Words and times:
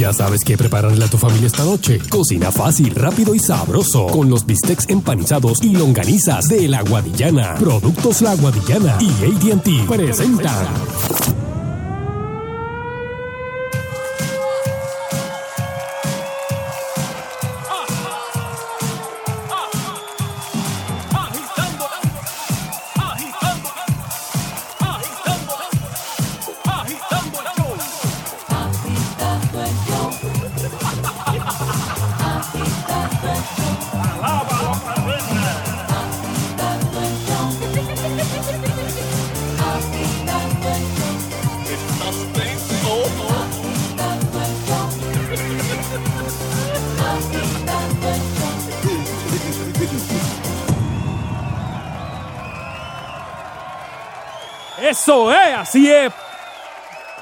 Ya 0.00 0.14
sabes 0.14 0.44
qué 0.44 0.56
prepararle 0.56 1.04
a 1.04 1.08
tu 1.08 1.18
familia 1.18 1.46
esta 1.46 1.62
noche. 1.62 1.98
Cocina 2.08 2.50
fácil, 2.50 2.94
rápido 2.94 3.34
y 3.34 3.38
sabroso. 3.38 4.06
Con 4.06 4.30
los 4.30 4.46
bistecs 4.46 4.88
empanizados 4.88 5.62
y 5.62 5.74
longanizas 5.76 6.48
de 6.48 6.68
La 6.68 6.80
Guadillana. 6.80 7.56
Productos 7.56 8.22
La 8.22 8.34
Guadillana 8.34 8.96
y 8.98 9.10
ATT 9.10 9.86
presentan. 9.86 11.39
Así 55.70 55.88
es. 55.90 56.12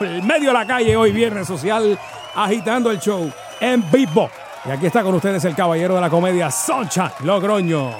El 0.00 0.22
medio 0.22 0.48
de 0.48 0.54
la 0.54 0.66
calle 0.66 0.96
hoy, 0.96 1.12
viernes 1.12 1.46
social, 1.46 1.98
agitando 2.34 2.90
el 2.90 2.98
show 2.98 3.30
en 3.60 3.84
vivo. 3.90 4.30
Y 4.64 4.70
aquí 4.70 4.86
está 4.86 5.02
con 5.02 5.14
ustedes 5.14 5.44
el 5.44 5.54
caballero 5.54 5.94
de 5.96 6.00
la 6.00 6.08
comedia, 6.10 6.50
Soncha 6.50 7.12
Logroño. 7.20 7.90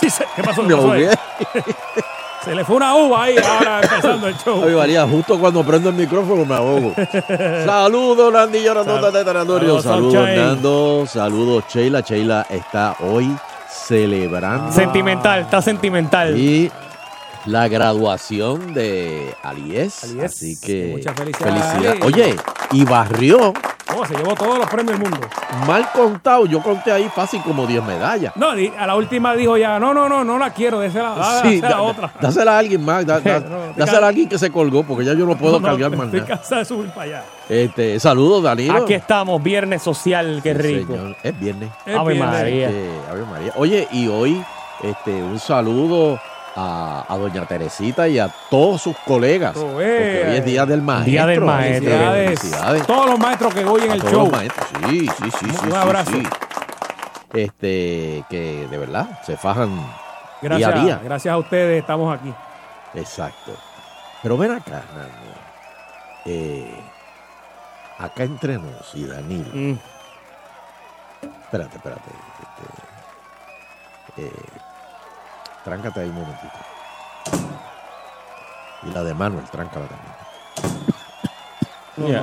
Sí, 0.00 0.08
se- 0.08 0.24
¿Qué 0.34 0.42
pasó? 0.42 0.62
¿Qué 0.62 0.68
Me 0.68 0.74
pasó 0.76 0.92
ahí? 0.92 1.04
ahogué. 1.04 1.16
Se 2.44 2.54
le 2.56 2.64
fue 2.64 2.74
una 2.76 2.96
uva 2.96 3.22
ahí, 3.24 3.36
ahora 3.38 3.80
empezando 3.82 4.26
el 4.26 4.36
show. 4.36 4.64
Ay, 4.66 4.74
María, 4.74 5.06
justo 5.06 5.38
cuando 5.38 5.62
prendo 5.62 5.90
el 5.90 5.94
micrófono 5.94 6.44
me 6.44 6.54
ahogo. 6.56 6.92
Saludos, 7.64 8.32
Nandi 8.32 8.62
Llorando 8.64 9.00
Sal-. 9.00 9.12
Saludos, 9.24 9.82
Saludos. 9.84 10.28
Nando. 10.36 11.04
Saludos, 11.06 11.64
Sheila. 11.72 12.00
Sheila 12.00 12.46
está 12.48 12.96
hoy 12.98 13.32
celebrando 13.68 14.72
Sentimental, 14.72 15.40
está 15.42 15.62
sentimental. 15.62 16.36
y 16.36 16.72
la 17.46 17.68
graduación 17.68 18.74
de 18.74 19.34
Alies. 19.42 20.04
Alies, 20.04 20.24
Así 20.24 20.58
que 20.60 20.92
muchas 20.92 21.14
felicidades. 21.16 22.04
Oye, 22.04 22.36
y 22.72 22.84
barrió, 22.84 23.52
Oh, 23.94 24.06
se 24.06 24.14
llevó 24.14 24.34
todos 24.34 24.58
los 24.58 24.70
premios 24.70 24.98
del 24.98 25.10
mundo. 25.10 25.26
mal 25.66 25.86
contado, 25.92 26.46
yo 26.46 26.62
conté 26.62 26.90
ahí 26.90 27.10
fácil 27.14 27.42
como 27.42 27.66
10 27.66 27.84
medallas. 27.84 28.32
No, 28.36 28.50
a 28.52 28.86
la 28.86 28.96
última 28.96 29.34
dijo 29.36 29.58
ya, 29.58 29.78
no, 29.78 29.92
no, 29.92 30.08
no, 30.08 30.24
no 30.24 30.38
la 30.38 30.50
quiero, 30.54 30.80
désela, 30.80 31.10
dásela 31.10 31.42
Sí, 31.50 31.60
a 31.62 31.68
da- 31.68 31.82
otra. 31.82 32.12
dásela 32.18 32.54
a 32.54 32.58
alguien 32.58 32.82
más, 32.82 33.04
da- 33.04 33.20
No, 33.40 33.74
dásela 33.76 34.06
a 34.06 34.08
alguien 34.08 34.30
que 34.30 34.38
se 34.38 34.50
colgó, 34.50 34.82
porque 34.82 35.04
ya 35.04 35.12
yo 35.12 35.26
no 35.26 35.36
puedo 35.36 35.60
No, 35.60 35.60
no, 35.60 35.66
cargar 35.76 35.90
más 35.90 36.06
Estoy 36.06 36.20
nada. 36.20 36.36
cansado 36.36 36.58
de 36.60 36.64
subir 36.64 36.88
para 36.90 37.02
allá. 37.02 37.24
Este, 37.50 38.00
saludos, 38.00 38.42
Danilo. 38.44 38.82
Aquí 38.82 38.94
estamos, 38.94 39.42
viernes 39.42 39.82
social, 39.82 40.40
qué 40.42 40.54
Sí, 40.54 40.62
rico. 40.62 40.94
señor. 40.94 41.16
Es 41.22 41.38
viernes. 41.38 41.68
Es 41.84 41.94
Ave 41.94 42.14
viernes. 42.14 42.34
María. 42.34 42.68
Este, 42.70 42.90
Ave 43.10 43.24
María. 43.26 43.52
Oye, 43.56 43.88
y 43.92 44.08
hoy 44.08 44.42
este, 44.82 45.10
un 45.22 45.38
saludo 45.38 46.18
a, 46.54 47.04
a 47.08 47.16
doña 47.18 47.46
Teresita 47.46 48.08
y 48.08 48.18
a 48.18 48.28
todos 48.50 48.82
sus 48.82 48.96
colegas. 48.98 49.56
Oh, 49.56 49.72
porque 49.72 50.22
eh. 50.22 50.28
hoy 50.30 50.36
es 50.36 50.44
Día 50.44 50.66
del 50.66 50.82
Maestro. 50.82 51.10
Día 51.10 51.26
del 51.26 51.40
Maestro. 51.40 51.90
Felicidades. 51.90 52.40
Felicidades. 52.40 52.86
Todos 52.86 53.06
los 53.10 53.18
maestros 53.18 53.54
que 53.54 53.64
oyen 53.64 53.90
A 53.90 53.94
el 53.94 54.00
todos 54.00 54.12
show. 54.12 54.22
los 54.24 54.32
maestros. 54.32 54.66
Sí, 54.88 55.00
sí, 55.08 55.30
sí, 55.40 55.46
Un 55.46 55.54
sí, 55.54 55.58
sí, 55.70 55.74
abrazo. 55.76 56.10
sí. 56.12 56.22
Este, 57.34 58.24
que 58.28 58.68
de 58.70 58.78
verdad 58.78 59.20
se 59.24 59.36
fajan 59.38 59.70
Gracias, 60.42 60.70
día 60.74 60.80
a 60.80 60.84
día. 60.84 61.00
gracias 61.02 61.32
a 61.32 61.38
ustedes 61.38 61.80
estamos 61.80 62.14
aquí. 62.18 62.32
Exacto. 62.94 63.52
Pero 64.22 64.36
ven 64.36 64.50
acá, 64.52 64.82
Nando. 64.94 65.32
Eh, 66.26 66.74
acá 67.98 68.24
entre 68.24 68.58
nos 68.58 68.94
y 68.94 69.06
Danilo. 69.06 69.48
Mm. 69.54 69.78
Espérate, 71.44 71.76
espérate. 71.76 72.10
Este, 72.42 74.26
eh, 74.26 74.32
tráncate 75.64 76.00
ahí 76.00 76.08
un 76.08 76.14
momentito. 76.16 76.52
Y 78.84 78.90
la 78.90 79.02
de 79.04 79.14
Manuel, 79.14 79.44
tráncala 79.50 79.86
también. 79.86 80.12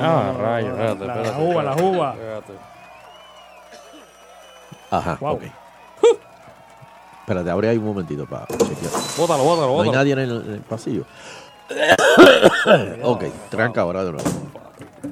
Ah, 0.01 0.33
rayos, 0.37 0.77
la- 0.77 0.85
espérate, 0.91 1.05
la 1.05 1.15
espérate, 1.15 1.43
uva, 1.43 1.63
la 1.63 1.75
uva. 1.75 2.11
espérate. 2.13 2.53
Ajá, 4.91 5.17
Wow. 5.21 5.33
ok. 5.35 5.43
Espérate, 7.21 7.49
abre 7.51 7.69
ahí 7.69 7.77
un 7.77 7.85
momentito 7.85 8.25
para 8.25 8.47
chequear. 8.47 8.91
Bótalo, 9.17 9.43
bótalo, 9.43 9.67
No 9.67 9.81
hay 9.81 9.87
bótalo. 9.87 9.91
nadie 9.93 10.13
en 10.13 10.19
el, 10.19 10.31
en 10.47 10.53
el 10.55 10.61
pasillo. 10.61 11.05
ok, 13.03 13.23
tranca 13.49 13.81
ahora 13.81 14.03
de 14.03 14.11
nuevo. 14.13 14.29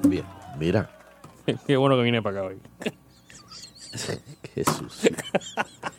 Bien, 0.07 0.25
mira. 0.57 0.89
Qué 1.67 1.77
bueno 1.77 1.95
que 1.95 2.01
vine 2.01 2.21
para 2.23 2.39
acá 2.39 2.47
hoy. 2.47 2.59
Qué 4.53 4.63
sucio. 4.65 5.11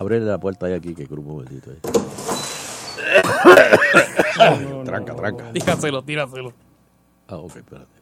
Abre 0.00 0.18
la 0.18 0.38
puerta 0.38 0.64
ahí 0.64 0.72
aquí, 0.72 0.94
que 0.94 1.06
un 1.12 1.26
momentito. 1.26 1.70
ahí. 1.70 1.76
tranca, 4.86 5.14
tranca. 5.14 5.52
Tíraselo, 5.52 6.02
tíraselo. 6.02 6.54
Ah, 7.28 7.36
ok, 7.36 7.56
espérate. 7.56 8.00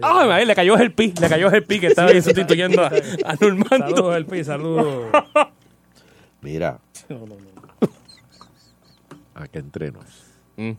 Ay, 0.00 0.28
madre, 0.28 0.46
le 0.46 0.54
cayó 0.54 0.76
el 0.76 0.94
pi, 0.94 1.12
le 1.20 1.28
cayó 1.28 1.50
el 1.50 1.64
pi 1.64 1.80
que 1.80 1.88
estaba 1.88 2.10
ahí 2.10 2.22
sustituyendo 2.22 2.84
a, 2.84 2.92
a 3.24 3.34
Normando. 3.40 3.96
Saludos, 3.96 4.16
El 4.16 4.26
Pi, 4.26 4.44
saludos. 4.44 5.06
Mira. 6.40 6.78
Acá 9.34 9.58
entre 9.58 9.90
nos. 9.90 10.06
Mm. 10.56 10.72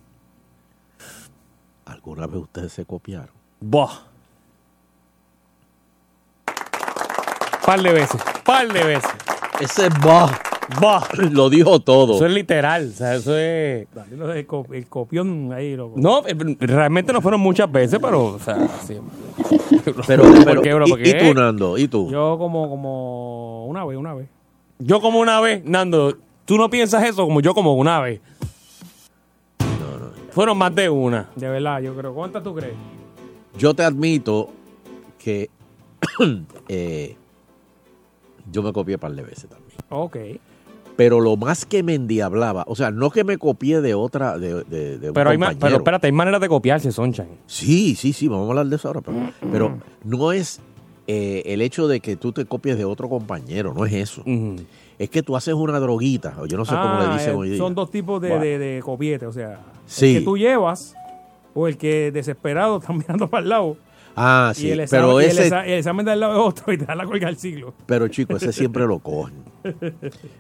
¿Alguna 1.83 2.27
vez 2.27 2.37
ustedes 2.37 2.71
se 2.71 2.85
copiaron? 2.85 3.35
Buah. 3.59 4.12
Par 7.65 7.81
de 7.81 7.91
veces, 7.93 8.21
par 8.43 8.67
de 8.71 8.83
veces. 8.83 9.09
Ese 9.59 9.89
bah 10.03 10.31
Buah. 10.79 11.03
lo 11.31 11.49
dijo 11.49 11.79
todo. 11.81 12.15
Eso 12.15 12.25
es 12.25 12.31
literal, 12.33 12.89
o 12.93 12.97
sea, 12.97 13.15
eso 13.15 13.37
es... 13.37 13.85
El, 14.33 14.45
co- 14.47 14.65
el 14.71 14.87
copión 14.87 15.51
ahí, 15.53 15.75
loco. 15.75 15.95
No, 15.97 16.25
eh, 16.25 16.35
realmente 16.59 17.11
no 17.13 17.21
fueron 17.21 17.41
muchas 17.41 17.69
veces, 17.71 17.99
pero, 18.01 18.25
o 18.25 18.39
sea, 18.39 18.67
sí. 18.85 18.97
Pero, 20.07 20.23
¿Por 20.23 20.45
pero 20.45 20.61
qué, 20.61 20.73
bro? 20.73 20.85
¿y, 20.87 21.13
tú, 21.17 21.33
Nando? 21.33 21.77
¿Y 21.77 21.87
tú? 21.87 22.09
Yo 22.09 22.37
como, 22.37 22.69
como 22.69 23.65
una 23.67 23.85
vez, 23.85 23.97
una 23.97 24.13
vez. 24.13 24.27
Yo 24.79 25.01
como 25.01 25.19
una 25.19 25.39
vez, 25.41 25.63
Nando, 25.65 26.17
tú 26.45 26.57
no 26.57 26.69
piensas 26.69 27.03
eso 27.03 27.25
como 27.25 27.41
yo 27.41 27.53
como 27.53 27.73
una 27.75 27.99
vez. 27.99 28.21
Fueron 30.31 30.57
más 30.57 30.73
de 30.73 30.89
una. 30.89 31.29
De 31.35 31.47
verdad, 31.47 31.79
yo 31.81 31.93
creo. 31.95 32.13
¿Cuántas 32.13 32.41
tú 32.41 32.55
crees? 32.55 32.73
Yo 33.57 33.73
te 33.75 33.83
admito 33.83 34.49
que 35.19 35.49
eh, 36.67 37.15
yo 38.51 38.63
me 38.63 38.73
copié 38.73 38.95
un 38.95 39.01
par 39.01 39.13
de 39.13 39.23
veces 39.23 39.49
también. 39.49 39.77
Ok. 39.89 40.17
Pero 40.95 41.19
lo 41.19 41.37
más 41.37 41.65
que 41.65 41.81
me 41.81 41.95
endiablaba, 41.95 42.65
o 42.67 42.75
sea, 42.75 42.91
no 42.91 43.09
que 43.09 43.23
me 43.23 43.37
copié 43.39 43.81
de 43.81 43.95
otra, 43.95 44.37
de, 44.37 44.63
de, 44.65 44.99
de 44.99 45.07
un 45.07 45.13
Pero, 45.15 45.29
hay 45.31 45.37
compañero. 45.37 45.59
pero 45.59 45.77
espérate, 45.77 46.05
hay 46.07 46.13
maneras 46.13 46.39
de 46.39 46.47
copiarse, 46.47 46.91
Sunshine. 46.91 47.29
Sí, 47.47 47.95
sí, 47.95 48.13
sí, 48.13 48.27
vamos 48.27 48.45
a 48.45 48.49
hablar 48.51 48.67
de 48.67 48.75
eso 48.75 48.87
ahora. 48.89 49.01
Pero, 49.01 49.19
pero 49.51 49.77
no 50.03 50.31
es 50.31 50.61
eh, 51.07 51.41
el 51.47 51.61
hecho 51.63 51.87
de 51.87 51.99
que 51.99 52.15
tú 52.15 52.31
te 52.31 52.45
copies 52.45 52.77
de 52.77 52.85
otro 52.85 53.09
compañero, 53.09 53.73
no 53.73 53.85
es 53.87 53.93
eso. 53.93 54.21
Ujú. 54.21 54.57
Es 54.99 55.09
que 55.09 55.23
tú 55.23 55.35
haces 55.35 55.55
una 55.55 55.79
droguita, 55.79 56.35
o 56.39 56.45
yo 56.45 56.57
no 56.57 56.63
sé 56.65 56.71
cómo 56.75 56.83
Ah, 56.85 57.07
le 57.07 57.13
dicen 57.15 57.33
eh, 57.33 57.37
hoy 57.37 57.49
día. 57.49 57.57
Son 57.57 57.73
dos 57.73 57.89
tipos 57.89 58.21
de, 58.21 58.27
Bueno. 58.29 58.43
de, 58.45 58.59
de 58.59 58.81
copiete, 58.83 59.25
o 59.25 59.31
sea, 59.31 59.61
Sí. 59.87 60.13
el 60.13 60.19
que 60.19 60.25
tú 60.25 60.37
llevas 60.37 60.95
o 61.55 61.67
el 61.67 61.75
que 61.77 62.11
desesperado 62.11 62.77
está 62.77 62.93
mirando 62.93 63.27
para 63.27 63.41
el 63.41 63.49
lado. 63.49 63.77
Ah, 64.15 64.51
y 64.55 64.59
sí, 64.59 64.71
el 64.71 64.79
examen, 64.81 65.05
pero 65.05 65.21
y 65.21 65.25
el, 65.25 65.31
ese, 65.31 65.47
el 65.47 65.73
examen 65.79 66.05
del 66.05 66.19
lado 66.19 66.33
es 66.33 66.39
otro 66.47 66.73
y 66.73 66.77
te 66.77 66.85
da 66.85 66.95
la 66.95 67.05
colga 67.05 67.27
al 67.27 67.37
siglo. 67.37 67.73
pero 67.85 68.07
chico, 68.07 68.37
ese 68.37 68.51
siempre 68.53 68.85
lo 68.85 68.99
cogen. 68.99 69.33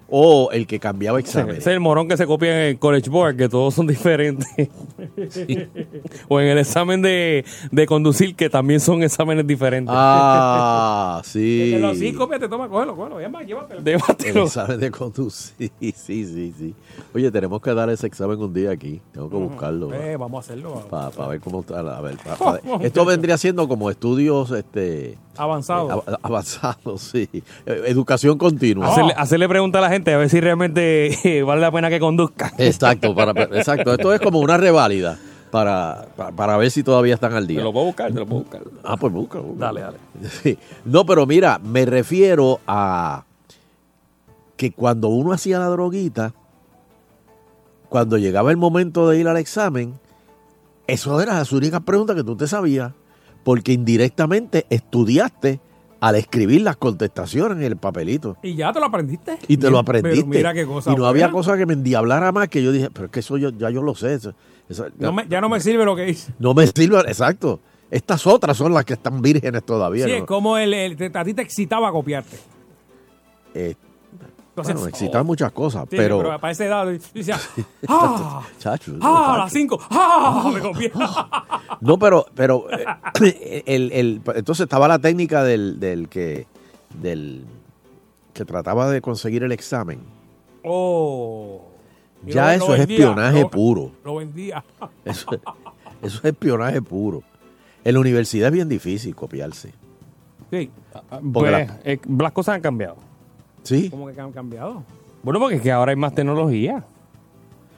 O 0.09 0.49
el 0.51 0.67
que 0.67 0.79
cambiaba 0.79 1.19
Ese 1.19 1.29
exámenes. 1.29 1.59
es 1.59 1.67
el 1.67 1.79
morón 1.79 2.07
que 2.07 2.17
se 2.17 2.25
copia 2.27 2.63
en 2.63 2.67
el 2.71 2.79
College 2.79 3.09
Board, 3.09 3.35
que 3.37 3.49
todos 3.49 3.73
son 3.73 3.87
diferentes. 3.87 4.47
o 6.27 6.39
en 6.39 6.47
el 6.47 6.57
examen 6.57 7.01
de, 7.01 7.45
de 7.71 7.85
conducir, 7.85 8.35
que 8.35 8.49
también 8.49 8.79
son 8.79 9.03
exámenes 9.03 9.45
diferentes. 9.47 9.93
Ah, 9.95 11.21
sí. 11.25 11.75
Los 11.79 11.97
sí, 11.97 12.13
cópiate, 12.13 12.47
toma, 12.47 12.67
cógelo, 12.69 12.95
cógelo. 12.95 13.29
Más, 13.29 13.45
llévatelo. 13.45 13.81
El 14.25 14.37
examen 14.37 14.79
de 14.79 14.91
conducir. 14.91 15.71
Sí, 15.93 16.25
sí, 16.25 16.53
sí. 16.57 16.73
Oye, 17.13 17.31
tenemos 17.31 17.61
que 17.61 17.73
dar 17.73 17.89
ese 17.89 18.07
examen 18.07 18.39
un 18.39 18.53
día 18.53 18.71
aquí. 18.71 18.99
Tengo 19.11 19.29
que 19.29 19.35
buscarlo. 19.37 19.93
Eh, 19.93 20.17
vamos 20.17 20.37
a 20.37 20.39
hacerlo. 20.51 20.85
Para 20.89 21.27
ver 21.27 21.39
cómo 21.39 21.61
está. 21.61 21.79
A 21.79 22.01
ver, 22.01 22.17
pa- 22.17 22.35
pa- 22.35 22.59
esto 22.81 23.05
vendría 23.05 23.37
siendo 23.37 23.67
como 23.67 23.89
estudios 23.89 24.51
este, 24.51 25.17
Avanzado. 25.37 25.89
av- 25.91 26.19
avanzados, 26.21 27.01
sí. 27.01 27.27
Eh, 27.65 27.83
Educación 27.87 28.37
continua. 28.37 28.87
Hacerle, 28.91 29.13
hacerle 29.17 29.49
pregunta 29.49 29.79
a 29.79 29.81
la 29.81 29.89
gente 29.89 30.13
a 30.13 30.17
ver 30.17 30.29
si 30.29 30.39
realmente 30.39 31.43
vale 31.45 31.61
la 31.61 31.71
pena 31.71 31.89
que 31.89 31.99
conduzca. 31.99 32.53
Exacto, 32.57 33.15
para, 33.15 33.31
exacto. 33.57 33.93
Esto 33.93 34.13
es 34.13 34.21
como 34.21 34.39
una 34.39 34.57
reválida. 34.57 35.17
para, 35.51 36.07
para, 36.15 36.31
para 36.31 36.57
ver 36.57 36.71
si 36.71 36.81
todavía 36.83 37.13
están 37.15 37.33
al 37.33 37.45
Te 37.47 37.53
día. 37.53 37.63
lo 37.63 37.71
puedo 37.73 37.85
buscar, 37.87 38.11
te 38.11 38.19
lo 38.19 38.25
puedo 38.25 38.41
buscar. 38.41 38.61
Ah, 38.83 38.97
pues 38.97 39.13
busca, 39.13 39.39
busca. 39.39 39.65
Dale, 39.65 39.81
dale. 39.81 39.97
Sí. 40.41 40.57
No, 40.85 41.05
pero 41.05 41.25
mira, 41.27 41.59
me 41.63 41.85
refiero 41.85 42.59
a 42.67 43.23
que 44.57 44.71
cuando 44.71 45.09
uno 45.09 45.31
hacía 45.33 45.59
la 45.59 45.67
droguita, 45.67 46.33
cuando 47.89 48.17
llegaba 48.17 48.49
el 48.51 48.57
momento 48.57 49.09
de 49.09 49.19
ir 49.19 49.27
al 49.27 49.37
examen, 49.37 49.93
eso 50.87 51.21
era 51.21 51.35
las 51.35 51.51
únicas 51.51 51.81
preguntas 51.81 52.15
que 52.15 52.23
tú 52.23 52.35
te 52.35 52.47
sabías, 52.47 52.91
porque 53.43 53.71
indirectamente 53.73 54.65
estudiaste 54.69 55.59
al 55.99 56.15
escribir 56.15 56.61
las 56.61 56.75
contestaciones 56.75 57.57
en 57.57 57.63
el 57.63 57.77
papelito. 57.77 58.35
¿Y 58.43 58.55
ya 58.55 58.73
te 58.73 58.79
lo 58.79 58.87
aprendiste? 58.87 59.37
Y 59.47 59.55
te 59.57 59.69
lo 59.69 59.83
Pero 59.85 59.99
aprendiste. 59.99 60.25
mira 60.27 60.53
qué 60.53 60.65
cosa 60.65 60.91
y 60.91 60.95
no 60.95 61.05
había 61.05 61.31
cosa 61.31 61.57
que 61.57 61.65
me 61.65 61.73
endiablara 61.73 62.31
más 62.33 62.49
que 62.49 62.61
yo 62.61 62.71
dije, 62.73 62.89
pero 62.91 63.05
es 63.05 63.11
que 63.11 63.19
eso 63.21 63.37
yo, 63.37 63.49
ya 63.51 63.69
yo 63.69 63.81
lo 63.81 63.95
sé. 63.95 64.15
eso- 64.15 64.33
eso- 64.67 64.87
No 64.99 65.13
me- 65.13 65.25
ya 65.29 65.39
no 65.39 65.47
me 65.49 65.59
sirve 65.61 65.85
lo 65.85 65.95
que 65.95 66.09
hice. 66.09 66.33
no 66.39 66.53
me 66.53 66.67
sirve, 66.67 66.99
exacto. 67.07 67.59
Estas 67.89 68.25
otras 68.27 68.57
son 68.57 68.73
las 68.73 68.83
que 68.85 68.93
están 68.93 69.21
vírgenes 69.21 69.63
todavía. 69.63 70.05
Sí, 70.05 70.11
¿no? 70.11 70.17
es 70.17 70.23
como 70.23 70.57
el, 70.57 70.73
el- 70.73 71.11
a 71.15 71.23
ti 71.23 71.33
te 71.33 71.41
excitaba 71.43 71.91
copiarte. 71.91 72.37
Eh, 73.53 73.75
Entonces, 74.55 74.75
bueno, 74.75 74.89
excitan 74.89 75.25
muchas 75.25 75.51
cosas, 75.51 75.87
sí, 75.89 75.97
pero... 75.97 76.21
para 76.39 76.51
esa 76.51 76.65
edad, 76.65 76.85
yo 76.85 76.99
decía, 77.13 77.39
¡ah! 77.87 78.43
Chacho, 78.59 78.95
¡Ah! 79.01 79.35
Las 79.39 79.51
5. 79.51 79.79
¡Ah! 79.89 80.51
Me 80.53 80.59
copié. 80.61 80.91
No, 81.81 81.97
pero, 81.97 82.25
pero 82.35 82.65
eh, 82.71 83.63
el, 83.65 83.91
el- 83.91 84.21
entonces 84.35 84.65
estaba 84.65 84.87
la 84.87 84.99
técnica 84.99 85.43
del, 85.43 85.79
del 85.79 86.07
que 86.07 86.45
del 87.01 87.45
que 88.33 88.45
trataba 88.45 88.89
de 88.91 89.01
conseguir 89.01 89.41
el 89.43 89.51
examen. 89.51 89.99
Oh. 90.63 91.61
Ya 92.25 92.45
lo- 92.45 92.51
eso 92.51 92.67
lo 92.67 92.73
es 92.73 92.79
vendía, 92.81 92.97
espionaje 92.97 93.41
lo- 93.41 93.49
puro. 93.49 93.91
Lo 94.03 94.15
vendía. 94.17 94.63
Eso, 95.03 95.27
eso 96.01 96.17
es 96.19 96.25
espionaje 96.25 96.79
puro. 96.81 97.23
En 97.83 97.95
la 97.95 97.99
universidad 97.99 98.47
es 98.49 98.53
bien 98.53 98.69
difícil 98.69 99.15
copiarse. 99.15 99.73
Sí. 100.51 100.69
Porque 101.09 101.27
Pues, 101.33 101.51
la- 101.51 101.79
eh, 101.83 101.99
las 102.19 102.31
cosas 102.31 102.55
han 102.55 102.61
cambiado. 102.61 102.97
¿Sí? 103.63 103.89
¿Cómo 103.89 104.07
que 104.07 104.19
han 104.21 104.31
cambiado? 104.31 104.83
Bueno, 105.23 105.39
porque 105.39 105.55
es 105.55 105.61
que 105.61 105.71
ahora 105.71 105.91
hay 105.91 105.95
más 105.95 106.13
tecnología. 106.13 106.83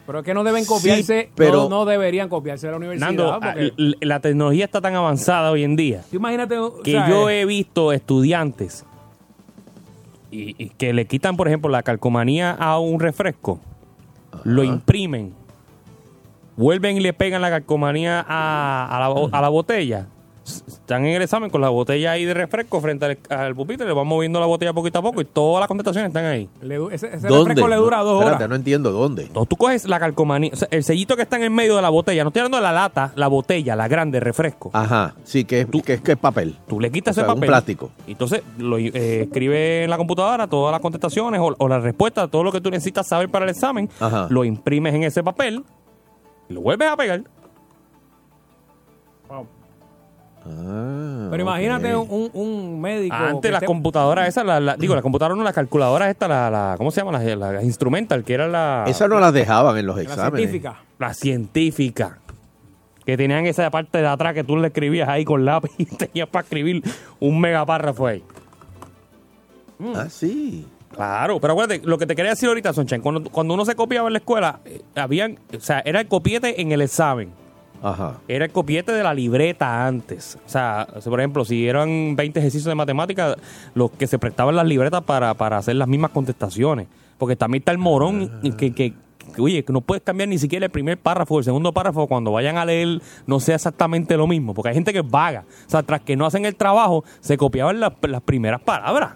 Pero 0.07 0.19
es 0.19 0.25
que 0.25 0.33
no 0.35 0.43
deben 0.43 0.63
Sí, 0.63 0.69
copiarse, 0.69 1.29
pero- 1.35 1.63
no, 1.63 1.69
no 1.69 1.85
deberían 1.85 2.29
copiarse 2.29 2.67
de 2.67 2.71
la 2.71 2.77
universidad. 2.77 3.07
Nando, 3.07 3.39
porque- 3.41 3.73
l- 3.77 3.95
la 4.01 4.19
tecnología 4.19 4.65
está 4.65 4.79
tan 4.81 4.93
avanzada 4.95 5.49
hoy 5.51 5.63
en 5.63 5.75
día 5.75 6.03
imagínate 6.11 6.57
o 6.59 6.79
que 6.83 6.91
sea, 6.91 7.09
yo 7.09 7.27
eh, 7.29 7.41
he 7.41 7.45
visto 7.45 7.91
estudiantes 7.91 8.85
y, 10.31 10.55
y 10.63 10.69
que 10.69 10.93
le 10.93 11.05
quitan, 11.07 11.35
por 11.37 11.47
ejemplo, 11.47 11.69
la 11.71 11.81
calcomanía 11.81 12.51
a 12.51 12.77
un 12.79 12.99
refresco, 12.99 13.59
lo 14.43 14.63
imprimen, 14.63 15.33
vuelven 16.57 16.97
y 16.97 16.99
le 16.99 17.13
pegan 17.13 17.41
la 17.41 17.49
calcomanía 17.49 18.23
a, 18.27 18.87
a 18.95 18.99
la, 18.99 19.07
bo- 19.07 19.29
a 19.31 19.41
la 19.41 19.49
botella. 19.49 20.07
Están 20.45 21.05
en 21.07 21.15
el 21.15 21.23
examen 21.23 21.49
con 21.49 21.59
la 21.59 21.69
botella 21.69 22.11
ahí 22.11 22.23
de 22.23 22.33
refresco 22.35 22.79
frente 22.79 23.05
al, 23.05 23.17
al 23.35 23.55
pupitre, 23.55 23.87
le 23.87 23.93
van 23.93 24.05
moviendo 24.05 24.39
la 24.39 24.45
botella 24.45 24.73
poquito 24.73 24.99
a 24.99 25.01
poco 25.01 25.19
y 25.21 25.25
todas 25.25 25.59
las 25.59 25.67
contestaciones 25.67 26.09
están 26.09 26.25
ahí. 26.25 26.47
le 26.61 26.75
ese 26.93 27.07
ese 27.15 27.27
¿Dónde? 27.27 27.49
refresco 27.55 27.67
le 27.67 27.75
dura 27.77 27.99
dos 28.01 28.19
Espérate, 28.21 28.35
horas. 28.43 28.49
no 28.49 28.55
entiendo 28.55 28.91
dónde. 28.91 29.23
Entonces 29.23 29.49
tú 29.49 29.55
coges 29.55 29.85
la 29.87 29.99
calcomanía, 29.99 30.51
o 30.53 30.55
sea, 30.55 30.67
el 30.69 30.83
sellito 30.83 31.15
que 31.15 31.23
está 31.23 31.37
en 31.37 31.43
el 31.43 31.49
medio 31.49 31.75
de 31.75 31.81
la 31.81 31.89
botella, 31.89 32.23
no 32.23 32.27
estoy 32.29 32.41
hablando 32.41 32.57
de 32.57 32.63
la 32.63 32.71
lata, 32.73 33.11
la 33.15 33.27
botella, 33.27 33.75
la 33.75 33.87
grande, 33.87 34.19
refresco. 34.19 34.69
Ajá, 34.73 35.15
sí, 35.23 35.45
que 35.45 35.61
es, 35.61 35.67
que 35.83 35.93
es, 35.93 36.01
que 36.01 36.11
es 36.11 36.17
papel. 36.19 36.55
Tú 36.67 36.79
le 36.79 36.91
quitas 36.91 37.13
O 37.13 37.15
sea, 37.15 37.23
ese 37.23 37.31
un 37.31 37.37
papel. 37.37 37.47
plástico. 37.47 37.89
Y 38.05 38.11
Entonces 38.11 38.43
lo 38.59 38.77
eh, 38.77 39.21
escribe 39.23 39.85
en 39.85 39.89
la 39.89 39.97
computadora 39.97 40.45
todas 40.45 40.71
las 40.71 40.79
contestaciones 40.81 41.41
o, 41.41 41.55
o 41.57 41.67
las 41.67 41.81
respuestas, 41.81 42.29
todo 42.29 42.43
lo 42.43 42.51
que 42.51 42.61
tú 42.61 42.69
necesitas 42.69 43.07
saber 43.07 43.29
para 43.29 43.45
el 43.45 43.49
examen. 43.51 43.89
Ajá. 43.99 44.27
Lo 44.29 44.45
imprimes 44.45 44.93
en 44.93 45.03
ese 45.05 45.23
papel 45.23 45.63
y 46.49 46.53
lo 46.53 46.61
vuelves 46.61 46.87
a 46.87 46.95
pegar. 46.95 47.23
Wow. 49.27 49.47
Ah, 50.47 51.27
Pero 51.31 51.41
imagínate 51.41 51.95
un, 51.95 52.29
un 52.33 52.79
médico. 52.79 53.15
Antes 53.15 53.41
que 53.41 53.51
las 53.51 53.63
esté- 53.63 53.65
computadoras 53.65 54.27
esas, 54.27 54.45
la, 54.45 54.59
la- 54.59 54.75
digo, 54.77 54.93
las 54.93 55.01
computadoras 55.01 55.37
no, 55.37 55.43
las 55.43 55.53
calculadoras 55.55 56.09
estas, 56.09 56.29
la, 56.29 56.51
la- 56.51 56.75
¿cómo 56.77 56.91
se 56.91 57.01
llama? 57.01 57.13
Las 57.13 57.23
la, 57.37 57.63
instrumental, 57.63 58.23
que 58.23 58.33
era 58.35 58.47
la, 58.47 58.83
Esas 58.87 59.09
no 59.09 59.19
las 59.19 59.33
dejaban 59.33 59.75
en 59.77 59.87
los 59.87 59.95
la 59.95 60.03
exámenes. 60.03 60.39
científica. 60.49 60.83
la 60.99 61.13
científica. 61.15 62.19
Que 63.05 63.17
tenían 63.17 63.45
esa 63.45 63.69
parte 63.71 63.99
de 63.99 64.07
atrás 64.07 64.33
que 64.33 64.43
tú 64.43 64.57
le 64.57 64.67
escribías 64.67 65.07
ahí 65.09 65.25
con 65.25 65.45
lápiz 65.45 65.71
y 65.77 65.85
tenías 65.97 66.27
para 66.27 66.43
escribir 66.43 66.83
un 67.19 67.39
megapárrafo 67.39 68.07
ahí. 68.07 68.23
Ah, 69.95 70.07
sí. 70.09 70.65
Claro, 70.93 71.39
pero 71.41 71.53
acuérdate, 71.53 71.81
lo 71.85 71.97
que 71.97 72.05
te 72.05 72.15
quería 72.15 72.31
decir 72.31 72.47
ahorita, 72.47 72.71
Sonchen, 72.71 73.01
cuando, 73.01 73.29
cuando 73.29 73.53
uno 73.53 73.65
se 73.65 73.75
copiaba 73.75 74.07
en 74.07 74.13
la 74.13 74.19
escuela, 74.19 74.59
eh, 74.63 74.81
habían, 74.95 75.37
o 75.55 75.59
sea, 75.59 75.81
era 75.83 75.99
el 75.99 76.07
copiete 76.07 76.61
en 76.61 76.71
el 76.71 76.81
examen. 76.81 77.31
Ajá. 77.85 78.17
Era 78.27 78.45
el 78.45 78.51
copiete 78.51 78.91
de 78.91 79.03
la 79.03 79.13
libreta 79.13 79.85
antes. 79.85 80.39
O 80.43 80.49
sea, 80.49 80.87
por 81.03 81.19
ejemplo, 81.19 81.45
si 81.45 81.67
eran 81.67 82.15
20 82.15 82.39
ejercicios 82.39 82.65
de 82.65 82.73
matemáticas, 82.73 83.35
los 83.75 83.91
que 83.91 84.07
se 84.07 84.17
prestaban 84.17 84.55
las 84.55 84.65
libretas 84.65 85.03
para, 85.03 85.35
para 85.35 85.57
hacer 85.57 85.75
las 85.75 85.87
mismas 85.87 86.09
contestaciones. 86.09 86.87
Porque 87.19 87.35
también 87.35 87.61
está 87.61 87.71
el 87.71 87.77
morón 87.77 88.41
que, 88.57 88.73
que, 88.73 88.93
oye, 89.41 89.63
que 89.63 89.73
no 89.73 89.81
puedes 89.81 90.03
cambiar 90.03 90.29
ni 90.29 90.37
siquiera 90.37 90.65
el 90.65 90.71
primer 90.71 90.97
párrafo 90.97 91.35
o 91.35 91.39
el 91.39 91.45
segundo 91.45 91.71
párrafo 91.73 92.07
cuando 92.07 92.31
vayan 92.31 92.57
a 92.57 92.65
leer 92.65 93.01
no 93.27 93.39
sea 93.39 93.55
exactamente 93.55 94.15
lo 94.17 94.27
mismo. 94.27 94.53
Porque 94.53 94.69
hay 94.69 94.75
gente 94.75 94.93
que 94.93 94.99
es 94.99 95.09
vaga. 95.09 95.45
O 95.67 95.69
sea, 95.69 95.83
tras 95.83 96.01
que 96.01 96.15
no 96.15 96.25
hacen 96.25 96.45
el 96.45 96.55
trabajo, 96.55 97.03
se 97.19 97.37
copiaban 97.37 97.79
las, 97.79 97.93
las 98.01 98.21
primeras 98.21 98.61
palabras. 98.61 99.13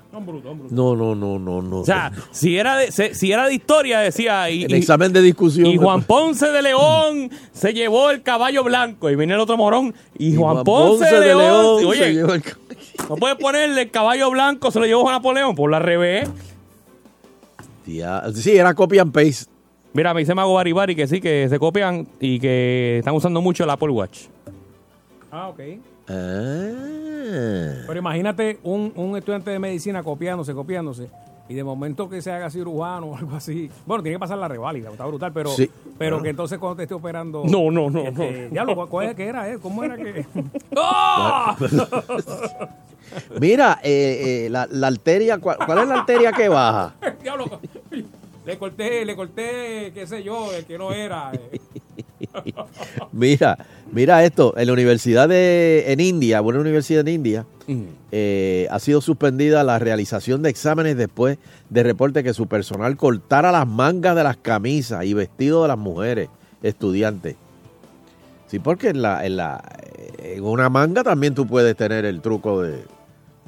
No, 0.71 0.95
no, 0.95 1.15
no, 1.15 1.39
no, 1.39 1.61
no. 1.61 1.77
O 1.79 1.85
sea, 1.85 2.11
si 2.31 2.57
era 2.57 2.75
de, 2.77 2.91
se- 2.91 3.13
si 3.13 3.31
era 3.31 3.47
de 3.47 3.53
historia, 3.53 3.99
decía... 3.99 4.49
Y, 4.49 4.63
el 4.63 4.71
y- 4.71 4.75
examen 4.77 5.13
de 5.13 5.21
discusión. 5.21 5.67
y 5.67 5.77
Juan 5.77 6.03
Ponce 6.03 6.47
de 6.47 6.61
León 6.61 7.29
se 7.51 7.73
llevó 7.73 8.09
el 8.11 8.21
caballo 8.21 8.63
blanco. 8.63 9.09
Y 9.09 9.15
viene 9.15 9.33
el 9.33 9.39
otro 9.39 9.57
morón. 9.57 9.93
Y, 10.17 10.33
Y 10.33 10.35
Juan, 10.35 10.63
Ponce, 10.63 11.05
de, 11.05 11.35
León. 11.35 11.79
se 11.79 11.85
oye, 11.85 12.13
llevó 12.13 12.33
el- 12.33 12.43
no 13.07 13.15
puedes 13.15 13.37
ponerle 13.37 13.83
el 13.83 13.91
caballo 13.91 14.29
blanco, 14.29 14.69
se 14.71 14.79
lo 14.79 14.85
llevó 14.85 15.01
Juan 15.03 15.15
Napoleón 15.15 15.55
por 15.55 15.71
la 15.71 15.79
revés. 15.79 16.29
Tía, 17.85 18.23
Sí, 18.35 18.55
era 18.57 18.73
copy 18.73 18.99
and 18.99 19.11
paste. 19.11 19.49
Mira, 19.93 20.13
me 20.13 20.19
dice 20.21 20.35
Mago 20.35 20.53
Baribari 20.53 20.95
que 20.95 21.07
sí, 21.07 21.19
que 21.19 21.47
se 21.49 21.57
copian 21.59 22.07
y 22.19 22.39
que 22.39 22.99
están 22.99 23.15
usando 23.15 23.41
mucho 23.41 23.63
el 23.63 23.69
Apple 23.71 23.89
Watch. 23.89 24.25
Ah, 25.31 25.49
ok. 25.49 25.59
Ah. 26.07 27.83
Pero 27.87 27.99
imagínate 27.99 28.59
un, 28.63 28.91
un 28.95 29.17
estudiante 29.17 29.51
de 29.51 29.59
medicina 29.59 30.03
copiándose, 30.03 30.53
copiándose. 30.53 31.07
Y 31.47 31.55
de 31.55 31.63
momento 31.63 32.07
que 32.07 32.21
se 32.21 32.31
haga 32.31 32.51
cirujano 32.51 33.07
o 33.07 33.17
algo 33.17 33.35
así. 33.35 33.71
Bueno, 33.87 34.03
tiene 34.03 34.15
que 34.17 34.19
pasar 34.19 34.37
la 34.37 34.47
reválida, 34.47 34.91
está 34.91 35.05
brutal, 35.05 35.31
pero, 35.33 35.49
Sí. 35.49 35.67
pero 35.97 36.21
que 36.21 36.29
entonces 36.29 36.59
cuando 36.59 36.75
te 36.77 36.83
esté 36.83 36.93
operando. 36.93 37.41
No, 37.45 37.71
no, 37.71 37.89
no, 37.89 38.03
este, 38.03 38.43
no. 38.43 38.49
Diablo, 38.51 38.75
¿cuál- 38.75 38.87
¿cuál 38.89 39.09
es 39.09 39.15
que 39.15 39.25
era? 39.25 39.49
eh? 39.51 39.57
¿Cómo 39.59 39.83
era 39.83 39.97
que.? 39.97 40.27
¡Ah! 40.77 41.55
Mira, 43.41 43.79
eh, 43.83 44.45
eh, 44.45 44.49
la, 44.51 44.67
la 44.69 44.87
arteria, 44.87 45.39
¿cuál, 45.39 45.57
cuál 45.65 45.79
es 45.79 45.87
la 45.87 45.95
arteria 45.95 46.31
que 46.31 46.47
baja? 46.49 46.93
Diablo. 47.23 47.45
Le 48.49 48.57
corté, 48.57 49.05
le 49.05 49.15
corté, 49.15 49.91
qué 49.93 50.07
sé 50.07 50.23
yo, 50.23 50.51
el 50.51 50.65
que 50.65 50.75
no 50.79 50.91
era. 50.91 51.31
eh. 51.33 51.59
Mira, 53.11 53.57
mira 53.91 54.23
esto. 54.25 54.55
En 54.57 54.65
la 54.67 54.73
universidad 54.73 55.29
de 55.29 55.85
en 55.91 55.99
India, 55.99 56.41
una 56.41 56.59
universidad 56.59 57.07
en 57.07 57.13
India, 57.13 57.45
eh, 58.11 58.67
ha 58.71 58.79
sido 58.79 59.01
suspendida 59.01 59.63
la 59.63 59.77
realización 59.77 60.41
de 60.41 60.49
exámenes 60.49 60.97
después 60.97 61.37
de 61.69 61.83
reporte 61.83 62.23
que 62.23 62.33
su 62.33 62.47
personal 62.47 62.97
cortara 62.97 63.51
las 63.51 63.67
mangas 63.67 64.15
de 64.15 64.23
las 64.23 64.37
camisas 64.37 65.05
y 65.05 65.13
vestidos 65.13 65.63
de 65.63 65.67
las 65.67 65.77
mujeres 65.77 66.29
estudiantes. 66.63 67.35
Sí, 68.47 68.57
porque 68.57 68.89
en, 68.89 69.03
la, 69.03 69.25
en, 69.27 69.37
la, 69.37 69.61
en 70.17 70.43
una 70.43 70.69
manga 70.69 71.03
también 71.03 71.35
tú 71.35 71.45
puedes 71.45 71.75
tener 71.75 72.03
el 72.03 72.19
truco 72.19 72.63
de, 72.63 72.83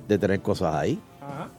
de 0.08 0.17
tener 0.20 0.41
cosas 0.41 0.75
ahí. 0.75 1.00
Ajá. 1.22 1.50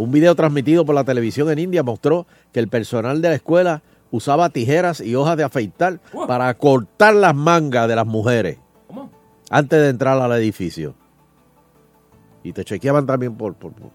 Un 0.00 0.10
video 0.10 0.34
transmitido 0.34 0.86
por 0.86 0.94
la 0.94 1.04
televisión 1.04 1.50
en 1.50 1.58
India 1.58 1.82
mostró 1.82 2.26
que 2.54 2.60
el 2.60 2.68
personal 2.68 3.20
de 3.20 3.28
la 3.28 3.34
escuela 3.34 3.82
usaba 4.10 4.48
tijeras 4.48 5.02
y 5.02 5.14
hojas 5.14 5.36
de 5.36 5.44
afeitar 5.44 6.00
para 6.26 6.54
cortar 6.54 7.14
las 7.14 7.34
mangas 7.34 7.86
de 7.86 7.96
las 7.96 8.06
mujeres 8.06 8.56
antes 9.50 9.78
de 9.78 9.90
entrar 9.90 10.18
al 10.18 10.32
edificio. 10.32 10.94
Y 12.42 12.54
te 12.54 12.64
chequeaban 12.64 13.04
también 13.04 13.36
por, 13.36 13.52
por, 13.56 13.74
por 13.74 13.90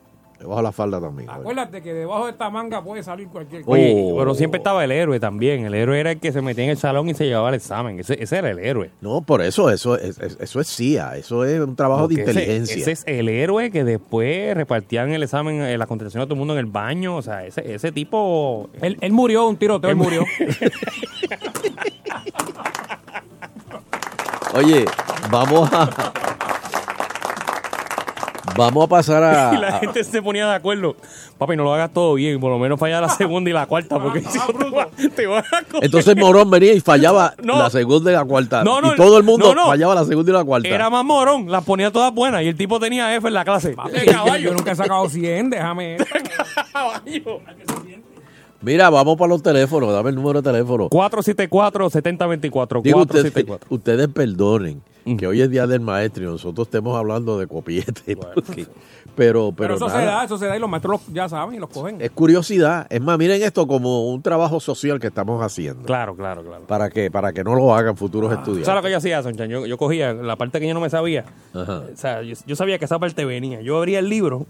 debajo 0.46 0.60
de 0.60 0.64
la 0.64 0.72
falda 0.72 1.02
también. 1.02 1.30
Acuérdate 1.30 1.82
que 1.82 1.94
debajo 1.94 2.26
de 2.26 2.32
esta 2.32 2.50
manga 2.50 2.84
puede 2.84 3.04
salir 3.04 3.28
cualquier 3.28 3.64
cosa. 3.64 3.72
Oye, 3.74 3.94
Oh. 3.98 4.18
pero 4.18 4.36
siempre 4.36 4.58
estaba 4.60 4.84
el 4.84 4.92
héroe 4.92 5.20
también. 5.20 5.66
El 5.66 5.74
héroe 5.74 6.00
era 6.00 6.12
el 6.12 6.20
que 6.20 6.32
se 6.32 6.42
metía 6.42 6.64
en 6.64 6.70
el 6.72 6.78
salón 6.78 7.10
y 7.10 7.14
se 7.14 7.26
llevaba 7.26 7.50
el 7.50 7.56
examen. 7.56 8.00
Ese, 8.00 8.22
ese 8.22 8.38
era 8.38 8.50
el 8.52 8.60
héroe. 8.60 8.92
No, 9.02 9.22
por 9.22 9.42
eso, 9.42 9.70
eso 9.70 9.98
es, 9.98 10.18
es- 10.20 10.38
eso 10.40 10.60
es 10.62 10.68
CIA, 10.68 11.18
eso 11.18 11.44
es 11.46 11.60
un 11.60 11.76
trabajo 11.76 12.08
de 12.08 12.16
Porque 12.16 12.32
inteligencia. 12.32 12.76
Ese, 12.78 12.92
es 12.92 13.04
el 13.08 13.28
héroe 13.30 13.72
que 13.72 13.84
después 13.84 14.56
repartían 14.56 15.12
el 15.12 15.24
examen, 15.24 15.62
eh, 15.62 15.78
la 15.78 15.88
contestación 15.88 16.22
a 16.22 16.26
todo 16.26 16.36
el 16.36 16.40
mundo 16.40 16.54
en 16.54 16.60
el 16.60 16.66
baño. 16.68 17.16
O 17.18 17.22
sea, 17.22 17.46
ese, 17.46 17.74
ese 17.74 17.92
tipo. 17.92 18.70
Él, 18.82 18.98
él 19.02 19.12
murió, 19.12 19.48
un 19.48 19.58
tiroteo, 19.58 19.90
él 19.90 19.96
murió. 19.96 20.24
Oye, 24.54 24.86
vamos 25.30 25.70
a... 25.74 25.90
Vamos 28.58 28.86
a 28.86 28.88
pasar 28.88 29.24
a... 29.24 29.54
Y 29.56 29.58
la 29.58 29.68
a- 29.68 29.80
gente 29.80 30.04
se 30.04 30.22
ponía 30.22 30.48
de 30.48 30.56
acuerdo. 30.56 30.96
papi, 31.38 31.56
no 31.56 31.64
lo 31.64 31.74
hagas 31.74 31.92
todo 31.94 32.14
bien, 32.16 32.40
por 32.40 32.52
lo 32.52 32.58
menos 32.60 32.80
falla 32.80 33.02
la 33.02 33.10
segunda 33.10 33.50
y 33.50 33.54
la 33.54 33.66
cuarta, 33.66 34.00
porque 34.00 34.22
si 34.22 34.38
no 34.38 34.46
te, 34.48 34.70
va- 34.70 34.88
te 35.16 35.28
van 35.28 35.44
a 35.52 35.62
coger. 35.64 35.84
Entonces 35.86 36.16
Morón 36.16 36.50
venía 36.50 36.74
y 36.74 36.80
fallaba 36.80 37.34
No. 37.44 37.58
la 37.60 37.70
segunda 37.70 38.12
y 38.12 38.14
la 38.14 38.24
cuarta. 38.26 38.64
No, 38.64 38.82
no, 38.82 38.94
y 38.94 38.96
todo 38.96 39.18
el 39.18 39.24
mundo 39.24 39.54
no, 39.54 39.64
no. 39.64 39.68
fallaba 39.68 39.96
la 39.96 40.06
segunda 40.06 40.32
y 40.32 40.34
la 40.34 40.44
cuarta. 40.44 40.68
Era 40.68 40.90
más 40.90 41.04
morón, 41.06 41.50
las 41.52 41.64
ponía 41.64 41.92
todas 41.92 42.14
buenas 42.14 42.42
y 42.44 42.48
el 42.48 42.56
tipo 42.56 42.80
tenía 42.80 43.14
F 43.16 43.28
en 43.28 43.34
la 43.34 43.44
clase. 43.46 43.74
Papi, 43.74 43.92
yo 44.42 44.54
nunca 44.54 44.72
he 44.72 44.76
sacado 44.76 45.08
100, 45.10 45.50
déjame. 45.50 45.98
Caballo. 46.74 47.42
Mira, 48.66 48.90
vamos 48.90 49.16
para 49.16 49.30
los 49.30 49.44
teléfonos. 49.44 49.94
Dame 49.94 50.10
el 50.10 50.16
número 50.16 50.42
de 50.42 50.52
teléfono. 50.52 50.90
474-7024. 50.90 52.82
Digo, 52.82 53.02
ustedes, 53.02 53.32
474. 53.32 53.68
ustedes 53.70 54.08
perdonen 54.08 54.82
que 55.20 55.28
hoy 55.28 55.40
es 55.42 55.52
Día 55.52 55.68
del 55.68 55.82
Maestro 55.82 56.24
y 56.24 56.26
nosotros 56.26 56.68
estemos 56.68 56.98
hablando 56.98 57.38
de 57.38 57.46
copiete. 57.48 58.16
porque- 58.18 58.66
pero, 59.16 59.54
pero, 59.54 59.54
Pero 59.56 59.76
eso 59.76 59.88
se 59.90 59.96
nada. 59.98 60.12
da, 60.18 60.24
eso 60.26 60.38
se 60.38 60.46
da 60.48 60.58
y 60.58 60.60
los 60.60 60.70
maestros 60.70 61.00
ya 61.14 61.30
saben 61.30 61.56
y 61.56 61.60
los 61.60 61.70
cogen. 61.70 62.02
Es 62.02 62.10
curiosidad. 62.12 62.88
Es 62.90 63.00
más, 63.02 63.18
miren 63.18 63.42
esto 63.44 63.66
como 63.68 64.10
un 64.12 64.22
trabajo 64.22 64.60
social 64.60 65.00
que 65.00 65.08
estamos 65.08 65.42
haciendo. 65.44 65.84
Claro, 65.84 66.16
claro, 66.16 66.44
claro. 66.44 66.66
Para 66.66 66.90
que, 66.90 67.10
para 67.12 67.32
que 67.32 67.44
no 67.44 67.54
lo 67.56 67.74
hagan 67.76 67.96
futuros 67.96 68.30
¿Sabes 68.32 68.48
lo 68.48 68.54
estudiantes. 68.56 68.84
que 68.84 68.92
yo 68.92 68.98
hacía, 68.98 69.24
Sonchan? 69.24 69.50
Yo, 69.50 69.66
yo 69.68 69.78
cogía 69.78 70.12
la 70.12 70.36
parte 70.36 70.60
que 70.60 70.68
yo 70.68 70.74
no 70.74 70.82
me 70.82 70.90
sabía. 70.90 71.24
Ajá. 71.54 71.84
O 71.94 71.96
sea, 71.96 72.24
yo, 72.24 72.36
yo 72.46 72.56
sabía 72.58 72.78
que 72.80 72.86
esa 72.86 72.98
parte 73.00 73.24
venía. 73.24 73.62
Yo 73.62 73.78
abría 73.78 74.00
el 74.00 74.10
libro 74.10 74.48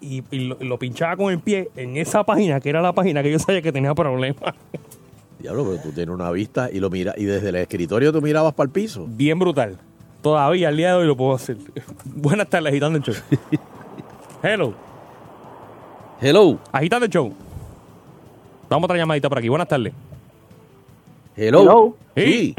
y, 0.00 0.22
y 0.30 0.54
lo, 0.60 0.78
pinchaba 0.78 1.16
con 1.16 1.32
el 1.32 1.40
pie 1.40 1.70
en 1.76 1.96
esa 1.96 2.24
página, 2.24 2.60
que 2.60 2.68
era 2.68 2.80
la 2.80 2.92
página 2.92 3.22
que 3.22 3.30
yo 3.30 3.38
sabía 3.38 3.62
que 3.62 3.72
tenía 3.72 3.94
problemas. 3.94 4.54
Diablo, 5.38 5.64
pero 5.64 5.82
tú 5.82 5.92
tienes 5.92 6.14
una 6.14 6.30
vista 6.30 6.70
y 6.72 6.80
lo 6.80 6.88
mira 6.90 7.14
y 7.16 7.24
desde 7.24 7.50
el 7.50 7.56
escritorio 7.56 8.12
tú 8.12 8.22
mirabas 8.22 8.54
para 8.54 8.66
el 8.66 8.72
piso. 8.72 9.06
Bien 9.08 9.38
brutal. 9.38 9.76
Todavía 10.22 10.68
al 10.68 10.76
día 10.76 10.90
de 10.90 10.94
hoy 10.94 11.06
lo 11.06 11.16
puedo 11.16 11.34
hacer. 11.34 11.56
Buenas 12.04 12.48
tardes, 12.48 12.70
agitando 12.70 12.98
el 12.98 13.04
show. 13.04 13.14
Hello, 14.42 14.74
Hello, 16.20 16.58
agitando 16.72 17.06
el 17.06 17.12
show. 17.12 17.32
Vamos 18.68 18.84
a 18.84 18.86
otra 18.86 18.96
llamadita 18.96 19.28
por 19.28 19.38
aquí. 19.38 19.48
Buenas 19.48 19.68
tardes. 19.68 19.92
hello. 21.36 21.62
Hello. 21.62 21.96
Sí. 22.16 22.56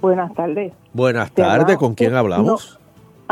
Buenas 0.00 0.32
tardes. 0.34 0.72
Buenas 0.92 1.30
tardes, 1.32 1.76
¿con 1.76 1.94
quién 1.94 2.14
hablamos? 2.14 2.78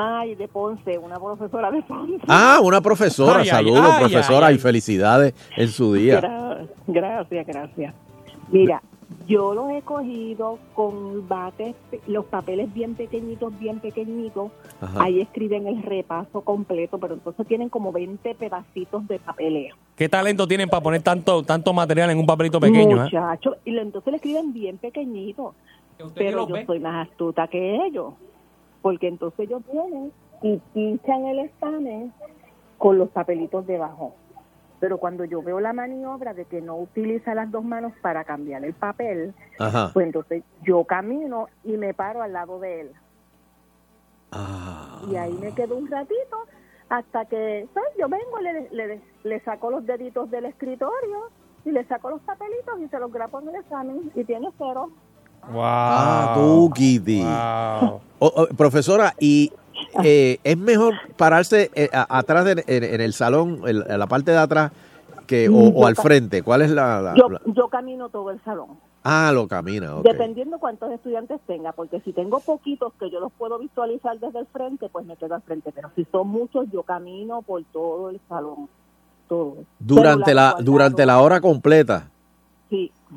Ay, 0.02 0.34
de 0.34 0.48
Ponce, 0.48 0.96
una 0.98 1.18
profesora 1.18 1.70
de 1.70 1.82
Ponce. 1.82 2.24
Ah, 2.26 2.58
una 2.62 2.80
profesora. 2.80 3.40
Ay, 3.40 3.48
Saludos, 3.48 3.84
ay, 3.84 3.98
profesora, 4.00 4.46
ay, 4.46 4.54
y 4.54 4.58
felicidades 4.58 5.34
en 5.56 5.68
su 5.68 5.92
día. 5.94 6.20
Gra- 6.20 6.66
gracias, 6.86 7.46
gracias. 7.46 7.94
Mira, 8.50 8.82
yo 9.26 9.52
los 9.54 9.70
he 9.72 9.82
cogido 9.82 10.58
con 10.74 11.28
bates, 11.28 11.74
los 12.06 12.24
papeles 12.26 12.72
bien 12.72 12.94
pequeñitos, 12.94 13.56
bien 13.58 13.80
pequeñitos. 13.80 14.50
Ajá. 14.80 15.02
Ahí 15.04 15.20
escriben 15.20 15.66
el 15.66 15.82
repaso 15.82 16.40
completo, 16.40 16.98
pero 16.98 17.14
entonces 17.14 17.46
tienen 17.46 17.68
como 17.68 17.92
20 17.92 18.34
pedacitos 18.36 19.06
de 19.06 19.18
papeleo. 19.18 19.76
¿Qué 19.96 20.08
talento 20.08 20.48
tienen 20.48 20.68
para 20.70 20.82
poner 20.82 21.02
tanto, 21.02 21.42
tanto 21.42 21.72
material 21.72 22.10
en 22.10 22.18
un 22.18 22.26
papelito 22.26 22.58
pequeño? 22.58 22.96
eh? 22.96 23.04
Muchachos, 23.04 23.56
y 23.64 23.76
entonces 23.76 24.10
le 24.10 24.16
escriben 24.16 24.52
bien 24.52 24.78
pequeñito. 24.78 25.54
Pero 26.14 26.48
yo 26.48 26.56
soy 26.66 26.80
más 26.80 27.06
astuta 27.08 27.46
que 27.48 27.76
ellos, 27.86 28.14
porque 28.82 29.08
entonces 29.08 29.40
ellos 29.40 29.62
vienen 29.70 30.12
y 30.42 30.58
pinchan 30.72 31.26
el 31.26 31.40
examen 31.40 32.12
con 32.78 32.98
los 32.98 33.10
papelitos 33.10 33.66
debajo. 33.66 34.14
Pero 34.80 34.96
cuando 34.96 35.26
yo 35.26 35.42
veo 35.42 35.60
la 35.60 35.74
maniobra 35.74 36.32
de 36.32 36.46
que 36.46 36.62
no 36.62 36.76
utiliza 36.76 37.34
las 37.34 37.50
dos 37.50 37.62
manos 37.62 37.92
para 38.00 38.24
cambiar 38.24 38.64
el 38.64 38.72
papel, 38.72 39.34
Ajá. 39.58 39.90
pues 39.92 40.06
entonces 40.06 40.42
yo 40.62 40.84
camino 40.84 41.48
y 41.64 41.76
me 41.76 41.92
paro 41.92 42.22
al 42.22 42.32
lado 42.32 42.58
de 42.58 42.80
él. 42.80 42.92
Ah. 44.32 45.02
Y 45.10 45.16
ahí 45.16 45.32
me 45.34 45.52
quedo 45.52 45.76
un 45.76 45.88
ratito 45.88 46.36
hasta 46.88 47.26
que 47.26 47.68
pues, 47.74 47.84
yo 47.98 48.08
vengo, 48.08 48.40
le, 48.40 48.70
le, 48.70 49.00
le 49.22 49.40
saco 49.40 49.70
los 49.70 49.84
deditos 49.84 50.30
del 50.30 50.46
escritorio 50.46 51.30
y 51.64 51.72
le 51.72 51.84
saco 51.84 52.10
los 52.10 52.22
papelitos 52.22 52.80
y 52.80 52.88
se 52.88 52.98
los 52.98 53.12
grabo 53.12 53.40
en 53.40 53.50
el 53.50 53.56
examen 53.56 54.10
y 54.14 54.24
tiene 54.24 54.48
cero. 54.56 54.90
Wow. 55.48 55.60
Ah, 55.62 56.32
tú, 56.34 56.70
Kitty. 56.74 57.22
Wow. 57.22 58.00
Profesora, 58.56 59.14
y 59.18 59.52
eh, 60.04 60.38
es 60.44 60.56
mejor 60.58 60.94
pararse 61.16 61.70
eh, 61.74 61.88
a- 61.92 62.18
atrás 62.18 62.44
de- 62.44 62.64
en, 62.66 62.84
en 62.84 63.00
el 63.00 63.12
salón, 63.12 63.62
en, 63.66 63.82
en 63.90 63.98
la 63.98 64.06
parte 64.06 64.30
de 64.30 64.38
atrás, 64.38 64.72
que 65.26 65.48
o, 65.48 65.54
o 65.54 65.86
al 65.86 65.96
frente. 65.96 66.42
¿Cuál 66.42 66.62
es 66.62 66.70
la...? 66.70 67.00
la- 67.00 67.14
Yo, 67.14 67.28
la- 67.28 67.40
yo 67.46 67.68
camino 67.68 68.08
todo 68.08 68.30
el 68.30 68.42
salón, 68.44 68.78
Ah, 69.02 69.30
lo 69.32 69.48
camina, 69.48 69.94
dependiendo 70.02 70.58
cuántos 70.58 70.92
estudiantes 70.92 71.40
tenga, 71.46 71.72
porque 71.72 72.00
si 72.02 72.12
tengo 72.12 72.38
poquitos 72.40 72.92
que 73.00 73.10
yo 73.10 73.18
los 73.18 73.32
puedo 73.32 73.58
visualizar 73.58 74.18
desde 74.20 74.40
el 74.40 74.46
frente, 74.46 74.90
pues 74.90 75.06
me 75.06 75.16
quedo 75.16 75.34
al 75.36 75.40
frente, 75.42 75.72
pero 75.74 75.90
si 75.96 76.04
son 76.12 76.28
muchos, 76.28 76.66
yo 76.70 76.82
camino 76.82 77.40
por 77.40 77.64
todo 77.72 78.10
el 78.10 78.20
salón, 78.28 78.68
todo. 79.26 79.56
Durante 79.78 80.34
la, 80.34 80.56
durante 80.60 81.06
la 81.06 81.20
hora 81.22 81.40
completa. 81.40 82.10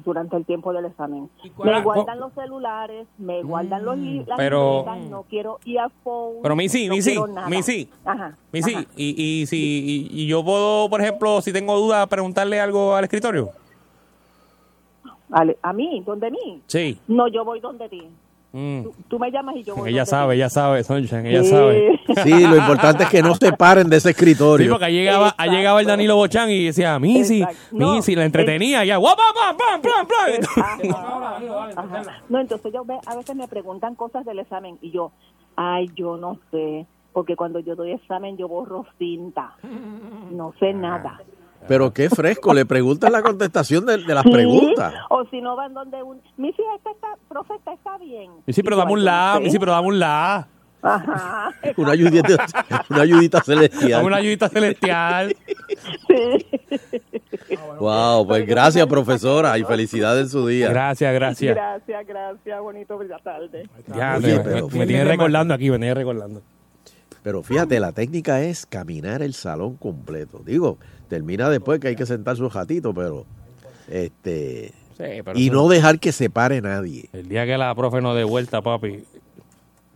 Durante 0.03 0.35
el 0.35 0.43
tiempo 0.45 0.73
del 0.73 0.85
examen. 0.85 1.29
Me 1.63 1.81
guardan 1.81 2.19
los 2.19 2.33
celulares, 2.33 3.05
me 3.19 3.43
guardan 3.43 3.85
los 3.85 3.95
li- 3.97 4.23
las 4.25 4.37
pero- 4.37 4.79
libretas, 4.85 5.09
no 5.09 5.23
quiero 5.29 5.59
earphones. 5.65 6.39
Pero 6.41 6.55
Missy, 6.55 6.87
no 6.87 6.95
Missy. 6.95 7.19
Missy. 7.47 7.89
Ajá. 8.03 8.35
Missy, 8.51 8.73
ajá. 8.73 8.85
y, 8.95 9.41
y, 9.41 9.45
si, 9.45 9.57
y, 10.11 10.21
y 10.23 10.27
yo 10.27 10.43
puedo, 10.43 10.89
por 10.89 10.99
ejemplo, 10.99 11.41
si 11.41 11.53
tengo 11.53 11.77
dudas, 11.77 12.07
preguntarle 12.07 12.59
algo 12.59 12.95
al 12.95 13.03
escritorio. 13.03 13.51
Ale- 15.31 15.57
¿A 15.61 15.73
mí? 15.73 16.01
¿Dónde 16.05 16.31
mí? 16.31 16.61
Sí. 16.67 16.99
No, 17.07 17.27
yo 17.27 17.43
voy 17.45 17.59
donde 17.59 17.89
ti. 17.89 18.07
Mm. 18.55 18.83
Tú, 18.83 18.93
tú 19.07 19.19
me 19.19 19.31
llamas 19.31 19.55
y 19.55 19.63
yo 19.63 19.75
voy 19.75 19.89
Ella 19.89 20.05
sabe, 20.05 20.35
ella 20.35 20.47
sabe, 20.47 20.83
Sunshine, 20.83 21.25
ella 21.25 21.43
Sí. 21.43 21.49
sabe. 21.49 21.99
Sí, 22.23 22.47
lo 22.47 22.55
importante 22.55 23.03
es 23.03 23.09
que 23.09 23.23
no 23.23 23.33
se 23.33 23.51
paren 23.53 23.89
de 23.89 23.97
ese 23.97 24.09
Sí, 24.09 24.11
escritorio. 24.11 24.69
porque 24.69 24.85
ahí 24.85 24.93
llegaba, 24.93 25.33
ahí 25.37 25.49
llegaba 25.49 25.81
el 25.81 25.87
Danilo 25.87 26.15
Bochán 26.15 26.51
y 26.51 26.65
decía, 26.65 26.99
Missy, 26.99 27.41
Exacto. 27.41 27.59
No, 27.71 27.95
Missy, 27.95 28.15
la 28.15 28.25
entretenía, 28.25 28.85
y 28.85 28.89
ya, 28.89 28.97
guau, 28.97 29.15
pam, 29.15 29.57
pam, 29.57 29.81
pam. 30.07 31.13
No, 32.29 32.39
entonces 32.39 32.71
yo 32.73 32.85
ve- 32.85 32.99
a 33.05 33.15
veces 33.15 33.35
me 33.35 33.47
preguntan 33.47 33.95
cosas 33.95 34.25
del 34.25 34.39
examen 34.39 34.77
y 34.81 34.91
yo, 34.91 35.11
ay, 35.55 35.89
yo 35.95 36.17
no 36.17 36.37
sé, 36.51 36.85
porque 37.11 37.35
cuando 37.35 37.59
yo 37.59 37.75
doy 37.75 37.91
examen 37.91 38.37
yo 38.37 38.47
borro 38.47 38.85
cinta, 38.97 39.55
no 40.31 40.53
sé 40.59 40.73
nada. 40.73 41.19
Pero 41.67 41.93
qué 41.93 42.09
fresco, 42.09 42.53
le 42.53 42.65
preguntan 42.65 43.11
la 43.11 43.21
contestación 43.21 43.85
de, 43.85 43.97
de 43.97 44.13
las 44.13 44.23
Sí, 44.23 44.31
preguntas. 44.31 44.93
O 45.09 45.25
si 45.25 45.41
no 45.41 45.55
van 45.55 45.73
donde 45.73 46.01
un, 46.03 46.21
mi 46.37 46.49
hija 46.49 46.61
esta 46.77 46.91
está, 46.91 47.07
profe, 47.29 47.53
esta 47.55 47.73
está 47.73 47.97
bien. 47.97 48.31
Missy, 48.45 48.61
pero 48.63 48.75
Y 48.75 48.79
yo, 48.79 48.83
dame 48.85 48.93
un 48.93 48.99
"Ay, 48.99 49.05
yo 49.05 49.11
no 49.11 49.15
la, 49.15 49.33
sé". 49.37 49.39
Missy, 49.43 49.59
pero 49.59 49.71
dame 49.71 49.87
un 49.87 49.99
la. 49.99 50.47
Ajá. 50.85 51.53
Una 51.77 51.91
ayudita, 51.93 52.45
una 52.89 53.01
ayudita 53.01 53.41
celestial. 53.41 54.03
Una 54.05 54.17
ayudita 54.17 54.49
celestial. 54.49 55.33
Sí. 56.07 56.45
Wow, 57.79 58.27
pues 58.27 58.45
gracias, 58.45 58.85
profesora, 58.87 59.57
y 59.57 59.63
felicidades 59.63 60.23
en 60.23 60.29
su 60.29 60.45
día. 60.47 60.69
Gracias, 60.69 61.13
gracias. 61.13 61.55
Gracias, 61.55 62.07
gracias, 62.07 62.61
bonito 62.61 62.95
buena 62.97 63.17
tarde. 63.19 63.69
Ya, 63.95 64.15
Oye, 64.17 64.37
me, 64.37 64.43
pero- 64.43 64.67
me, 64.69 64.79
me 64.79 64.87
tiene 64.87 65.05
recordando 65.05 65.53
aquí, 65.53 65.69
me 65.71 65.77
tiene 65.77 65.93
recordando. 65.93 66.41
Pero 67.21 67.41
fíjate, 67.43 67.79
la 67.79 67.93
técnica 67.93 68.41
es 68.41 68.65
caminar 68.65 69.21
el 69.21 69.33
salón 69.33 69.77
completo. 69.77 70.41
Digo, 70.45 70.77
termina 71.13 71.47
después 71.49 71.79
que 71.79 71.89
hay 71.89 71.95
que 71.95 72.05
sentarse 72.07 72.41
un 72.41 72.49
ratito, 72.49 72.91
pero 72.93 73.25
este 73.87 74.71
Sí, 74.97 75.21
pero 75.23 75.37
y 75.37 75.49
no 75.51 75.67
dejar 75.67 75.99
que 75.99 76.11
se 76.11 76.29
pare 76.29 76.61
nadie. 76.61 77.09
El 77.13 77.27
día 77.27 77.45
que 77.45 77.57
la 77.57 77.73
profe 77.75 78.01
nos 78.01 78.15
dé 78.15 78.23
vuelta, 78.23 78.61
papi, 78.61 79.03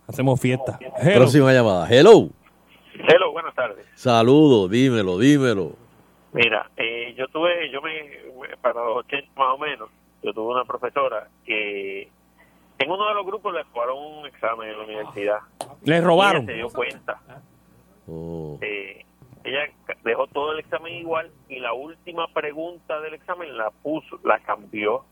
hacemos 0.06 0.40
fiesta. 0.40 0.78
Hello. 1.00 1.14
Próxima 1.20 1.52
llamada. 1.52 1.86
Hello. 1.88 2.28
Hello, 2.94 3.32
buenas 3.32 3.54
tardes. 3.54 3.84
Saludos, 3.94 4.70
dímelo, 4.70 5.18
dímelo. 5.18 5.72
Mira, 6.32 6.70
eh, 6.76 7.14
yo 7.16 7.26
tuve, 7.28 7.70
yo 7.72 7.80
me, 7.80 7.90
para 8.60 8.84
los 8.84 8.98
80 8.98 9.28
más 9.36 9.54
o 9.54 9.58
menos, 9.58 9.88
yo 10.22 10.32
tuve 10.32 10.52
una 10.54 10.64
profesora 10.64 11.28
que 11.44 12.02
en 12.80 12.90
uno 12.90 13.08
de 13.08 13.14
los 13.14 13.24
grupos 13.26 13.54
le 13.54 13.62
robaron 13.64 13.96
un 14.18 14.26
examen 14.26 14.68
en 14.70 14.78
la 14.78 14.84
universidad. 14.84 15.38
Les 15.84 16.00
Y 16.00 16.04
robaron. 16.04 16.42
ella 16.42 16.52
se 16.52 16.56
dio 16.58 16.68
cuenta. 16.70 17.20
Oh, 18.08 18.58
Eh, 18.62 18.97
dejó 20.08 20.26
todo 20.26 20.52
el 20.52 20.60
examen 20.60 20.94
igual 20.94 21.30
y 21.48 21.58
la 21.60 21.72
última 21.74 22.26
pregunta 22.28 23.00
del 23.00 23.14
examen 23.14 23.56
la 23.56 23.70
puso, 23.70 24.18
la 24.24 24.38
cambió. 24.40 25.04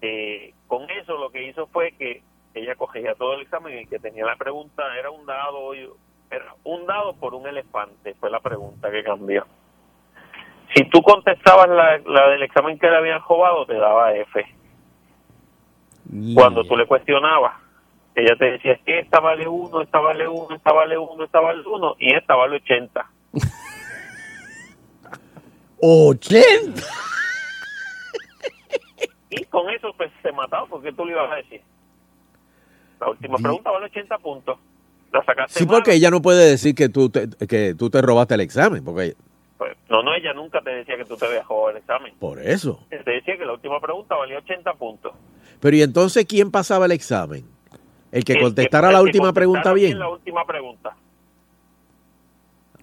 Eh, 0.00 0.54
con 0.66 0.88
eso 0.90 1.16
lo 1.18 1.30
que 1.30 1.46
hizo 1.46 1.66
fue 1.68 1.92
que 1.92 2.22
ella 2.54 2.74
cogía 2.74 3.14
todo 3.14 3.34
el 3.34 3.42
examen 3.42 3.78
y 3.78 3.86
que 3.86 3.98
tenía 3.98 4.24
la 4.24 4.36
pregunta 4.36 4.82
era 4.98 5.10
un 5.10 5.26
dado 5.26 5.72
era 6.30 6.54
un 6.64 6.86
dado 6.86 7.14
por 7.14 7.34
un 7.34 7.46
elefante 7.46 8.14
fue 8.14 8.30
la 8.30 8.40
pregunta 8.40 8.90
que 8.90 9.04
cambió. 9.04 9.46
Si 10.74 10.84
tú 10.88 11.02
contestabas 11.02 11.68
la, 11.68 11.98
la 11.98 12.28
del 12.30 12.42
examen 12.42 12.78
que 12.78 12.88
le 12.88 12.96
habían 12.96 13.20
robado 13.20 13.66
te 13.66 13.74
daba 13.74 14.14
F. 14.14 14.46
Cuando 16.34 16.64
tú 16.64 16.76
le 16.76 16.86
cuestionabas 16.86 17.66
ella 18.14 18.34
te 18.36 18.52
decía 18.52 18.72
es 18.72 18.80
que 18.80 18.98
esta 19.00 19.20
vale 19.20 19.46
uno 19.46 19.82
esta 19.82 20.00
vale 20.00 20.26
uno 20.26 20.54
esta 20.56 20.72
vale 20.72 20.96
uno 20.96 21.24
esta 21.24 21.40
vale 21.40 21.62
uno 21.66 21.96
y 21.98 22.14
esta 22.14 22.34
vale 22.34 22.56
80 22.56 23.10
¡80! 25.80 26.82
y 29.30 29.44
con 29.46 29.68
eso 29.70 29.92
pues 29.96 30.10
se 30.22 30.32
mataba 30.32 30.66
porque 30.66 30.92
tú 30.92 31.04
le 31.04 31.12
ibas 31.12 31.30
a 31.30 31.36
decir 31.36 31.60
la 33.00 33.10
última 33.10 33.36
pregunta 33.36 33.70
vale 33.70 33.86
80 33.86 34.18
puntos 34.18 34.58
la 35.12 35.24
sacaste 35.24 35.58
Sí, 35.58 35.66
mal. 35.66 35.76
porque 35.76 35.92
ella 35.94 36.10
no 36.10 36.22
puede 36.22 36.48
decir 36.48 36.74
que 36.74 36.88
tú 36.88 37.10
te, 37.10 37.28
que 37.46 37.74
tú 37.74 37.90
te 37.90 38.00
robaste 38.02 38.34
el 38.34 38.40
examen, 38.40 38.84
porque 38.84 39.14
No, 39.88 40.02
no, 40.02 40.14
ella 40.14 40.32
nunca 40.34 40.60
te 40.60 40.70
decía 40.70 40.96
que 40.96 41.04
tú 41.04 41.16
te 41.16 41.26
habías 41.26 41.46
jugado 41.46 41.70
el 41.70 41.76
examen. 41.78 42.12
Por 42.18 42.40
eso. 42.40 42.84
Te 42.90 42.98
decía 42.98 43.36
que 43.38 43.44
la 43.46 43.52
última 43.52 43.80
pregunta 43.80 44.16
valía 44.16 44.38
80 44.38 44.74
puntos. 44.74 45.12
Pero 45.60 45.76
¿y 45.76 45.82
entonces 45.82 46.26
quién 46.26 46.50
pasaba 46.50 46.86
el 46.86 46.92
examen? 46.92 47.44
El 48.10 48.24
que 48.24 48.32
El 48.34 48.40
contestara 48.42 48.90
la 48.90 49.00
última 49.00 49.32
pregunta 49.32 49.72
bien. 49.72 49.98
La 49.98 50.08
última 50.08 50.44
pregunta. 50.44 50.96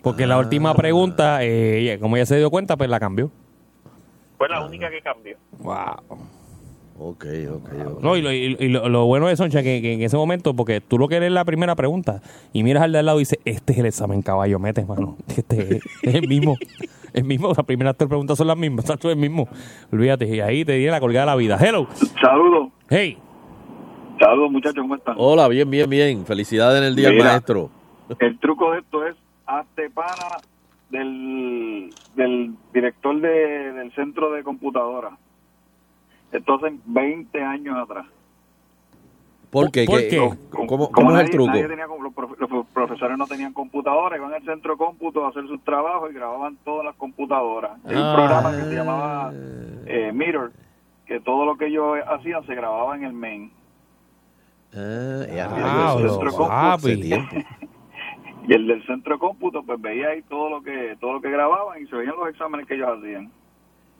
Porque 0.03 0.27
la 0.27 0.37
última 0.37 0.75
pregunta, 0.75 1.39
eh, 1.41 1.97
como 1.99 2.15
ella 2.17 2.25
se 2.27 2.37
dio 2.37 2.51
cuenta, 2.51 2.77
pues 2.77 2.89
la 2.89 2.99
cambió. 2.99 3.31
Fue 4.37 4.47
la 4.49 4.63
única 4.65 4.89
que 4.91 5.01
cambió. 5.01 5.37
Wow. 5.59 6.19
Ok, 6.99 7.25
ok, 7.49 7.69
ok. 7.95 8.01
No, 8.03 8.15
y 8.15 8.21
lo, 8.21 8.31
y- 8.31 8.55
y 8.59 8.67
lo- 8.67 8.87
lo 8.87 9.05
bueno 9.05 9.27
de 9.27 9.35
Soncha 9.35 9.63
que, 9.63 9.81
que 9.81 9.93
en 9.93 10.01
ese 10.03 10.15
momento, 10.15 10.53
porque 10.53 10.79
tú 10.79 10.99
lo 10.99 11.07
que 11.07 11.19
lees 11.19 11.31
la 11.31 11.43
primera 11.43 11.75
pregunta 11.75 12.21
y 12.53 12.61
miras 12.63 12.83
al 12.83 12.91
de 12.91 12.99
al 12.99 13.05
lado 13.07 13.17
y 13.19 13.21
dices, 13.21 13.39
este 13.45 13.73
es 13.73 13.79
el 13.79 13.85
examen 13.87 14.21
caballo, 14.21 14.59
mete, 14.59 14.85
mano. 14.85 15.17
Este 15.35 15.77
es, 15.77 15.83
es 16.03 16.15
el 16.15 16.27
mismo. 16.27 16.57
El 17.13 17.23
mismo, 17.23 17.47
las 17.55 17.65
primeras 17.65 17.95
tres 17.97 18.07
preguntas 18.09 18.37
son 18.37 18.47
las 18.47 18.57
mismas, 18.57 18.85
exacto, 18.85 19.09
el 19.09 19.17
mismo. 19.17 19.47
Olvídate, 19.91 20.27
y 20.27 20.39
ahí 20.41 20.63
te 20.65 20.75
viene 20.77 20.91
la 20.91 20.99
colgada 20.99 21.25
de 21.25 21.31
la 21.31 21.35
vida. 21.35 21.57
Hello. 21.59 21.87
Saludos, 22.21 22.69
Hey. 22.89 23.17
saludos 24.19 24.51
muchachos, 24.51 24.81
¿cómo 24.81 24.95
están? 24.95 25.15
Hola, 25.17 25.47
bien, 25.47 25.69
bien, 25.69 25.89
bien. 25.89 26.25
Felicidades 26.25 26.79
en 26.79 26.83
el 26.87 26.95
día 26.95 27.09
Mira. 27.09 27.23
maestro. 27.25 27.69
El 28.19 28.37
truco 28.39 28.71
de 28.71 28.79
esto 28.79 29.05
es 29.07 29.15
hazte 29.45 29.89
pana 29.89 30.37
del, 30.89 31.93
del 32.15 32.53
director 32.73 33.19
de- 33.19 33.73
del 33.73 33.91
centro 33.93 34.31
de 34.31 34.43
computadora. 34.43 35.17
Esto 36.31 36.55
hace 36.55 36.75
20 36.85 37.41
años 37.43 37.77
atrás. 37.77 38.05
¿Por 39.49 39.69
qué? 39.71 39.85
¿Por 39.85 39.99
¿Qué- 39.99 40.07
qué? 40.09 40.17
¿Cómo, 40.67 40.91
cómo- 40.91 41.15
es 41.17 41.25
el 41.25 41.29
truco? 41.29 41.47
nadie 41.51 41.67
tenía 41.67 41.85
los, 41.85 42.11
profe- 42.13 42.37
los 42.39 42.65
profesores 42.67 43.17
no 43.19 43.27
tenían 43.27 43.53
computadora, 43.53 44.17
iban 44.17 44.33
al 44.33 44.43
centro 44.43 44.71
de 44.73 44.77
cómputo 44.79 45.23
a 45.25 45.29
hacer 45.29 45.45
sus 45.47 45.63
trabajos 45.63 46.09
y 46.09 46.15
grababan 46.15 46.57
todas 46.63 46.85
las 46.85 46.95
computadoras. 46.95 47.73
Hay 47.85 47.95
un 47.95 48.01
Ah. 48.01 48.13
programa 48.15 48.51
que 48.51 48.63
se 48.63 48.75
llamaba 48.75 49.31
eh, 49.85 50.11
Mirror, 50.11 50.51
que 51.05 51.19
todo 51.19 51.45
lo 51.45 51.55
que 51.55 51.67
ellos 51.67 51.97
hacían 52.07 52.43
se 52.47 52.55
grababa 52.55 52.95
en 52.95 53.03
el 53.03 53.13
main. 53.13 53.51
Ah, 54.75 55.23
ya, 55.27 55.45
Ah, 55.51 55.95
ya, 55.97 56.01
lo 56.01 56.19
Y 58.47 58.53
el 58.53 58.67
del 58.67 58.85
centro 58.85 59.13
de 59.15 59.19
cómputo, 59.19 59.63
pues 59.63 59.81
veía 59.81 60.09
ahí 60.09 60.21
todo 60.23 60.49
lo 60.49 60.61
que 60.61 60.97
todo 60.99 61.13
lo 61.13 61.21
que 61.21 61.29
grababan 61.29 61.81
y 61.81 61.87
se 61.87 61.95
veían 61.95 62.15
los 62.17 62.27
exámenes 62.29 62.67
que 62.67 62.75
ellos 62.75 62.89
hacían. 62.97 63.31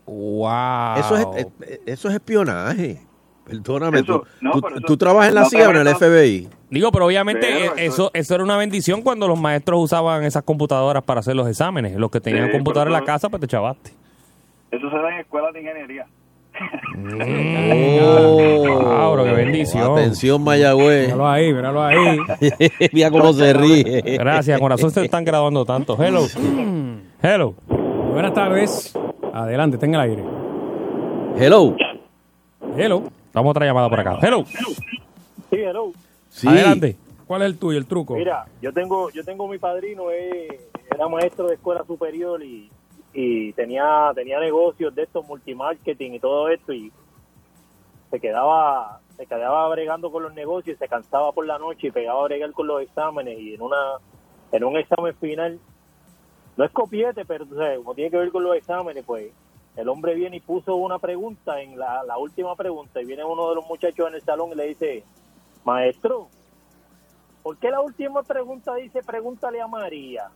Wow. 0.05 0.97
Eso 0.97 1.17
es, 1.17 1.45
eh, 1.67 1.81
eso 1.85 2.09
es 2.09 2.15
espionaje. 2.15 2.99
Perdóname, 3.45 3.99
Eso- 3.99 4.19
tú, 4.21 4.27
no, 4.41 4.51
tú- 4.51 4.61
pero 4.61 4.75
eso- 4.77 4.85
tú 4.85 4.97
trabajas 4.97 5.29
en 5.29 5.35
la 5.35 5.41
no 5.41 5.49
CIA 5.49 5.67
o 5.67 5.71
en 5.71 5.77
el 5.77 5.87
FBI. 5.89 6.49
Digo, 6.69 6.91
pero 6.91 7.05
obviamente 7.05 7.41
Pero 7.41 7.57
eh, 7.59 7.85
eso- 7.85 8.03
eso, 8.07 8.11
eso 8.13 8.35
era 8.35 8.43
una 8.43 8.57
bendición 8.57 9.01
cuando 9.01 9.27
los 9.27 9.39
maestros 9.39 9.81
usaban 9.83 10.23
esas 10.23 10.43
computadoras 10.43 11.03
para 11.03 11.19
hacer 11.19 11.35
los 11.35 11.47
exámenes. 11.47 11.95
Los 11.97 12.09
que 12.09 12.19
tenían 12.21 12.47
Sí, 12.47 12.51
computadora 12.53 12.89
en 12.89 12.93
la 12.93 13.03
casa, 13.03 13.29
pues 13.29 13.41
te 13.41 13.47
chavaste. 13.47 13.91
Eso 14.71 14.89
se 14.89 14.95
da 14.97 15.13
en 15.13 15.19
escuelas 15.21 15.53
de 15.53 15.61
ingeniería. 15.61 16.05
Wow, 17.99 19.15
pero 19.15 19.23
qué 19.23 19.31
bendición. 19.33 19.87
Oh, 19.87 19.97
Atención, 19.97 20.43
Mayagüez. 20.43 21.07
Míralo 21.07 21.27
ahí, 21.27 21.53
míralo 21.53 21.83
ahí. 21.83 22.17
Mira 22.93 23.11
cómo 23.11 23.33
se 23.33 23.53
ríe. 23.53 24.01
Gracias, 24.17 24.59
corazón 24.59 24.91
se 24.91 25.05
están 25.05 25.25
graduando 25.25 25.65
tanto. 25.65 25.97
Hello. 26.01 26.25
Hello. 27.21 27.55
Buenas 28.11 28.33
tardes. 28.33 28.93
Adelante, 29.33 29.77
tenga 29.77 30.03
el 30.03 30.11
aire. 30.11 30.23
Hello. 31.37 31.75
Hello. 32.77 33.03
Vamos 33.33 33.49
a 33.49 33.51
otra 33.51 33.65
llamada 33.65 33.89
por 33.89 33.99
acá. 33.99 34.19
Hello. 34.21 34.45
Sí, 34.45 35.57
hello. 35.57 35.91
Sí. 36.29 36.47
Adelante. 36.47 36.95
¿Cuál 37.27 37.41
es 37.43 37.47
el 37.47 37.57
tuyo, 37.57 37.77
el 37.77 37.85
truco? 37.85 38.15
Mira, 38.15 38.45
yo 38.61 38.71
tengo, 38.73 39.09
yo 39.09 39.23
tengo 39.23 39.47
mi 39.47 39.57
padrino, 39.57 40.11
eh, 40.11 40.59
era 40.93 41.07
maestro 41.07 41.47
de 41.47 41.55
escuela 41.55 41.83
superior 41.85 42.43
y, 42.43 42.69
y 43.13 43.53
tenía, 43.53 44.11
tenía 44.15 44.39
negocios 44.39 44.93
de 44.95 45.03
estos 45.03 45.25
multimarketing 45.27 46.15
y 46.15 46.19
todo 46.19 46.49
esto 46.49 46.73
y 46.73 46.91
se 48.09 48.19
quedaba, 48.19 48.99
se 49.15 49.25
quedaba 49.25 49.67
bregando 49.69 50.11
con 50.11 50.23
los 50.23 50.33
negocios 50.33 50.75
y 50.75 50.79
se 50.79 50.87
cansaba 50.87 51.31
por 51.31 51.45
la 51.45 51.59
noche 51.59 51.87
y 51.87 51.91
pegaba 51.91 52.21
a 52.21 52.25
bregar 52.25 52.51
con 52.51 52.67
los 52.67 52.81
exámenes 52.81 53.39
y 53.39 53.53
en 53.53 53.61
una, 53.61 53.97
en 54.51 54.63
un 54.63 54.77
examen 54.77 55.15
final, 55.15 55.59
no 56.57 56.65
es 56.65 56.71
copiete, 56.71 57.25
pero 57.25 57.45
sabes, 57.45 57.77
como 57.77 57.95
tiene 57.95 58.11
que 58.11 58.17
ver 58.17 58.31
con 58.31 58.43
los 58.43 58.55
exámenes, 58.55 59.03
pues 59.05 59.31
el 59.75 59.89
hombre 59.89 60.15
viene 60.15 60.37
y 60.37 60.39
puso 60.39 60.75
una 60.75 60.99
pregunta 60.99 61.61
en 61.61 61.77
la, 61.77 62.03
la 62.03 62.17
última 62.17 62.55
pregunta 62.55 63.01
y 63.01 63.05
viene 63.05 63.23
uno 63.23 63.49
de 63.49 63.55
los 63.55 63.67
muchachos 63.67 64.07
en 64.07 64.15
el 64.15 64.21
salón 64.21 64.51
y 64.51 64.55
le 64.55 64.67
dice, 64.67 65.03
maestro, 65.63 66.27
¿por 67.41 67.57
qué 67.57 67.69
la 67.69 67.81
última 67.81 68.23
pregunta 68.23 68.75
dice 68.75 69.01
pregúntale 69.03 69.61
a 69.61 69.67
María? 69.67 70.29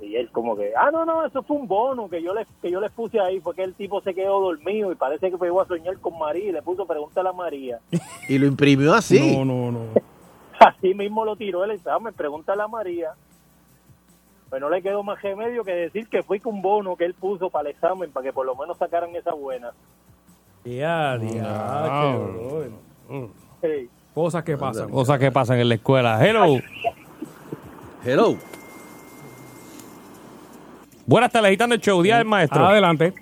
Y 0.00 0.16
él 0.16 0.30
como 0.30 0.56
que, 0.56 0.72
ah, 0.76 0.90
no, 0.92 1.04
no, 1.04 1.24
eso 1.26 1.42
fue 1.42 1.56
un 1.56 1.66
bono 1.66 2.08
que 2.08 2.22
yo 2.22 2.32
les, 2.32 2.46
que 2.62 2.70
yo 2.70 2.80
les 2.80 2.92
puse 2.92 3.18
ahí, 3.18 3.40
fue 3.40 3.54
que 3.54 3.64
el 3.64 3.74
tipo 3.74 4.00
se 4.00 4.14
quedó 4.14 4.40
dormido 4.40 4.92
y 4.92 4.94
parece 4.94 5.30
que 5.30 5.38
pegó 5.38 5.60
a 5.60 5.66
soñar 5.66 5.98
con 5.98 6.18
María 6.18 6.48
y 6.48 6.52
le 6.52 6.62
puso 6.62 6.86
pregúntale 6.86 7.28
a 7.28 7.32
María. 7.32 7.80
Y 8.28 8.38
lo 8.38 8.46
imprimió 8.46 8.92
así. 8.92 9.36
No, 9.36 9.44
no, 9.44 9.72
no. 9.72 9.80
Así 10.58 10.92
mismo 10.92 11.24
lo 11.24 11.36
tiró 11.36 11.64
el 11.64 11.70
examen, 11.70 12.12
pregúntale 12.12 12.62
a 12.62 12.68
María. 12.68 13.12
Pues 14.50 14.60
no 14.60 14.68
le 14.68 14.82
quedó 14.82 15.02
más 15.02 15.22
remedio 15.22 15.62
que 15.64 15.72
decir 15.72 16.08
que 16.08 16.22
fue 16.22 16.40
que 16.40 16.48
un 16.48 16.60
bono 16.60 16.96
que 16.96 17.04
él 17.04 17.14
puso 17.14 17.48
para 17.48 17.68
el 17.70 17.76
examen, 17.76 18.10
para 18.10 18.24
que 18.24 18.32
por 18.32 18.44
lo 18.44 18.56
menos 18.56 18.76
sacaran 18.76 19.14
esa 19.14 19.32
buena. 19.32 19.70
Ya, 20.64 21.18
ya. 21.22 22.68
Cosas 24.14 24.42
que 24.42 24.56
pasan. 24.56 24.90
Cosas 24.90 25.18
que 25.18 25.30
pasan 25.30 25.60
en 25.60 25.68
la 25.68 25.76
escuela. 25.76 26.18
Hello. 26.26 26.58
Hello. 28.04 28.36
Buenas 31.08 31.32
tardes, 31.32 31.48
agitando 31.48 31.74
el 31.74 31.80
show. 31.80 32.02
Día 32.02 32.18
del 32.18 32.26
maestro. 32.26 32.66
Adelante. 32.66 33.14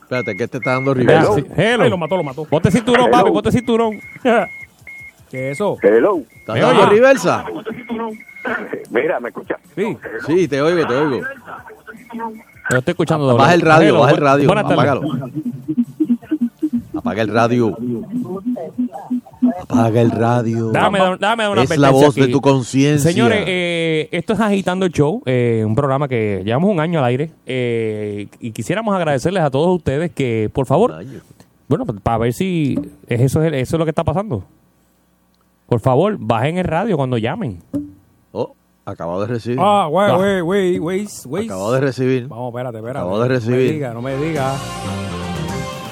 Espérate, 0.00 0.34
que 0.34 0.48
te 0.48 0.56
está 0.56 0.72
dando 0.72 0.94
Rivera. 0.94 1.22
sí. 1.34 1.44
Hello. 1.54 1.84
Ay, 1.84 1.90
lo 1.90 1.98
mató, 1.98 2.16
lo 2.16 2.22
mató. 2.24 2.44
Ponte 2.46 2.70
cinturón, 2.70 3.10
papi, 3.10 3.30
ponte 3.30 3.52
cinturón. 3.52 4.00
¿Qué 5.30 5.50
es 5.50 5.56
eso? 5.58 5.76
Hello. 5.82 6.22
¿Estás 6.34 6.54
¿Me 6.54 6.62
dando 6.62 6.82
oye? 6.84 6.90
reversa? 6.90 7.44
Mira, 8.88 9.20
¿me 9.20 9.28
escucha? 9.28 9.58
Sí. 9.76 9.98
Sí, 10.26 10.48
te 10.48 10.62
oigo, 10.62 10.86
te 10.88 10.94
oigo. 10.94 11.20
Lo 12.70 12.78
estoy 12.78 12.92
escuchando 12.92 13.26
doble. 13.26 13.38
Baja 13.42 13.52
el 13.54 13.60
radio, 13.60 13.88
Hello, 13.90 14.00
baja 14.00 14.12
el 14.12 14.16
radio. 14.22 14.46
Buenas 14.46 14.64
tardes. 14.64 14.78
Apágalo. 14.78 15.30
Apaga 16.96 17.22
el 17.22 17.28
radio. 17.28 17.76
Apaga 19.62 20.00
el 20.00 20.10
radio. 20.10 20.70
Dame, 20.70 20.98
dame, 21.18 21.48
una 21.48 21.62
es 21.62 21.78
la 21.78 21.90
voz 21.90 22.14
de 22.14 22.28
tu 22.28 22.40
conciencia. 22.40 23.10
Señores, 23.10 23.44
eh, 23.46 24.08
esto 24.12 24.32
es 24.32 24.40
Agitando 24.40 24.86
el 24.86 24.92
Show, 24.92 25.22
eh, 25.26 25.62
un 25.66 25.74
programa 25.74 26.08
que 26.08 26.42
llevamos 26.44 26.70
un 26.70 26.80
año 26.80 26.98
al 26.98 27.04
aire 27.06 27.30
eh, 27.46 28.28
y 28.40 28.50
quisiéramos 28.52 28.94
agradecerles 28.94 29.42
a 29.42 29.50
todos 29.50 29.76
ustedes 29.76 30.10
que, 30.12 30.50
por 30.52 30.66
favor, 30.66 30.94
bueno, 31.68 31.84
para 31.86 32.18
ver 32.18 32.32
si 32.32 32.78
es 33.06 33.20
eso, 33.20 33.42
es 33.42 33.52
eso 33.52 33.76
es 33.76 33.78
lo 33.78 33.84
que 33.84 33.90
está 33.90 34.04
pasando. 34.04 34.44
Por 35.66 35.80
favor, 35.80 36.16
bajen 36.18 36.56
el 36.58 36.64
radio 36.64 36.96
cuando 36.96 37.18
llamen. 37.18 37.58
Oh, 38.32 38.54
acabo 38.86 39.20
de 39.20 39.26
recibir. 39.26 39.58
Ah, 39.60 39.86
güey, 39.90 40.40
güey, 40.40 40.78
güey, 40.78 41.08
güey. 41.26 41.44
Acabo 41.44 41.72
de 41.72 41.80
recibir. 41.80 42.26
Vamos, 42.26 42.48
espérate, 42.48 42.78
espérate. 42.78 42.98
Acabo 43.00 43.20
de 43.20 43.28
No 43.28 43.34
recibir. 43.34 43.66
me 43.68 43.72
diga, 43.74 43.92
no 43.92 44.00
me 44.00 44.16
diga. 44.16 44.54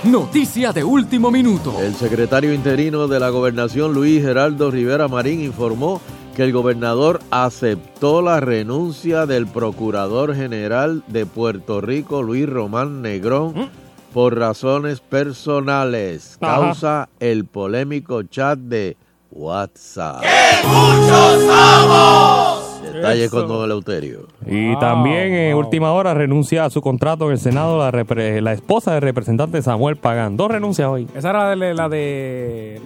Noticia 0.06 0.72
de 0.72 0.84
último 0.84 1.32
minuto. 1.32 1.80
El 1.80 1.96
secretario 1.96 2.54
interino 2.54 3.08
de 3.08 3.18
la 3.18 3.30
gobernación, 3.30 3.92
Luis 3.92 4.22
Geraldo 4.22 4.70
Rivera 4.70 5.08
Marín, 5.08 5.40
informó 5.40 6.00
que 6.36 6.44
el 6.44 6.52
gobernador 6.52 7.18
aceptó 7.32 8.22
la 8.22 8.38
renuncia 8.38 9.26
del 9.26 9.48
procurador 9.48 10.36
general 10.36 11.02
de 11.08 11.26
Puerto 11.26 11.80
Rico, 11.80 12.22
Luis 12.22 12.48
Román 12.48 13.02
Negrón, 13.02 13.68
por 14.14 14.38
razones 14.38 15.00
personales. 15.00 16.38
Ajá. 16.40 16.54
Causa 16.54 17.08
el 17.18 17.44
polémico 17.44 18.22
chat 18.22 18.60
de 18.60 18.96
WhatsApp. 19.32 20.22
Detalles 20.22 22.65
Eso. 23.04 23.36
con 23.38 23.48
Don 23.48 23.64
Eleuterio. 23.64 24.26
Y 24.46 24.70
Wow, 24.70 24.78
también 24.80 25.32
en 25.34 25.52
wow. 25.54 25.64
última 25.64 25.92
hora 25.92 26.14
renuncia 26.14 26.64
a 26.64 26.70
su 26.70 26.80
contrato 26.80 27.26
en 27.26 27.32
el 27.32 27.38
Senado 27.38 27.78
la, 27.78 27.90
repre- 27.92 28.40
la 28.40 28.52
esposa 28.52 28.92
del 28.94 29.02
representante 29.02 29.60
Samuel 29.62 29.96
Pagán. 29.96 30.36
Dos 30.36 30.50
renuncias 30.50 30.88
hoy. 30.88 31.08
Esa 31.14 31.30
era 31.30 31.50
de, 31.56 31.74
la 31.74 31.88
de 31.88 32.80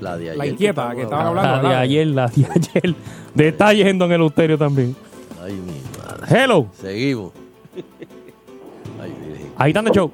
La 0.00 0.16
de 0.16 0.24
ayer. 0.30 0.36
la 0.36 0.46
inquieta 0.46 0.94
que 0.94 1.02
estaban 1.02 1.24
La 1.24 1.28
hablando. 1.30 1.56
de 1.56 1.62
¿verdad? 1.68 1.80
ayer, 1.80 2.06
la 2.08 2.26
de 2.28 2.46
ayer. 2.50 2.94
Detalles 3.34 3.86
en 3.86 3.98
Don 3.98 4.12
Eleuterio 4.12 4.58
también. 4.58 4.94
Ay, 5.42 5.52
mi 5.52 5.80
madre. 5.98 6.42
Hello, 6.44 6.66
Seguimos. 6.72 7.32
Ay, 9.02 9.12
Virgen. 9.26 9.52
agitando 9.56 9.90
el 9.90 9.96
show. 9.96 10.10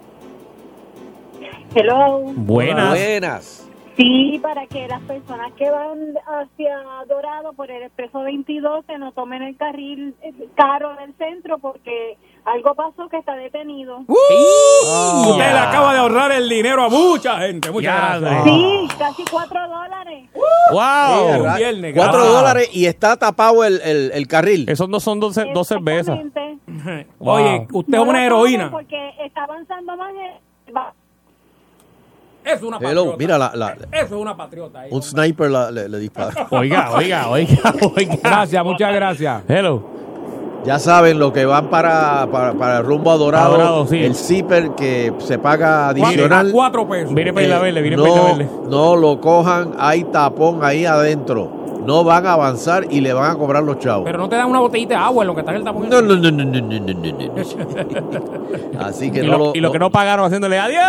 Hello. 1.75 2.21
Buenas. 2.35 2.91
Buenas. 2.91 3.68
Sí, 3.99 4.39
para 4.41 4.65
que 4.69 4.87
las 4.87 5.03
personas 5.03 5.53
que 5.55 5.69
van 5.69 6.15
hacia 6.25 6.79
Dorado 7.09 7.53
por 7.53 7.69
el 7.71 7.83
expreso 7.83 8.21
22 8.21 8.85
que 8.87 8.97
no 8.97 9.11
tomen 9.13 9.43
el 9.43 9.57
carril 9.57 10.15
eh, 10.23 10.33
caro 10.55 10.95
del 11.01 11.13
centro 11.19 11.59
porque 11.59 12.17
algo 12.45 12.75
pasó 12.77 13.09
que 13.09 13.17
está 13.19 13.35
detenido. 13.35 13.99
¡Uh! 14.07 15.31
Usted 15.31 15.53
le 15.53 15.59
acaba 15.59 15.93
de 15.93 15.99
ahorrar 15.99 16.31
el 16.33 16.49
dinero 16.49 16.85
a 16.85 16.89
mucha 16.89 17.39
gente. 17.41 17.71
Muchas 17.73 18.21
gracias. 18.21 18.45
Sí, 18.45 18.89
casi 18.99 19.25
cuatro 19.31 19.61
dólares. 19.69 20.31
¡Wow! 20.71 21.45
un 21.45 21.57
viernes, 21.57 21.95
Cuatro 21.97 22.25
dólares 22.25 22.71
y 22.73 22.87
está 22.87 23.17
tapado 23.17 23.65
el, 23.65 23.81
el, 23.81 24.13
el 24.15 24.27
carril. 24.29 24.67
Esos 24.69 24.89
no 24.89 25.01
son 25.01 25.19
dos, 25.19 25.35
dos 25.53 25.67
cervezas. 25.67 26.19
Exactamente. 26.21 27.07
Oye, 27.19 27.67
usted 27.73 27.97
No 27.99 28.03
es 28.05 28.09
una 28.09 28.25
heroína. 28.25 28.71
Porque 28.71 29.11
está 29.25 29.43
avanzando 29.45 29.97
más. 29.97 30.11
el- 30.11 30.17
va- 30.17 30.41
Es 32.53 32.63
una 32.63 32.79
Hello, 32.79 33.05
patriota. 33.13 33.17
mira, 33.19 33.39
la, 33.39 33.53
la- 33.55 33.77
Eso 33.93 34.05
es 34.07 34.13
una 34.13 34.37
patriota. 34.37 34.81
ahí, 34.81 34.89
un 34.91 34.95
hombre. 35.03 35.09
sniper 35.11 35.51
la- 35.51 35.71
le, 35.71 35.89
le 35.89 35.99
disparó. 35.99 36.47
Oiga, 36.51 36.91
oiga, 36.93 37.29
oiga, 37.29 37.75
oiga. 37.97 38.17
Gracias, 38.23 38.65
muchas 38.65 38.95
gracias. 38.95 39.43
Hello. 39.49 39.99
Ya 40.65 40.79
saben, 40.79 41.19
los 41.19 41.33
que 41.33 41.47
van 41.47 41.69
para, 41.69 42.27
para, 42.31 42.53
para 42.55 42.83
rumbo 42.83 43.11
a 43.11 43.15
Adorado, 43.15 43.87
el 43.91 44.15
zipper 44.15 44.71
que 44.71 45.13
se 45.19 45.39
paga 45.39 45.89
adicional. 45.89 46.51
Cuatro, 46.53 46.87
cuatro 46.87 46.89
pesos. 46.89 47.15
Viene 47.15 47.33
para 47.33 47.47
eh, 47.47 47.49
la 47.49 47.59
Verde, 47.61 47.81
viene 47.81 47.97
no. 47.97 48.37
No 48.69 48.97
lo 48.97 49.21
cojan, 49.21 49.75
hay 49.79 50.05
tapón 50.05 50.61
ahí 50.63 50.85
adentro. 50.85 51.59
No 51.87 52.05
van 52.05 52.27
a 52.27 52.33
avanzar 52.35 52.87
y 52.91 53.01
le 53.01 53.15
van 53.15 53.31
a 53.31 53.35
cobrar 53.37 53.63
los 53.63 53.79
chavos. 53.79 54.05
Pero 54.05 54.19
no 54.19 54.29
te 54.29 54.37
dan 54.37 54.51
una 54.51 54.61
botellita 54.61 54.95
de 54.95 55.01
agua 55.01 55.23
en 55.23 55.29
lo 55.29 55.35
que 55.35 55.41
está 55.41 55.53
en 55.53 55.59
el 55.59 55.65
tapón. 55.65 55.89
No, 55.89 56.03
no, 56.03 56.17
no, 56.17 56.31
no, 56.31 56.45
no, 56.45 56.61
no, 56.61 56.81
no. 56.81 57.35
Así 58.81 59.11
que 59.11 59.25
y 59.25 59.27
no 59.27 59.39
lo, 59.39 59.53
Y 59.55 59.61
lo 59.61 59.73
que 59.73 59.79
no 59.79 59.91
pagaron 59.91 60.27
haciéndole 60.27 60.59
adiós. 60.59 60.85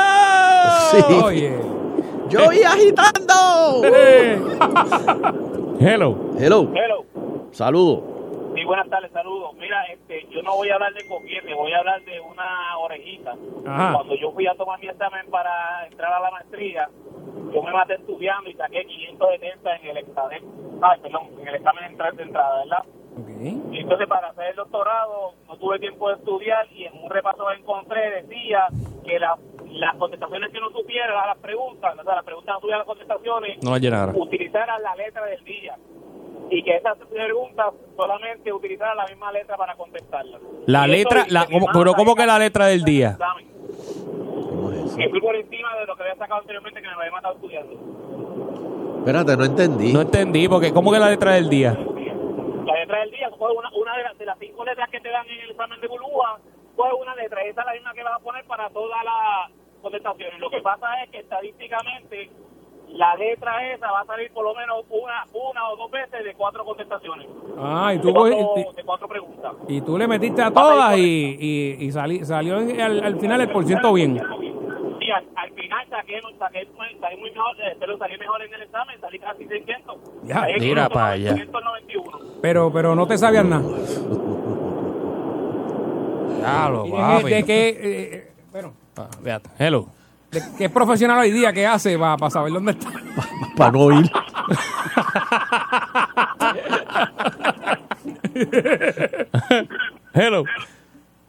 Sí. 0.91 0.97
Oye. 1.23 1.53
Yo 2.29 2.45
voy 2.45 2.61
agitando. 2.63 3.81
Hello. 5.79 6.17
Hello. 6.37 6.67
Hello. 6.75 7.05
Saludos. 7.51 7.99
Sí, 8.59 8.65
buenas 8.65 8.89
tardes, 8.89 9.09
saludos. 9.13 9.53
Mira, 9.55 9.85
este, 9.85 10.27
yo 10.29 10.41
no 10.41 10.53
voy 10.57 10.69
a 10.69 10.73
hablar 10.73 10.93
de 10.93 11.07
coquete, 11.07 11.53
voy 11.53 11.71
a 11.71 11.77
hablar 11.77 12.01
de 12.03 12.19
una 12.19 12.77
orejita. 12.79 13.33
Ajá. 13.65 13.93
Cuando 13.93 14.15
yo 14.15 14.33
fui 14.33 14.47
a 14.47 14.55
tomar 14.55 14.77
mi 14.81 14.87
examen 14.87 15.29
para 15.31 15.87
entrar 15.87 16.11
a 16.11 16.19
la 16.19 16.29
maestría, 16.29 16.89
yo 17.53 17.63
me 17.63 17.71
maté 17.71 17.93
estudiando 17.95 18.49
y 18.49 18.53
saqué 18.55 18.83
570 18.85 19.75
en 19.77 19.85
el 19.87 19.97
examen, 19.97 20.43
ay, 20.81 20.99
perdón, 20.99 21.29
en 21.39 21.47
el 21.47 21.55
examen 21.55 21.83
de 21.85 21.89
entrada, 21.91 22.11
de 22.11 22.23
entrada 22.23 22.59
¿verdad? 22.65 22.83
Y 23.71 23.77
entonces 23.79 24.07
para 24.07 24.27
hacer 24.27 24.47
el 24.49 24.55
doctorado 24.57 25.35
no 25.47 25.55
tuve 25.57 25.79
tiempo 25.79 26.09
de 26.09 26.15
estudiar 26.15 26.67
y 26.73 26.83
en 26.83 27.01
un 27.01 27.09
repaso 27.09 27.45
que 27.47 27.61
encontré 27.61 28.23
decía 28.23 28.67
que 29.05 29.19
la- 29.19 29.37
las 29.71 29.95
contestaciones 29.95 30.51
que 30.51 30.59
no 30.59 30.69
supiera 30.71 31.21
a 31.23 31.27
las 31.27 31.37
preguntas, 31.37 31.95
o 31.97 32.03
sea, 32.03 32.15
las 32.15 32.25
preguntas 32.25 32.55
no 32.55 32.59
tuvieran 32.59 32.79
las 32.79 32.87
contestaciones, 32.87 33.63
No 33.63 33.71
la 33.71 33.79
utilizaran 34.17 34.83
la 34.83 34.95
letra 34.97 35.23
del 35.27 35.43
día 35.45 35.77
y 36.51 36.63
que 36.63 36.75
esas 36.77 36.97
preguntas 36.97 37.67
solamente 37.95 38.51
utilizaran 38.51 38.97
la 38.97 39.05
misma 39.07 39.31
letra 39.31 39.55
para 39.57 39.75
contestarlas. 39.75 40.41
La 40.65 40.87
Y 40.87 40.91
letra, 40.91 41.25
la, 41.29 41.45
mi 41.45 41.53
¿cómo- 41.53 41.65
mata 41.67 41.79
pero 41.79 41.93
¿cómo 41.93 42.15
que 42.15 42.25
la 42.25 42.39
letra 42.39 42.65
del 42.67 42.83
día? 42.83 43.11
examen. 43.11 43.47
¿Cómo 44.49 44.71
es 44.71 44.79
eso? 44.85 44.97
Que 44.97 45.09
fui 45.09 45.21
por 45.21 45.35
encima 45.35 45.75
de 45.79 45.85
lo 45.85 45.95
que 45.95 46.03
había 46.03 46.15
sacado 46.15 46.39
anteriormente 46.41 46.81
que 46.81 46.87
me 46.87 46.93
había 46.93 47.11
matado 47.11 47.35
estudiando. 47.35 47.73
Espérate, 48.99 49.37
no 49.37 49.45
entendí. 49.45 49.93
No 49.93 50.01
entendí, 50.01 50.47
porque 50.47 50.73
¿cómo 50.73 50.91
que 50.91 50.99
la 50.99 51.09
letra 51.09 51.33
del 51.33 51.49
día? 51.49 51.71
La 52.65 52.75
letra 52.75 52.99
del 52.99 53.11
día 53.11 53.29
fue 53.37 53.51
una, 53.53 53.69
una 53.73 53.97
de, 53.97 54.03
las, 54.03 54.17
de 54.17 54.25
las 54.25 54.37
cinco 54.39 54.65
letras 54.65 54.89
que 54.89 54.99
te 54.99 55.09
dan 55.09 55.27
en 55.29 55.39
el 55.39 55.51
examen 55.51 55.79
de 55.81 55.87
Bulúa, 55.87 56.39
fue 56.75 56.93
una 56.93 57.15
letra. 57.15 57.41
Esa 57.43 57.61
es 57.61 57.65
la 57.67 57.73
misma 57.73 57.93
que 57.93 58.03
vas 58.03 58.13
a 58.15 58.19
poner 58.19 58.45
para 58.45 58.69
todas 58.69 59.03
las 59.03 59.51
contestaciones. 59.81 60.39
Lo 60.39 60.49
que 60.49 60.61
pasa 60.61 60.87
es 61.03 61.09
que 61.11 61.19
estadísticamente 61.19 62.29
la 62.93 63.15
letra 63.15 63.71
esa 63.73 63.91
va 63.91 64.01
a 64.01 64.05
salir 64.05 64.31
por 64.31 64.43
lo 64.43 64.53
menos 64.55 64.83
una, 64.89 65.25
una 65.33 65.69
o 65.69 65.77
dos 65.77 65.91
veces 65.91 66.23
de 66.23 66.33
cuatro 66.33 66.65
contestaciones. 66.65 67.27
Ah, 67.57 67.91
y 67.93 67.97
de, 67.97 68.03
tú, 68.03 68.13
cuatro, 68.13 68.53
de 68.75 68.83
cuatro 68.83 69.07
preguntas. 69.07 69.53
y 69.67 69.81
tú 69.81 69.97
le 69.97 70.07
metiste 70.07 70.41
a 70.41 70.51
todas 70.51 70.97
y, 70.97 71.37
y, 71.39 71.85
y 71.85 71.91
salí- 71.91 72.23
salió 72.23 72.57
en- 72.59 72.79
al, 72.81 73.03
al 73.03 73.19
final 73.19 73.41
el 73.41 73.49
por 73.51 73.65
ciento 73.65 73.93
bien. 73.93 74.17
Sí, 74.99 75.11
al, 75.11 75.25
al 75.35 75.51
final 75.53 75.87
saqué, 75.89 76.21
saqué, 76.37 76.67
salí 76.99 77.17
muy 77.17 77.31
mejor, 77.31 77.55
eh, 77.61 77.75
pero 77.79 77.97
salí 77.97 78.17
mejor 78.17 78.41
en 78.43 78.53
el 78.53 78.61
examen, 78.63 78.99
salí 79.01 79.19
casi 79.19 79.45
600. 79.47 79.95
Ya, 80.23 80.41
mira 80.59 80.87
500, 80.89 80.89
pa' 80.93 81.09
allá. 81.11 81.33
591. 81.35 82.19
Pero, 82.41 82.71
pero 82.73 82.95
no 82.95 83.07
te 83.07 83.17
sabías 83.17 83.45
nada. 83.45 83.63
Claro, 86.39 86.85
¿Y 86.85 86.91
papi. 86.91 87.23
¿De, 87.23 87.35
de 87.35 87.43
qué, 87.43 87.69
eh, 87.69 87.75
eh, 87.83 88.31
bueno, 88.51 88.73
Ah. 88.97 89.07
Hello. 89.57 89.87
De 90.31 90.41
qué 90.57 90.69
profesional 90.69 91.19
hoy 91.19 91.31
día 91.31 91.51
que 91.53 91.65
hace 91.65 91.97
para 91.97 92.29
saber 92.29 92.53
dónde 92.53 92.71
está? 92.73 92.89
Para 93.57 93.71
no 93.71 93.91
ir. 93.99 94.11
Hello. 100.13 100.43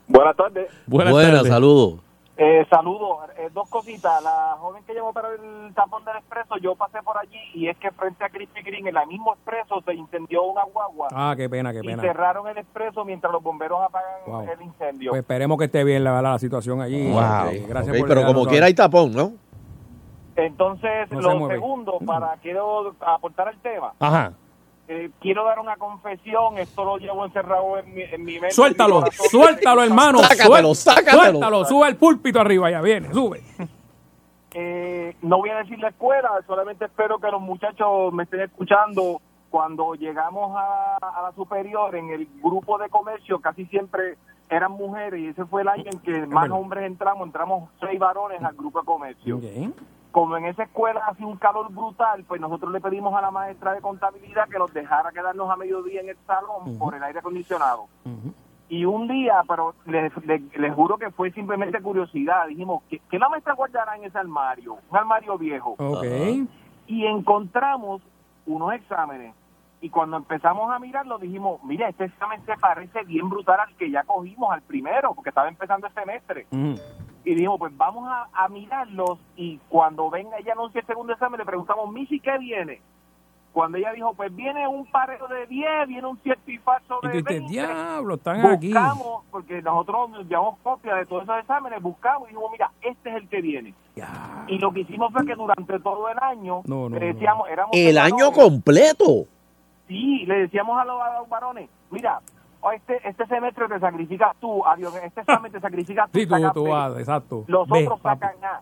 Buenas 0.07 0.37
tardes. 0.37 0.69
Buenas, 0.87 1.13
Buenas, 1.13 1.33
tardes. 1.33 1.53
saludos. 1.53 2.01
Eh, 2.43 2.67
saludos. 2.71 3.19
Eh, 3.37 3.51
dos 3.53 3.69
cositas. 3.69 4.23
La 4.23 4.57
joven 4.59 4.83
que 4.85 4.95
llamó 4.95 5.13
para 5.13 5.29
el 5.29 5.75
tapón 5.75 6.03
del 6.07 6.17
expreso, 6.17 6.57
yo 6.57 6.75
pasé 6.75 7.03
por 7.03 7.19
allí 7.19 7.37
y 7.53 7.69
es 7.69 7.77
que 7.77 7.91
frente 7.91 8.25
a 8.25 8.31
Krispy 8.31 8.63
Kreme, 8.63 8.89
en 8.89 8.97
el 8.97 9.07
mismo 9.09 9.35
expreso, 9.35 9.83
se 9.85 9.93
incendió 9.93 10.45
una 10.45 10.63
guagua 10.65 11.09
Ah, 11.13 11.35
qué 11.37 11.51
pena, 11.51 11.71
qué 11.71 11.81
y 11.81 11.87
pena. 11.87 12.01
cerraron 12.03 12.49
el 12.49 12.57
expreso 12.57 13.05
mientras 13.05 13.31
los 13.31 13.43
bomberos 13.43 13.83
apagan 13.83 14.11
Wow. 14.27 14.47
el 14.53 14.63
incendio. 14.63 15.11
Pues 15.11 15.21
esperemos 15.21 15.59
que 15.59 15.65
esté 15.67 15.85
bien 15.85 16.03
la, 16.03 16.13
verdad, 16.13 16.33
la 16.33 16.39
situación 16.39 16.81
allí. 16.81 17.11
Wow. 17.11 17.21
Gracias 17.69 17.95
ok, 17.95 17.99
por 17.99 18.09
pero 18.09 18.25
como 18.25 18.47
quiera 18.47 18.65
hay 18.67 18.75
tapón, 18.75 19.13
¿no? 19.13 19.33
Entonces, 20.37 21.11
No 21.11 21.21
se 21.21 21.29
lo 21.29 21.37
mueve. 21.39 21.55
segundo, 21.57 21.99
para 22.07 22.37
quiero 22.39 22.95
aportar 23.01 23.49
al 23.49 23.59
tema, 23.59 23.93
Ajá. 23.99 24.33
Eh, 24.93 25.11
quiero 25.21 25.45
dar 25.45 25.61
una 25.61 25.77
confesión, 25.77 26.59
esto 26.59 26.85
lo 26.85 26.99
llevo 26.99 27.25
encerrado 27.25 27.79
en 27.79 27.95
mi, 27.95 28.03
en 28.03 28.25
mi 28.25 28.33
mente. 28.33 28.49
mi 28.49 28.53
Suéltalo, 28.53 29.05
suéltalo, 29.13 29.85
hermano. 29.85 30.19
Sácatelo, 30.19 30.75
sácatelo. 30.75 31.23
Suéltalo, 31.23 31.65
sube 31.65 31.87
el 31.87 31.97
púlpito 31.97 32.41
arriba, 32.41 32.69
ya 32.73 32.81
viene, 32.81 33.13
sube. 33.15 33.41
Eh, 34.53 35.15
no 35.23 35.39
voy 35.39 35.51
a 35.51 35.59
decir 35.59 35.79
la 35.79 35.91
escuela, 35.91 36.31
solamente 36.45 36.87
espero 36.87 37.21
que 37.21 37.31
los 37.31 37.41
muchachos 37.41 38.13
me 38.13 38.25
estén 38.25 38.41
escuchando. 38.41 39.21
Cuando 39.49 39.95
llegamos 39.95 40.57
a, 40.57 40.97
a 41.01 41.23
la 41.23 41.33
superior, 41.37 41.95
en 41.95 42.11
el 42.11 42.29
grupo 42.43 42.77
de 42.79 42.89
comercio, 42.89 43.41
casi 43.41 43.67
siempre 43.67 44.17
eran 44.49 44.73
mujeres 44.73 45.21
y 45.21 45.29
ese 45.29 45.45
fue 45.45 45.63
el 45.63 45.69
año 45.69 45.85
en 45.87 46.01
que 46.01 46.27
más 46.27 46.51
hombres 46.51 46.85
entramos, 46.85 47.27
entramos 47.27 47.71
seis 47.81 47.99
varones 47.99 48.43
al 48.43 48.55
grupo 48.57 48.81
de 48.81 48.87
comercio. 48.87 49.37
Ok. 49.37 49.45
Como 50.13 50.37
en 50.37 50.47
esa 50.47 50.65
escuela 50.65 51.01
hacía 51.07 51.27
un 51.27 51.37
calor 51.37 51.71
brutal, 51.73 52.25
pues 52.27 52.41
nosotros 52.41 52.73
le 52.73 52.81
pedimos 52.81 53.15
a 53.15 53.21
la 53.21 53.31
maestra 53.31 53.73
de 53.75 53.81
contabilidad 53.81 54.49
que 54.49 54.59
nos 54.59 54.73
dejara 54.73 55.13
quedarnos 55.13 55.49
a 55.51 55.57
mediodía 55.57 56.01
en 56.01 56.09
el 56.09 56.17
salón 56.27 56.79
por 56.79 56.95
el 56.95 57.03
aire 57.05 57.21
acondicionado. 57.21 57.87
Y 58.69 58.85
un 58.85 59.09
día, 59.09 59.43
pero 59.49 59.75
les, 59.87 60.13
les- 60.27 60.57
les 60.59 60.75
juro 60.75 60.97
que 60.97 61.11
fue 61.11 61.31
simplemente 61.33 61.81
curiosidad, 61.83 62.47
dijimos, 62.47 62.83
¿qué, 62.89 63.01
qué 63.11 63.19
la 63.19 63.29
maestra 63.29 63.55
guardará 63.55 63.97
en 63.97 64.05
ese 64.05 64.17
armario? 64.19 64.79
Un 64.91 64.97
armario 64.97 65.37
viejo. 65.39 65.75
Ok. 65.79 66.05
Y 66.87 67.07
encontramos 67.07 68.01
unos 68.47 68.73
exámenes. 68.75 69.35
Y 69.83 69.89
cuando 69.89 70.17
empezamos 70.19 70.71
a 70.71 70.79
mirarlo, 70.79 71.19
dijimos, 71.19 71.63
mira, 71.65 71.89
este 71.89 72.05
examen 72.05 72.45
se 72.45 72.55
parece 72.57 73.03
bien 73.05 73.29
brutal 73.31 73.61
al 73.61 73.75
que 73.77 73.91
ya 73.91 74.03
cogimos, 74.05 74.53
al 74.53 74.61
primero, 74.63 75.15
porque 75.15 75.31
estaba 75.31 75.49
empezando 75.49 75.87
el 75.87 75.95
semestre. 75.95 76.47
Y 77.25 77.35
dijimos, 77.35 77.59
pues 77.59 77.75
vamos 77.77 78.07
a, 78.09 78.29
a 78.33 78.49
mirarlos 78.49 79.19
y 79.37 79.59
cuando 79.69 80.11
venga 80.11 80.39
ella 80.39 80.53
anuncie 80.53 80.81
el 80.81 80.87
segundo 80.87 81.13
examen, 81.15 81.39
le 81.39 81.47
preguntamos, 81.47 81.91
Missy, 81.93 82.21
¿qué 82.21 82.37
viene? 82.39 82.81
Cuando 83.53 83.79
ella 83.79 83.93
dijo, 83.93 84.15
pues 84.15 84.35
viene 84.35 84.69
un 84.69 84.87
pareo 84.87 85.27
de 85.27 85.47
10, 85.47 85.89
viene 85.89 86.07
un 86.07 86.19
cierto 86.23 86.51
y 86.51 86.59
falso 86.59 87.01
Y 87.03 87.09
de 87.09 87.13
dices, 87.15 87.25
20. 87.41 87.49
diablo, 87.53 88.15
están 88.15 88.47
aquí. 88.47 88.69
Buscamos, 88.69 89.25
porque 89.31 89.61
nosotros 89.61 90.11
nos 90.11 90.27
llevamos 90.29 90.59
copia 90.63 90.95
de 90.95 91.07
todos 91.07 91.25
esos 91.25 91.39
exámenes, 91.41 91.83
buscamos 91.83 92.29
y 92.29 92.33
dijimos, 92.33 92.53
mira, 92.53 92.71
este 92.81 93.11
es 93.11 93.17
el 93.17 93.29
que 93.29 93.41
viene. 93.41 93.75
Ya. 93.97 94.45
Y 94.47 94.59
lo 94.59 94.73
que 94.73 94.81
hicimos 94.81 95.13
fue 95.13 95.27
que 95.27 95.35
durante 95.35 95.81
todo 95.81 96.09
el 96.09 96.19
año, 96.23 96.63
No, 96.67 96.89
no, 96.89 96.97
le 96.99 97.13
decíamos, 97.13 97.49
éramos 97.49 97.75
El 97.77 97.99
año 97.99 98.31
completo. 98.31 99.27
Sí, 99.91 100.25
le 100.25 100.43
decíamos 100.43 100.81
a 100.81 100.85
los, 100.85 101.03
a 101.03 101.19
los 101.19 101.29
varones, 101.29 101.69
mira, 101.91 102.21
oh, 102.61 102.71
este, 102.71 103.01
este 103.09 103.27
semestre 103.27 103.67
te 103.67 103.81
sacrificas 103.81 104.37
tú, 104.39 104.65
adiós, 104.65 104.95
este 105.03 105.23
examen 105.23 105.51
te 105.51 105.59
sacrificas 105.61 106.09
tú. 106.13 106.17
Sí, 106.17 106.29
tú, 106.29 106.53
tú 106.55 106.69
vas, 106.69 106.97
exacto. 106.97 107.45
Los 107.49 107.69
Ve, 107.69 107.83
otros 107.89 108.01
sacan 108.01 108.37
A. 108.45 108.61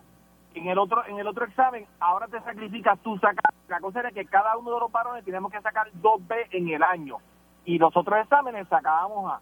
En 0.55 0.67
el 0.67 0.79
otro 0.79 1.05
en 1.05 1.19
el 1.19 1.27
otro 1.27 1.45
examen, 1.45 1.85
ahora 1.99 2.25
te 2.25 2.41
sacrificas 2.41 2.97
tú, 3.03 3.15
sacas. 3.19 3.53
La 3.67 3.79
cosa 3.79 3.99
era 3.99 4.11
que 4.11 4.25
cada 4.25 4.57
uno 4.57 4.73
de 4.73 4.79
los 4.79 4.91
varones 4.91 5.23
tenemos 5.23 5.51
que 5.51 5.61
sacar 5.61 5.87
dos 6.01 6.27
B 6.27 6.35
en 6.49 6.69
el 6.69 6.81
año. 6.81 7.17
Y 7.63 7.77
los 7.77 7.95
otros 7.95 8.19
exámenes 8.19 8.67
sacábamos 8.67 9.31
A. 9.31 9.39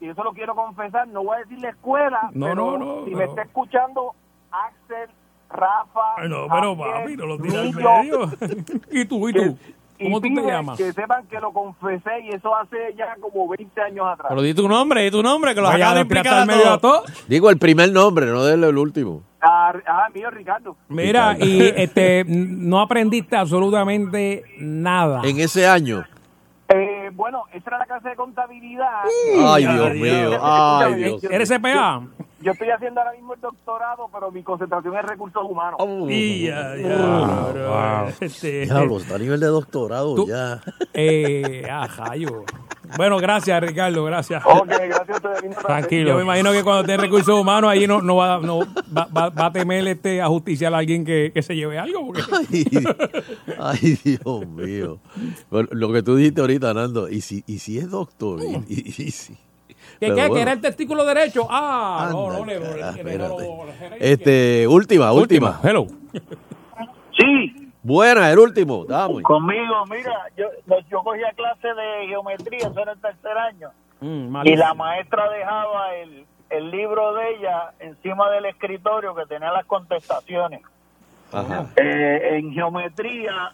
Y 0.00 0.08
eso 0.10 0.22
lo 0.22 0.34
quiero 0.34 0.54
confesar, 0.54 1.08
no 1.08 1.24
voy 1.24 1.36
a 1.36 1.40
decir 1.40 1.60
la 1.60 1.70
escuela, 1.70 2.28
No, 2.34 2.46
pero 2.46 2.54
no, 2.54 2.78
no, 2.78 3.04
si 3.06 3.14
me 3.14 3.24
está 3.24 3.40
escuchando 3.40 4.14
Axel, 4.50 5.08
Rafa, 5.48 6.28
no, 6.28 6.46
pero 6.48 6.76
Javier, 6.76 7.00
papi, 7.00 7.16
no 7.16 7.26
lo 7.26 7.38
tiras 7.38 7.72
medio. 7.72 8.30
¿Y 8.90 9.04
tú, 9.06 9.26
y 9.30 9.32
tú? 9.32 9.58
¿Cómo 10.02 10.20
tú 10.20 10.28
te 10.34 10.42
llamas? 10.42 10.78
Que 10.78 10.92
sepan 10.92 11.26
que 11.26 11.40
lo 11.40 11.52
confesé 11.52 12.10
y 12.24 12.30
eso 12.30 12.54
hace 12.56 12.76
ya 12.96 13.14
como 13.20 13.48
20 13.48 13.80
años 13.80 14.06
atrás. 14.06 14.26
Pero 14.30 14.42
di 14.42 14.54
tu 14.54 14.68
nombre, 14.68 15.02
di 15.02 15.10
tu 15.10 15.22
nombre, 15.22 15.54
que 15.54 15.60
lo 15.60 15.68
acabas 15.68 16.08
de 16.08 16.46
medio 16.46 16.72
a 16.72 16.78
todo. 16.78 17.04
Digo 17.28 17.50
el 17.50 17.58
primer 17.58 17.90
nombre, 17.92 18.26
no 18.26 18.44
del 18.44 18.64
el 18.64 18.76
último. 18.76 19.22
Ah, 19.40 19.60
Ah, 19.60 19.72
ah, 19.86 20.08
mío, 20.14 20.30
Ricardo. 20.30 20.76
Mira, 20.88 21.36
y 21.38 21.62
este 21.76 22.24
no 22.26 22.80
aprendiste 22.80 23.36
absolutamente 23.36 24.42
nada. 24.58 25.22
En 25.24 25.38
ese 25.38 25.66
año. 25.66 26.04
Eh, 26.68 27.10
bueno, 27.12 27.44
esa 27.52 27.70
era 27.70 27.78
la 27.78 27.86
clase 27.86 28.10
de 28.10 28.16
contabilidad. 28.16 29.02
Ay, 29.44 29.66
Dios 29.66 29.94
mío. 29.94 30.38
Ay, 30.42 30.94
Dios. 30.94 31.24
¿Eres 31.24 31.48
CPA? 31.50 32.02
Yo 32.42 32.52
estoy 32.52 32.70
haciendo 32.70 33.00
ahora 33.00 33.12
mismo 33.12 33.34
el 33.34 33.40
doctorado, 33.40 34.08
pero 34.12 34.30
mi 34.30 34.42
concentración 34.42 34.96
es 34.96 35.04
recursos 35.04 35.42
humanos. 35.48 35.78
Y 36.08 36.46
ya, 36.46 36.74
ya, 36.76 36.96
bro. 37.52 38.08
Este, 38.20 38.62
está 38.62 39.14
a 39.14 39.18
nivel 39.18 39.40
de 39.40 39.46
doctorado 39.46 40.14
Tú- 40.14 40.26
ya. 40.26 40.60
eh, 40.94 41.66
ah, 41.70 41.86
jayo. 41.86 42.44
Bueno, 42.96 43.18
gracias, 43.18 43.60
Ricardo, 43.62 44.02
gracias. 44.04 44.42
Ok, 44.44 44.66
gracias 44.66 45.08
a 45.10 45.28
ustedes. 45.28 45.56
tarde. 45.58 46.04
Yo 46.04 46.16
me 46.16 46.22
imagino 46.22 46.50
que 46.50 46.64
cuando 46.64 46.80
esté 46.80 46.94
en 46.94 47.00
recursos 47.00 47.38
humanos, 47.38 47.70
ahí 47.70 47.86
no, 47.86 48.00
no, 48.02 48.16
va, 48.16 48.40
no 48.40 48.60
va, 48.60 49.06
va- 49.16 49.28
va 49.28 49.46
a 49.46 49.52
temer 49.52 49.86
este, 49.86 50.20
a 50.20 50.26
justiciar 50.26 50.74
a 50.74 50.78
alguien 50.78 51.04
que, 51.04 51.30
que 51.32 51.42
se 51.42 51.54
lleve 51.54 51.78
algo. 51.78 52.06
Porque... 52.06 52.22
Ay, 52.32 52.64
ay, 53.58 53.98
Dios 54.02 54.46
mío. 54.48 54.98
Bueno, 55.50 55.68
lo 55.72 55.92
que 55.92 56.02
tú 56.02 56.16
dijiste 56.16 56.40
ahorita, 56.40 56.74
Nando, 56.74 57.08
y 57.08 57.20
si, 57.20 57.44
y 57.46 57.58
si 57.58 57.78
es 57.78 57.90
doctor, 57.90 58.40
y, 58.42 58.54
y- 58.74 59.02
y 59.04 59.10
si- 59.12 59.36
¿Que 60.00 60.06
qué? 60.06 60.14
¿Que 60.14 60.26
bueno. 60.28 60.36
era 60.42 60.52
el 60.52 60.60
testículo 60.60 61.04
derecho? 61.04 61.46
Ah, 61.50 62.06
Anda, 62.08 62.12
no, 62.14 62.44
le 62.44 62.54
espérate. 62.56 63.50
Este, 64.00 64.66
última, 64.66 65.12
última. 65.12 65.60
Hello. 65.62 65.86
Sí, 67.16 67.70
Buena, 67.82 68.30
el 68.30 68.38
último. 68.38 68.84
Dame. 68.84 69.22
conmigo, 69.22 69.84
mira, 69.90 70.12
yo, 70.36 70.46
yo 70.90 71.02
cogía 71.02 71.30
clase 71.34 71.68
de 71.68 72.08
geometría, 72.08 72.58
eso 72.60 72.80
era 72.80 72.92
el 72.92 73.00
tercer 73.00 73.36
año, 73.38 73.68
Mm, 74.02 74.34
y 74.46 74.56
la 74.56 74.72
maestra 74.72 75.28
dejaba 75.30 75.94
el, 75.96 76.24
el 76.48 76.70
libro 76.70 77.12
de 77.12 77.34
ella 77.36 77.72
encima 77.80 78.30
del 78.30 78.46
escritorio 78.46 79.14
que 79.14 79.26
tenía 79.26 79.52
las 79.52 79.66
contestaciones. 79.66 80.62
Ajá. 81.30 81.66
Eh, 81.76 82.38
en 82.38 82.50
geometría, 82.54 83.52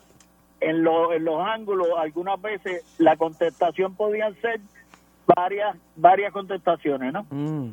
en, 0.61 0.85
lo- 0.85 1.13
en 1.13 1.25
los 1.25 1.45
ángulos, 1.45 1.89
algunas 1.99 2.41
veces 2.41 2.85
la 2.99 3.17
contestación 3.17 3.97
podían 3.97 4.35
ser 4.41 4.61
varias 5.35 5.77
varias 5.97 6.33
contestaciones, 6.33 7.13
¿no? 7.13 7.27
Mm. 7.31 7.73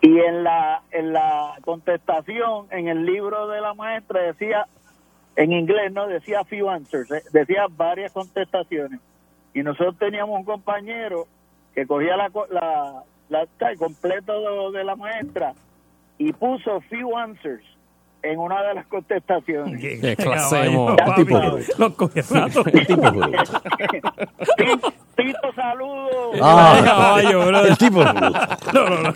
Y 0.00 0.20
en 0.20 0.44
la 0.44 0.82
en 0.90 1.12
la 1.12 1.54
contestación, 1.64 2.66
en 2.70 2.88
el 2.88 3.04
libro 3.04 3.48
de 3.48 3.60
la 3.60 3.74
maestra 3.74 4.20
decía, 4.22 4.66
en 5.36 5.52
inglés, 5.52 5.92
¿no? 5.92 6.06
Decía 6.06 6.44
few 6.44 6.68
answers, 6.70 7.10
eh, 7.10 7.22
decía 7.32 7.66
varias 7.70 8.12
contestaciones. 8.12 9.00
Y 9.54 9.62
nosotros 9.62 9.96
teníamos 9.98 10.38
un 10.38 10.44
compañero 10.44 11.26
que 11.74 11.86
cogía 11.86 12.16
la, 12.16 12.30
la, 12.50 13.02
la- 13.28 13.70
el 13.70 13.78
completo 13.78 14.70
de, 14.70 14.78
de 14.78 14.84
la 14.84 14.96
maestra 14.96 15.54
y 16.18 16.32
puso 16.32 16.80
few 16.82 17.16
answers 17.16 17.64
en 18.32 18.38
una 18.38 18.62
de 18.62 18.74
las 18.74 18.86
contestaciones. 18.86 19.80
Qué 19.80 20.16
clase 20.16 20.70
tipo 21.16 21.38
bruto. 21.40 21.72
Los 21.78 21.92
coñazos. 21.94 22.66
El 22.66 22.86
tipo 22.86 23.02
bruto. 23.10 23.28
Tito, 25.16 25.38
saludos. 25.54 26.36
Ah, 26.42 26.78
Caballo, 26.84 27.46
bro. 27.46 27.60
el 27.64 27.78
tipo. 27.78 28.04
No, 28.04 28.88
no, 28.90 29.02
no. 29.02 29.14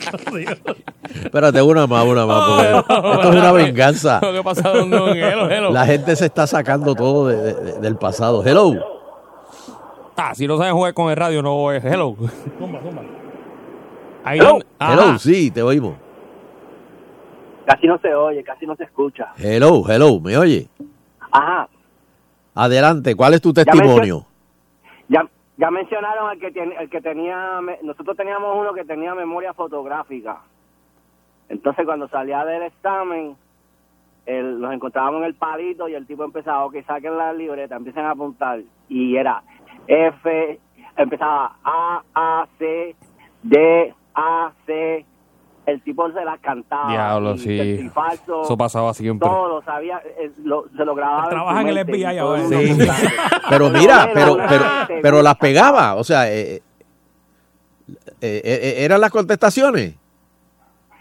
Espérate, 1.24 1.60
una 1.62 1.86
más, 1.86 2.04
una 2.06 2.24
más. 2.26 2.48
Porque 2.48 3.10
esto 3.14 3.28
es 3.30 3.36
una 3.36 3.52
venganza. 3.52 4.18
Lo 4.22 4.32
que 4.32 4.42
pasa 4.42 4.72
con 4.72 4.90
con 4.90 5.08
hello, 5.10 5.50
hello. 5.50 5.70
La 5.70 5.84
gente 5.84 6.16
se 6.16 6.24
está 6.26 6.46
sacando 6.46 6.94
todo 6.94 7.28
de- 7.28 7.36
de- 7.36 7.54
de- 7.54 7.80
del 7.80 7.96
pasado. 7.96 8.42
Hello. 8.46 8.72
Ah, 10.16 10.34
si 10.34 10.46
no 10.46 10.56
saben 10.58 10.72
jugar 10.74 10.94
con 10.94 11.10
el 11.10 11.16
radio, 11.16 11.42
no 11.42 11.70
es 11.72 11.84
hello. 11.84 12.14
Ahí 14.24 14.38
Hello. 14.38 14.50
donde- 14.50 14.66
Ajá. 14.78 14.92
Hello, 14.94 15.18
sí, 15.18 15.50
te 15.50 15.62
oímos. 15.62 15.94
Casi 17.70 17.86
no 17.86 17.98
se 17.98 18.12
oye, 18.12 18.42
casi 18.42 18.66
no 18.66 18.74
se 18.74 18.82
escucha. 18.82 19.32
Hello, 19.38 19.84
hello, 19.88 20.18
¿me 20.20 20.36
oye? 20.36 20.66
Ajá, 21.30 21.68
Adelante, 22.52 23.14
¿cuál 23.14 23.34
es 23.34 23.40
tu 23.40 23.52
testimonio? 23.52 24.26
ya, 25.08 25.24
ya 25.56 25.70
mencionaron 25.70 26.32
el 26.32 26.40
que, 26.40 26.50
tiene, 26.50 26.74
el 26.80 26.90
que 26.90 27.00
tenía, 27.00 27.60
nosotros 27.82 28.16
teníamos 28.16 28.56
uno 28.58 28.72
que 28.74 28.84
tenía 28.84 29.14
memoria 29.14 29.54
fotográfica. 29.54 30.40
Entonces 31.48 31.86
cuando 31.86 32.08
salía 32.08 32.44
del 32.44 32.64
examen, 32.64 33.36
el- 34.26 34.60
nos 34.60 34.72
encontrábamos 34.74 35.20
en 35.20 35.26
el 35.26 35.34
palito 35.36 35.88
y 35.88 35.94
el 35.94 36.08
tipo 36.08 36.24
empezaba, 36.24 36.64
ok, 36.64 36.74
saquen 36.88 37.16
la 37.16 37.32
libreta, 37.32 37.76
empiecen 37.76 38.04
a 38.04 38.10
apuntar. 38.10 38.62
Y 38.88 39.14
era 39.16 39.44
F, 39.86 40.58
empezaba 40.96 41.56
A, 41.62 42.02
A, 42.14 42.48
C, 42.58 42.96
D, 43.44 43.94
A, 44.16 44.50
C. 44.66 45.06
El 45.66 45.82
tipo 45.82 46.10
se 46.10 46.24
las 46.24 46.40
cantaba. 46.40 46.90
Diablo, 46.90 47.34
y 47.34 47.38
sí. 47.38 47.56
certifalso, 47.58 48.42
Eso 48.42 48.56
pasaba 48.56 48.92
siempre. 48.94 49.28
Todo, 49.28 49.62
sabía, 49.62 50.00
eh, 50.18 50.30
lo- 50.42 50.64
se 50.76 50.84
lo 50.84 50.94
grababa. 50.94 51.24
en 51.24 51.30
Trabaja 51.30 51.60
su 51.62 51.68
en 51.68 51.78
el 51.78 51.84
FBI 51.86 52.18
ahora. 52.18 52.42
Sí. 52.48 52.78
Pero 53.48 53.70
mira, 53.70 54.08
Pero 54.14 54.36
pero, 54.48 54.64
pero, 55.02 55.22
las 55.22 55.36
pegaba. 55.36 55.94
O 55.96 56.04
sea, 56.04 56.30
eh, 56.32 56.56
eh, 56.56 56.62
eh, 58.22 58.40
eh, 58.44 58.84
eran 58.84 59.00
las 59.00 59.10
contestaciones. 59.10 59.94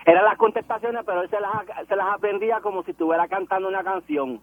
Eran 0.06 0.24
las 0.26 0.38
contestaciones, 0.38 1.04
pero 1.06 1.22
él 1.22 1.30
se 1.30 1.40
las, 1.40 1.52
se 1.88 1.96
las 1.96 2.08
aprendía 2.16 2.60
como 2.62 2.84
si 2.84 2.92
estuviera 2.92 3.28
cantando 3.28 3.68
una 3.70 3.84
canción. 3.84 4.40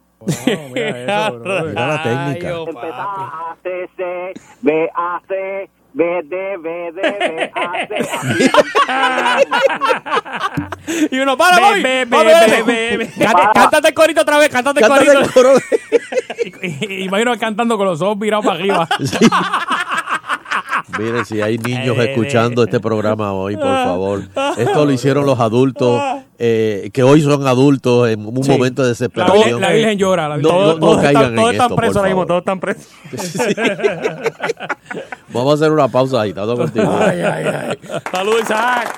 mira 0.73 1.27
eso, 1.29 1.39
bro. 1.41 1.65
Mira 1.65 1.87
la 1.89 2.03
técnica. 2.03 2.49
Ay, 2.49 2.55
oh, 2.55 2.65
papi. 2.67 2.77
Empezaba 2.77 3.15
A, 3.51 3.57
C, 3.63 3.91
C, 3.97 4.33
B, 4.63 4.91
A, 4.95 5.21
C, 5.27 5.71
B, 5.97 6.05
D, 6.25 6.59
B, 6.59 6.93
D, 6.93 7.01
B, 7.01 7.51
A, 7.55 7.87
C. 7.89 7.97
Y 11.11 11.19
uno, 11.19 11.37
para, 11.39 11.73
ve, 11.73 12.05
ve. 12.07 13.11
Cántate- 13.55 13.89
el 13.89 13.95
corito 13.95 14.21
otra 14.21 14.39
vez, 14.39 14.51
cántate 14.51 14.81
el 14.81 14.89
corito. 14.89 15.13
Imagino 16.91 17.39
cantando 17.39 17.79
con 17.79 17.87
los 17.87 18.03
ojos 18.03 18.19
virados 18.19 18.45
para 18.45 18.59
arriba. 18.59 18.87
Miren, 20.99 21.25
si 21.27 21.41
hay 21.43 21.59
niños 21.59 21.97
escuchando 21.99 22.63
este 22.65 22.81
programa 22.81 23.33
hoy, 23.33 23.57
por 23.57 23.65
favor. 23.65 24.23
Esto 24.57 24.85
lo 24.85 24.93
hicieron 24.93 25.27
los 25.27 25.39
adultos, 25.41 26.01
eh, 26.39 26.91
que 26.93 27.03
hoy 27.03 27.21
son 27.23 27.47
adultos 27.47 28.09
en 28.09 28.25
un 28.27 28.43
Sí. 28.45 28.51
momento 28.51 28.83
de 28.83 28.89
desesperación. 28.91 29.61
La 29.61 29.73
Virgen 29.73 29.99
llora. 29.99 30.29
La 30.29 30.37
No, 30.37 30.43
Virgen 30.43 30.59
no, 30.59 30.65
llora. 30.67 30.75
no 30.75 30.81
Todos 30.81 31.03
caigan 31.03 31.23
están, 31.23 31.35
todos 31.37 31.49
en 31.49 31.53
están 31.55 31.67
esto, 31.67 31.77
presos 31.77 31.97
ahora 31.97 32.09
mismo, 32.09 32.27
todos 32.27 32.39
están 32.41 32.61
presos. 32.61 32.87
Vamos 35.33 35.53
a 35.53 35.55
hacer 35.55 35.73
una 35.73 35.89
pausa 35.89 36.21
ahí, 36.23 36.29
estamos 36.31 36.59
contigo. 36.59 36.99
Saludos, 38.13 38.41
Isaac. 38.43 38.97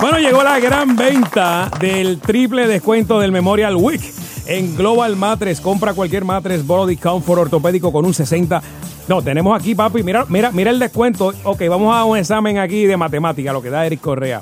Bueno, 0.00 0.18
llegó 0.18 0.42
la 0.44 0.58
gran 0.60 0.94
venta 0.96 1.68
del 1.80 2.20
triple 2.20 2.66
descuento 2.68 3.18
del 3.20 3.32
Memorial 3.32 3.74
Week. 3.76 4.00
En 4.48 4.76
Global 4.76 5.14
Matres, 5.14 5.60
compra 5.60 5.92
cualquier 5.94 6.24
matres 6.24 6.66
Body 6.66 6.96
Comfort 6.96 7.42
ortopédico 7.42 7.92
con 7.92 8.04
un 8.06 8.14
60. 8.14 8.62
No, 9.06 9.22
tenemos 9.22 9.58
aquí, 9.58 9.74
papi, 9.74 10.02
mira, 10.02 10.24
mira, 10.28 10.50
mira 10.52 10.70
el 10.70 10.78
descuento. 10.78 11.32
Ok, 11.44 11.62
vamos 11.68 11.94
a 11.94 12.04
un 12.04 12.16
examen 12.18 12.58
aquí 12.58 12.84
de 12.86 12.96
matemática, 12.96 13.52
lo 13.52 13.60
que 13.62 13.70
da 13.70 13.84
Eric 13.86 14.00
Correa. 14.00 14.40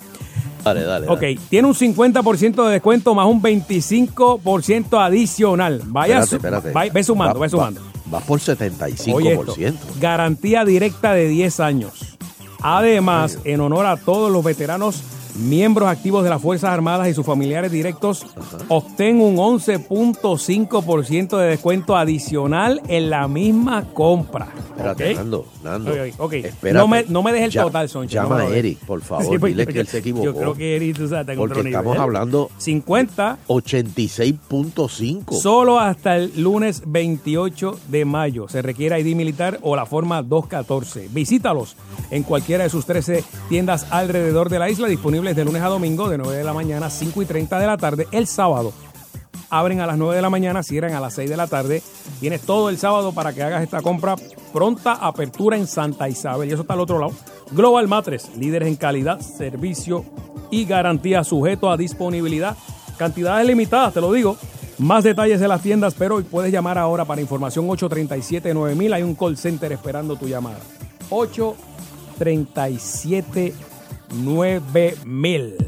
Dale, 0.65 0.83
dale. 0.83 1.07
Ok, 1.09 1.21
dale. 1.21 1.39
tiene 1.49 1.69
un 1.69 1.75
50% 1.75 2.65
de 2.67 2.73
descuento 2.73 3.15
más 3.15 3.27
un 3.27 3.41
25% 3.43 4.99
adicional. 5.05 5.83
Vaya, 5.87 6.21
Espérate, 6.21 6.37
espérate. 6.37 6.73
va- 6.73 6.93
ve 6.93 7.05
sumando, 7.05 7.35
Va- 7.35 7.41
ve 7.41 7.49
sumando. 7.49 7.81
Va, 8.13 8.19
va 8.19 8.21
por 8.21 8.41
75%. 8.41 9.15
Oye 9.15 9.35
esto, 9.35 9.87
garantía 10.01 10.65
directa 10.65 11.13
de 11.15 11.29
10 11.29 11.61
años. 11.61 12.17
Además, 12.63 13.39
en 13.45 13.61
honor 13.61 13.87
a 13.87 13.97
todos 13.97 14.31
los 14.33 14.43
veteranos, 14.45 15.03
miembros 15.39 15.89
activos 15.89 16.23
de 16.25 16.31
las 16.31 16.41
Fuerzas 16.43 16.71
Armadas 16.71 17.09
y 17.09 17.15
sus 17.15 17.25
familiares 17.27 17.71
directos, 17.73 18.25
obtén 18.69 19.21
un 19.21 19.37
11.5% 19.37 21.39
de 21.39 21.47
descuento 21.49 21.97
adicional 21.97 22.81
en 22.89 23.11
la 23.11 23.27
misma 23.29 23.85
compra. 23.93 24.49
Espérate, 24.77 25.11
¿Ok? 25.13 25.17
Nando, 25.17 25.47
Nando. 25.65 25.91
Ok, 25.91 25.99
ok. 26.19 26.33
Espérate. 26.35 26.79
No 26.79 26.87
me- 26.89 27.05
no 27.09 27.23
me 27.23 27.33
dejes 27.33 27.47
el 27.47 27.53
Ya- 27.53 27.63
total, 27.63 27.89
Soncha, 27.89 28.23
Llama 28.23 28.43
no 28.45 28.51
a. 28.51 28.57
Eric, 28.57 28.79
por 28.81 29.01
favor, 29.01 29.25
Sí, 29.31 29.39
pues, 29.39 29.53
dile 29.55 29.65
yo- 29.67 29.73
que 29.73 29.81
él 29.81 29.87
se 29.87 29.99
equivocó. 29.99 30.25
Yo 30.25 30.35
creo 30.35 30.55
que 30.55 30.77
Eric, 30.77 30.97
tú 30.97 31.09
sabes, 31.09 31.37
Porque 31.37 31.53
otro 31.61 31.67
estamos 31.67 31.85
nivel. 31.87 32.01
hablando 32.01 32.51
50 32.59 33.39
86.5. 33.47 35.41
Solo 35.41 35.81
hasta 35.81 36.17
el 36.17 36.33
lunes 36.43 36.83
28 36.87 37.79
de 37.89 38.05
mayo. 38.05 38.49
Se 38.49 38.63
requiere 38.63 39.01
ID 39.01 39.15
militar 39.17 39.59
o 39.63 39.77
la 39.77 39.87
forma 39.87 40.23
214. 40.23 41.09
Visítalos 41.11 41.77
en 42.11 42.23
cualquiera 42.23 42.65
de 42.65 42.71
sus 42.71 42.85
13 42.87 43.25
tiendas 43.49 43.87
alrededor 43.91 44.49
de 44.51 44.59
la 44.59 44.71
isla, 44.71 44.89
de 45.35 45.45
lunes 45.45 45.63
a 45.63 45.67
domingo, 45.67 46.09
de 46.09 46.19
9 46.19 46.37
de 46.37 46.45
la 46.45 46.53
mañana 46.53 46.87
a 46.87 46.91
5 46.91 47.23
y 47.23 47.25
30 47.25 47.59
de 47.59 47.67
la 47.67 47.77
tarde. 47.77 48.07
El 48.13 48.27
sábado 48.29 48.73
abren 49.51 49.81
a 49.81 49.87
las 49.87 49.99
9 49.99 50.15
de 50.15 50.23
la 50.23 50.31
mañana, 50.31 50.63
cierran 50.63 50.95
a 50.95 51.01
las 51.01 51.15
6 51.15 51.31
de 51.31 51.37
la 51.37 51.47
tarde. 51.47 51.83
Tienes 52.21 52.43
todo 52.43 52.69
el 52.69 52.79
sábado 52.79 53.13
para 53.13 53.33
que 53.33 53.43
hagas 53.43 53.63
esta 53.63 53.83
compra. 53.83 54.15
Pronta 54.53 54.93
apertura 54.93 55.57
en 55.57 55.67
Santa 55.67 56.09
Isabel. 56.09 56.49
Y 56.49 56.53
eso 56.53 56.63
está 56.63 56.75
al 56.75 56.81
otro 56.81 56.99
lado. 56.99 57.13
Global 57.51 57.89
Matres, 57.89 58.31
líderes 58.37 58.69
en 58.69 58.77
calidad, 58.77 59.21
servicio 59.21 60.05
y 60.51 60.65
garantía 60.65 61.25
sujeto 61.25 61.71
a 61.71 61.77
disponibilidad. 61.77 62.57
Cantidades 62.97 63.47
limitadas, 63.47 63.95
te 63.95 64.01
lo 64.01 64.13
digo. 64.13 64.37
Más 64.79 65.05
detalles 65.05 65.41
en 65.41 65.49
las 65.49 65.63
tiendas, 65.63 65.95
pero 65.95 66.23
puedes 66.23 66.53
llamar 66.53 66.77
ahora 66.77 67.05
para 67.05 67.21
información 67.21 67.67
837-9000. 67.67 68.95
Hay 68.95 69.03
un 69.03 69.15
call 69.15 69.37
center 69.37 69.73
esperando 69.73 70.17
tu 70.17 70.29
llamada. 70.29 70.59
837-9000. 74.25 75.67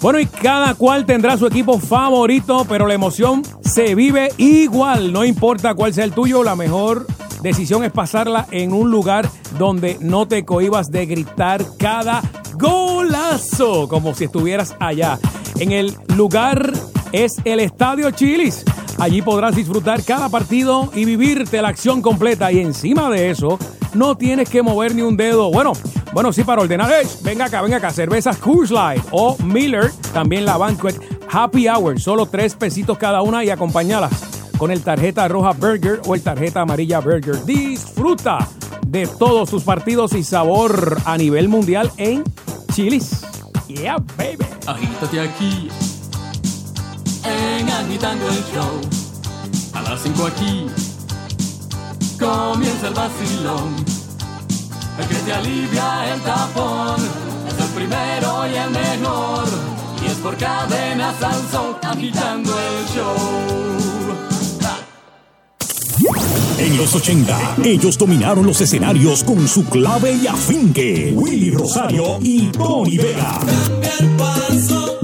Bueno, 0.00 0.18
y 0.18 0.26
cada 0.26 0.74
cual 0.74 1.06
tendrá 1.06 1.36
su 1.36 1.46
equipo 1.46 1.78
favorito, 1.78 2.66
pero 2.68 2.88
la 2.88 2.94
emoción 2.94 3.42
se 3.60 3.94
vive 3.94 4.30
igual. 4.36 5.12
No 5.12 5.24
importa 5.24 5.74
cuál 5.74 5.94
sea 5.94 6.04
el 6.04 6.12
tuyo, 6.12 6.42
la 6.42 6.56
mejor 6.56 7.06
decisión 7.40 7.84
es 7.84 7.92
pasarla 7.92 8.48
en 8.50 8.72
un 8.72 8.90
lugar 8.90 9.28
donde 9.58 9.98
no 10.00 10.26
te 10.26 10.44
cohibas 10.44 10.90
de 10.90 11.06
gritar 11.06 11.64
cada 11.78 12.20
golazo, 12.54 13.86
como 13.88 14.12
si 14.14 14.24
estuvieras 14.24 14.74
allá. 14.80 15.20
En 15.60 15.70
el 15.70 15.96
lugar 16.16 16.72
es 17.12 17.36
el 17.44 17.60
Estadio 17.60 18.10
Chilis. 18.10 18.64
Allí 18.98 19.22
podrás 19.22 19.54
disfrutar 19.54 20.02
cada 20.02 20.28
partido 20.28 20.90
y 20.94 21.04
vivirte 21.04 21.62
la 21.62 21.68
acción 21.68 22.02
completa. 22.02 22.50
Y 22.50 22.58
encima 22.58 23.08
de 23.10 23.30
eso, 23.30 23.58
no 23.94 24.16
tienes 24.16 24.48
que 24.48 24.62
mover 24.62 24.94
ni 24.94 25.02
un 25.02 25.16
dedo. 25.16 25.50
Bueno, 25.50 25.72
bueno, 26.12 26.32
sí, 26.32 26.44
para 26.44 26.62
ordenar. 26.62 26.90
¡eh! 26.92 27.06
Venga 27.22 27.46
acá, 27.46 27.62
venga 27.62 27.78
acá. 27.78 27.90
Cervezas 27.90 28.36
Coors 28.38 28.70
Light 28.70 29.02
o 29.10 29.36
Miller, 29.42 29.90
también 30.12 30.44
la 30.44 30.56
Banquet 30.56 31.00
Happy 31.30 31.68
Hour. 31.68 32.00
Solo 32.00 32.26
tres 32.26 32.54
pesitos 32.54 32.98
cada 32.98 33.22
una 33.22 33.44
y 33.44 33.50
acompañalas 33.50 34.12
con 34.58 34.70
el 34.70 34.82
tarjeta 34.82 35.26
roja 35.28 35.52
Burger 35.52 36.00
o 36.06 36.14
el 36.14 36.22
tarjeta 36.22 36.60
amarilla 36.60 37.00
Burger. 37.00 37.44
Disfruta 37.44 38.48
de 38.86 39.06
todos 39.06 39.50
tus 39.50 39.62
partidos 39.62 40.12
y 40.14 40.22
sabor 40.22 40.98
a 41.04 41.16
nivel 41.16 41.48
mundial 41.48 41.90
en 41.96 42.22
Chilis. 42.74 43.22
Yeah, 43.68 43.96
baby. 44.18 44.44
Agítate 44.66 45.20
aquí 45.20 45.68
en 47.24 47.68
Agitando 47.68 48.28
el 48.28 48.44
Show. 48.52 48.80
A 49.74 49.82
las 49.82 50.02
5 50.02 50.26
aquí 50.26 50.66
comienza 52.22 52.88
el 52.88 52.94
vacilón. 52.94 53.74
El 54.98 55.08
que 55.08 55.14
te 55.14 55.32
alivia 55.32 56.14
el 56.14 56.20
tapón 56.20 56.96
es 57.48 57.64
el 57.64 57.70
primero 57.74 58.46
y 58.46 58.54
el 58.54 58.70
mejor. 58.70 59.44
Y 60.02 60.06
es 60.06 60.16
por 60.18 60.36
cadena 60.36 61.14
Sansón 61.18 61.76
agitando 61.82 62.52
el 62.52 62.86
show. 62.94 63.62
En 66.58 66.76
los 66.76 66.94
80, 66.94 67.56
ellos 67.64 67.98
dominaron 67.98 68.46
los 68.46 68.60
escenarios 68.60 69.24
con 69.24 69.48
su 69.48 69.64
clave 69.64 70.14
y 70.14 70.26
afinque. 70.28 71.12
Willy 71.14 71.50
Rosario 71.50 72.18
y 72.20 72.52
Tony 72.52 72.98
Vega. 72.98 73.40
paso, 74.16 75.01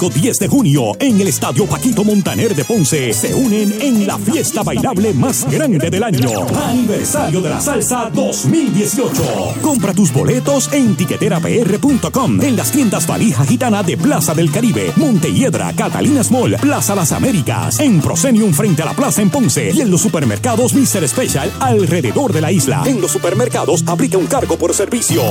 domingo 0.00 0.08
10 0.08 0.38
de 0.38 0.48
junio, 0.48 0.92
en 0.98 1.20
el 1.20 1.28
Estadio 1.28 1.66
Paquito 1.66 2.04
Montaner 2.04 2.54
de 2.54 2.64
Ponce, 2.64 3.12
se 3.12 3.34
unen 3.34 3.74
en 3.80 4.06
la 4.06 4.18
fiesta 4.18 4.62
bailable 4.62 5.12
más 5.12 5.44
grande 5.50 5.90
del 5.90 6.02
año. 6.02 6.46
Aniversario 6.68 7.42
de 7.42 7.50
la 7.50 7.60
Salsa 7.60 8.10
2018. 8.12 9.22
Compra 9.60 9.92
tus 9.92 10.12
boletos 10.12 10.72
en 10.72 10.96
tiqueterapr.com, 10.96 12.40
en 12.40 12.56
las 12.56 12.72
tiendas 12.72 13.06
Valija 13.06 13.44
Gitana 13.44 13.82
de 13.82 13.98
Plaza 13.98 14.32
del 14.32 14.50
Caribe, 14.50 14.92
Montehiedra, 14.96 15.72
Catalinas 15.74 16.30
Mall, 16.30 16.56
Plaza 16.60 16.94
Las 16.94 17.12
Américas, 17.12 17.78
en 17.78 18.00
Proscenium 18.00 18.54
frente 18.54 18.82
a 18.82 18.86
la 18.86 18.94
plaza 18.94 19.20
en 19.20 19.28
Ponce 19.28 19.70
y 19.74 19.82
en 19.82 19.90
los 19.90 20.00
supermercados 20.00 20.72
Mr. 20.72 21.06
Special 21.08 21.52
alrededor 21.60 22.32
de 22.32 22.40
la 22.40 22.52
isla. 22.52 22.82
En 22.86 23.00
los 23.00 23.10
supermercados 23.10 23.84
aplica 23.86 24.16
un 24.16 24.26
cargo 24.26 24.56
por 24.56 24.72
servicio. 24.72 25.22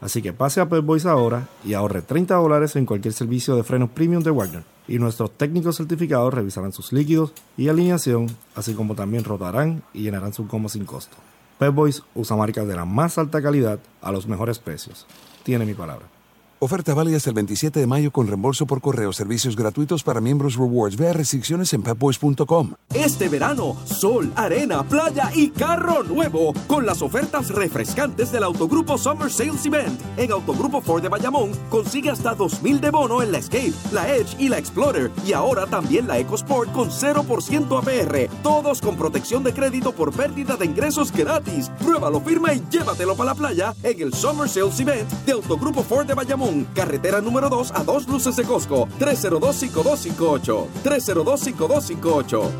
Así 0.00 0.20
que 0.20 0.32
pase 0.32 0.60
a 0.60 0.68
Pep 0.68 0.84
Boys 0.84 1.06
ahora 1.06 1.46
y 1.64 1.74
ahorre 1.74 2.02
30 2.02 2.34
dólares 2.34 2.74
en 2.74 2.86
cualquier 2.86 3.14
servicio 3.14 3.54
de 3.54 3.62
frenos 3.62 3.90
premium 3.90 4.24
de 4.24 4.32
Wagner. 4.32 4.64
Y 4.88 4.98
nuestros 4.98 5.30
técnicos 5.30 5.76
certificados 5.76 6.34
revisarán 6.34 6.72
sus 6.72 6.92
líquidos 6.92 7.34
y 7.56 7.68
alineación, 7.68 8.26
así 8.56 8.74
como 8.74 8.96
también 8.96 9.22
rotarán 9.22 9.84
y 9.94 10.02
llenarán 10.02 10.32
su 10.32 10.48
goma 10.48 10.68
sin 10.68 10.84
costo. 10.84 11.16
Pep 11.60 11.72
Boys 11.72 12.02
usa 12.16 12.36
marcas 12.36 12.66
de 12.66 12.74
la 12.74 12.84
más 12.84 13.16
alta 13.16 13.40
calidad 13.40 13.78
a 14.02 14.10
los 14.10 14.26
mejores 14.26 14.58
precios. 14.58 15.06
Tiene 15.44 15.64
mi 15.64 15.74
palabra. 15.74 16.17
Oferta 16.60 16.92
válida 16.92 17.18
hasta 17.18 17.30
el 17.30 17.34
27 17.34 17.78
de 17.78 17.86
mayo 17.86 18.10
con 18.10 18.26
reembolso 18.26 18.66
por 18.66 18.80
correo, 18.80 19.12
servicios 19.12 19.54
gratuitos 19.54 20.02
para 20.02 20.20
miembros 20.20 20.56
Rewards. 20.56 20.96
Vea 20.96 21.12
restricciones 21.12 21.72
en 21.72 21.84
pepboys.com. 21.84 22.72
Este 22.92 23.28
verano, 23.28 23.76
sol, 23.84 24.32
arena, 24.34 24.82
playa 24.82 25.30
y 25.32 25.50
carro 25.50 26.02
nuevo 26.02 26.52
con 26.66 26.84
las 26.84 27.00
ofertas 27.00 27.50
refrescantes 27.50 28.32
del 28.32 28.42
Autogrupo 28.42 28.98
Summer 28.98 29.30
Sales 29.30 29.64
Event. 29.66 30.00
En 30.16 30.32
Autogrupo 30.32 30.80
Ford 30.80 31.00
de 31.00 31.08
Bayamón 31.08 31.52
consigue 31.70 32.10
hasta 32.10 32.34
2000 32.34 32.80
de 32.80 32.90
bono 32.90 33.22
en 33.22 33.30
la 33.30 33.38
Escape, 33.38 33.74
la 33.92 34.12
Edge 34.12 34.34
y 34.40 34.48
la 34.48 34.58
Explorer 34.58 35.12
y 35.24 35.34
ahora 35.34 35.64
también 35.66 36.08
la 36.08 36.18
EcoSport 36.18 36.72
con 36.72 36.90
0% 36.90 37.78
APR. 37.78 38.42
Todos 38.42 38.80
con 38.80 38.96
protección 38.96 39.44
de 39.44 39.52
crédito 39.52 39.92
por 39.92 40.12
pérdida 40.12 40.56
de 40.56 40.64
ingresos 40.64 41.12
gratis. 41.12 41.70
Pruébalo, 41.78 42.20
firma 42.20 42.52
y 42.52 42.64
llévatelo 42.68 43.14
para 43.14 43.30
la 43.30 43.36
playa 43.36 43.74
en 43.84 44.02
el 44.02 44.12
Summer 44.12 44.48
Sales 44.48 44.80
Event 44.80 45.08
de 45.24 45.32
Autogrupo 45.32 45.84
Ford 45.84 46.04
de 46.04 46.14
Bayamón. 46.14 46.47
Carretera 46.74 47.20
número 47.20 47.48
2 47.48 47.72
a 47.74 47.84
dos 47.84 48.08
luces 48.08 48.36
de 48.36 48.44
Costco. 48.44 48.88
302-5258. 48.98 50.66
302-5258. 50.84 52.50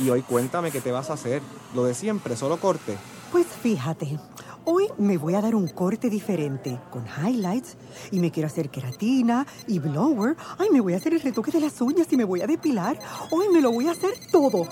Y 0.00 0.10
hoy 0.10 0.22
cuéntame 0.22 0.70
qué 0.70 0.80
te 0.80 0.90
vas 0.90 1.10
a 1.10 1.14
hacer. 1.14 1.40
Lo 1.74 1.84
de 1.84 1.94
siempre, 1.94 2.36
solo 2.36 2.58
corte. 2.58 2.96
Pues 3.30 3.46
fíjate, 3.46 4.18
hoy 4.64 4.88
me 4.98 5.18
voy 5.18 5.34
a 5.34 5.40
dar 5.40 5.54
un 5.54 5.68
corte 5.68 6.10
diferente, 6.10 6.78
con 6.90 7.04
highlights, 7.06 7.76
y 8.10 8.20
me 8.20 8.30
quiero 8.30 8.48
hacer 8.48 8.70
queratina 8.70 9.46
y 9.66 9.78
blower. 9.78 10.36
Ay, 10.58 10.68
me 10.70 10.80
voy 10.80 10.94
a 10.94 10.96
hacer 10.96 11.14
el 11.14 11.20
retoque 11.20 11.50
de 11.50 11.60
las 11.60 11.80
uñas 11.80 12.06
y 12.10 12.16
me 12.16 12.24
voy 12.24 12.42
a 12.42 12.46
depilar. 12.46 12.98
Hoy 13.30 13.48
me 13.52 13.60
lo 13.60 13.72
voy 13.72 13.88
a 13.88 13.92
hacer 13.92 14.12
todo. 14.30 14.68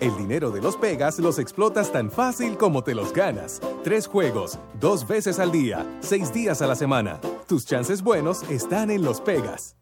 El 0.00 0.16
dinero 0.16 0.50
de 0.50 0.62
los 0.62 0.78
Pegas 0.78 1.18
los 1.18 1.38
explotas 1.38 1.92
tan 1.92 2.10
fácil 2.10 2.56
como 2.56 2.82
te 2.82 2.94
los 2.94 3.12
ganas. 3.12 3.60
Tres 3.84 4.06
juegos, 4.06 4.58
dos 4.80 5.06
veces 5.06 5.38
al 5.38 5.52
día, 5.52 5.86
seis 6.00 6.32
días 6.32 6.62
a 6.62 6.66
la 6.66 6.74
semana. 6.74 7.20
Tus 7.46 7.66
chances 7.66 8.02
buenos 8.02 8.42
están 8.50 8.90
en 8.90 9.02
los 9.02 9.20
Pegas. 9.20 9.79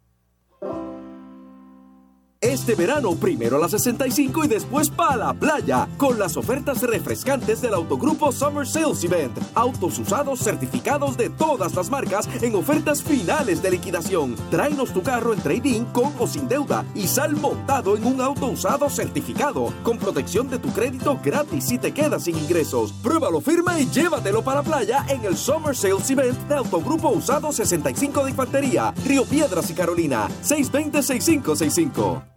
Este 2.40 2.76
verano, 2.76 3.16
primero 3.16 3.56
a 3.56 3.58
la 3.58 3.68
65 3.68 4.44
y 4.44 4.48
después 4.48 4.90
para 4.90 5.16
la 5.16 5.34
playa, 5.34 5.88
con 5.96 6.20
las 6.20 6.36
ofertas 6.36 6.82
refrescantes 6.82 7.60
del 7.60 7.74
Autogrupo 7.74 8.30
Summer 8.30 8.64
Sales 8.64 9.02
Event. 9.02 9.36
Autos 9.56 9.98
usados 9.98 10.38
certificados 10.38 11.16
de 11.16 11.30
todas 11.30 11.74
las 11.74 11.90
marcas 11.90 12.28
en 12.40 12.54
ofertas 12.54 13.02
finales 13.02 13.60
de 13.60 13.72
liquidación. 13.72 14.36
Tráenos 14.52 14.92
tu 14.92 15.02
carro 15.02 15.32
en 15.32 15.40
trading 15.40 15.84
con 15.86 16.12
o 16.16 16.28
sin 16.28 16.46
deuda 16.46 16.84
y 16.94 17.08
sal 17.08 17.34
montado 17.34 17.96
en 17.96 18.04
un 18.04 18.20
auto 18.20 18.46
usado 18.46 18.88
certificado, 18.88 19.72
con 19.82 19.98
protección 19.98 20.48
de 20.48 20.60
tu 20.60 20.68
crédito 20.68 21.18
gratis 21.20 21.64
si 21.64 21.76
te 21.76 21.92
quedas 21.92 22.22
sin 22.22 22.38
ingresos. 22.38 22.92
Pruébalo, 23.02 23.40
firma 23.40 23.80
y 23.80 23.90
llévatelo 23.90 24.44
para 24.44 24.62
la 24.62 24.62
playa 24.62 25.04
en 25.08 25.24
el 25.24 25.36
Summer 25.36 25.74
Sales 25.74 26.08
Event 26.08 26.38
de 26.46 26.54
Autogrupo 26.54 27.08
Usado 27.08 27.50
65 27.50 28.22
de 28.22 28.30
Infantería, 28.30 28.94
Río 29.04 29.24
Piedras 29.24 29.68
y 29.70 29.74
Carolina, 29.74 30.28
620-6565. 30.44 32.27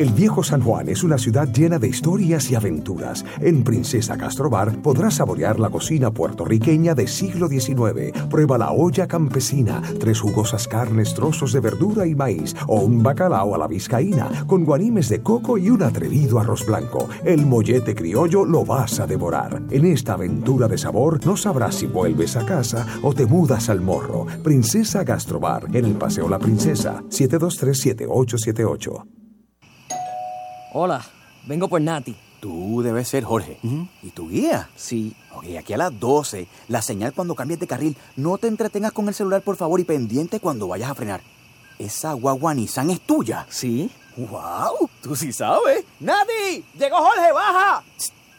El 0.00 0.12
viejo 0.12 0.42
San 0.42 0.62
Juan 0.62 0.88
es 0.88 1.04
una 1.04 1.18
ciudad 1.18 1.52
llena 1.52 1.78
de 1.78 1.88
historias 1.88 2.50
y 2.50 2.54
aventuras. 2.54 3.22
En 3.40 3.62
Princesa 3.62 4.16
Gastrobar 4.16 4.80
podrás 4.80 5.16
saborear 5.16 5.60
la 5.60 5.68
cocina 5.68 6.10
puertorriqueña 6.10 6.94
del 6.94 7.08
siglo 7.08 7.48
XIX. 7.48 8.18
Prueba 8.30 8.56
la 8.56 8.72
olla 8.72 9.06
campesina, 9.06 9.82
tres 9.98 10.20
jugosas 10.20 10.66
carnes, 10.66 11.12
trozos 11.12 11.52
de 11.52 11.60
verdura 11.60 12.06
y 12.06 12.14
maíz, 12.14 12.56
o 12.66 12.80
un 12.80 13.02
bacalao 13.02 13.54
a 13.54 13.58
la 13.58 13.66
vizcaína, 13.66 14.46
con 14.46 14.64
guanimes 14.64 15.10
de 15.10 15.22
coco 15.22 15.58
y 15.58 15.68
un 15.68 15.82
atrevido 15.82 16.38
arroz 16.38 16.64
blanco. 16.64 17.06
El 17.22 17.44
mollete 17.44 17.94
criollo 17.94 18.46
lo 18.46 18.64
vas 18.64 19.00
a 19.00 19.06
devorar. 19.06 19.60
En 19.70 19.84
esta 19.84 20.14
aventura 20.14 20.66
de 20.66 20.78
sabor 20.78 21.22
no 21.26 21.36
sabrás 21.36 21.74
si 21.74 21.86
vuelves 21.86 22.36
a 22.36 22.46
casa 22.46 22.86
o 23.02 23.12
te 23.12 23.26
mudas 23.26 23.68
al 23.68 23.82
morro. 23.82 24.24
Princesa 24.42 25.04
Gastrobar, 25.04 25.66
en 25.74 25.84
el 25.84 25.92
Paseo 25.92 26.26
La 26.26 26.38
Princesa, 26.38 27.02
723-7878. 27.10 29.19
Hola, 30.72 31.04
vengo 31.46 31.66
por 31.66 31.80
Nati. 31.80 32.14
Tú 32.38 32.80
debes 32.82 33.08
ser 33.08 33.24
Jorge. 33.24 33.58
¿Y 34.02 34.10
tu 34.10 34.28
guía? 34.28 34.70
Sí. 34.76 35.14
Ok, 35.34 35.44
aquí 35.58 35.72
a 35.72 35.76
las 35.76 35.98
12, 35.98 36.46
la 36.68 36.80
señal 36.80 37.12
cuando 37.12 37.34
cambies 37.34 37.58
de 37.58 37.66
carril. 37.66 37.96
No 38.16 38.38
te 38.38 38.46
entretengas 38.46 38.92
con 38.92 39.08
el 39.08 39.14
celular, 39.14 39.42
por 39.42 39.56
favor, 39.56 39.80
y 39.80 39.84
pendiente 39.84 40.38
cuando 40.38 40.68
vayas 40.68 40.90
a 40.90 40.94
frenar. 40.94 41.22
¿Esa 41.78 42.12
guagua 42.12 42.54
Nissan 42.54 42.90
es 42.90 43.00
tuya? 43.00 43.46
Sí. 43.50 43.90
¡Wow! 44.16 44.88
Tú 45.02 45.16
sí 45.16 45.32
sabes. 45.32 45.84
¡Nati! 45.98 46.64
¡Llegó 46.78 46.98
Jorge, 46.98 47.32
baja! 47.32 47.82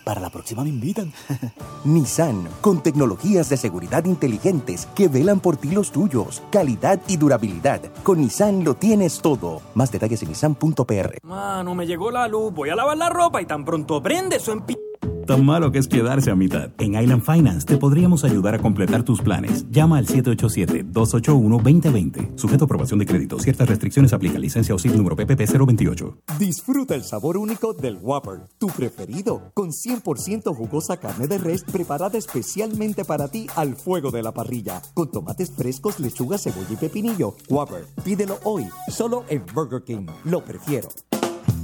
Para 0.04 0.22
la 0.22 0.30
próxima 0.30 0.64
me 0.64 0.70
invitan. 0.70 1.14
Nissan, 1.84 2.48
con 2.62 2.82
tecnologías 2.82 3.50
de 3.50 3.58
seguridad 3.58 4.06
inteligentes 4.06 4.88
que 4.96 5.08
velan 5.08 5.40
por 5.40 5.58
ti 5.58 5.72
los 5.72 5.92
tuyos, 5.92 6.42
calidad 6.52 7.00
y 7.08 7.18
durabilidad. 7.18 7.82
Con 8.04 8.20
Nissan 8.20 8.64
lo 8.64 8.76
tienes 8.76 9.22
todo. 9.22 9.62
Más 9.76 9.92
detalles 9.92 10.22
en 10.24 10.30
nissan.pr. 10.30 11.18
Mano, 11.24 11.76
me 11.76 11.86
llegó 11.86 12.12
la 12.12 12.28
luz. 12.28 12.54
Voy 12.54 12.70
a 12.70 12.76
lavar 12.76 12.98
la 12.98 13.10
ropa 13.10 13.42
y 13.42 13.46
tan 13.46 13.66
pronto 13.66 14.02
prende 14.02 14.38
eso 14.38 14.52
en. 14.52 14.91
Tan 15.32 15.46
malo 15.46 15.72
que 15.72 15.80
es 15.80 15.88
quedarse 15.88 16.30
a 16.30 16.36
mitad. 16.36 16.72
En 16.78 17.02
Island 17.02 17.24
Finance 17.24 17.66
te 17.66 17.78
podríamos 17.78 18.26
ayudar 18.26 18.54
a 18.54 18.60
completar 18.60 19.04
tus 19.04 19.22
planes. 19.22 19.66
Llama 19.72 19.98
al 19.98 20.06
787-281-2020. 20.08 22.32
Sujeto 22.36 22.64
a 22.64 22.66
aprobación 22.66 23.00
de 23.00 23.06
crédito. 23.06 23.40
Ciertas 23.40 23.70
restricciones 23.70 24.12
aplica. 24.12 24.38
Licencia 24.38 24.76
o 24.76 24.78
SIF 24.78 24.94
número 24.94 25.16
PPP 25.16 25.50
028. 25.50 26.18
Disfruta 26.38 26.96
el 26.96 27.06
sabor 27.06 27.38
único 27.38 27.72
del 27.72 27.98
Whopper, 28.02 28.50
tu 28.58 28.68
preferido, 28.68 29.54
con 29.54 29.70
100% 29.70 30.54
jugosa 30.54 30.98
carne 30.98 31.28
de 31.28 31.38
res 31.38 31.64
preparada 31.64 32.18
especialmente 32.18 33.06
para 33.06 33.30
ti 33.30 33.48
al 33.56 33.78
fuego 33.78 34.12
de 34.12 34.24
la 34.24 34.34
parrilla, 34.34 34.82
con 34.94 35.12
tomates 35.12 35.54
frescos, 35.56 36.02
lechuga, 36.02 36.38
cebolla 36.38 36.68
y 36.72 36.76
pepinillo. 36.76 37.38
Whopper, 37.50 37.86
pídelo 38.04 38.38
hoy, 38.44 38.68
solo 38.90 39.24
en 39.30 39.46
Burger 39.56 39.86
King. 39.86 40.08
Lo 40.26 40.44
prefiero. 40.44 40.90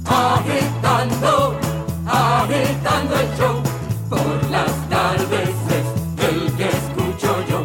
Agitando, 0.06 1.67
agitando 2.08 3.14
el 3.14 3.28
show 3.38 3.62
por 4.08 4.50
las 4.50 4.88
tardes 4.88 5.50
es 5.68 5.86
el 6.28 6.52
que 6.56 6.68
escucho 6.68 7.44
yo. 7.48 7.64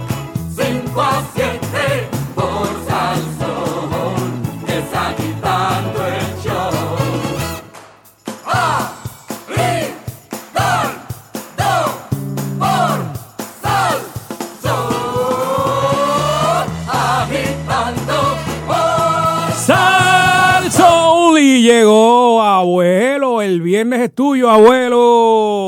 5 0.56 1.02
a 1.02 1.24
7 1.34 2.10
por 2.36 2.68
Salsón, 2.88 4.44
es 4.68 4.94
agitando 4.94 6.06
el 6.06 6.42
show. 6.44 6.72
Agitando 9.46 10.12
por 12.60 12.96
Salsón, 13.62 14.84
agitando 16.88 18.18
por 18.68 19.52
Salsoul 19.56 21.40
y 21.40 21.42
llegó 21.64 22.23
abuelo. 22.68 23.42
El 23.42 23.62
viernes 23.62 24.00
es 24.00 24.16
tuyo, 24.16 24.50
abuelo. 24.50 25.68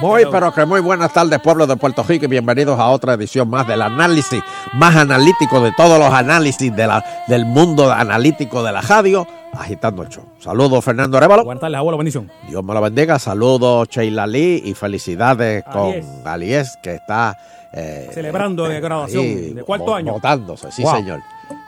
Muy, 0.00 0.24
pero 0.30 0.52
que 0.52 0.66
muy 0.66 0.80
buenas 0.80 1.12
tardes, 1.12 1.40
pueblo 1.40 1.66
de 1.66 1.76
Puerto 1.76 2.02
Rico, 2.02 2.24
y 2.26 2.28
bienvenidos 2.28 2.78
a 2.78 2.88
otra 2.88 3.14
edición 3.14 3.48
más 3.48 3.66
del 3.66 3.80
análisis 3.80 4.42
más 4.74 4.96
analítico 4.96 5.60
de 5.60 5.72
todos 5.72 5.98
los 5.98 6.12
análisis 6.12 6.74
de 6.74 6.86
la, 6.86 7.02
del 7.28 7.46
mundo 7.46 7.90
analítico 7.90 8.62
de 8.62 8.72
la 8.72 8.82
radio, 8.82 9.26
agitando 9.52 10.02
el 10.02 10.08
show. 10.08 10.24
Saludos, 10.40 10.84
Fernando 10.84 11.16
Arevalo. 11.16 11.44
Buenas 11.44 11.60
tardes, 11.60 11.78
abuelo, 11.78 11.96
bendición. 11.96 12.30
Dios 12.48 12.62
me 12.64 12.74
lo 12.74 12.82
bendiga. 12.82 13.18
Saludos, 13.20 13.88
Sheila 13.88 14.26
Lee, 14.26 14.62
y 14.66 14.74
felicidades 14.74 15.64
con 15.72 15.94
Alies. 16.26 16.76
Que 16.82 16.96
está 16.96 17.38
eh, 17.72 18.10
Celebrando 18.12 18.64
de 18.68 18.80
graduación 18.80 19.22
ahí, 19.24 19.54
de 19.54 19.62
cuarto 19.62 19.94
año. 19.94 20.12
Votándose, 20.12 20.70
sí, 20.72 20.82
Wow. 20.82 20.96
señor. 20.96 21.20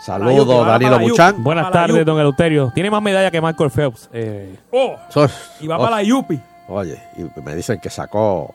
Saludos, 0.06 0.64
Danilo 0.66 1.00
Buchan. 1.00 1.42
Buenas 1.42 1.68
tardes, 1.72 2.06
don 2.06 2.16
Eleuterio. 2.16 2.70
Tiene 2.72 2.90
más 2.92 3.02
medallas 3.02 3.32
que 3.32 3.40
Michael 3.42 3.70
Phelps. 3.72 4.08
Eh, 4.12 4.56
Oh, 4.70 4.94
Sos- 5.08 5.50
y 5.60 5.66
va 5.66 5.76
oh, 5.78 5.80
para 5.82 5.96
la 5.96 6.02
Yupi. 6.04 6.40
Oye, 6.68 7.02
y 7.16 7.40
me 7.40 7.56
dicen 7.56 7.80
que 7.80 7.90
sacó 7.90 8.54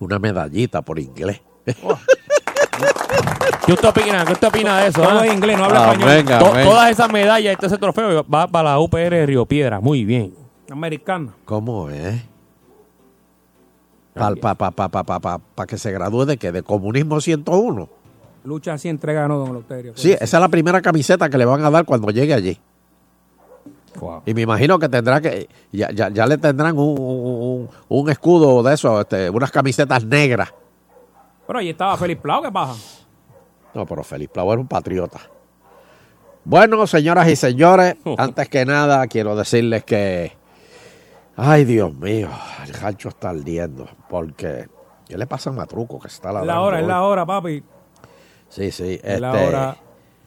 una 0.00 0.18
medallita 0.18 0.82
por 0.82 0.98
inglés. 0.98 1.40
¿Qué 3.64 3.72
usted 3.72 3.88
opina? 3.88 4.24
¿Qué 4.24 4.32
usted 4.32 4.48
opina 4.48 4.80
de 4.80 4.88
eso? 4.88 5.02
Todo 5.02 5.20
ah? 5.20 5.26
es 5.26 5.32
inglés, 5.34 5.56
no 5.56 5.66
habla 5.66 5.80
Ah, 5.84 5.92
español. 5.92 6.08
venga, 6.08 6.38
To- 6.40 6.52
venga. 6.52 6.64
todas 6.64 6.90
esas 6.90 7.12
medallas, 7.12 7.52
este 7.52 7.66
ese 7.66 7.78
trofeo 7.78 8.24
va 8.26 8.48
para 8.48 8.70
la 8.70 8.78
UPR 8.80 9.10
de 9.10 9.24
Río 9.26 9.46
Piedra. 9.46 9.78
Muy 9.80 10.04
bien. 10.04 10.34
Americana. 10.68 11.32
¿Cómo 11.44 11.90
es? 11.90 12.20
Para 14.14 14.34
pa, 14.34 14.54
pa, 14.56 14.70
pa, 14.72 14.88
pa, 14.88 15.04
pa, 15.04 15.20
pa- 15.20 15.38
pa 15.38 15.66
que 15.66 15.78
se 15.78 15.92
gradúe 15.92 16.24
de 16.24 16.38
que 16.38 16.50
de 16.50 16.62
comunismo 16.64 17.20
101. 17.20 17.88
Lucha 18.44 18.72
así 18.74 18.88
entrega 18.88 19.22
ganó 19.22 19.38
don 19.38 19.48
Eleuterio. 19.50 19.92
Sí, 19.96 20.12
esa 20.12 20.24
es 20.36 20.40
la 20.40 20.48
primera 20.48 20.80
camiseta 20.80 21.28
que 21.28 21.36
le 21.38 21.44
van 21.44 21.64
a 21.64 21.70
dar 21.70 21.84
cuando 21.84 22.10
llegue 22.10 22.34
allí. 22.34 22.58
Y 24.26 24.32
me 24.34 24.42
imagino 24.42 24.78
que 24.78 24.88
tendrá 24.88 25.20
que, 25.20 25.48
ya, 25.72 25.90
ya, 25.90 26.08
ya 26.08 26.24
le 26.26 26.38
tendrán 26.38 26.78
un, 26.78 26.98
un- 27.00 27.68
un 27.88 28.10
escudo 28.10 28.62
de 28.62 28.74
eso, 28.74 29.00
este, 29.00 29.28
unas 29.28 29.50
camisetas 29.50 30.04
negras. 30.04 30.54
Pero 31.46 31.58
ahí 31.58 31.70
estaba 31.70 31.96
Feliz 31.96 32.18
Plau, 32.18 32.42
¿qué 32.42 32.52
pasa? 32.52 32.74
No, 33.74 33.84
pero 33.86 34.04
Feliz 34.04 34.28
Plau 34.28 34.52
era 34.52 34.60
un 34.60 34.68
patriota. 34.68 35.18
Bueno, 36.44 36.86
señoras 36.86 37.28
y 37.28 37.34
señores, 37.36 37.96
antes 38.18 38.48
que 38.48 38.64
nada 38.64 39.04
quiero 39.08 39.34
decirles 39.34 39.82
que, 39.82 40.32
ay 41.36 41.64
Dios 41.64 41.92
mío, 41.94 42.28
el 42.66 42.72
gancho 42.72 43.08
está 43.08 43.30
ardiendo, 43.30 43.88
porque, 44.08 44.68
¿qué 45.08 45.18
le 45.18 45.26
pasa 45.26 45.50
a 45.50 45.54
Matruco 45.54 45.98
que 45.98 46.06
está 46.06 46.28
Es 46.28 46.34
ladrando? 46.34 46.52
la 46.54 46.60
hora, 46.60 46.80
es 46.80 46.86
la 46.86 47.02
hora, 47.02 47.26
papi. 47.26 47.64
Sí, 48.48 48.70
sí. 48.70 49.00
Este, 49.02 49.24
hora. 49.24 49.76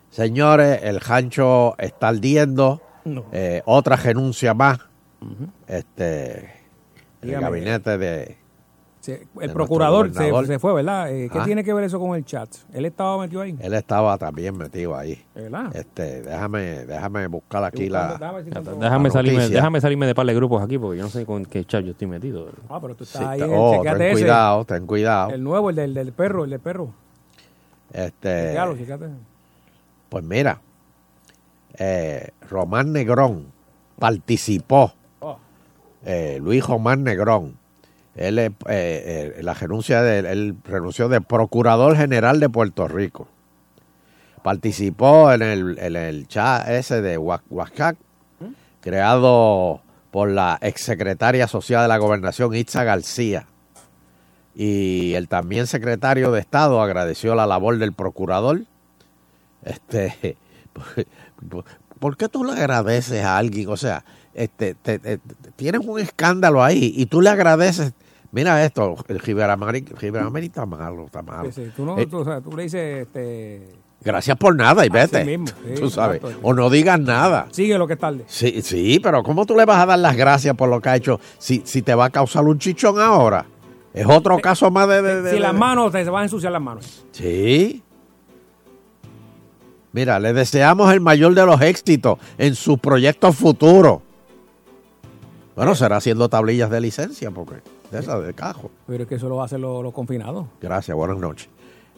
Señores, 0.09 0.80
el 0.84 0.99
gancho 0.99 1.76
está 1.78 2.09
ardiendo. 2.09 2.82
No. 3.05 3.26
Eh, 3.32 3.61
otra 3.65 3.95
renuncia 3.95 4.53
más. 4.53 4.80
Este, 5.67 6.39
el 7.22 7.30
Dígame. 7.30 7.43
gabinete 7.43 7.97
de... 7.97 8.38
Se- 8.99 9.26
el 9.39 9.51
procurador 9.51 10.13
se, 10.13 10.59
fue, 10.59 10.74
¿verdad? 10.76 11.11
Eh, 11.11 11.28
¿Qué 11.32 11.39
Ah. 11.39 11.43
tiene 11.43 11.63
que 11.63 11.74
ver 11.74 11.84
eso 11.86 11.99
con 11.99 12.15
el 12.15 12.24
chat? 12.24 12.49
Él 12.72 12.86
estaba 12.86 13.17
metido 13.17 13.41
ahí. 13.41 13.55
Él 13.59 13.74
estaba 13.74 14.15
también 14.19 14.55
metido 14.55 14.95
ahí. 14.95 15.19
¿Verdad? 15.34 15.76
Este, 15.76 16.22
déjame, 16.22 16.86
déjame 16.86 17.26
buscar 17.26 17.63
aquí 17.63 17.89
la... 17.89 18.13
déjame 18.13 18.34
ver 18.36 18.43
si 18.43 18.49
encuentro- 18.51 18.76
Déjame 18.76 19.09
la 19.09 19.13
salirme, 19.13 19.49
déjame 19.49 19.82
salirme 19.82 20.05
de 20.05 20.13
par 20.13 20.28
de 20.28 20.36
grupos 20.36 20.61
aquí 20.63 20.78
porque 20.78 20.97
yo 20.99 21.03
no 21.05 21.09
sé 21.09 21.26
con 21.26 21.45
qué 21.45 21.65
chat 21.65 21.84
yo 21.84 21.91
estoy 21.91 22.07
metido. 22.07 22.49
Ah, 22.69 22.78
pero 22.80 22.93
tú 22.93 23.03
Sí, 23.05 23.13
estás 23.15 23.28
ahí. 23.30 23.39
te- 23.39 23.45
en 23.45 23.51
el- 23.51 23.57
oh, 23.59 23.82
ten 23.82 24.01
ese. 24.03 24.11
cuidado, 24.11 24.65
ten 24.65 24.86
cuidado. 24.86 25.32
El 25.32 25.43
nuevo, 25.43 25.72
el 25.72 25.76
del, 25.78 25.93
del 25.95 26.13
perro, 26.13 26.43
el 26.43 26.51
del 26.51 26.59
perro. 26.59 26.93
Este, 27.93 28.53
pues 30.09 30.23
mira, 30.23 30.59
eh, 31.77 32.29
Román 32.49 32.91
Negrón 32.91 33.47
participó. 33.99 34.93
Oh. 35.19 35.37
eh, 36.05 36.39
Luis 36.41 36.65
Román 36.65 37.03
Negrón. 37.03 37.57
Él, 38.15 38.39
eh, 38.39 38.51
eh, 38.67 39.39
la 39.41 39.53
renuncia 39.53 40.01
de, 40.01 40.19
él 40.19 40.57
renunció 40.65 41.07
de 41.07 41.21
Procurador 41.21 41.95
General 41.95 42.39
de 42.39 42.49
Puerto 42.49 42.87
Rico. 42.87 43.27
Participó 44.43 45.31
en 45.31 45.43
el, 45.43 45.79
en 45.79 45.95
el 45.95 46.27
chat 46.27 46.67
ese 46.67 47.01
de 47.01 47.17
Huascac, 47.17 47.95
creado 48.81 49.81
por 50.09 50.29
la 50.29 50.57
exsecretaria 50.61 51.47
social 51.47 51.83
de 51.83 51.87
la 51.87 51.97
gobernación 51.97 52.53
Itza 52.53 52.83
García. 52.83 53.45
Y 54.55 55.13
el 55.13 55.27
también 55.27 55.65
secretario 55.67 56.31
de 56.31 56.39
Estado 56.41 56.81
agradeció 56.81 57.35
la 57.35 57.45
labor 57.45 57.77
del 57.77 57.93
procurador. 57.93 58.61
Este, 59.63 60.35
¿Por 61.99 62.17
qué 62.17 62.27
tú 62.29 62.43
le 62.43 62.53
agradeces 62.53 63.23
a 63.23 63.37
alguien? 63.37 63.69
O 63.69 63.77
sea, 63.77 64.03
este, 64.33 64.73
te- 64.75 64.99
te- 64.99 65.17
te- 65.17 65.51
tienes 65.55 65.81
un 65.85 65.99
escándalo 65.99 66.63
ahí 66.63 66.93
y 66.95 67.05
tú 67.05 67.21
le 67.21 67.29
agradeces. 67.29 67.93
Mira 68.31 68.63
esto, 68.65 68.95
el 69.07 69.19
Rivera 69.19 69.57
está 70.41 70.65
malo, 70.65 71.05
está 71.05 71.21
malo. 71.21 71.51
Sí, 71.51 71.65
sí, 71.65 71.71
Tú, 71.75 71.85
no, 71.85 71.97
Eh, 71.99 72.05
tú, 72.07 72.19
o 72.19 72.23
sea, 72.25 72.39
tú 72.41 72.55
le 72.55 72.63
dices, 72.63 73.01
este, 73.07 73.67
gracias 74.03 74.37
por 74.37 74.55
nada 74.55 74.85
y 74.85 74.89
vete. 74.89 75.25
mismo, 75.25 75.47
sí, 75.47 75.75
tú 75.79 75.89
sabes. 75.89 76.23
exacto. 76.23 76.39
O 76.41 76.53
no 76.53 76.69
digas 76.69 76.99
nada. 76.99 77.47
sigue 77.51 77.77
lo 77.77 77.87
que 77.87 77.93
es 77.93 77.99
tarde. 77.99 78.23
Sí, 78.27 78.61
sí, 78.61 78.99
pero 79.03 79.21
¿cómo 79.21 79.45
tú 79.45 79.55
le 79.55 79.65
vas 79.65 79.83
a 79.83 79.85
dar 79.85 79.99
las 79.99 80.15
gracias 80.15 80.55
por 80.55 80.69
lo 80.69 80.79
que 80.79 80.89
ha 80.89 80.95
hecho 80.95 81.19
si, 81.39 81.61
si 81.65 81.81
te 81.81 81.93
va 81.93 82.05
a 82.05 82.09
causar 82.09 82.45
un 82.45 82.57
chichón 82.57 82.99
ahora? 83.01 83.45
Es 83.93 84.05
otro 84.07 84.39
caso 84.39 84.71
más 84.71 84.87
de... 84.87 85.01
de- 85.01 85.21
de- 85.21 85.31
si 85.31 85.39
las 85.39 85.53
manos, 85.53 85.91
te 85.91 86.03
se 86.03 86.09
van 86.09 86.21
a 86.21 86.25
ensuciar 86.25 86.51
las 86.53 86.61
manos. 86.61 87.05
Sí. 87.11 87.83
Mira, 89.93 90.19
le 90.19 90.31
deseamos 90.33 90.91
el 90.93 91.01
mayor 91.01 91.33
de 91.33 91.45
los 91.45 91.59
éxitos 91.61 92.17
en 92.37 92.55
sus 92.55 92.79
proyectos 92.79 93.35
futuros. 93.35 93.99
Bueno, 95.55 95.75
será 95.75 95.97
haciendo 95.97 96.29
tablillas 96.29 96.69
de 96.69 96.79
licencia, 96.79 97.29
porque 97.31 97.55
de 97.91 97.99
esas 97.99 98.23
de 98.25 98.33
cajo. 98.33 98.71
Pero 98.87 99.03
es 99.03 99.09
que 99.09 99.15
eso 99.15 99.27
lo 99.27 99.43
hacen 99.43 99.59
los, 99.61 99.83
los 99.83 99.93
confinados. 99.93 100.45
Gracias, 100.61 100.95
buenas 100.95 101.17
noches. 101.17 101.49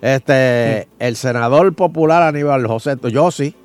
Este, 0.01 0.87
el 0.97 1.15
senador 1.15 1.73
popular 1.75 2.23
Aníbal 2.23 2.65
José 2.67 2.97
Yossi 3.09 3.55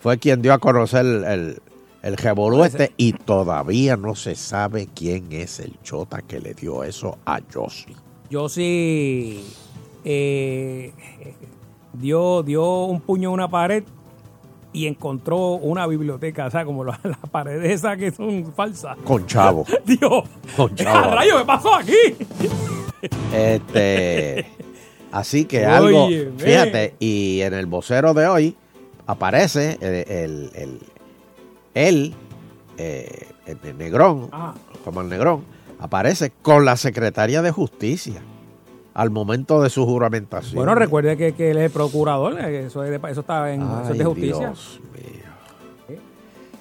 fue 0.00 0.16
quien 0.18 0.40
dio 0.40 0.52
a 0.54 0.58
conocer 0.58 1.04
el, 1.04 1.24
el, 1.24 1.62
el 2.06 2.16
revolú 2.16 2.62
este 2.62 2.92
y 2.96 3.12
todavía 3.14 3.96
no 3.96 4.14
se 4.14 4.36
sabe 4.36 4.88
quién 4.94 5.32
es 5.32 5.58
el 5.58 5.74
chota 5.82 6.22
que 6.22 6.38
le 6.38 6.54
dio 6.54 6.84
eso 6.84 7.18
a 7.26 7.40
Yossi. 7.52 7.96
Yo 8.30 8.48
sí 8.48 9.44
eh, 10.04 10.92
dio, 11.92 12.44
dio 12.44 12.84
un 12.84 13.00
puño 13.00 13.30
a 13.30 13.32
una 13.32 13.48
pared 13.48 13.82
y 14.72 14.86
encontró 14.86 15.54
una 15.54 15.86
biblioteca, 15.88 16.46
o 16.46 16.50
sea, 16.50 16.64
como 16.64 16.84
las 16.84 17.02
las 17.04 17.18
paredes 17.30 17.72
esas 17.72 17.96
que 17.98 18.12
son 18.12 18.52
falsas. 18.54 18.96
Con 19.04 19.26
chavo. 19.26 19.64
Dios, 19.84 20.24
Con 20.56 20.72
¿a 20.72 20.74
chavo. 20.76 21.10
rayo 21.14 21.38
qué 21.38 21.44
pasó 21.44 21.74
aquí? 21.74 22.14
Este, 23.34 24.46
así 25.12 25.44
que 25.44 25.66
Oye, 25.66 25.66
algo, 25.66 26.08
fíjate, 26.38 26.94
y 27.00 27.40
en 27.40 27.54
el 27.54 27.66
vocero 27.66 28.14
de 28.14 28.26
hoy 28.28 28.56
aparece 29.08 29.78
el, 29.80 29.94
el, 30.12 30.50
el- 30.54 30.80
él, 31.76 32.14
eh, 32.78 33.28
el, 33.46 33.58
el 33.62 33.78
Negrón, 33.78 34.28
Ah. 34.32 34.54
como 34.84 35.00
el 35.02 35.08
Negrón, 35.08 35.44
aparece 35.78 36.32
con 36.42 36.64
la 36.64 36.76
secretaria 36.76 37.42
de 37.42 37.50
Justicia 37.50 38.22
al 38.94 39.10
momento 39.10 39.60
de 39.62 39.68
su 39.70 39.84
juramentación. 39.84 40.54
Bueno, 40.56 40.74
recuerde 40.74 41.16
que, 41.18 41.32
que 41.34 41.50
él 41.50 41.58
es 41.58 41.64
el 41.64 41.70
procurador, 41.70 42.40
eh, 42.40 42.66
eso, 42.66 42.82
es 42.82 42.90
de, 42.90 43.10
eso 43.10 43.20
está 43.20 43.52
en 43.52 43.60
eso 43.62 43.82
es 43.82 43.88
de 43.98 44.04
Ay, 44.04 44.04
justicia. 44.04 44.38
Dios 44.48 44.80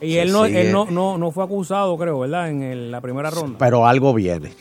Y 0.01 0.11
Se 0.13 0.21
él, 0.23 0.31
no, 0.33 0.43
él 0.45 0.71
no, 0.73 0.85
no, 0.91 1.17
no 1.17 1.31
fue 1.31 1.43
acusado, 1.45 1.97
creo, 1.97 2.19
¿verdad? 2.19 2.49
En 2.49 2.61
el- 2.61 2.91
la 2.91 2.99
primera 2.99 3.29
ronda. 3.29 3.57
Pero 3.57 3.87
algo 3.87 4.13
viene. 4.13 4.51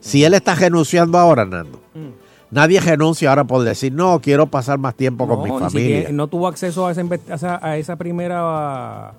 Si 0.00 0.24
él 0.24 0.32
está 0.34 0.54
renunciando 0.54 1.18
ahora, 1.18 1.44
Nando, 1.44 1.78
Mm. 1.94 2.08
nadie 2.50 2.80
renuncia 2.80 3.28
ahora 3.28 3.44
por 3.44 3.62
decir, 3.62 3.92
no, 3.92 4.18
quiero 4.20 4.46
pasar 4.46 4.78
más 4.78 4.94
tiempo 4.94 5.28
con 5.28 5.42
mi 5.42 5.50
familia. 5.50 6.08
no 6.10 6.26
tuvo 6.28 6.48
acceso 6.48 6.86
a 6.86 6.92
esa, 6.92 7.02
inve- 7.02 7.20
a 7.30 7.34
esa, 7.34 7.60
a 7.62 7.76
esa 7.76 7.96
primera 7.96 9.12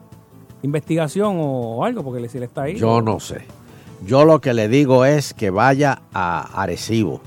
investigación 0.63 1.35
o 1.39 1.83
algo, 1.85 2.03
porque 2.03 2.19
le- 2.21 2.29
si 2.29 2.37
él 2.37 2.43
está 2.43 2.63
ahí. 2.63 2.75
Yo 2.77 3.01
no 3.01 3.19
sé. 3.19 3.41
Yo 4.05 4.25
lo 4.25 4.39
que 4.41 4.53
le 4.53 4.67
digo 4.67 5.05
es 5.05 5.33
que 5.33 5.49
vaya 5.49 6.01
a 6.13 6.61
Arecibo 6.61 7.21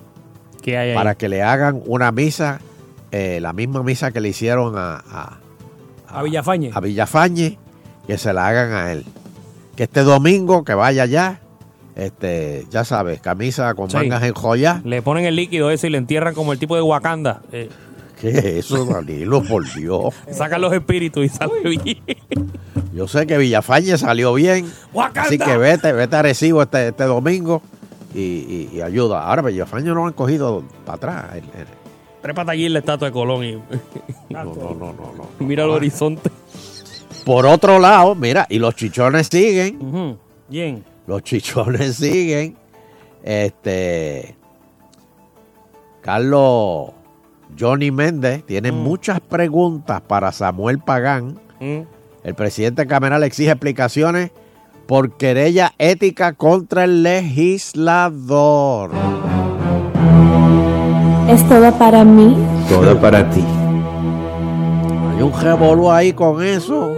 ¿Qué 0.62 0.76
hay 0.78 0.90
ahí? 0.90 0.94
para 0.94 1.14
que 1.16 1.28
le 1.28 1.42
hagan 1.42 1.82
una 1.86 2.12
misa, 2.12 2.60
eh, 3.10 3.38
la 3.40 3.52
misma 3.52 3.82
misa 3.82 4.12
que 4.12 4.20
le 4.20 4.28
hicieron 4.28 4.74
a, 4.76 5.02
a, 5.10 5.38
A 6.08 6.22
Villafañe. 6.22 6.70
a 6.72 6.80
Villafañe, 6.80 7.58
que 8.06 8.18
se 8.18 8.32
la 8.32 8.46
hagan 8.48 8.72
a 8.72 8.92
él. 8.92 9.04
Que 9.76 9.84
este 9.84 10.02
domingo 10.02 10.62
que 10.64 10.74
vaya 10.74 11.04
allá, 11.04 11.40
este, 11.96 12.66
ya 12.70 12.84
sabes, 12.84 13.20
camisa 13.20 13.74
con 13.74 13.90
Sí. 13.90 13.96
mangas 13.96 14.22
en 14.22 14.34
joya. 14.34 14.80
Le 14.84 15.02
ponen 15.02 15.24
el 15.24 15.36
líquido 15.36 15.70
ese 15.70 15.88
y 15.88 15.90
le 15.90 15.98
entierran 15.98 16.34
como 16.34 16.52
el 16.52 16.58
tipo 16.58 16.76
de 16.76 16.82
Wakanda. 16.82 17.42
Eh, 17.52 17.68
¿Qué 18.20 18.28
es 18.30 18.44
eso, 18.44 18.84
Danilo? 18.84 19.42
Por 19.42 19.64
Dios. 19.74 20.14
sacan 20.30 20.60
los 20.60 20.72
espíritus 20.72 21.24
y 21.24 21.28
sale 21.28 21.60
bien. 21.62 22.02
Yo 22.92 23.08
sé 23.08 23.26
que 23.26 23.38
Villafañe 23.38 23.96
salió 23.96 24.34
bien. 24.34 24.70
¡Wakanda! 24.92 25.22
Así 25.22 25.38
que 25.38 25.56
vete, 25.56 25.92
vete 25.92 26.16
a 26.16 26.18
Arecibo 26.18 26.62
este, 26.62 26.88
este 26.88 27.04
domingo 27.04 27.62
y, 28.14 28.20
y- 28.20 28.70
y 28.74 28.80
ayuda. 28.82 29.24
Ahora 29.26 29.42
Villafañe 29.42 29.86
no 29.86 29.94
lo 29.94 30.06
han 30.06 30.12
cogido 30.12 30.62
para 30.84 30.96
atrás. 30.96 31.24
Trépate 32.20 32.50
allí 32.50 32.66
en 32.66 32.74
la 32.74 32.78
estatua 32.80 33.08
de 33.08 33.12
Colón 33.12 33.44
y 33.44 33.52
No, 34.28 34.44
no, 34.44 34.54
no, 34.54 34.92
no, 34.92 35.12
no. 35.16 35.28
mira 35.46 35.64
el 35.64 35.70
horizonte. 35.70 36.30
Por 37.24 37.46
otro 37.46 37.78
lado, 37.78 38.14
mira, 38.14 38.46
y 38.50 38.58
los 38.58 38.74
chichones 38.74 39.28
siguen. 39.28 40.18
Bien. 40.48 40.84
Los 41.06 41.22
chichones 41.22 41.96
siguen. 41.96 42.56
Este. 43.22 44.36
Carlos 46.02 46.90
Johnny 47.59 47.90
Méndez 47.90 48.44
tiene 48.46 48.72
muchas 48.72 49.20
preguntas 49.20 50.01
para 50.01 50.32
Samuel 50.32 50.78
Pagán. 50.78 51.38
Mm. 51.61 51.80
El 52.24 52.34
presidente 52.34 52.86
Cameral 52.86 53.22
exige 53.22 53.51
explicaciones 53.51 54.30
por 54.86 55.16
querella 55.16 55.72
ética 55.78 56.32
contra 56.34 56.84
el 56.84 57.03
legislador. 57.03 58.90
¿Es 61.28 61.48
todo 61.48 61.72
para 61.78 62.05
mí? 62.05 62.36
Todo 62.68 62.98
para 63.01 63.28
ti. 63.30 63.44
Hay 65.16 65.22
un 65.22 65.32
revolú 65.40 65.90
ahí 65.90 66.12
con 66.12 66.42
eso. 66.42 66.94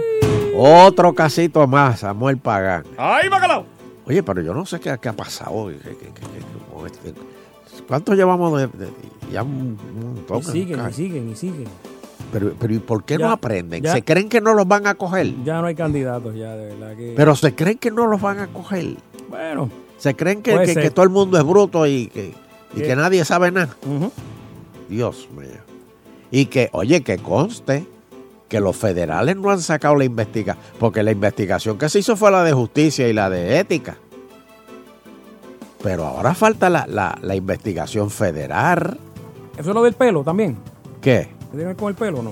Otro 0.55 1.13
casito 1.13 1.67
más, 1.67 1.99
Samuel 2.01 2.37
Pagán. 2.37 2.83
¡Ay, 2.97 3.27
bacalao! 3.29 3.65
Oye, 4.05 4.21
pero 4.23 4.41
yo 4.41 4.53
no 4.53 4.65
sé 4.65 4.79
qué, 4.79 4.95
qué 5.01 5.09
ha 5.09 5.13
pasado. 5.13 5.67
¿Qué- 5.67 5.97
qué- 5.97 7.13
qué- 7.83 7.87
qué- 7.87 7.87
con 7.87 7.87
este- 7.87 7.87
¿Cuánto 7.87 8.13
llevamos 8.15 8.57
de, 8.59 8.67
de- 8.67 8.91
ya 9.31 9.43
un, 9.43 9.77
montón? 10.01 10.39
Y 10.39 10.43
siguen, 10.43 10.81
y 10.89 10.93
siguen, 10.93 11.29
y 11.29 11.35
siguen. 11.35 11.65
Pero, 12.31 12.53
pero 12.59 12.73
¿y 12.73 12.79
por 12.79 13.03
qué 13.03 13.17
Ya, 13.17 13.27
no 13.27 13.31
aprenden? 13.31 13.83
ya. 13.83 13.93
¿Se 13.93 14.03
creen 14.03 14.27
que 14.29 14.41
no 14.41 14.53
los 14.53 14.67
van 14.67 14.87
a 14.87 14.95
coger? 14.95 15.33
Ya 15.43 15.61
no 15.61 15.67
hay 15.67 15.75
candidatos, 15.75 16.35
ya, 16.35 16.55
de 16.55 16.73
verdad 16.73 16.95
que. 16.97 17.13
Pero 17.15 17.35
se 17.35 17.53
creen 17.53 17.77
que 17.77 17.91
no 17.91 18.07
los 18.07 18.19
van 18.21 18.39
a 18.39 18.47
coger. 18.47 18.95
Bueno. 19.29 19.69
Se 19.97 20.15
creen 20.15 20.41
que, 20.41 20.51
que- 20.63 20.89
todo 20.91 21.03
el 21.03 21.11
mundo 21.11 21.37
es 21.37 21.43
bruto 21.43 21.85
y 21.87 22.07
que, 22.07 22.33
y 22.75 22.81
que 22.81 22.95
nadie 22.95 23.23
sabe 23.23 23.51
nada. 23.51 23.75
Dios 24.89 25.27
mío. 25.35 25.61
Y 26.31 26.47
que, 26.47 26.69
oye, 26.73 27.01
que 27.03 27.17
conste 27.19 27.85
que 28.49 28.59
los 28.59 28.75
federales 28.75 29.35
no 29.35 29.49
han 29.49 29.61
sacado 29.61 29.95
la 29.95 30.03
investigación, 30.03 30.63
porque 30.79 31.01
la 31.03 31.11
investigación 31.11 31.77
que 31.77 31.89
se 31.89 31.99
hizo 31.99 32.15
fue 32.15 32.31
la 32.31 32.43
de 32.43 32.53
justicia 32.53 33.07
y 33.07 33.13
la 33.13 33.29
de 33.29 33.59
ética. 33.59 33.97
Pero 35.83 36.05
ahora 36.05 36.33
falta 36.33 36.69
la, 36.69 36.87
la- 36.87 37.17
la 37.21 37.35
investigación 37.35 38.09
federal. 38.09 38.97
Eso 39.57 39.69
es 39.69 39.75
lo 39.75 39.83
del 39.83 39.93
pelo 39.93 40.23
también. 40.23 40.57
¿Qué? 41.01 41.29
¿Tiene 41.51 41.63
que 41.63 41.67
ver 41.67 41.75
con 41.75 41.89
el 41.89 41.95
pelo 41.95 42.19
o 42.19 42.23
no? 42.23 42.31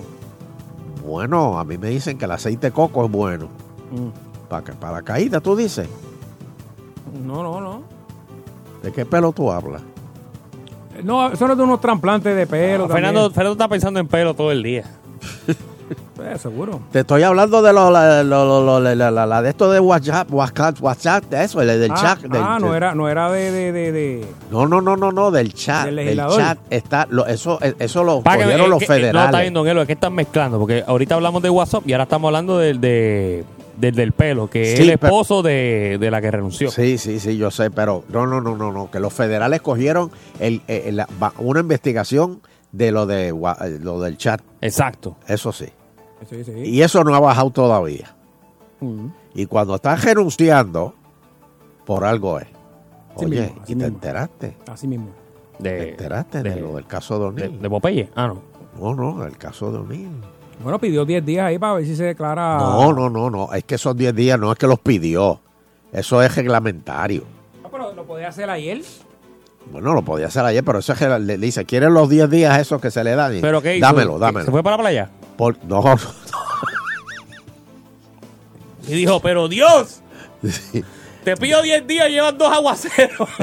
Bueno, 1.06 1.60
a 1.60 1.64
mí 1.64 1.78
me 1.78 1.90
dicen 1.90 2.18
que 2.18 2.26
el 2.26 2.32
aceite 2.32 2.68
de 2.68 2.72
coco 2.74 3.06
es 3.06 3.12
bueno. 3.12 3.46
Mm. 3.92 4.48
Para, 4.50 4.64
para 4.74 4.94
la 4.94 5.02
caída, 5.04 5.40
tú 5.42 5.56
dices. 5.56 5.88
No, 7.26 7.44
no, 7.44 7.60
no. 7.62 7.84
¿De 8.82 8.92
qué 8.92 9.06
pelo 9.06 9.32
tú 9.34 9.52
hablas? 9.52 9.82
No, 11.04 11.30
eso 11.32 11.46
no 11.46 11.54
es 11.54 11.58
de 11.58 11.64
unos 11.64 11.82
trasplantes 11.82 12.36
de 12.36 12.48
pelo. 12.48 12.88
también. 12.88 13.06
Fernando, 13.06 13.30
Fernando 13.32 13.52
está 13.54 13.68
pensando 13.68 14.00
en 14.00 14.08
pelo 14.08 14.34
todo 14.34 14.52
el 14.52 14.64
día. 14.64 14.86
Eh, 16.24 16.38
seguro. 16.38 16.82
Te 16.92 17.00
estoy 17.00 17.24
hablando 17.24 17.62
de 17.62 17.74
lo, 17.74 17.90
la, 17.92 18.24
lo- 18.24 19.42
de 19.42 19.50
esto 19.50 19.72
de 19.72 19.80
WhatsApp, 19.80 20.32
WhatsApp, 20.32 20.78
WhatsApp, 20.82 21.24
de 21.26 21.44
eso, 21.44 21.62
el 21.62 21.68
del 21.80 21.92
ah, 21.92 21.96
chat. 22.00 22.20
del- 22.22 22.42
ah, 22.44 22.58
no 22.60 22.76
era, 22.76 22.94
no 22.96 23.10
era 23.10 23.32
de, 23.32 23.52
de, 23.52 23.72
de, 23.72 23.92
de- 23.92 24.26
No, 24.52 24.68
no, 24.68 24.82
no, 24.82 24.96
no, 24.98 25.12
no, 25.12 25.32
del 25.32 25.54
chat. 25.54 25.88
Del 25.90 26.18
chat 26.18 26.58
está, 26.70 27.08
lo- 27.10 27.26
eso, 27.26 27.60
eso 27.62 28.04
lo 28.04 28.22
cogieron 28.22 28.70
los 28.70 28.80
que- 28.80 28.86
eh, 28.86 28.88
No, 28.88 28.96
está 28.96 28.96
federales. 28.96 29.42
bien, 29.42 29.54
Don 29.54 29.68
Elo, 29.68 29.82
es 29.82 29.88
que 29.88 29.94
están 29.94 30.14
mezclando, 30.14 30.60
porque 30.60 30.84
ahorita 30.86 31.16
hablamos 31.16 31.42
de 31.42 31.50
WhatsApp 31.50 31.88
y 31.88 31.94
ahora 31.94 32.04
estamos 32.04 32.28
hablando 32.30 32.58
del, 32.58 32.80
de, 32.82 33.44
del, 33.78 33.96
del 33.96 34.12
pelo, 34.12 34.50
que 34.50 34.74
es 34.74 34.80
el 34.80 34.86
pero- 35.00 35.08
esposo 35.08 35.42
de, 35.42 35.98
de 36.00 36.12
la 36.12 36.22
que 36.22 36.30
renunció. 36.32 36.70
Sí, 36.72 36.98
sí, 36.98 37.20
sí, 37.20 37.38
yo 37.38 37.50
sé, 37.52 37.72
pero 37.72 38.04
no, 38.10 38.28
no, 38.28 38.42
no, 38.42 38.56
no, 38.56 38.72
no, 38.72 38.92
que 38.92 39.00
los 39.00 39.14
federales 39.14 39.62
cogieron 39.62 40.12
el, 40.40 40.62
el- 40.68 40.96
la- 40.98 41.08
va- 41.22 41.34
una 41.40 41.62
investigación 41.62 42.42
de 42.72 42.92
lo 42.92 43.06
de 43.06 43.30
eh, 43.30 43.80
lo 43.82 44.00
del 44.00 44.18
chat. 44.18 44.42
Exacto. 44.62 45.18
Eso 45.28 45.52
sí. 45.52 45.66
Sí, 46.30 46.44
sí. 46.44 46.52
Y 46.52 46.82
eso 46.82 47.04
no 47.04 47.14
ha 47.16 47.20
bajado 47.20 47.50
todavía. 47.52 48.16
Mm. 48.80 49.08
Y 49.34 49.46
cuando 49.46 49.76
estás 49.76 50.04
renunciando, 50.04 50.94
por 51.86 52.04
algo 52.06 52.40
es. 52.40 52.48
Así 53.16 53.26
Oye, 53.26 53.42
mismo, 53.42 53.62
así 53.64 53.74
¿y 53.74 53.76
te 53.76 53.84
mismo. 53.84 53.96
enteraste? 53.96 54.58
Así 54.68 54.88
mismo. 54.88 55.10
¿Te 55.62 55.90
enteraste 55.90 56.42
de, 56.44 56.56
lo 56.62 56.76
del 56.76 56.88
caso 56.88 57.20
de 57.20 57.26
O'Neill? 57.26 57.62
de 57.62 57.70
Popeye? 57.70 58.10
Ah, 58.16 58.28
no. 58.28 58.42
No, 58.80 58.96
no, 58.96 59.26
el 59.26 59.38
caso 59.38 59.72
de 59.72 59.80
O'Neill. 59.80 60.10
Bueno, 60.64 60.80
pidió 60.80 61.06
10 61.06 61.26
días 61.26 61.46
ahí 61.46 61.58
para 61.60 61.74
ver 61.74 61.86
si 61.86 61.96
se 61.96 62.04
declara. 62.04 62.58
No, 62.58 62.94
no, 62.94 63.10
no, 63.10 63.30
no. 63.30 63.54
Es 63.54 63.64
que 63.64 63.76
esos 63.76 63.96
10 63.96 64.16
días 64.16 64.40
no 64.40 64.52
es 64.52 64.58
que 64.58 64.68
los 64.68 64.80
pidió. 64.80 65.40
Eso 65.92 66.22
es 66.22 66.36
reglamentario. 66.36 67.24
Ah, 67.64 67.68
pero 67.72 67.94
lo 67.94 68.06
podía 68.06 68.30
hacer 68.30 68.50
ayer. 68.50 68.82
Bueno, 69.72 69.94
lo 69.94 70.02
podía 70.04 70.28
hacer 70.28 70.44
ayer, 70.46 70.64
pero 70.64 70.80
eso 70.80 70.94
es 70.94 71.00
que 71.00 71.08
le 71.20 71.38
dice, 71.38 71.66
¿quieren 71.66 71.94
los 71.94 72.10
10 72.10 72.30
días 72.30 72.60
esos 72.60 72.82
que 72.82 72.90
se 72.92 73.04
le 73.04 73.16
dan? 73.16 73.38
Y 73.38 73.42
¿Pero 73.42 73.62
qué 73.62 73.78
hizo? 73.78 73.86
Dámelo, 73.86 74.14
¿Qué- 74.16 74.20
dámelo. 74.20 74.46
¿Se 74.46 74.52
fue 74.52 74.64
para 74.64 74.78
la 74.78 74.84
playa? 74.84 75.10
Por- 75.42 75.58
no, 75.66 75.82
no, 75.82 75.96
Y 78.88 78.94
dijo, 78.94 79.20
pero 79.22 79.48
Dios, 79.48 80.02
te 81.24 81.36
pido 81.36 81.64
10 81.64 81.88
días 81.88 82.10
y 82.10 82.12
llevas 82.12 82.38
dos 82.38 82.54
aguaceros. 82.54 83.28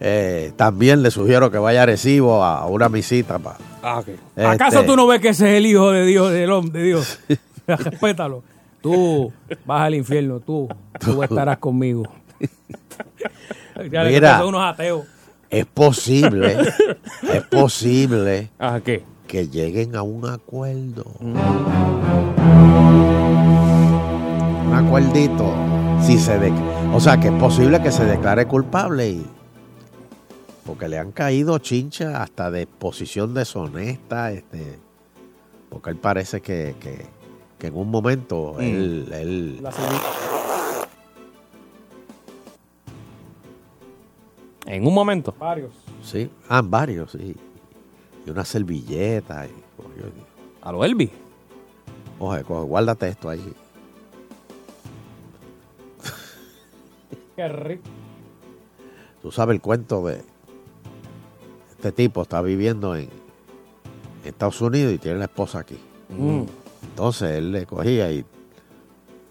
Eh, 0.00 0.52
también 0.56 1.02
le 1.02 1.10
sugiero 1.10 1.50
que 1.50 1.58
vaya 1.58 1.82
a 1.82 1.86
Recibo 1.86 2.44
a 2.44 2.66
una 2.66 2.86
visita. 2.86 3.40
Pa, 3.40 3.56
Ah, 3.82 3.98
ok. 3.98 4.08
¿Acaso 4.36 4.76
Este- 4.80 4.86
tú 4.86 4.94
no 4.96 5.08
ves 5.08 5.20
que 5.20 5.30
ese 5.30 5.50
es 5.50 5.56
el 5.56 5.66
hijo 5.66 5.90
de 5.90 6.06
Dios, 6.06 6.30
del 6.30 6.52
hombre 6.52 6.82
de 6.82 6.86
Dios? 6.86 7.18
Respétalo. 7.66 8.44
Tú 8.80 9.32
vas 9.66 9.80
al 9.82 9.96
infierno, 9.96 10.38
tú, 10.38 10.68
tú 11.00 11.20
estarás 11.24 11.58
conmigo. 11.58 12.04
Ya 13.90 14.04
Mira. 14.04 14.38
son 14.38 14.48
unos 14.50 14.72
ateos. 14.72 15.04
Es 15.50 15.66
posible, 15.66 16.56
es 17.32 17.42
posible 17.50 18.50
¿Ah, 18.60 18.78
qué? 18.84 19.02
Que 19.28 19.46
lleguen 19.48 19.94
a 19.94 20.02
un 20.02 20.26
acuerdo. 20.28 21.04
Un 21.20 21.36
acuerdito. 24.74 25.54
Si 26.02 26.18
se 26.18 26.38
de- 26.38 26.52
o 26.94 26.98
sea, 27.00 27.20
que 27.20 27.28
es 27.28 27.34
posible 27.34 27.80
que 27.82 27.92
se 27.92 28.04
declare 28.04 28.46
culpable 28.46 29.10
y 29.10 29.26
porque 30.64 30.88
le 30.88 30.98
han 30.98 31.12
caído 31.12 31.58
chinchas 31.58 32.14
hasta 32.14 32.50
de 32.50 32.66
posición 32.66 33.32
deshonesta, 33.34 34.32
este, 34.32 34.78
porque 35.70 35.90
él 35.90 35.96
parece 35.96 36.40
que, 36.40 36.74
que, 36.80 37.06
que 37.58 37.66
en 37.68 37.76
un 37.76 37.90
momento 37.90 38.54
Mm. 38.58 38.62
él, 38.62 39.08
él- 39.12 39.60
En 44.66 44.86
un 44.86 44.92
momento. 44.94 45.34
Varios. 45.38 45.72
sí, 46.02 46.30
ah, 46.48 46.60
varios, 46.62 47.12
sí, 47.12 47.34
y 48.28 48.30
una 48.30 48.44
servilleta, 48.44 49.46
y, 49.46 49.50
cogió 49.76 50.06
y- 50.06 50.26
A 50.60 50.70
lo 50.70 50.84
Elvis. 50.84 51.10
Oye, 52.18 52.44
coge, 52.44 52.62
guárdate 52.66 53.08
esto 53.08 53.30
ahí. 53.30 53.54
Qué 57.36 57.48
rico. 57.48 57.82
Tú 59.22 59.30
sabes 59.32 59.54
el 59.54 59.60
cuento 59.60 60.04
de 60.06 60.22
este 61.70 61.92
tipo 61.92 62.22
está 62.22 62.42
viviendo 62.42 62.96
en 62.96 63.08
Estados 64.24 64.60
Unidos 64.60 64.92
y 64.92 64.98
tiene 64.98 65.18
la 65.18 65.24
esposa 65.26 65.60
aquí. 65.60 65.78
Mm. 66.08 66.42
Entonces 66.90 67.30
él 67.38 67.52
le 67.52 67.64
cogía 67.66 68.10
y 68.10 68.24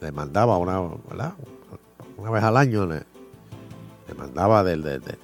le 0.01 0.11
mandaba 0.11 0.57
una, 0.57 0.79
¿verdad? 1.09 1.33
Una 2.17 2.31
vez 2.31 2.43
al 2.43 2.57
año 2.57 2.85
le, 2.85 3.03
le 4.07 4.13
mandaba 4.17 4.63
del, 4.63 4.81
del, 4.83 5.01
del- 5.01 5.17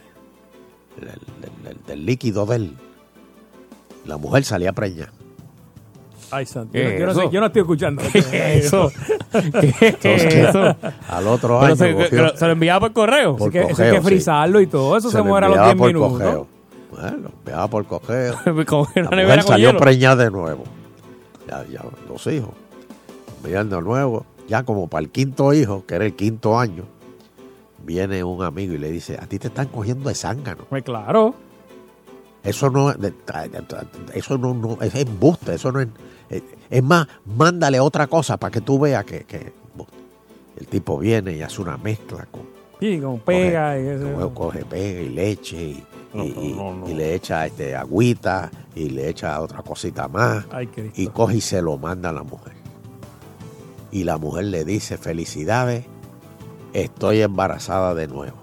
del- 1.00 1.42
del- 1.42 1.64
del- 1.64 1.84
del 1.86 2.06
líquido 2.06 2.46
de 2.46 2.56
él. 2.58 2.78
La 4.06 4.18
mujer 4.18 4.44
salía 4.44 4.74
preña. 4.74 5.10
Ay, 6.32 6.46
santo. 6.48 6.72
¿Qué 6.74 6.98
Yo, 7.00 7.06
no 7.06 7.14
sé, 7.14 7.22
eso? 7.22 7.32
yo 7.32 7.40
no 7.40 7.46
estoy 7.48 7.62
escuchando. 7.62 8.02
¿Qué 8.12 8.20
es 8.20 8.66
eso? 8.66 8.92
¿Qué 9.62 10.16
es 10.16 10.26
eso? 10.36 10.76
al 11.10 11.28
otro 11.28 11.60
Pero 11.60 11.66
año 11.68 11.76
se, 11.76 11.94
cogió- 11.96 12.22
lo- 12.24 12.38
se 12.38 12.46
lo 12.48 12.52
enviaba 12.54 12.80
por 12.80 12.94
correo. 12.94 13.36
Por 13.36 13.56
eso 13.56 13.60
hay 13.66 13.70
cogeo, 13.72 13.92
que 13.96 14.00
sí. 14.02 14.06
frizarlo 14.06 14.60
y 14.62 14.68
todo. 14.68 14.98
Eso 14.98 15.12
se, 15.12 15.18
lo 15.20 15.26
muere 15.26 15.46
a 15.46 15.50
los 15.50 15.58
enviaba 15.58 15.74
10 15.74 15.78
por 15.80 15.88
minutos. 15.88 16.12
cogeo. 16.12 16.48
Bueno, 16.92 17.18
lo 17.24 17.30
enviaba 17.30 17.68
por 17.68 17.86
cogeo. 17.86 18.36
La 18.46 18.54
mujer 18.54 19.44
salió 19.44 19.68
hielo. 19.70 19.80
preñada 19.80 20.24
de 20.24 20.32
nuevo. 20.32 20.64
Ya, 21.48 21.66
ya, 21.72 21.82
los 22.10 22.26
hijos. 22.28 22.52
Veían 23.44 23.70
de 23.70 23.82
nuevo. 23.82 24.26
Ya 24.48 24.64
como 24.64 24.88
para 24.88 25.04
el 25.04 25.10
quinto 25.10 25.54
hijo, 25.54 25.86
que 25.86 25.96
era 25.96 26.06
el 26.06 26.16
quinto 26.16 26.58
año, 26.60 26.84
viene 27.86 28.24
un 28.24 28.44
amigo 28.44 28.74
y 28.74 28.78
le 28.78 28.90
dice, 28.92 29.18
a 29.22 29.28
ti 29.28 29.38
te 29.40 29.48
están 29.48 29.68
cogiendo 29.68 30.10
de 30.10 30.16
zángano. 30.16 30.64
Pues 30.70 30.84
claro. 30.84 31.36
Eso 32.44 32.70
no 32.70 32.92
eso 34.14 34.38
no, 34.38 34.54
no- 34.54 34.78
es 34.82 34.94
embuste, 34.96 35.56
eso 35.56 35.72
no 35.72 35.80
es, 35.82 35.88
es, 36.30 36.44
es 36.70 36.84
más, 36.84 37.08
mándale 37.26 37.80
otra 37.80 38.08
cosa 38.08 38.38
para 38.38 38.52
que 38.52 38.62
tú 38.62 38.80
veas 38.80 39.06
que, 39.06 39.24
que 39.24 39.54
el 40.58 40.68
tipo 40.68 40.98
viene 40.98 41.34
y 41.36 41.42
hace 41.42 41.62
una 41.62 41.78
mezcla 41.78 42.28
con, 42.30 42.42
Sí, 42.80 43.00
con 43.00 43.20
pega 43.20 43.80
y 43.80 43.88
eso. 43.88 44.34
Coge 44.34 44.66
pega 44.66 45.02
y 45.02 45.10
leche 45.10 45.56
y, 45.64 45.84
y- 46.90 46.94
le 46.94 47.16
echa 47.16 47.46
este 47.46 47.76
agüita 47.76 48.52
y 48.76 48.90
le 48.90 49.10
echa 49.10 49.40
otra 49.42 49.62
cosita 49.64 50.08
más 50.08 50.46
Ay, 50.52 50.70
y 50.96 51.08
coge 51.08 51.38
y 51.38 51.42
se 51.42 51.62
lo 51.62 51.78
manda 51.78 52.10
a 52.10 52.14
la 52.14 52.24
mujer. 52.24 52.54
Y 53.92 54.04
la 54.04 54.18
mujer 54.18 54.46
le 54.46 54.66
dice, 54.66 54.98
felicidades, 54.98 55.86
estoy 56.74 57.22
embarazada 57.22 57.94
de 57.96 58.08
nuevo. 58.08 58.38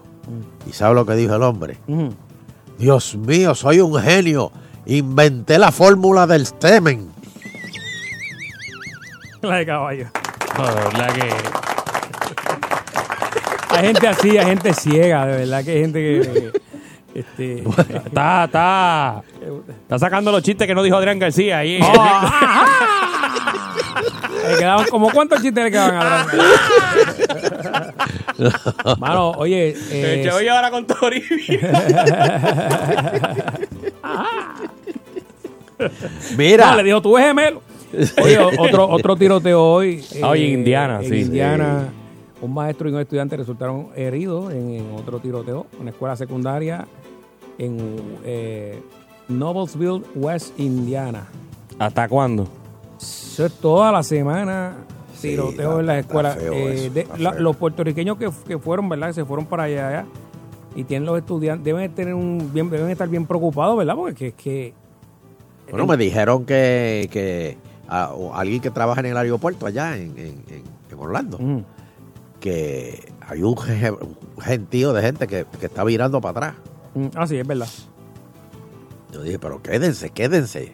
¿Y 0.67 0.73
sabe 0.73 0.95
lo 0.95 1.05
que 1.05 1.15
dijo 1.15 1.35
el 1.35 1.43
hombre? 1.43 1.77
Ujú. 1.87 2.09
Dios 2.77 3.15
mío, 3.15 3.55
soy 3.55 3.79
un 3.79 3.99
genio. 4.01 4.51
Inventé 4.85 5.57
la 5.59 5.71
fórmula 5.71 6.25
del 6.27 6.45
semen. 6.47 7.11
La 9.41 9.57
de 9.57 9.65
caballo. 9.65 10.07
No, 10.57 10.67
de 10.67 10.75
verdad 10.75 11.13
que. 11.13 11.29
Hay 13.75 13.87
gente 13.87 14.07
así, 14.07 14.37
hay 14.37 14.45
gente 14.45 14.73
ciega, 14.73 15.25
de 15.25 15.37
verdad 15.37 15.63
que 15.63 15.71
hay 15.71 15.79
gente 15.79 15.99
que. 15.99 16.51
Este, 17.13 17.63
Está, 18.05 18.43
está. 18.45 19.23
Está 19.81 19.99
sacando 19.99 20.31
los 20.31 20.43
chistes 20.43 20.67
que 20.67 20.75
no 20.75 20.83
dijo 20.83 20.97
Adrián 20.97 21.19
García 21.19 21.59
ahí. 21.59 21.79
Le 24.51 24.57
quedaban 24.57 24.85
como 24.87 25.09
cuántos 25.11 25.41
chistes 25.41 25.63
le 25.63 25.71
quedaban 25.71 25.95
a 25.95 26.21
Adrián? 26.21 26.47
Mano, 28.99 29.31
oye. 29.31 29.75
eh, 29.91 30.23
Yo 30.25 30.33
voy 30.33 30.47
ahora 30.47 30.69
con 30.71 30.85
Toribio. 30.87 31.37
Mira. 36.37 36.71
No, 36.71 36.77
le 36.77 36.83
dijo, 36.83 37.01
tú 37.01 37.17
eres 37.17 37.29
gemelo. 37.29 37.61
Oye, 38.23 38.37
otro, 38.59 38.87
otro 38.87 39.15
tiroteo 39.15 39.61
hoy. 39.63 40.03
eh, 40.13 40.21
Ah, 40.23 40.29
oye, 40.29 40.47
en 40.47 40.53
Indiana, 40.59 40.99
en 41.01 41.09
sí. 41.09 41.21
Indiana, 41.21 41.89
un 42.41 42.53
maestro 42.53 42.89
y 42.89 42.93
un 42.93 42.99
estudiante 42.99 43.35
resultaron 43.37 43.87
heridos 43.95 44.51
en, 44.53 44.71
en 44.75 44.91
otro 44.95 45.19
tiroteo, 45.19 45.67
una 45.79 45.89
escuela 45.91 46.15
secundaria 46.15 46.87
en 47.57 47.77
eh, 48.23 48.81
Noblesville, 49.27 50.03
West 50.15 50.57
Indiana. 50.59 51.27
¿Hasta 51.79 52.07
cuándo? 52.07 52.47
Eso 53.01 53.45
es 53.45 53.53
toda 53.53 53.91
la 53.91 54.03
semana 54.03 54.75
tiroteo 55.21 55.79
en 55.79 55.85
las 55.85 55.97
escuelas. 55.99 56.37
Eh, 56.37 56.73
eso, 56.85 56.93
de- 56.93 57.01
está 57.01 57.17
la- 57.17 57.31
feo. 57.33 57.41
los 57.41 57.55
puertorriqueños 57.55 58.17
que, 58.17 58.29
que 58.47 58.57
fueron, 58.57 58.89
¿verdad? 58.89 59.07
Que 59.07 59.13
se 59.13 59.25
fueron 59.25 59.45
para 59.45 59.63
allá, 59.63 59.87
allá, 59.87 60.05
y 60.75 60.83
tienen 60.83 61.05
los 61.05 61.17
estudiantes, 61.17 61.63
deben 61.65 61.91
tener 61.93 62.13
un 62.13 62.51
bien, 62.53 62.69
deben 62.69 62.89
estar 62.89 63.07
bien 63.07 63.25
preocupados, 63.25 63.77
¿verdad? 63.77 63.95
Porque 63.95 64.31
que, 64.33 64.73
que 65.65 65.71
Bueno, 65.71 65.85
me 65.87 65.97
dijeron 65.97 66.45
que, 66.45 67.07
que 67.11 67.57
a- 67.87 68.11
alguien 68.33 68.61
que 68.61 68.71
trabaja 68.71 68.99
en 69.01 69.07
el 69.07 69.17
aeropuerto 69.17 69.65
allá 69.65 69.95
en, 69.97 70.13
en- 70.17 70.41
Orlando, 70.97 71.39
que 72.39 73.11
hay 73.27 73.41
un 73.41 73.55
gentío 74.39 74.93
de 74.93 75.01
gente 75.01 75.25
que, 75.27 75.45
que 75.59 75.65
está 75.65 75.83
virando 75.83 76.21
para 76.21 76.31
atrás. 76.49 76.61
Mm, 76.93 77.07
Ah, 77.15 77.25
sí, 77.27 77.37
es 77.37 77.47
verdad. 77.47 77.67
Yo 79.11 79.21
dije, 79.23 79.39
pero 79.39 79.61
quédense, 79.61 80.09
quédense. 80.11 80.73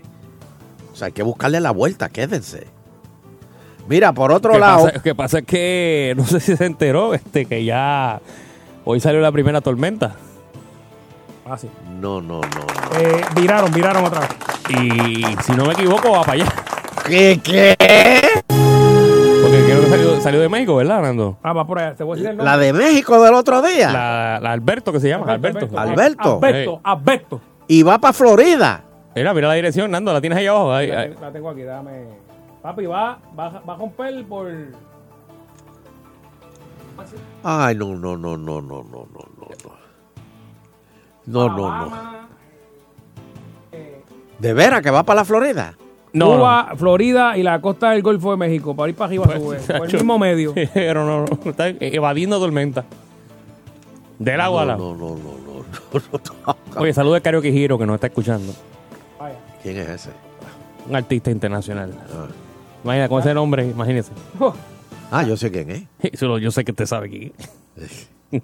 O 0.97 0.99
sea, 0.99 1.05
hay 1.05 1.11
que 1.11 1.21
buscarle 1.21 1.59
la 1.59 1.69
vuelta, 1.69 2.09
quédense. 2.09 2.65
Mira, 3.87 4.13
por 4.13 4.31
otro 4.31 4.53
que 4.53 4.57
lado, 4.59 4.89
Lo 4.91 5.03
que 5.03 5.13
pasa 5.13 5.37
es 5.37 5.45
que 5.45 6.15
no 6.17 6.25
sé 6.25 6.39
si 6.39 6.57
se 6.57 6.65
enteró 6.65 7.13
este 7.13 7.45
que 7.45 7.63
ya 7.63 8.19
hoy 8.83 8.99
salió 8.99 9.21
la 9.21 9.31
primera 9.31 9.61
tormenta. 9.61 10.15
Ah, 11.45 11.55
sí. 11.55 11.69
no, 12.01 12.19
no, 12.19 12.41
no. 12.41 12.99
Eh, 12.99 13.23
viraron, 13.35 13.71
viraron 13.71 14.05
otra 14.05 14.21
vez. 14.21 14.29
Y 14.69 15.23
si 15.43 15.51
no 15.51 15.65
me 15.65 15.73
equivoco, 15.73 16.09
va 16.09 16.21
para 16.21 16.33
allá. 16.33 16.51
¿Qué? 17.05 17.39
¿Qué? 17.43 17.75
Porque 18.47 19.65
creo 19.65 19.81
que 19.81 19.89
salió, 19.89 20.19
salió 20.21 20.39
de 20.39 20.49
México, 20.49 20.77
¿verdad, 20.77 21.03
Nando? 21.03 21.37
Ah, 21.43 21.53
va 21.53 21.67
por 21.67 21.77
allá. 21.77 21.93
Te 21.93 22.03
voy 22.03 22.17
a 22.17 22.21
decir 22.23 22.39
el 22.39 22.43
La 22.43 22.57
de 22.57 22.73
México 22.73 23.21
del 23.21 23.35
otro 23.35 23.61
día. 23.61 23.91
La, 23.91 24.39
la 24.41 24.51
Alberto, 24.51 24.91
que 24.91 24.99
se 24.99 25.09
llama. 25.09 25.31
Alberto. 25.31 25.69
Alberto. 25.77 26.39
Alberto, 26.41 26.81
Alberto. 26.83 27.41
Y 27.67 27.83
va 27.83 27.99
para 27.99 28.13
Florida. 28.13 28.86
Mira, 29.17 29.33
mira 29.33 29.47
la 29.47 29.53
dirección, 29.55 29.89
Nando, 29.89 30.13
la 30.13 30.21
tienes 30.21 30.37
ahí 30.37 30.45
abajo. 30.47 30.71
Ahí, 30.73 30.87
La, 30.87 30.99
ahí. 31.01 31.09
te- 31.13 31.19
la 31.21 31.31
tengo 31.31 31.49
aquí, 31.49 31.63
dame. 31.63 32.05
Papi, 32.61 32.85
va, 32.85 33.17
va, 33.37 33.49
va 33.67 33.73
a 33.73 33.77
romper 33.77 34.23
por. 34.25 34.47
Ay, 37.43 37.75
no, 37.75 37.95
no, 37.95 38.17
no, 38.17 38.37
no, 38.37 38.61
no, 38.61 38.61
no, 38.61 38.83
no, 38.83 39.05
no, 39.13 39.47
no. 41.25 41.47
No, 41.49 41.57
no, 41.57 41.91
¿De 44.39 44.53
veras 44.53 44.81
que 44.81 44.91
va 44.91 45.03
para 45.03 45.21
la 45.21 45.25
Florida? 45.25 45.73
No, 46.13 46.35
Cuba, 46.37 46.73
Florida 46.77 47.37
y 47.37 47.43
la 47.43 47.59
costa 47.59 47.91
del 47.91 48.01
Golfo 48.01 48.31
de 48.31 48.37
México. 48.37 48.75
Para 48.75 48.89
ir 48.89 48.95
para 48.95 49.07
arriba 49.07 49.25
sube. 49.35 49.57
Por 49.77 49.87
el 49.87 49.93
mismo 49.93 50.19
medio. 50.19 50.53
Pero 50.73 51.05
no, 51.05 51.25
no, 51.25 51.49
está 51.49 51.69
evadiendo 51.69 52.39
tormenta. 52.39 52.85
Del 54.19 54.39
agua 54.41 54.65
No, 54.65 54.77
no, 54.77 54.95
no, 54.95 55.15
no, 55.15 55.15
no, 55.17 55.65
no. 56.75 56.81
Oye, 56.81 56.93
saludos 56.93 57.17
a 57.17 57.21
Karaoke 57.21 57.49
Hiro 57.49 57.77
que 57.77 57.85
nos 57.85 57.95
está 57.95 58.07
escuchando. 58.07 58.53
¿Quién 59.67 59.79
es 59.79 59.89
ese? 59.89 60.11
Un 60.87 60.95
artista 60.95 61.29
internacional. 61.29 61.91
Ah. 62.09 62.27
Imagina, 62.85 63.09
con 63.09 63.19
ese 63.19 63.33
nombre, 63.33 63.67
imagínese. 63.67 64.13
Ah, 65.11 65.23
yo 65.23 65.35
sé 65.35 65.51
quién 65.51 65.69
es. 66.01 66.19
Yo 66.21 66.51
sé 66.51 66.63
que 66.63 66.71
usted 66.71 66.85
sabe 66.85 67.09
quién 67.09 67.33
es. 67.75 68.07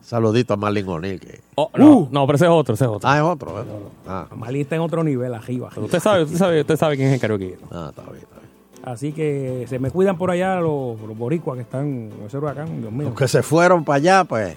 Saludito 0.00 0.54
a 0.54 0.56
Marlin 0.56 0.88
O'Neill. 0.88 1.20
Que... 1.20 1.40
Oh, 1.56 1.70
no, 1.76 2.08
no, 2.10 2.26
pero 2.26 2.36
ese 2.36 2.46
es 2.46 2.50
otro, 2.50 2.74
ese 2.74 2.84
es 2.84 2.90
otro. 2.90 3.06
Ah, 3.06 3.18
es 3.18 3.22
otro. 3.22 3.60
¿eh? 3.60 3.64
Ah, 4.06 4.28
Malí 4.34 4.62
está 4.62 4.76
en 4.76 4.80
otro 4.80 5.04
nivel, 5.04 5.34
arriba. 5.34 5.68
Pero 5.74 5.84
usted 5.84 6.00
sabe, 6.00 6.22
usted 6.22 6.38
sabe, 6.38 6.60
usted 6.62 6.76
sabe 6.78 6.96
quién 6.96 7.08
es 7.08 7.14
el 7.14 7.20
Karaoke 7.20 7.58
ah, 7.70 7.88
está 7.90 8.02
bien, 8.04 8.22
está 8.22 8.36
bien. 8.36 8.50
Así 8.82 9.12
que 9.12 9.66
se 9.68 9.78
me 9.78 9.90
cuidan 9.90 10.16
por 10.16 10.30
allá 10.30 10.58
los, 10.58 10.98
los 11.02 11.18
boricuas 11.18 11.56
que 11.56 11.62
están 11.62 12.08
con 12.08 12.26
ese 12.28 12.38
huracán, 12.38 12.80
Dios 12.80 12.92
mío. 12.92 13.08
Los 13.10 13.18
que 13.18 13.28
se 13.28 13.42
fueron 13.42 13.84
para 13.84 13.96
allá, 13.96 14.24
pues. 14.24 14.56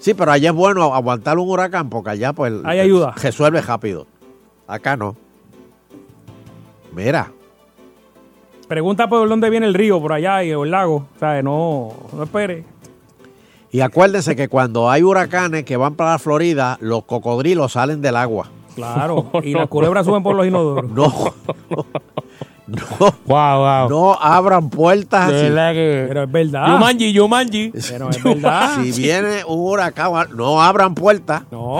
Sí, 0.00 0.14
pero 0.14 0.32
allá 0.32 0.50
es 0.50 0.56
bueno 0.56 0.92
aguantar 0.92 1.38
un 1.38 1.48
huracán 1.48 1.88
porque 1.90 2.10
allá, 2.10 2.32
pues. 2.32 2.52
Hay 2.64 2.80
ayuda. 2.80 3.12
Resuelve 3.12 3.60
rápido. 3.60 4.08
Acá 4.66 4.96
no. 4.96 5.16
Mira, 6.92 7.30
Pregunta 8.72 9.06
por 9.06 9.28
dónde 9.28 9.50
viene 9.50 9.66
el 9.66 9.74
río, 9.74 10.00
por 10.00 10.14
allá 10.14 10.42
y 10.44 10.50
el 10.50 10.70
lago. 10.70 11.06
O 11.14 11.18
sea, 11.18 11.42
no, 11.42 11.92
no 12.10 12.22
espere. 12.22 12.64
y 13.70 13.80
acuérdense 13.82 14.34
que 14.34 14.48
cuando 14.48 14.88
hay 14.90 15.02
huracanes 15.02 15.64
que 15.64 15.76
van 15.76 15.94
para 15.94 16.12
la 16.12 16.18
Florida, 16.18 16.78
los 16.80 17.04
cocodrilos 17.04 17.72
salen 17.72 18.00
del 18.00 18.16
agua. 18.16 18.48
Claro. 18.74 19.30
y 19.42 19.52
las 19.52 19.68
culebras 19.68 20.06
suben 20.06 20.22
por 20.22 20.34
los 20.34 20.46
inodoros. 20.46 20.90
No. 20.90 21.34
No. 22.64 23.14
Wow, 23.26 23.58
wow. 23.58 23.88
No 23.90 24.14
abran 24.18 24.70
puertas. 24.70 25.30
De 25.30 25.48
que. 25.50 26.04
Pero 26.08 26.22
es 26.22 26.32
verdad. 26.32 26.68
Yumanji, 26.68 27.12
Yumanji. 27.12 27.72
Pero 27.90 28.08
es 28.08 28.22
verdad. 28.22 28.80
Si 28.80 28.92
viene 28.92 29.44
un 29.44 29.58
huracán, 29.58 30.28
no 30.34 30.62
abran 30.62 30.94
puertas. 30.94 31.42
No. 31.50 31.78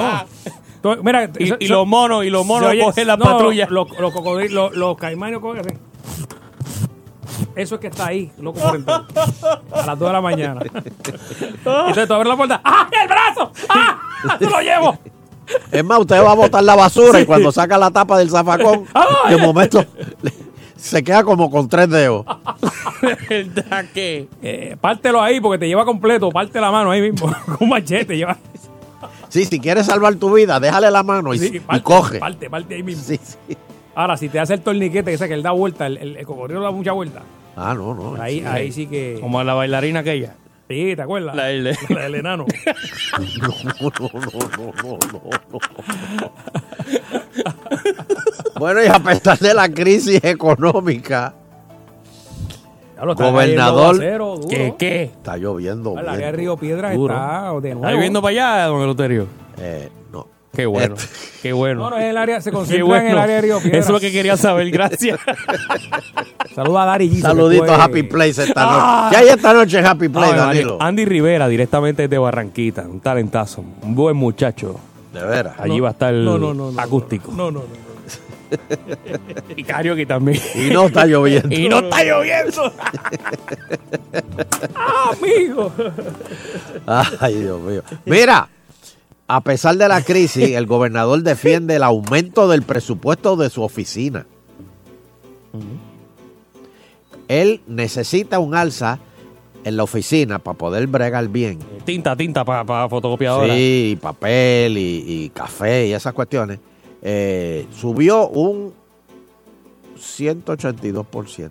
To- 0.83 1.03
Mira, 1.03 1.31
Y, 1.39 1.65
y 1.65 1.69
los 1.69 1.87
monos, 1.87 2.25
y 2.25 2.31
los 2.31 2.45
monos 2.45 2.71
se 2.71 2.77
oye- 2.77 2.85
cogen 2.85 3.07
la 3.07 3.17
no, 3.17 3.25
patrulla. 3.25 3.67
Los, 3.71 3.89
los 3.99 4.13
cocodrilos, 4.13 4.71
los, 4.73 4.77
los 4.77 4.97
caimanes 4.97 5.39
cogen 5.39 5.61
así. 5.61 5.79
Eso 7.55 7.75
es 7.77 7.81
que 7.81 7.87
está 7.89 8.07
ahí, 8.07 8.31
loco 8.39 8.59
por 8.61 8.77
entrar. 8.77 9.03
A 9.73 9.87
las 9.87 9.99
2 9.99 10.09
de 10.09 10.13
la 10.13 10.21
mañana. 10.21 10.61
Entonces 10.65 12.09
tú 12.09 12.15
abres 12.15 12.29
la 12.29 12.37
puerta. 12.37 12.61
¡Ah! 12.65 12.89
¡El 12.91 13.09
brazo! 13.09 13.53
¡Ah! 13.69 14.37
¡Te 14.39 14.47
lo 14.49 14.61
llevo! 14.61 14.99
Es 15.71 15.85
más, 15.85 15.99
usted 16.01 16.23
va 16.23 16.31
a 16.33 16.35
botar 16.35 16.63
la 16.63 16.75
basura 16.77 17.21
y 17.21 17.27
cuando 17.27 17.53
saca 17.53 17.77
la 17.77 17.91
tapa 17.91 18.17
del 18.19 18.31
zafacón, 18.31 18.87
de 19.29 19.37
momento 19.37 19.85
le- 20.23 20.33
se 20.77 21.05
queda 21.05 21.25
como 21.25 21.51
con 21.51 21.69
tres 21.69 21.91
dedos. 21.91 22.25
¿Verdad 23.29 23.85
que? 23.93 24.29
Eh, 24.43 24.77
pártelo 24.81 25.21
ahí 25.21 25.41
porque 25.41 25.59
te 25.59 25.69
lleva 25.69 25.85
completo. 25.85 26.31
Parte 26.31 26.61
la 26.61 26.71
mano 26.71 26.91
ahí 26.91 27.03
mismo. 27.11 27.31
Con 27.47 27.57
un 27.61 27.69
machete. 27.69 28.17
Lleva. 28.17 28.37
Sí, 29.33 29.47
si 29.47 29.59
quieres 29.61 29.87
salvar 29.87 30.15
tu 30.17 30.35
vida, 30.35 30.61
déjale 30.61 30.91
la 30.91 31.03
mano 31.03 31.33
y, 31.33 31.39
Sí, 31.39 31.51
y 31.55 31.61
parte, 31.61 31.83
coge. 31.83 32.19
Parte, 32.19 32.51
parte 32.51 32.75
ahí 32.75 32.83
mismo. 32.83 33.03
Sí, 33.03 33.19
sí. 33.23 33.57
Ahora, 33.95 34.19
si 34.19 34.29
te 34.29 34.39
hace 34.39 34.53
el 34.55 34.61
torniquete, 34.61 35.11
ese 35.15 35.27
que 35.27 35.33
él 35.33 35.43
da 35.43 35.53
vuelta, 35.53 35.87
el, 35.87 35.97
el, 35.97 36.17
el 36.19 36.27
cocodrilo 36.27 36.61
da 36.61 36.71
mucha 36.71 36.93
vuelta. 36.93 37.23
Ah, 37.57 37.73
no, 37.75 37.95
no. 37.95 38.21
Ahí, 38.21 38.41
sí. 38.41 38.47
ahí 38.47 38.73
sí 38.73 38.87
que. 38.87 39.17
Como 39.23 39.43
la 39.43 39.55
bailarina 39.55 40.01
aquella. 40.01 40.35
Sí, 40.69 40.95
¿te 40.97 41.01
acuerdas? 41.03 41.35
La 41.35 41.45
del- 41.47 41.65
La 41.89 42.03
del 42.03 42.15
enano. 42.17 42.45
No, 43.41 43.49
no, 43.49 43.93
no, 44.01 44.73
no, 44.83 44.99
no, 45.13 45.31
no. 45.53 46.31
Bueno, 48.59 48.83
y 48.83 48.87
a 48.87 48.99
pesar 48.99 49.39
de 49.39 49.55
la 49.55 49.69
crisis 49.69 50.21
económica, 50.23 51.35
Ya 53.03 53.15
Gobernador- 53.31 53.99
duro. 54.01 54.41
¿Qué, 54.49 54.75
qué? 54.79 55.03
está 55.05 55.37
lloviendo. 55.37 55.93
El 55.99 56.09
área 56.09 56.13
de 56.13 56.19
viento. 56.21 56.37
Río 56.39 56.57
Piedra 56.57 56.93
Duro. 56.95 57.15
está 57.15 57.53
de 57.61 57.75
nuevo. 57.75 57.87
¿Está 57.89 58.01
viendo 58.01 58.23
para 58.23 58.31
allá, 58.31 58.67
don 58.67 58.81
Eleuterio? 58.83 59.27
Eh, 59.59 59.89
no. 60.13 60.27
Qué 60.55 60.67
bueno. 60.67 60.95
Este- 60.95 61.09
Qué 61.43 61.53
bueno. 61.53 61.81
No, 61.83 61.91
no 61.91 61.97
es 61.99 62.05
el 62.05 62.17
área, 62.17 62.41
se 62.41 62.53
concentra 62.53 62.85
bueno. 62.85 63.07
en 63.07 63.13
el 63.13 63.19
área 63.19 63.37
de 63.37 63.43
Río 63.43 63.59
Piedra. 63.61 63.79
Eso 63.79 63.89
es 63.89 63.93
lo 63.95 64.01
que 64.01 64.13
quería 64.13 64.37
saber, 64.37 64.71
gracias. 64.71 65.19
Saluda 66.55 66.83
a 66.83 66.87
Dari 66.87 67.09
que 67.11 67.21
Saludito 67.21 67.65
fue- 67.65 67.75
a 67.75 67.85
Happy 67.85 68.03
Place 68.05 68.45
esta 68.45 68.53
Ah. 68.57 69.05
noche. 69.11 69.17
¿Qué 69.17 69.25
hay 69.25 69.35
esta 69.35 69.55
noche 69.55 69.79
en 69.79 69.87
Happy 69.87 70.09
Place, 70.09 70.27
Ay, 70.33 70.39
María. 70.39 70.47
Danilo? 70.63 70.79
Andy 70.81 71.05
Rivera, 71.05 71.49
directamente 71.49 72.03
desde 72.03 72.19
Barranquita, 72.19 72.83
un 72.83 73.01
talentazo, 73.01 73.65
un 73.83 73.95
buen 73.95 74.17
muchacho. 74.17 74.79
De 75.13 75.25
veras. 75.25 75.55
Allí 75.59 75.77
No, 75.79 75.83
va 75.83 75.89
a 75.91 75.93
estar 75.93 76.15
no, 76.15 76.39
no, 76.39 76.55
no, 76.55 76.71
no, 76.73 76.81
acústico. 76.81 77.33
No, 77.33 77.51
no, 77.51 77.61
no. 77.61 77.82
Y 79.57 79.65
karaoke 79.65 80.07
también. 80.07 80.41
Y 80.55 80.71
no 80.71 80.87
está 80.87 81.07
lloviendo. 81.07 81.55
Y 81.55 81.69
no 81.69 81.81
está 81.81 82.05
lloviendo. 82.05 82.73
¡Ah, 84.75 85.13
amigo! 85.13 85.73
Ay, 86.87 87.35
Dios 87.35 87.61
mío. 87.61 87.83
Mira, 88.07 88.49
a 89.29 89.41
pesar 89.43 89.77
de 89.77 89.89
la 89.89 90.03
crisis, 90.03 90.51
el 90.51 90.67
gobernador 90.67 91.23
defiende 91.23 91.77
el 91.77 91.83
aumento 91.83 92.49
del 92.49 92.63
presupuesto 92.63 93.37
de 93.37 93.51
su 93.51 93.63
oficina. 93.63 94.27
Él 97.29 97.61
necesita 97.67 98.39
un 98.39 98.55
alza 98.55 98.99
en 99.65 99.77
la 99.77 99.85
oficina 99.85 100.39
para 100.39 100.59
poder 100.59 100.87
bregar 100.87 101.29
bien. 101.29 101.59
Tinta, 101.85 102.17
tinta 102.17 102.45
para 102.45 102.89
fotocopiadora. 102.89 103.55
Sí, 103.55 103.91
y 103.93 103.97
papel 103.97 104.77
y, 104.77 105.05
y 105.07 105.29
café 105.31 105.89
y 105.89 105.93
esas 105.93 106.13
cuestiones. 106.13 106.59
Eh, 107.03 107.67
subió 107.75 108.29
un 108.29 108.73
182% 109.99 111.51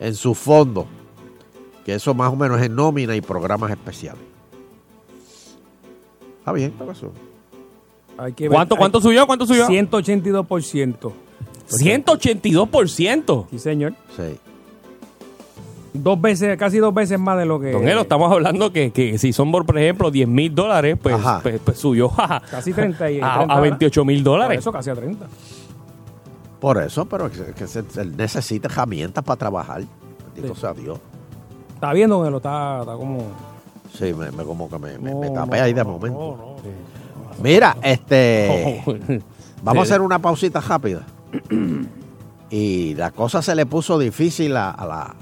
en 0.00 0.14
su 0.14 0.34
fondo, 0.34 0.86
que 1.84 1.94
eso 1.94 2.12
más 2.14 2.32
o 2.32 2.36
menos 2.36 2.60
es 2.60 2.70
nómina 2.70 3.16
y 3.16 3.20
programas 3.20 3.70
especiales. 3.70 4.22
Está 6.38 6.52
bien, 6.52 6.72
¿qué 6.78 6.84
pasó? 6.84 7.12
Hay 8.18 8.32
que 8.34 8.44
ver- 8.44 8.52
¿Cuánto, 8.56 8.74
hay- 8.74 8.78
cuánto 8.78 9.00
subió? 9.00 9.26
¿Cuánto 9.26 9.46
subió? 9.46 9.66
182%. 9.66 11.12
182%. 11.66 13.46
Sí, 13.50 13.58
señor. 13.58 13.94
Sí. 14.16 14.38
Dos 15.94 16.20
veces, 16.20 16.56
casi 16.58 16.78
dos 16.78 16.92
veces 16.92 17.20
más 17.20 17.38
de 17.38 17.46
lo 17.46 17.60
que. 17.60 17.70
Don 17.70 17.86
Elo, 17.86 18.00
estamos 18.02 18.30
hablando 18.32 18.72
que, 18.72 18.90
que 18.90 19.16
si 19.16 19.32
son, 19.32 19.52
por, 19.52 19.64
por 19.64 19.78
ejemplo, 19.78 20.10
10 20.10 20.26
mil 20.28 20.52
dólares, 20.52 20.98
pues, 21.00 21.14
Ajá. 21.14 21.38
pues, 21.40 21.60
pues 21.64 21.78
subió 21.78 22.10
a, 22.18 22.42
Casi 22.50 22.72
30 22.72 23.10
y- 23.12 23.20
a, 23.22 23.34
30, 23.36 23.54
a 23.54 23.60
28 23.60 24.04
mil 24.04 24.18
Por 24.18 24.32
dólares. 24.32 24.58
Eso 24.58 24.72
casi 24.72 24.90
a 24.90 24.94
30. 24.96 25.26
Por 26.60 26.82
eso, 26.82 27.04
pero 27.06 27.30
que, 27.30 27.52
que 27.52 27.66
se- 27.68 27.84
él 27.96 28.16
necesita 28.16 28.66
herramientas 28.68 29.22
para 29.22 29.36
trabajar. 29.38 29.82
Bendito 30.34 30.56
sea 30.56 30.74
Dios. 30.74 30.98
Está 31.74 31.92
viendo 31.92 32.22
que 32.24 32.30
lo 32.30 32.38
está, 32.38 32.80
está 32.80 32.94
como. 32.94 33.18
Sí, 33.96 34.12
me, 34.14 34.32
me- 34.32 34.44
como 34.44 34.68
que 34.68 34.78
me, 34.80 34.98
me- 34.98 35.10
No, 35.12 35.20
me 35.20 35.28
no, 35.28 35.32
tapé 35.34 35.60
ahí 35.60 35.72
de 35.72 35.84
no, 35.84 35.90
momento. 35.92 36.18
no, 36.18 36.36
no. 36.36 37.42
Mira, 37.42 37.76
este. 37.82 38.82
Vamos 39.62 39.82
a 39.82 39.84
hacer 39.84 40.00
una 40.00 40.18
pausita 40.18 40.60
rápida. 40.60 41.02
Y 42.50 42.94
la 42.94 43.10
cosa 43.10 43.42
se 43.42 43.54
le 43.54 43.66
puso 43.66 43.98
difícil 43.98 44.56
a, 44.56 44.70
a 44.70 44.86
la, 44.86 45.14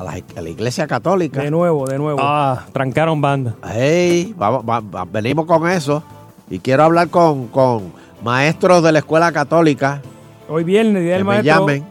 a, 0.00 0.04
la, 0.04 0.12
a 0.36 0.40
la 0.40 0.48
iglesia 0.48 0.86
católica. 0.86 1.42
De 1.42 1.50
nuevo, 1.50 1.86
de 1.86 1.98
nuevo. 1.98 2.18
Ah, 2.22 2.64
trancaron 2.72 3.20
banda. 3.20 3.54
Hey, 3.72 4.34
vamos, 4.36 4.64
va- 4.68 4.80
va- 4.80 5.04
venimos 5.04 5.44
con 5.46 5.68
eso. 5.68 6.02
Y 6.48 6.58
quiero 6.58 6.84
hablar 6.84 7.08
con, 7.10 7.48
con 7.48 7.92
maestros 8.24 8.82
de 8.82 8.92
la 8.92 8.98
escuela 9.00 9.30
católica. 9.32 10.00
Hoy 10.48 10.64
viernes, 10.64 11.02
día 11.02 11.12
Que 11.12 11.16
del 11.18 11.24
me 11.24 11.28
maestro. 11.34 11.60
llamen. 11.60 11.84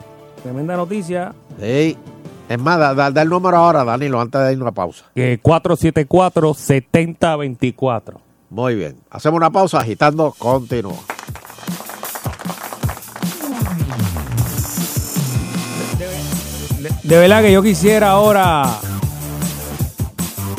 Tremenda 0.43 0.75
noticia. 0.75 1.33
Hey. 1.61 1.95
Es 2.49 2.59
más, 2.59 2.79
da, 2.79 2.95
da- 2.95 3.11
da 3.11 3.21
el 3.21 3.29
número 3.29 3.57
ahora, 3.57 3.83
Danilo, 3.83 4.19
antes 4.19 4.41
de 4.41 4.53
irnos 4.53 4.67
a 4.67 4.71
pausa. 4.71 5.05
Que 5.13 5.39
474-7024. 5.41 8.13
Muy 8.49 8.73
bien. 8.75 8.95
Hacemos 9.11 9.37
una 9.37 9.51
pausa, 9.51 9.79
agitando, 9.79 10.33
continúa. 10.37 10.95
De 17.09 17.17
verdad 17.17 17.41
que 17.41 17.51
yo 17.51 17.63
quisiera 17.63 18.11
ahora. 18.11 18.77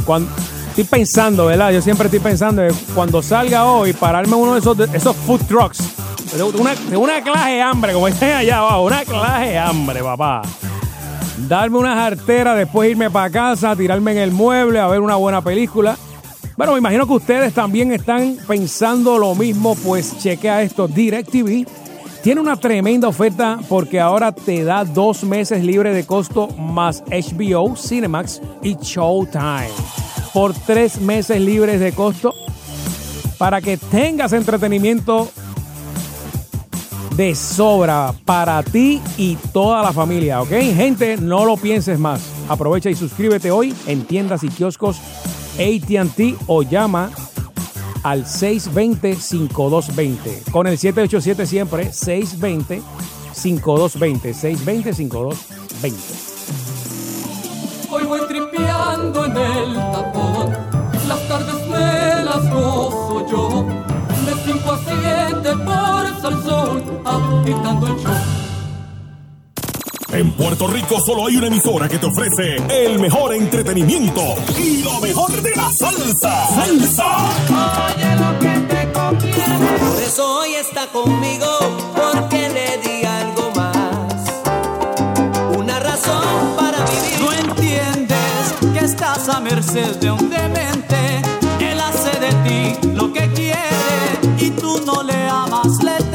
Cuando, 0.05 0.29
estoy 0.71 0.83
pensando, 0.83 1.47
¿verdad? 1.47 1.71
Yo 1.71 1.81
siempre 1.81 2.07
estoy 2.07 2.19
pensando 2.19 2.63
cuando 2.93 3.23
salga 3.23 3.67
hoy, 3.67 3.93
pararme 3.93 4.35
uno 4.35 4.55
de 4.55 4.59
esos, 4.59 4.77
esos 4.93 5.15
food 5.15 5.43
trucks. 5.47 5.79
De 6.37 6.43
una, 6.43 6.75
de 6.75 6.97
una 6.97 7.23
clase 7.23 7.51
de 7.51 7.63
hambre, 7.63 7.93
como 7.93 8.07
dicen 8.09 8.33
allá 8.33 8.59
abajo, 8.59 8.83
una 8.83 9.05
clase 9.05 9.47
de 9.47 9.59
hambre, 9.59 10.03
papá. 10.03 10.43
Darme 11.47 11.79
una 11.79 11.95
jartera, 11.95 12.57
después 12.57 12.91
irme 12.91 13.11
para 13.11 13.31
casa, 13.31 13.77
tirarme 13.77 14.11
en 14.11 14.19
el 14.19 14.33
mueble, 14.33 14.81
a 14.81 14.89
ver 14.89 15.03
una 15.03 15.15
buena 15.15 15.41
película. 15.43 15.97
Bueno, 16.57 16.73
me 16.73 16.81
imagino 16.81 17.07
que 17.07 17.13
ustedes 17.13 17.55
también 17.55 17.93
están 17.93 18.37
pensando 18.49 19.19
lo 19.19 19.37
mismo, 19.37 19.77
pues 19.77 20.19
chequea 20.19 20.63
esto. 20.63 20.89
DirecTV 20.89 21.65
tiene 22.23 22.41
una 22.41 22.57
tremenda 22.57 23.09
oferta 23.09 23.59
porque 23.69 23.99
ahora 23.99 24.33
te 24.33 24.63
da 24.65 24.85
dos 24.85 25.25
meses 25.25 25.65
libre 25.65 25.95
de 25.95 26.05
costo 26.05 26.49
más 26.49 27.03
HBO, 27.05 27.77
Cinemax 27.77 28.43
y 28.63 28.77
Showtime. 28.77 29.71
Por 30.35 30.53
tres 30.53 31.01
meses 31.01 31.41
libres 31.41 31.81
de 31.81 31.93
costo 31.93 32.35
para 33.39 33.61
que 33.61 33.77
tengas 33.79 34.33
entretenimiento 34.33 35.31
de 37.17 37.35
sobra 37.35 38.15
para 38.25 38.63
ti 38.63 39.01
y 39.17 39.37
toda 39.53 39.83
la 39.83 39.93
familia, 39.93 40.43
¿ok? 40.43 40.51
Gente, 40.51 41.17
no 41.17 41.45
lo 41.45 41.57
pienses 41.57 41.99
más. 41.99 42.21
Aprovecha 42.49 42.91
y 42.91 42.95
suscríbete 42.95 43.51
hoy 43.51 43.75
en 43.87 44.05
tiendas 44.05 44.45
y 44.45 44.49
kioscos 44.49 45.01
ATT 45.59 46.37
o 46.47 46.63
llama 46.63 47.11
al 48.03 48.25
620-5220. 48.25 50.51
Con 50.51 50.67
el 50.67 50.79
787 50.79 51.47
siempre, 51.47 51.91
620-5220. 51.91 52.83
620-5220. 54.35 56.31
Hoy 57.93 58.05
voy 58.05 58.21
tripeando 58.29 59.25
en 59.25 59.37
el 59.37 59.75
tapón, 59.75 60.53
las 61.09 61.29
tardes 61.29 61.67
me 61.69 62.23
las 62.25 62.49
gozo 62.51 63.27
yo, 63.29 63.65
de 64.27 64.35
5 64.45 64.71
a 64.71 64.79
7 64.79 65.57
por 65.65 66.21
sol, 66.45 66.85
agitando 67.05 67.89
el 67.89 67.97
show. 67.97 68.15
En 70.13 70.33
Puerto 70.33 70.67
Rico 70.67 71.01
solo 71.01 71.27
hay 71.27 71.37
una 71.37 71.47
emisora 71.47 71.89
que 71.89 71.99
te 71.99 72.07
ofrece 72.07 72.57
el 72.69 72.99
mejor 72.99 73.33
entretenimiento 73.33 74.21
y 74.59 74.83
lo 74.83 74.99
mejor 75.01 75.31
de 75.41 75.55
la 75.55 75.71
salsa. 75.79 76.49
Salsa. 76.49 77.07
Oye 77.95 78.17
lo 78.17 78.37
que 78.41 78.49
te 78.75 78.91
conviene. 78.93 79.79
Por 79.79 80.03
eso 80.03 80.39
hoy 80.41 80.55
está 80.55 80.89
conmigo, 80.89 81.47
porque 81.95 82.49
le 82.49 82.79
di 82.79 83.05
algo 83.05 83.53
más. 83.55 84.17
Una 85.57 85.79
razón 85.79 86.57
para 86.57 86.85
vivir. 86.87 87.21
No 87.21 87.33
entiendes 87.33 88.55
que 88.73 88.81
estás 88.85 89.29
a 89.29 89.39
merced 89.41 89.95
de 90.01 90.11
un 90.11 90.29
demente. 90.29 91.23
Él 91.61 91.81
hace 91.81 92.11
de 92.19 92.33
ti 92.49 92.89
lo 92.95 93.13
que 93.13 93.31
quiere 93.33 93.61
y 94.39 94.51
tú 94.51 94.83
no 94.85 95.05
le 95.05 95.29
amas, 95.29 95.69
le 95.85 96.10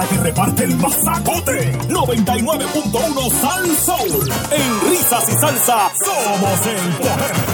emisora 0.00 0.08
que 0.08 0.16
reparte 0.16 0.64
el 0.64 0.76
masacote. 0.76 1.72
99.1 1.88 3.30
Sal 3.40 3.76
Soul. 3.76 4.32
En 4.50 4.90
risas 4.90 5.28
y 5.28 5.32
salsa, 5.32 5.90
somos 6.04 6.66
el 6.66 6.92
poder. 6.96 7.49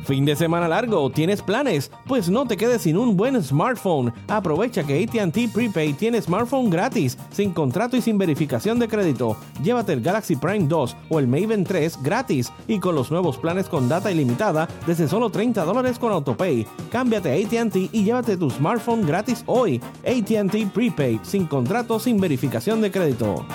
Fin 0.04 0.24
de 0.24 0.34
semana 0.34 0.66
largo, 0.66 1.10
¿tienes 1.10 1.40
planes? 1.40 1.90
Pues 2.06 2.28
no 2.30 2.46
te 2.46 2.56
quedes 2.56 2.82
sin 2.82 2.96
un 2.96 3.16
buen 3.16 3.40
smartphone. 3.42 4.12
Aprovecha 4.26 4.82
que 4.82 5.04
ATT 5.04 5.52
Prepaid 5.52 5.96
tiene 5.96 6.20
smartphone 6.20 6.68
gratis, 6.68 7.18
sin 7.30 7.52
contrato 7.52 7.96
y 7.96 8.00
sin 8.00 8.18
verificación 8.18 8.78
de 8.78 8.88
crédito. 8.88 9.36
Llévate 9.62 9.92
el 9.92 10.00
Galaxy 10.00 10.34
Prime 10.34 10.66
2 10.66 10.96
o 11.10 11.18
el 11.18 11.28
Maven 11.28 11.62
3 11.62 12.02
gratis 12.02 12.50
y 12.66 12.80
con 12.80 12.94
los 12.94 13.10
nuevos 13.10 13.36
planes 13.36 13.68
con 13.68 13.88
data 13.88 14.10
ilimitada 14.10 14.66
desde 14.86 15.06
solo 15.06 15.30
30 15.30 15.62
dólares 15.64 15.98
con 15.98 16.10
AutoPay. 16.10 16.66
Cámbiate 16.90 17.30
a 17.30 17.34
ATT 17.34 17.76
y 17.92 18.02
llévate 18.02 18.36
tu 18.36 18.50
smartphone 18.50 19.06
gratis 19.06 19.44
hoy. 19.46 19.80
ATT 20.04 20.72
Prepaid, 20.72 21.20
sin 21.22 21.46
contrato, 21.46 22.00
sin 22.00 22.18
verificación 22.18 22.80
de 22.80 22.90
crédito. 22.90 23.46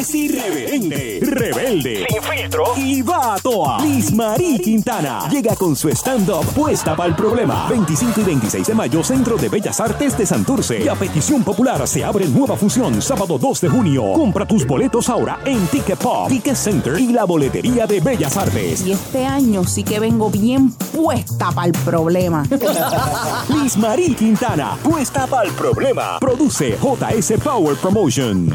Es 0.00 0.14
irreverente, 0.14 1.20
rebelde, 1.20 2.06
sin 2.08 2.22
filtro 2.22 2.64
y 2.74 3.02
va 3.02 3.34
a 3.34 3.38
toa. 3.38 3.82
Liz 3.82 4.10
Marie 4.14 4.58
Quintana 4.58 5.28
llega 5.28 5.54
con 5.54 5.76
su 5.76 5.90
stand-up 5.90 6.46
puesta 6.54 6.96
para 6.96 7.10
el 7.10 7.14
problema. 7.14 7.68
25 7.68 8.22
y 8.22 8.24
26 8.24 8.66
de 8.68 8.74
mayo, 8.74 9.04
Centro 9.04 9.36
de 9.36 9.50
Bellas 9.50 9.78
Artes 9.78 10.16
de 10.16 10.24
Santurce. 10.24 10.82
Y 10.82 10.88
a 10.88 10.94
petición 10.94 11.44
popular 11.44 11.86
se 11.86 12.02
abre 12.02 12.26
nueva 12.28 12.56
función 12.56 13.02
sábado 13.02 13.36
2 13.36 13.60
de 13.60 13.68
junio. 13.68 14.12
Compra 14.14 14.48
tus 14.48 14.66
boletos 14.66 15.10
ahora 15.10 15.40
en 15.44 15.66
Ticket 15.66 15.98
Pop, 15.98 16.30
Ticket 16.30 16.56
Center 16.56 16.98
y 16.98 17.12
la 17.12 17.24
boletería 17.24 17.86
de 17.86 18.00
Bellas 18.00 18.38
Artes. 18.38 18.86
Y 18.86 18.92
este 18.92 19.26
año 19.26 19.64
sí 19.64 19.84
que 19.84 20.00
vengo 20.00 20.30
bien 20.30 20.72
puesta 20.72 21.50
para 21.52 21.66
el 21.66 21.72
problema. 21.84 22.44
Liz 23.50 23.76
Marie 23.76 24.14
Quintana, 24.14 24.78
puesta 24.82 25.26
para 25.26 25.46
el 25.46 25.52
problema. 25.52 26.18
Produce 26.20 26.78
JS 26.80 27.32
Power 27.44 27.76
Promotion. 27.76 28.48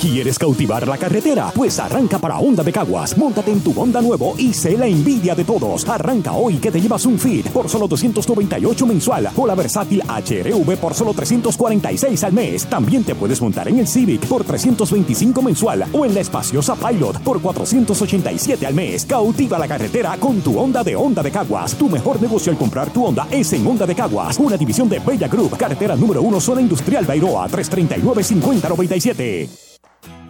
¿Quieres 0.00 0.38
cautivar 0.38 0.86
la 0.86 0.98
carretera? 0.98 1.50
Pues 1.54 1.78
arranca 1.78 2.18
para 2.18 2.38
Honda 2.38 2.62
de 2.62 2.70
Caguas. 2.70 3.16
Móntate 3.16 3.50
en 3.50 3.60
tu 3.60 3.72
Honda 3.72 4.02
nuevo 4.02 4.34
y 4.36 4.52
sé 4.52 4.76
la 4.76 4.86
envidia 4.86 5.34
de 5.34 5.44
todos. 5.44 5.88
Arranca 5.88 6.32
hoy 6.32 6.56
que 6.56 6.70
te 6.70 6.78
llevas 6.80 7.06
un 7.06 7.18
Fit 7.18 7.48
por 7.48 7.70
solo 7.70 7.88
298 7.88 8.86
mensual 8.86 9.30
o 9.34 9.46
la 9.46 9.54
versátil 9.54 10.02
HRV 10.02 10.76
por 10.76 10.92
solo 10.92 11.14
346 11.14 12.24
al 12.24 12.34
mes. 12.34 12.66
También 12.66 13.04
te 13.04 13.14
puedes 13.14 13.40
montar 13.40 13.68
en 13.68 13.78
el 13.78 13.88
Civic 13.88 14.26
por 14.26 14.44
325 14.44 15.40
mensual 15.40 15.86
o 15.92 16.04
en 16.04 16.12
la 16.14 16.20
espaciosa 16.20 16.76
Pilot 16.76 17.20
por 17.20 17.40
487 17.40 18.66
al 18.66 18.74
mes. 18.74 19.06
Cautiva 19.06 19.58
la 19.58 19.66
carretera 19.66 20.18
con 20.18 20.42
tu 20.42 20.58
Honda 20.58 20.84
de 20.84 20.94
Honda 20.94 21.22
de 21.22 21.30
Caguas. 21.30 21.74
Tu 21.74 21.88
mejor 21.88 22.20
negocio 22.20 22.52
al 22.52 22.58
comprar 22.58 22.90
tu 22.90 23.06
Honda 23.06 23.28
es 23.30 23.50
en 23.54 23.66
Honda 23.66 23.86
de 23.86 23.94
Caguas, 23.94 24.38
una 24.38 24.58
división 24.58 24.90
de 24.90 24.98
Bella 24.98 25.28
Group, 25.28 25.56
carretera 25.56 25.96
número 25.96 26.20
1, 26.20 26.40
zona 26.40 26.60
industrial 26.60 27.06
Bairoa, 27.06 27.48
339-5097. 27.48 29.65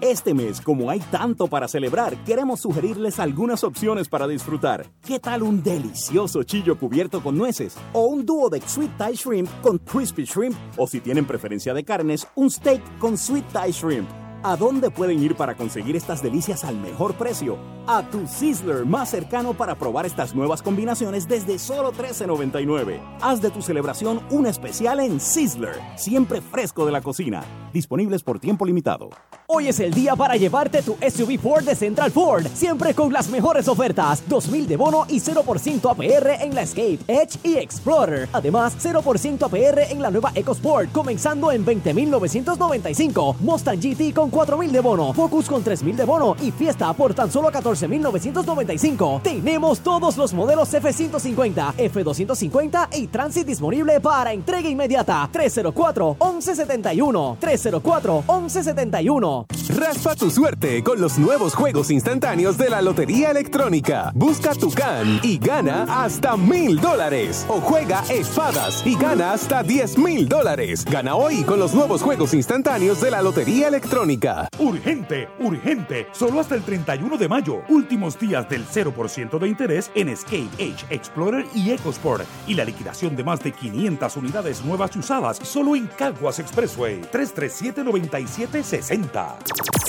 Este 0.00 0.34
mes, 0.34 0.60
como 0.60 0.90
hay 0.90 1.00
tanto 1.10 1.46
para 1.46 1.68
celebrar, 1.68 2.22
queremos 2.24 2.60
sugerirles 2.60 3.18
algunas 3.18 3.64
opciones 3.64 4.08
para 4.08 4.28
disfrutar. 4.28 4.86
¿Qué 5.06 5.18
tal 5.18 5.42
un 5.42 5.62
delicioso 5.62 6.42
chillo 6.42 6.78
cubierto 6.78 7.22
con 7.22 7.38
nueces? 7.38 7.76
¿O 7.94 8.06
un 8.06 8.26
dúo 8.26 8.50
de 8.50 8.60
Sweet 8.60 8.98
Thai 8.98 9.14
Shrimp 9.14 9.48
con 9.62 9.78
Crispy 9.78 10.24
Shrimp? 10.24 10.56
¿O 10.76 10.86
si 10.86 11.00
tienen 11.00 11.24
preferencia 11.24 11.72
de 11.72 11.82
carnes, 11.82 12.26
un 12.34 12.50
steak 12.50 12.98
con 12.98 13.16
Sweet 13.16 13.52
Thai 13.52 13.72
Shrimp? 13.72 14.25
¿A 14.42 14.56
dónde 14.56 14.90
pueden 14.90 15.22
ir 15.22 15.34
para 15.34 15.56
conseguir 15.56 15.96
estas 15.96 16.22
delicias 16.22 16.64
al 16.64 16.76
mejor 16.76 17.14
precio? 17.14 17.56
A 17.86 18.02
tu 18.02 18.26
Sizzler 18.26 18.84
más 18.84 19.10
cercano 19.10 19.54
para 19.54 19.74
probar 19.74 20.06
estas 20.06 20.34
nuevas 20.34 20.62
combinaciones 20.62 21.26
desde 21.26 21.58
solo 21.58 21.92
$13.99. 21.92 23.00
Haz 23.22 23.40
de 23.40 23.50
tu 23.50 23.62
celebración 23.62 24.20
una 24.30 24.50
especial 24.50 25.00
en 25.00 25.20
Sizzler, 25.20 25.80
siempre 25.96 26.40
fresco 26.40 26.84
de 26.84 26.92
la 26.92 27.00
cocina. 27.00 27.44
Disponibles 27.72 28.22
por 28.22 28.38
tiempo 28.38 28.64
limitado. 28.64 29.10
Hoy 29.48 29.68
es 29.68 29.78
el 29.78 29.94
día 29.94 30.16
para 30.16 30.34
llevarte 30.36 30.82
tu 30.82 30.96
SUV 31.08 31.38
Ford 31.38 31.64
de 31.64 31.76
Central 31.76 32.10
Ford, 32.10 32.44
siempre 32.52 32.94
con 32.94 33.12
las 33.12 33.28
mejores 33.28 33.68
ofertas, 33.68 34.24
2000 34.28 34.66
de 34.66 34.76
bono 34.76 35.06
y 35.08 35.20
0% 35.20 35.88
APR 35.88 36.42
en 36.42 36.54
la 36.54 36.62
Escape, 36.62 36.98
Edge 37.06 37.38
y 37.44 37.54
Explorer. 37.54 38.28
Además, 38.32 38.76
0% 38.82 39.44
APR 39.44 39.92
en 39.92 40.02
la 40.02 40.10
nueva 40.10 40.32
EcoSport, 40.34 40.90
comenzando 40.90 41.52
en 41.52 41.64
20.995. 41.64 43.36
Mustang 43.38 43.78
GT 43.78 44.12
con 44.12 44.25
con 44.26 44.30
4 44.30 44.58
mil 44.58 44.72
de 44.72 44.80
bono, 44.80 45.12
Focus 45.12 45.48
con 45.48 45.62
3 45.62 45.84
mil 45.84 45.96
de 45.96 46.04
bono 46.04 46.34
y 46.42 46.50
Fiesta 46.50 46.92
por 46.92 47.14
tan 47.14 47.30
solo 47.30 47.50
14 47.50 47.86
mil 47.86 48.02
995. 48.02 49.20
Tenemos 49.22 49.80
todos 49.80 50.16
los 50.16 50.34
modelos 50.34 50.74
F-150, 50.74 51.74
F-250 51.76 52.88
y 52.94 53.06
Transit 53.06 53.46
disponible 53.46 54.00
para 54.00 54.32
entrega 54.32 54.68
inmediata. 54.68 55.28
304-1171. 55.32 57.38
304-1171. 57.38 59.46
Raspa 59.76 60.16
tu 60.16 60.30
suerte 60.30 60.82
con 60.82 61.00
los 61.00 61.18
nuevos 61.18 61.54
juegos 61.54 61.90
instantáneos 61.90 62.58
de 62.58 62.70
la 62.70 62.82
Lotería 62.82 63.30
Electrónica. 63.30 64.10
Busca 64.14 64.54
tu 64.54 64.70
can 64.70 65.20
y 65.22 65.38
gana 65.38 66.04
hasta 66.04 66.36
mil 66.36 66.80
dólares. 66.80 67.46
O 67.48 67.60
juega 67.60 68.02
espadas 68.08 68.84
y 68.86 68.96
gana 68.96 69.32
hasta 69.32 69.62
10 69.62 69.98
mil 69.98 70.28
dólares. 70.28 70.84
Gana 70.84 71.14
hoy 71.14 71.44
con 71.44 71.60
los 71.60 71.74
nuevos 71.74 72.02
juegos 72.02 72.34
instantáneos 72.34 73.00
de 73.00 73.10
la 73.10 73.22
Lotería 73.22 73.68
Electrónica. 73.68 74.15
Urgente, 74.58 75.28
urgente. 75.40 76.06
Solo 76.12 76.40
hasta 76.40 76.54
el 76.54 76.62
31 76.62 77.16
de 77.16 77.28
mayo. 77.28 77.62
Últimos 77.68 78.18
días 78.18 78.48
del 78.48 78.64
0% 78.66 79.38
de 79.38 79.48
interés 79.48 79.90
en 79.94 80.08
Escape, 80.08 80.48
Edge, 80.58 80.84
Explorer 80.90 81.44
y 81.54 81.70
EcoSport. 81.70 82.24
Y 82.46 82.54
la 82.54 82.64
liquidación 82.64 83.14
de 83.16 83.24
más 83.24 83.42
de 83.42 83.52
500 83.52 84.16
unidades 84.16 84.64
nuevas 84.64 84.96
y 84.96 85.00
usadas 85.00 85.38
solo 85.42 85.76
en 85.76 85.86
Caguas 85.86 86.38
Expressway. 86.38 87.02
337-9760. 87.12 89.36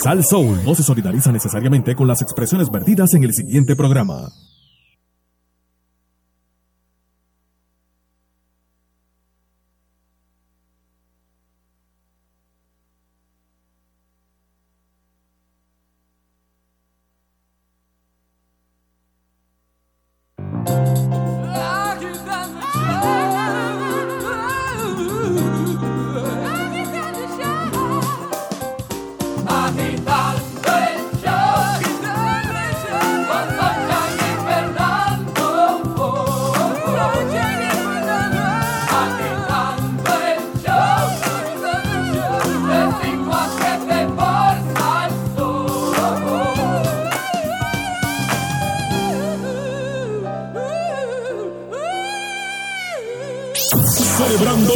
Sal 0.02 0.24
Soul 0.24 0.58
no 0.64 0.74
se 0.74 0.82
solidariza 0.82 1.32
necesariamente 1.32 1.94
con 1.94 2.06
las 2.06 2.20
expresiones 2.22 2.70
vertidas 2.70 3.14
en 3.14 3.24
el 3.24 3.32
siguiente 3.32 3.74
programa. 3.74 4.30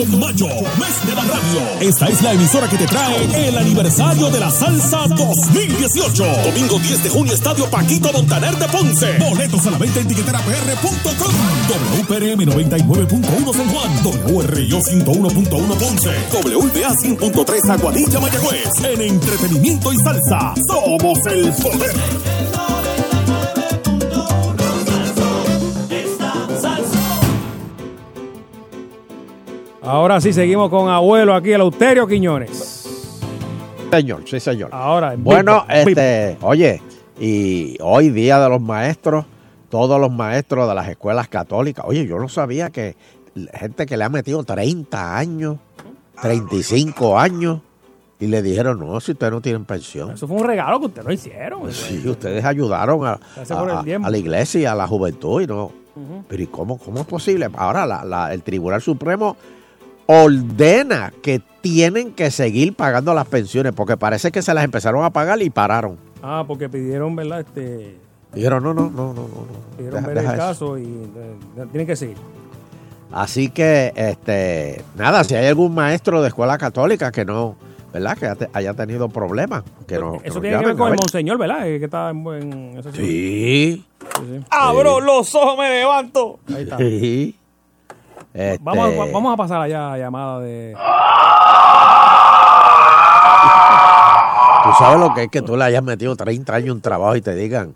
Mayo, 0.07 0.46
mes 0.78 1.07
de 1.07 1.14
la. 1.14 1.22
Esta 1.80 2.07
es 2.09 2.22
la 2.22 2.32
emisora 2.32 2.68
que 2.68 2.76
te 2.76 2.86
trae 2.86 3.48
el 3.48 3.57
aniversario 3.57 4.30
de 4.30 4.40
la 4.40 4.50
salsa 4.50 5.07
2018. 5.07 6.24
Domingo 6.44 6.78
10 6.78 7.03
de 7.05 7.09
junio, 7.09 7.32
Estadio 7.32 7.70
Paquito 7.70 8.12
Montaner 8.12 8.57
de 8.57 8.68
Ponce. 8.68 9.18
Boletos 9.18 9.66
a 9.66 9.70
la 9.70 9.78
venta 9.78 10.00
en 10.00 10.09
tiqueterapr.com. 10.09 11.32
WPRM 11.68 12.40
99.1 12.40 13.55
San 13.55 13.68
Juan. 13.68 13.92
WRIO 14.26 14.80
101.1 14.80 15.78
Ponce. 15.78 16.11
WBA 16.32 16.90
100.3 16.90 17.70
Aguadilla 17.70 18.20
Mayagüez. 18.20 18.84
En 18.84 19.03
entretenimiento 19.03 19.92
y 19.92 19.96
salsa, 19.98 20.55
somos 20.66 21.18
el 21.26 21.53
poder. 21.53 22.61
Ahora 29.83 30.20
sí 30.20 30.33
seguimos 30.33 30.70
con 30.70 30.89
abuelo 30.89 31.35
aquí, 31.35 31.53
el 31.53 31.61
Auterio 31.61 32.07
Quiñones. 32.07 32.89
Señor, 33.91 34.22
sí, 34.26 34.39
señor. 34.41 34.70
Ahora, 34.72 35.12
en 35.14 35.24
Bueno, 35.24 35.64
este, 35.68 36.39
oye, 36.41 36.80
y 37.20 37.76
hoy 37.80 38.11
día 38.11 38.39
de 38.39 38.49
los 38.49 38.61
maestros, 38.61 39.24
todos 39.68 40.01
los 40.01 40.11
maestros 40.11 40.68
de 40.68 40.74
las 40.74 40.89
escuelas 40.89 41.28
católicas, 41.28 41.85
oye, 41.87 42.07
yo 42.07 42.18
no 42.18 42.28
sabía 42.28 42.70
que 42.70 42.97
gente 43.55 43.85
que 43.87 43.97
le 43.97 44.05
ha 44.05 44.09
metido 44.09 44.45
30 44.45 45.18
años, 45.18 45.57
35 46.22 47.18
años, 47.18 47.61
y 48.20 48.28
le 48.28 48.41
dijeron, 48.41 48.78
no, 48.78 49.01
si 49.01 49.12
ustedes 49.12 49.33
no 49.33 49.41
tienen 49.41 49.64
pensión. 49.64 50.12
Eso 50.12 50.28
fue 50.28 50.37
un 50.37 50.45
regalo 50.45 50.78
que 50.78 50.87
ustedes 50.87 51.07
no 51.07 51.12
hicieron. 51.12 51.72
Sí, 51.72 52.03
ustedes 52.09 52.45
ayudaron 52.45 53.05
a, 53.05 53.18
la 54.09 54.16
iglesia 54.16 54.61
y 54.61 54.64
a 54.64 54.76
la 54.76 54.87
juventud, 54.87 55.43
y 55.43 55.47
no. 55.49 55.72
Pero 56.28 56.43
¿y 56.43 56.47
cómo, 56.47 56.78
cómo 56.78 57.01
es 57.01 57.07
posible? 57.07 57.49
Ahora 57.55 57.85
la- 57.85 58.05
la- 58.05 58.33
el 58.33 58.43
Tribunal 58.43 58.80
Supremo 58.80 59.37
ordena 60.12 61.12
que 61.22 61.40
tienen 61.60 62.12
que 62.12 62.30
seguir 62.30 62.74
pagando 62.74 63.14
las 63.14 63.26
pensiones, 63.26 63.72
porque 63.72 63.96
parece 63.96 64.30
que 64.30 64.42
se 64.42 64.52
las 64.52 64.64
empezaron 64.64 65.04
a 65.04 65.10
pagar 65.10 65.40
y 65.42 65.48
pararon. 65.50 65.96
Ah, 66.22 66.44
porque 66.46 66.68
pidieron, 66.68 67.16
¿verdad? 67.16 67.40
Este, 67.40 67.96
Dijeron, 68.34 68.62
no, 68.62 68.72
no, 68.74 68.82
no, 68.90 68.90
no, 68.90 69.14
no. 69.14 69.22
no. 69.22 69.76
pidieron 69.76 69.96
Deja- 70.02 70.06
ver 70.08 70.16
deja 70.18 70.32
el 70.34 70.38
eso. 70.38 70.46
caso 70.48 70.78
y 70.78 70.82
eh, 70.84 71.66
tienen 71.70 71.86
que 71.86 71.96
seguir. 71.96 72.16
Así 73.10 73.48
que, 73.50 73.92
este, 73.94 74.82
nada, 74.96 75.22
si 75.24 75.34
hay 75.34 75.46
algún 75.46 75.74
maestro 75.74 76.22
de 76.22 76.28
escuela 76.28 76.56
católica 76.58 77.12
que 77.12 77.24
no, 77.24 77.56
¿verdad? 77.92 78.16
Que 78.16 78.48
haya- 78.54 78.74
tenido 78.74 79.08
problemas, 79.10 79.64
que 79.86 79.98
no. 79.98 80.18
Eso 80.24 80.40
tiene 80.40 80.58
que 80.58 80.66
ver 80.66 80.76
con 80.76 80.90
el 80.92 80.96
monseñor, 80.98 81.36
¿verdad? 81.38 81.68
Eh, 81.68 81.78
Que 81.78 81.84
está 81.86 82.10
en, 82.10 82.26
en 82.26 82.78
eso 82.78 82.90
Sí. 82.92 83.02
Sí, 83.02 83.84
sí. 84.38 84.44
Abro 84.50 85.00
los 85.00 85.34
ojos, 85.34 85.58
me 85.58 85.68
levanto. 85.70 86.38
Ahí 86.54 86.62
está. 86.62 86.78
Sí. 86.78 87.36
Este, 88.35 88.59
Vamos, 88.62 88.89
a, 88.95 89.12
vamos 89.12 89.35
a 89.35 89.37
pasar 89.37 89.61
allá 89.61 89.93
a 89.93 89.99
llamada 89.99 90.41
de. 90.41 90.74
Tú 94.64 94.68
sabes 94.78 95.01
lo 95.01 95.12
que 95.12 95.24
es 95.24 95.28
que 95.28 95.43
tú 95.43 95.57
le 95.57 95.64
hayas 95.64 95.83
metido 95.83 96.14
30 96.14 96.55
años 96.55 96.76
en 96.76 96.80
trabajo 96.80 97.16
y 97.16 97.20
te 97.20 97.35
digan, 97.35 97.74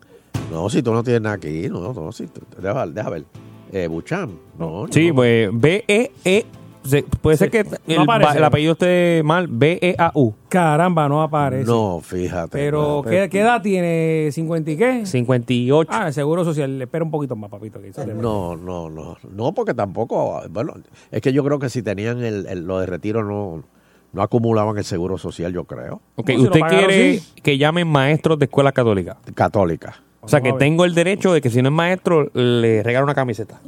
no, 0.52 0.70
si 0.70 0.82
tú 0.82 0.92
no 0.92 1.02
tienes 1.02 1.20
nada 1.20 1.34
aquí, 1.34 1.68
no, 1.68 1.92
no, 1.92 2.12
si 2.12 2.26
tú, 2.28 2.40
deja, 2.58 2.86
deja 2.86 3.10
ver. 3.10 3.24
Eh, 3.72 3.88
Buchan, 3.88 4.38
no, 4.56 4.86
Sí, 4.90 5.08
no. 5.08 5.14
pues 5.16 5.48
B-E-E. 5.52 6.46
Se- 6.86 7.02
Puede 7.02 7.36
ser 7.36 7.50
que 7.50 7.60
el, 7.86 7.98
aparece. 8.00 8.30
ba- 8.32 8.36
el 8.38 8.44
apellido 8.44 8.72
esté 8.72 9.22
mal. 9.24 9.44
E 9.44 9.48
B-E-A-U. 9.50 10.34
Caramba, 10.48 11.08
no 11.08 11.22
aparece. 11.22 11.64
No, 11.70 12.00
fíjate. 12.00 12.48
Pero, 12.50 13.02
no, 13.04 13.10
¿qué, 13.10 13.28
qué 13.30 13.40
edad 13.40 13.60
tiene? 13.62 14.28
¿50 14.32 14.68
y 14.72 14.76
qué? 14.76 15.06
58. 15.06 15.90
Ah, 15.92 16.06
el 16.08 16.14
seguro 16.14 16.44
social. 16.44 16.80
Espera 16.80 17.04
un 17.04 17.10
poquito 17.10 17.36
más, 17.36 17.50
papito. 17.50 17.80
que 17.80 17.88
eso 17.88 18.04
te- 18.04 18.14
No, 18.14 18.56
no, 18.56 18.88
no, 18.90 19.16
no, 19.30 19.52
porque 19.52 19.74
tampoco, 19.74 20.42
bueno, 20.50 20.74
es 21.10 21.20
que 21.20 21.32
yo 21.32 21.44
creo 21.44 21.58
que 21.58 21.68
si 21.68 21.82
tenían 21.82 22.22
el, 22.24 22.46
el- 22.46 22.66
lo 22.66 22.78
de 22.80 22.86
retiro 22.86 23.22
no, 23.24 23.64
no 24.12 24.22
acumulaban 24.22 24.78
el 24.78 24.84
seguro 24.84 25.18
social, 25.18 25.52
yo 25.52 25.64
creo. 25.64 26.00
Ok, 26.16 26.30
usted 26.38 26.60
quiere 26.68 27.20
que 27.42 27.58
llamen 27.58 27.86
maestros 27.88 28.38
de 28.38 28.46
escuela 28.46 28.72
católica. 28.72 29.16
Católica. 29.34 29.96
O 30.20 30.28
sea, 30.28 30.40
que 30.40 30.48
Vamos 30.48 30.60
a 30.60 30.64
ver. 30.64 30.68
tengo 30.70 30.84
el 30.84 30.94
derecho 30.94 31.32
de 31.32 31.40
que 31.40 31.50
si 31.50 31.62
no 31.62 31.68
es 31.68 31.74
maestro, 31.74 32.30
le 32.34 32.82
regalo 32.82 33.04
una 33.04 33.14
camiseta. 33.14 33.60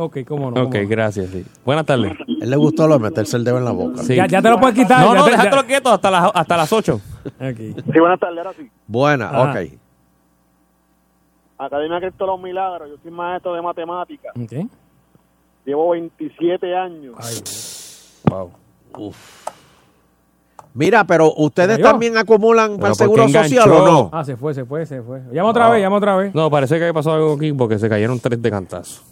Ok, 0.00 0.18
cómo 0.26 0.50
no. 0.50 0.62
Ok, 0.64 0.76
gracias, 0.88 1.30
sí. 1.30 1.44
Buenas 1.64 1.84
tardes. 1.86 2.12
él 2.40 2.48
le 2.50 2.56
gustó 2.56 2.86
lo 2.86 2.94
de 2.94 3.00
meterse 3.00 3.36
el 3.36 3.44
dedo 3.44 3.58
en 3.58 3.64
la 3.64 3.72
boca. 3.72 4.02
Sí. 4.02 4.14
Ya, 4.14 4.26
ya 4.26 4.40
te 4.40 4.48
lo 4.50 4.60
puedes 4.60 4.76
quitar. 4.76 5.04
No, 5.04 5.14
no, 5.14 5.24
te- 5.24 5.30
déjatelo 5.32 5.62
ya- 5.62 5.66
quieto 5.66 5.90
hasta 5.90 6.10
las, 6.10 6.30
hasta 6.34 6.56
las 6.56 6.72
8. 6.72 7.00
Aquí. 7.40 7.74
Sí, 7.74 7.98
buenas 7.98 8.20
tardes, 8.20 8.38
ahora 8.38 8.52
sí. 8.56 8.70
Buena, 8.86 9.28
Ajá. 9.28 9.50
ok. 9.60 9.68
Academia 11.58 11.98
Cristo 12.00 12.26
los 12.26 12.40
Milagros, 12.40 12.88
yo 12.88 12.96
soy 13.02 13.10
maestro 13.10 13.54
de 13.54 13.62
matemáticas. 13.62 14.32
Ok. 14.36 14.52
Llevo 15.64 15.90
27 15.90 16.76
años. 16.76 18.22
Wow. 18.24 18.52
Mira, 20.74 21.04
pero 21.04 21.32
ustedes 21.36 21.80
también 21.82 22.16
acumulan 22.16 22.76
para 22.76 22.90
el 22.90 22.94
seguro 22.94 23.24
¿por 23.24 23.32
qué 23.32 23.38
social 23.48 23.70
o 23.72 23.84
no? 23.86 24.10
Ah, 24.12 24.24
se 24.24 24.36
fue, 24.36 24.54
se 24.54 24.64
fue, 24.64 24.86
se 24.86 25.02
fue. 25.02 25.20
Llama 25.32 25.48
otra 25.50 25.68
vez, 25.70 25.82
llama 25.82 25.96
otra 25.96 26.14
vez. 26.16 26.34
No, 26.34 26.48
parece 26.50 26.78
que 26.78 26.94
pasó 26.94 27.12
algo 27.12 27.34
aquí 27.34 27.52
porque 27.52 27.78
se 27.78 27.88
cayeron 27.88 28.20
tres 28.20 28.40
de 28.40 28.50
cantazo. 28.50 29.02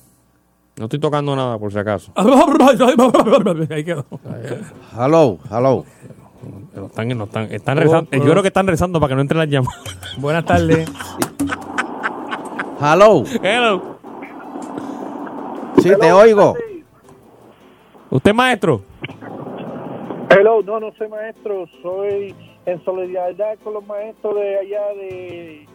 No 0.78 0.84
estoy 0.84 0.98
tocando 0.98 1.34
nada, 1.34 1.58
por 1.58 1.72
si 1.72 1.78
acaso. 1.78 2.12
Ahí 3.70 3.82
quedó. 3.82 4.04
Hello, 4.92 5.38
hello. 5.50 5.84
Pero 6.74 6.86
están, 6.86 7.08
no 7.16 7.24
están, 7.24 7.44
están 7.50 7.78
rezando. 7.78 8.10
Yo 8.12 8.30
creo 8.30 8.42
que 8.42 8.48
están 8.48 8.66
rezando 8.66 9.00
para 9.00 9.08
que 9.08 9.14
no 9.14 9.22
entren 9.22 9.38
las 9.38 9.48
llamadas. 9.48 9.82
Buenas 10.18 10.44
tardes. 10.44 10.86
Hello. 12.78 13.24
Hello. 13.42 13.96
Sí, 15.78 15.90
te 15.98 16.12
oigo. 16.12 16.54
¿Usted 18.10 18.30
es 18.30 18.36
maestro? 18.36 18.82
Hello, 20.28 20.62
no, 20.62 20.78
no 20.78 20.92
soy 20.98 21.08
maestro, 21.08 21.64
soy 21.82 22.34
en 22.66 22.84
solidaridad 22.84 23.56
con 23.64 23.72
los 23.72 23.86
maestros 23.86 24.34
de 24.34 24.58
allá 24.58 24.88
de 24.94 25.66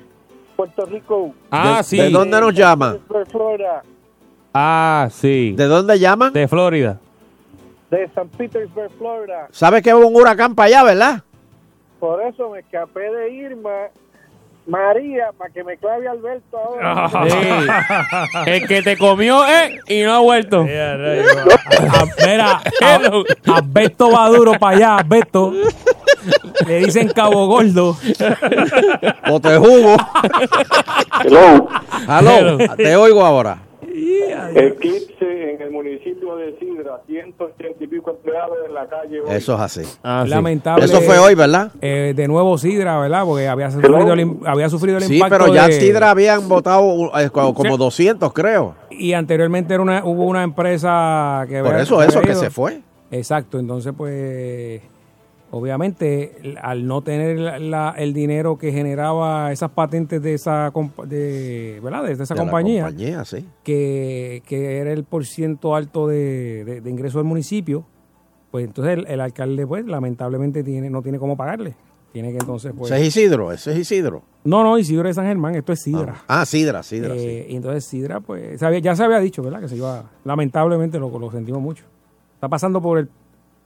Puerto 0.56 0.86
Rico. 0.86 1.34
Ah, 1.50 1.78
¿De, 1.78 1.84
sí. 1.86 1.98
¿De 1.98 2.12
dónde 2.12 2.40
nos 2.40 2.54
llaman? 2.54 3.00
De 3.10 3.26
Florida, 3.26 3.82
Ah, 4.54 5.08
sí. 5.12 5.54
¿De 5.56 5.66
dónde 5.66 5.98
llaman? 6.00 6.34
De 6.34 6.48
Florida. 6.48 6.98
de 7.90 8.10
San 8.16 8.28
Petersburg, 8.30 8.92
Florida. 8.98 9.48
¿Sabes 9.52 9.82
que 9.82 9.94
hubo 9.94 10.08
un 10.08 10.16
huracán 10.16 10.56
para 10.56 10.68
allá, 10.68 10.84
verdad? 10.84 11.24
Por 12.00 12.22
eso 12.24 12.50
me 12.50 12.60
escapé 12.60 13.02
de 13.12 13.32
Irma, 13.32 13.88
María, 14.66 15.30
para 15.38 15.52
que 15.54 15.64
me 15.64 15.78
clave 15.78 16.08
Alberto 16.08 16.58
ahora. 16.58 17.10
Sí. 17.30 18.50
El 18.50 18.68
que 18.68 18.82
te 18.82 18.98
comió, 18.98 19.44
eh, 19.48 19.80
y 19.88 20.02
no 20.04 20.14
ha 20.14 20.20
vuelto. 20.20 20.62
Ah, 20.68 22.06
Mira, 22.26 22.62
a- 22.82 23.56
Alberto 23.58 24.12
va 24.12 24.30
duro 24.30 24.54
para 24.60 24.76
allá, 24.78 24.98
Alberto. 24.98 25.54
Le 26.68 26.76
dicen 26.86 27.10
Cabo 27.10 27.48
Gordo. 27.48 27.98
O 29.30 29.40
te 29.40 29.58
jugo. 29.58 29.96
Hello. 31.24 31.68
Hello. 32.08 32.58
Te 32.78 32.96
oigo 32.96 33.26
ahora. 33.26 33.58
Eclipse 34.56 35.54
en 35.54 35.62
el 35.62 35.72
municipio 35.72 36.36
de 36.36 36.58
Sidra, 36.60 37.02
180 37.08 37.84
y 37.84 37.88
pico 37.88 38.12
empleados 38.12 38.58
en 38.68 38.74
la 38.74 38.88
calle. 38.88 39.22
hoy. 39.22 39.28
Eso 39.36 39.54
es 39.56 39.60
así. 39.62 39.82
Ah, 40.04 40.22
sí. 40.26 40.30
Lamentable. 40.30 40.86
Eso 40.86 41.02
fue 41.02 41.18
hoy, 41.20 41.36
¿verdad? 41.36 41.72
Eh, 41.82 42.14
de 42.16 42.28
nuevo 42.28 42.58
Sidra, 42.58 43.00
¿verdad? 43.00 43.24
Porque 43.26 43.48
había 43.48 43.72
sufrido 43.72 44.14
el, 44.14 44.38
había 44.46 44.70
sufrido 44.70 44.98
el 44.98 45.04
Sí, 45.04 45.16
impacto 45.16 45.38
pero 45.38 45.54
ya 45.54 45.68
de- 45.68 45.74
Sidra 45.80 46.10
habían 46.12 46.48
votado 46.48 47.12
eh, 47.20 47.30
como 47.30 47.54
como 47.54 47.78
200, 47.78 48.34
creo. 48.34 48.76
Y 48.90 49.14
anteriormente 49.14 49.74
era 49.74 49.82
una, 49.84 50.04
hubo 50.06 50.26
una 50.26 50.44
empresa 50.44 51.46
que... 51.50 51.62
Por 51.62 51.76
eso, 51.80 52.02
eso, 52.04 52.22
que 52.22 52.36
se 52.36 52.50
fue. 52.50 52.82
Exacto, 53.12 53.60
entonces 53.60 53.94
pues 53.98 54.82
obviamente 55.52 56.56
al 56.62 56.88
no 56.88 57.02
tener 57.02 57.38
la- 57.40 57.60
la- 57.60 57.94
el 57.98 58.14
dinero 58.14 58.58
que 58.58 58.72
generaba 58.72 59.52
esas 59.52 59.72
patentes 59.72 60.22
de 60.22 60.34
esa 60.34 60.72
de, 61.06 61.80
¿verdad? 61.84 62.04
de 62.06 62.14
esa 62.14 62.34
De 62.34 62.40
compañía, 62.40 62.86
compañía, 62.86 63.26
sí. 63.26 63.46
que, 63.64 64.42
que 64.48 64.78
era 64.80 64.92
el 64.92 65.04
porciento 65.04 65.76
alto 65.76 66.08
de, 66.08 66.82
de, 66.82 66.90
ingreso 66.90 67.18
del 67.20 67.28
municipio, 67.28 67.86
pues 68.50 68.66
entonces 68.66 68.98
el, 68.98 69.08
el 69.08 69.22
alcalde 69.22 69.68
pues 69.68 69.86
lamentablemente 69.86 70.64
tiene 70.64 70.90
no 70.90 71.02
tiene 71.02 71.20
cómo 71.20 71.38
pagarle. 71.38 71.76
Tiene 72.14 72.32
que 72.32 72.40
entonces 72.40 72.74
pues... 72.78 72.92
Ese 72.92 73.02
es 73.02 73.08
Isidro, 73.16 73.54
ese 73.54 73.72
es 73.72 73.78
Isidro. 73.78 74.24
No, 74.44 74.64
no, 74.64 74.78
Isidro 74.78 75.08
de 75.08 75.14
San 75.14 75.28
Germán, 75.28 75.56
esto 75.56 75.72
es 75.72 75.82
Sidra. 75.82 76.16
Ah, 76.28 76.46
Sidra, 76.46 76.84
Sidra, 76.84 77.14
Eh, 77.16 77.48
Y 77.50 77.56
entonces 77.56 77.86
Sidra, 77.86 78.20
pues, 78.20 78.60
ya 78.60 78.96
se 78.98 79.04
había 79.06 79.20
dicho, 79.20 79.42
¿verdad? 79.42 79.62
Que 79.62 79.70
se 79.70 79.78
iba, 79.78 80.04
lamentablemente 80.26 81.00
lo, 81.00 81.18
lo 81.18 81.32
sentimos 81.32 81.62
mucho. 81.62 81.86
Está 82.34 82.50
pasando 82.50 82.82
por 82.82 82.98
el 83.00 83.10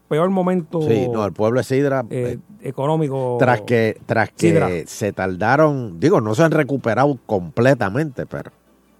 peor 0.07 0.29
momento 0.29 0.81
Sí, 0.81 1.07
no, 1.11 1.25
el 1.25 1.33
pueblo 1.33 1.59
de 1.59 1.63
Sidra, 1.63 2.03
eh, 2.09 2.37
eh, 2.61 2.67
económico. 2.69 3.37
tras 3.39 3.61
que, 3.61 3.97
tras 4.05 4.29
que 4.31 4.49
Sidra. 4.49 4.69
se 4.85 5.13
tardaron, 5.13 5.99
digo, 5.99 6.21
no 6.21 6.35
se 6.35 6.43
han 6.43 6.51
recuperado 6.51 7.17
completamente, 7.25 8.25
pero 8.25 8.51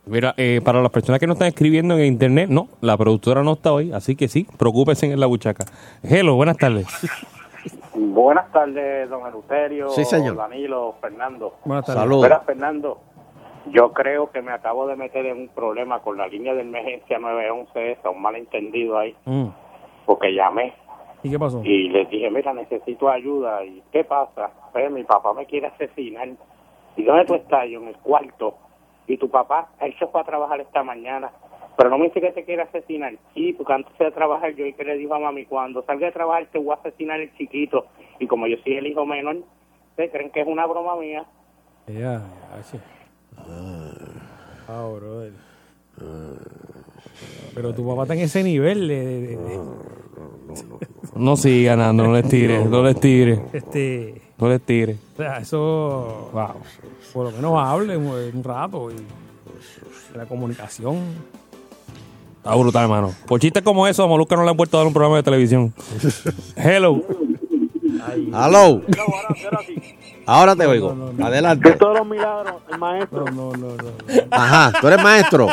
Mira, 0.08 0.36
eh, 0.38 0.62
para 0.64 0.82
las 0.84 0.92
personas 0.92 1.20
que 1.20 1.26
no 1.26 1.34
están 1.34 1.48
escribiendo 1.48 1.98
en 1.98 2.06
internet, 2.06 2.48
no, 2.50 2.68
la 2.82 2.96
productora 2.96 3.42
no 3.42 3.54
está 3.54 3.72
hoy, 3.74 3.92
así 3.92 4.16
que 4.16 4.28
sí, 4.28 4.46
preocúpense 4.58 5.12
en 5.12 5.20
la 5.20 5.26
buchaca. 5.26 5.66
Hello, 6.04 6.36
buenas 6.36 6.58
tardes. 6.58 6.86
Buenas 7.94 8.52
tardes, 8.52 9.10
don 9.10 9.26
Eleuterio, 9.28 9.90
Sí, 9.90 10.06
señor. 10.06 10.36
Danilo, 10.36 10.96
Fernando. 11.02 11.56
Buenas 11.66 11.86
tardes. 11.86 12.02
Saludos. 12.04 12.24
Mira, 12.24 12.40
Fernando, 12.42 13.00
yo 13.74 13.94
creo 13.94 14.30
que 14.32 14.42
me 14.42 14.52
acabo 14.52 14.86
de 14.88 14.96
meter 14.96 15.26
en 15.26 15.38
un 15.40 15.48
problema 15.50 16.00
con 16.02 16.18
la 16.18 16.28
línea 16.28 16.54
de 16.54 16.62
emergencia 16.62 17.18
911, 17.18 17.94
esa, 17.94 18.10
un 18.12 18.22
malentendido 18.22 18.98
ahí, 19.00 19.16
Mm. 19.26 19.46
porque 20.06 20.34
llamé 20.36 20.74
¿Y 21.26 21.32
qué 21.32 21.40
pasó? 21.40 21.62
y 21.64 21.90
les 21.90 22.10
dije, 22.10 22.30
mira, 22.30 22.54
necesito 22.54 23.10
ayuda. 23.10 23.64
¿Y 23.66 23.82
qué 23.92 24.04
pasa? 24.04 24.52
Pues 24.72 24.92
mi 24.92 25.04
papá 25.04 25.34
me 25.34 25.46
quiere 25.46 25.68
asesinar. 25.68 26.30
¿Y 26.98 27.04
dónde 27.04 27.26
tú 27.26 27.36
estás? 27.36 27.68
Yo 27.70 27.82
en 27.82 27.88
el 27.90 27.96
cuarto. 27.98 28.56
¿Y 29.08 29.18
tu 29.18 29.30
papá? 29.30 29.70
Él 29.82 29.94
se 30.00 30.08
fue 30.08 30.22
a 30.22 30.24
trabajar 30.24 30.60
esta 30.62 30.84
mañana. 30.84 31.32
Pero 31.78 31.90
no 31.90 31.98
me 31.98 32.06
dice 32.06 32.22
que 32.22 32.32
te 32.32 32.46
quiere 32.46 32.62
asesinar. 32.62 33.14
Sí, 33.34 33.54
porque 33.54 33.74
antes 33.74 33.98
de 33.98 34.12
trabajar 34.12 34.54
yo 34.56 34.66
y 34.66 34.74
que 34.74 34.84
le 34.86 34.96
dijo 34.98 35.14
a 35.14 35.20
mami, 35.20 35.46
cuando 35.46 35.84
salga 35.84 36.06
de 36.08 36.12
trabajar 36.14 36.48
te 36.52 36.58
voy 36.60 36.72
a 36.72 36.76
asesinar 36.80 37.20
el 37.20 37.36
chiquito. 37.36 37.86
Y 38.20 38.28
como 38.28 38.48
yo 38.48 38.56
soy 38.64 38.78
el 38.78 38.88
hijo 38.88 39.06
menor, 39.06 39.38
¿se 39.96 40.10
creen 40.10 40.30
que 40.32 40.42
es 40.42 40.48
una 40.48 40.66
broma 40.66 40.96
mía? 40.96 41.26
Ya, 41.88 42.22
ya, 42.22 42.64
sí. 42.64 42.80
Ah, 44.68 44.88
brother. 44.96 45.34
Pero 47.54 47.74
tu 47.74 47.88
papá 47.88 48.04
está 48.04 48.14
en 48.16 48.22
ese 48.22 48.44
nivel 48.44 48.88
de, 48.88 49.06
de- 49.06 49.22
de- 49.22 49.38
de- 49.38 49.60
No 51.16 51.38
siga 51.38 51.76
ganando, 51.76 52.04
no 52.04 52.14
les 52.14 52.28
tire, 52.28 52.66
no 52.66 52.84
les 52.84 53.00
tire, 53.00 53.42
este, 53.54 54.22
no 54.38 54.50
les 54.50 54.62
tire. 54.62 54.98
o 55.14 55.18
sea, 55.18 55.38
eso, 55.38 56.30
wow, 56.34 56.56
por 57.14 57.26
lo 57.26 57.32
menos 57.32 57.54
hable 57.58 57.96
un, 57.96 58.44
rato 58.44 58.90
y 58.92 60.18
la 60.18 60.26
comunicación. 60.26 60.98
Está 62.38 62.56
brutal, 62.56 62.84
hermano. 62.84 63.14
Por 63.26 63.40
chistes 63.40 63.64
como 63.64 63.88
eso, 63.88 64.04
a 64.04 64.08
Molusca 64.08 64.36
no 64.36 64.44
le 64.44 64.50
han 64.50 64.58
vuelto 64.58 64.78
a 64.78 64.82
dar 64.82 64.88
un 64.88 64.94
programa 64.94 65.16
de 65.18 65.24
televisión. 65.24 65.74
Hello. 66.56 67.02
Hello. 68.34 68.82
Ahora 70.26 70.56
te 70.56 70.66
oigo. 70.66 71.14
Adelante. 71.22 71.72
todos 71.72 71.98
los 72.00 72.08
milagros, 72.08 72.56
el 72.72 72.78
maestro. 72.78 73.26
No, 73.26 73.52
no, 73.54 73.76
no. 73.78 73.92
Ajá, 74.32 74.74
tú 74.80 74.88
eres 74.88 75.02
maestro. 75.02 75.48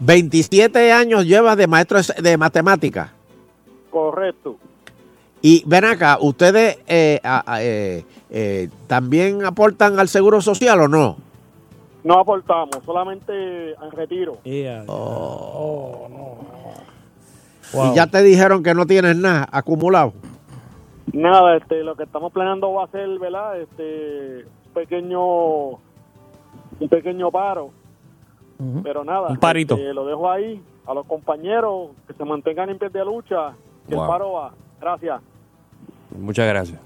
27 0.00 0.92
años 0.92 1.24
llevas 1.26 1.56
de 1.56 1.66
maestro 1.66 1.98
de 2.22 2.36
matemática. 2.36 3.12
Correcto. 3.90 4.56
Y 5.40 5.62
ven 5.66 5.84
acá, 5.84 6.18
¿ustedes 6.20 6.78
eh, 6.86 7.18
a- 7.24 7.42
a- 7.54 7.62
eh, 7.62 8.04
eh, 8.30 8.68
también 8.86 9.44
aportan 9.44 9.98
al 9.98 10.08
seguro 10.08 10.40
social 10.40 10.80
o 10.80 10.88
no? 10.88 11.16
No 12.04 12.18
aportamos, 12.18 12.78
solamente 12.84 13.70
en 13.72 13.90
retiro. 13.92 14.38
Oh, 14.86 16.08
Y 17.92 17.94
ya 17.94 18.06
te 18.06 18.22
dijeron 18.22 18.62
que 18.62 18.74
no 18.74 18.86
tienes 18.86 19.16
nada 19.16 19.48
acumulado. 19.50 20.12
Nada, 21.12 21.56
este, 21.56 21.82
lo 21.82 21.94
que 21.96 22.04
estamos 22.04 22.32
planeando 22.32 22.72
va 22.72 22.84
a 22.84 22.88
ser, 22.88 23.08
¿verdad? 23.18 23.60
Este, 23.60 24.44
un 24.66 24.72
pequeño, 24.74 25.68
un 25.70 26.88
pequeño 26.88 27.30
paro. 27.30 27.70
Pero 28.82 29.04
nada, 29.04 29.28
Un 29.28 29.36
parito. 29.38 29.74
este, 29.74 29.92
lo 29.94 30.06
dejo 30.06 30.30
ahí 30.30 30.62
a 30.86 30.94
los 30.94 31.06
compañeros 31.06 31.90
que 32.06 32.14
se 32.14 32.24
mantengan 32.24 32.70
en 32.70 32.78
pie 32.78 32.88
de 32.90 33.04
lucha, 33.04 33.54
que 33.88 33.94
Wow. 33.94 34.04
el 34.04 34.10
paro 34.10 34.32
va. 34.32 34.54
Gracias. 34.80 35.20
Muchas 36.18 36.46
gracias. 36.48 36.78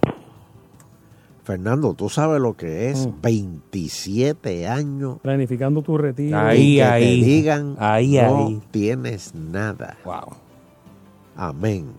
Fernando, 1.45 1.95
tú 1.95 2.09
sabes 2.09 2.41
lo 2.41 2.55
que 2.55 2.91
es 2.91 3.07
Mm. 3.07 3.21
27 3.21 4.67
años 4.67 5.19
Planificando 5.21 5.81
tu 5.83 5.97
retiro. 5.97 6.37
y 6.55 6.77
que 6.77 6.83
ahí. 6.83 7.21
te 7.21 7.27
digan 7.27 7.77
Ahí, 7.79 8.17
no 8.19 8.37
ahí. 8.49 8.63
tienes 8.73 9.35
nada. 9.35 9.97
Wow. 10.05 10.35
Amén. 11.37 11.93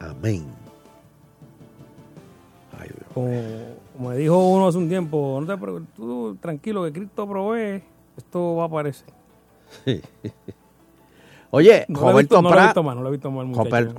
Amén. 0.00 0.44
Como, 3.14 3.28
como 3.96 4.10
me 4.10 4.16
dijo 4.16 4.36
uno 4.48 4.68
hace 4.68 4.78
un 4.78 4.88
tiempo, 4.88 5.38
no 5.40 5.46
te 5.46 5.56
preocupes, 5.60 5.88
tú 5.94 6.36
tranquilo 6.40 6.84
que 6.84 6.92
Cristo 6.92 7.26
provee, 7.28 7.82
esto 8.16 8.56
va 8.56 8.64
a 8.64 8.66
aparecer. 8.66 9.06
Oye, 11.50 11.84
No 11.88 12.00
Roberto 12.00 12.36
Prat, 12.50 12.74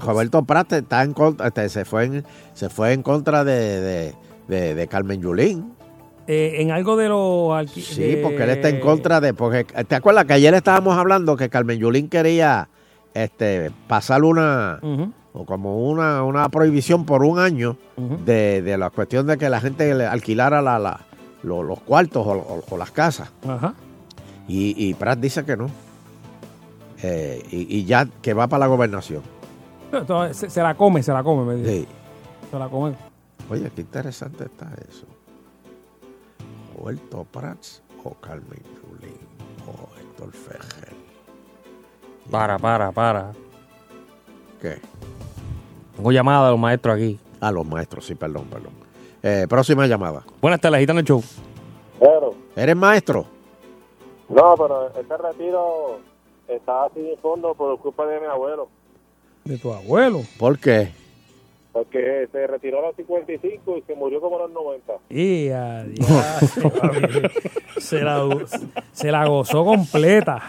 Roberto 0.06 0.44
Prat 0.44 0.74
está 0.74 1.04
en 1.04 1.14
contra, 1.14 1.48
este, 1.48 1.70
se 1.70 1.86
fue 1.86 2.04
en, 2.06 2.26
se 2.54 2.70
fue 2.70 2.92
en 2.92 3.02
contra 3.02 3.44
de, 3.46 3.54
de, 3.82 4.16
de- 4.50 4.76
de 4.76 4.88
Carmen 4.88 5.22
Yulín. 5.22 5.74
Eh, 6.28 6.56
en 6.60 6.72
algo 6.72 6.98
de 6.98 7.08
los 7.08 7.72
Sí, 7.72 8.18
porque 8.22 8.44
él 8.44 8.50
está 8.50 8.68
en 8.70 8.80
contra 8.82 9.22
de, 9.22 9.34
porque 9.34 9.64
te 9.64 9.96
acuerdas 9.96 10.26
que 10.26 10.34
ayer 10.34 10.54
estábamos 10.54 10.98
hablando 10.98 11.38
que 11.38 11.50
Carmen 11.50 11.78
Yulín 11.80 12.10
quería 12.10 12.68
este 13.14 13.72
pasar 13.88 14.24
una. 14.24 14.80
O 15.38 15.46
como 15.46 15.88
una, 15.90 16.24
una 16.24 16.48
prohibición 16.48 17.06
por 17.06 17.24
un 17.24 17.40
año 17.40 17.76
de, 18.26 18.62
de 18.62 18.78
la 18.78 18.90
cuestión 18.90 19.28
de 19.28 19.38
que 19.38 19.50
la 19.50 19.60
gente 19.60 19.94
le 19.94 20.06
alquilara 20.08 20.62
la, 20.62 20.80
la- 20.80 21.02
lo- 21.44 21.62
los 21.62 21.82
cuartos 21.82 22.26
o, 22.26 22.32
o- 22.32 22.64
o 22.70 22.78
las 22.78 22.90
casas. 22.92 23.32
Ajá. 23.48 23.74
Y, 24.48 24.74
y 24.90 24.94
Prat 24.94 25.20
dice 25.20 25.44
que 25.44 25.58
no. 25.58 25.68
Eh, 27.04 27.44
y, 27.52 27.78
y 27.80 27.84
ya 27.86 28.08
que 28.22 28.34
va 28.34 28.48
para 28.48 28.62
la 28.62 28.68
gobernación. 28.68 29.22
Se, 30.34 30.50
se 30.50 30.62
la 30.64 30.76
come, 30.76 31.04
se 31.04 31.12
la 31.12 31.22
come, 31.24 31.44
me 31.46 31.56
dice. 31.62 31.82
Sí. 31.82 31.88
Se 32.52 32.58
la 32.58 32.70
come. 32.70 32.96
Oye, 33.50 33.70
qué 33.76 33.82
interesante 33.82 34.46
está 34.46 34.72
eso. 34.90 35.06
Roberto 36.78 37.26
Prats 37.32 37.82
o 38.04 38.14
Carmen 38.16 38.62
Yulín 38.82 39.18
o 39.68 39.90
Héctor 40.00 40.32
Fejel. 40.32 40.96
Para, 42.32 42.58
para, 42.58 42.92
para. 42.92 43.32
¿Qué? 44.62 44.80
Tengo 45.96 46.12
llamada 46.12 46.48
a 46.48 46.52
los 46.52 46.60
maestros 46.60 46.96
aquí. 46.96 47.20
A 47.40 47.52
los 47.52 47.66
maestros, 47.66 48.06
sí, 48.06 48.16
perdón, 48.16 48.46
perdón. 48.50 48.74
Eh, 49.24 49.46
próxima 49.50 49.88
llamada. 49.88 50.24
Buenas 50.42 50.60
tardes, 50.62 50.78
agitando 50.78 51.00
el 51.00 51.06
show. 51.06 51.24
Pero, 52.00 52.36
¿Eres 52.56 52.76
maestro? 52.76 53.26
no, 54.30 54.56
pero 54.58 54.88
este 55.00 55.18
retiro 55.18 56.00
está 56.48 56.90
sin 56.94 57.18
fondo 57.22 57.54
por 57.54 57.78
culpa 57.80 58.06
de 58.08 58.20
mi 58.20 58.26
abuelo, 58.26 58.68
De 59.44 59.58
tu 59.58 59.72
abuelo. 59.72 60.22
¿Por 60.38 60.58
qué? 60.60 60.92
porque 61.76 62.30
se 62.32 62.48
retiró 62.48 62.80
a 62.80 62.88
los 62.88 62.96
55 62.96 63.78
y 63.78 63.82
se 63.82 63.96
murió 63.96 64.22
como 64.22 64.38
a 64.38 64.44
los 64.44 64.52
90. 64.52 64.94
Y 65.10 65.50
a 65.50 65.86
papi. 66.80 67.02
se, 67.82 68.00
la, 68.02 68.30
se 68.94 69.12
la 69.12 69.28
gozó 69.28 69.66
completa. 69.66 70.42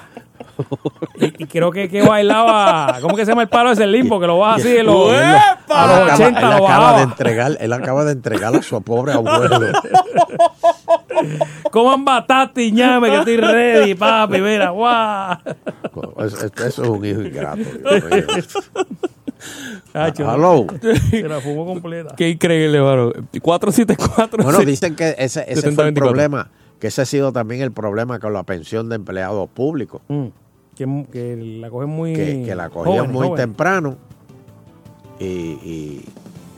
Y, 1.18 1.42
y 1.42 1.46
creo 1.46 1.70
que, 1.70 1.88
que 1.88 2.02
bailaba. 2.02 2.98
¿Cómo 3.00 3.16
que 3.16 3.24
se 3.24 3.30
llama 3.32 3.42
el 3.42 3.48
palo 3.48 3.72
ese 3.72 3.84
el 3.84 3.92
limbo? 3.92 4.18
Que 4.20 4.26
lo 4.26 4.38
baja 4.38 4.56
así 4.56 4.68
de 4.70 4.82
los, 4.82 5.12
Él- 5.12 5.18
a 5.22 5.86
los 5.86 5.96
él 5.98 6.04
acaba- 6.04 6.14
80 6.14 6.40
él 6.40 6.46
lo 6.58 6.66
acaba 6.66 6.96
de 6.96 7.02
entregar, 7.02 7.56
él 7.60 7.72
acaba 7.72 8.04
de 8.04 8.12
entregar 8.12 8.54
a 8.56 8.62
su 8.62 8.80
pobre 8.82 9.12
abuelo. 9.12 9.60
Coman 11.70 12.04
batata 12.04 12.60
y 12.62 12.72
ñame 12.72 13.08
que 13.10 13.16
estoy 13.18 13.36
ready, 13.36 13.94
papi. 13.94 14.40
Mira, 14.40 14.70
guau. 14.70 15.36
Eso, 16.18 16.46
eso 16.46 16.66
es 16.66 16.78
un 16.78 17.04
hijo 17.04 17.22
ingrato. 17.22 17.60
Hello. 19.94 20.66
Se 21.10 21.22
la 21.28 21.40
fumó 21.40 21.64
completa. 21.66 22.14
Qué 22.16 22.30
increíble, 22.30 22.80
mano. 22.80 23.12
474. 23.40 24.42
Bueno, 24.42 24.58
dicen 24.60 24.94
que 24.96 25.14
ese, 25.18 25.44
ese 25.48 25.72
fue 25.72 25.88
el 25.88 25.94
70-24. 25.94 25.94
problema, 25.94 26.50
que 26.80 26.88
ese 26.88 27.02
ha 27.02 27.04
sido 27.06 27.32
también 27.32 27.62
el 27.62 27.72
problema 27.72 28.18
con 28.18 28.32
la 28.32 28.42
pensión 28.42 28.88
de 28.88 28.96
empleados 28.96 29.48
públicos, 29.50 30.00
Mm, 30.08 30.26
que, 30.76 31.06
que 31.10 31.36
la 31.60 31.70
cogen 31.70 31.88
muy. 31.88 32.12
que, 32.12 32.42
que 32.44 32.54
la 32.54 32.68
cogían 32.70 32.96
jóvenes, 32.96 33.12
muy 33.12 33.26
jóvenes. 33.28 33.46
temprano 33.46 33.96
y, 35.18 35.24
y 35.24 36.04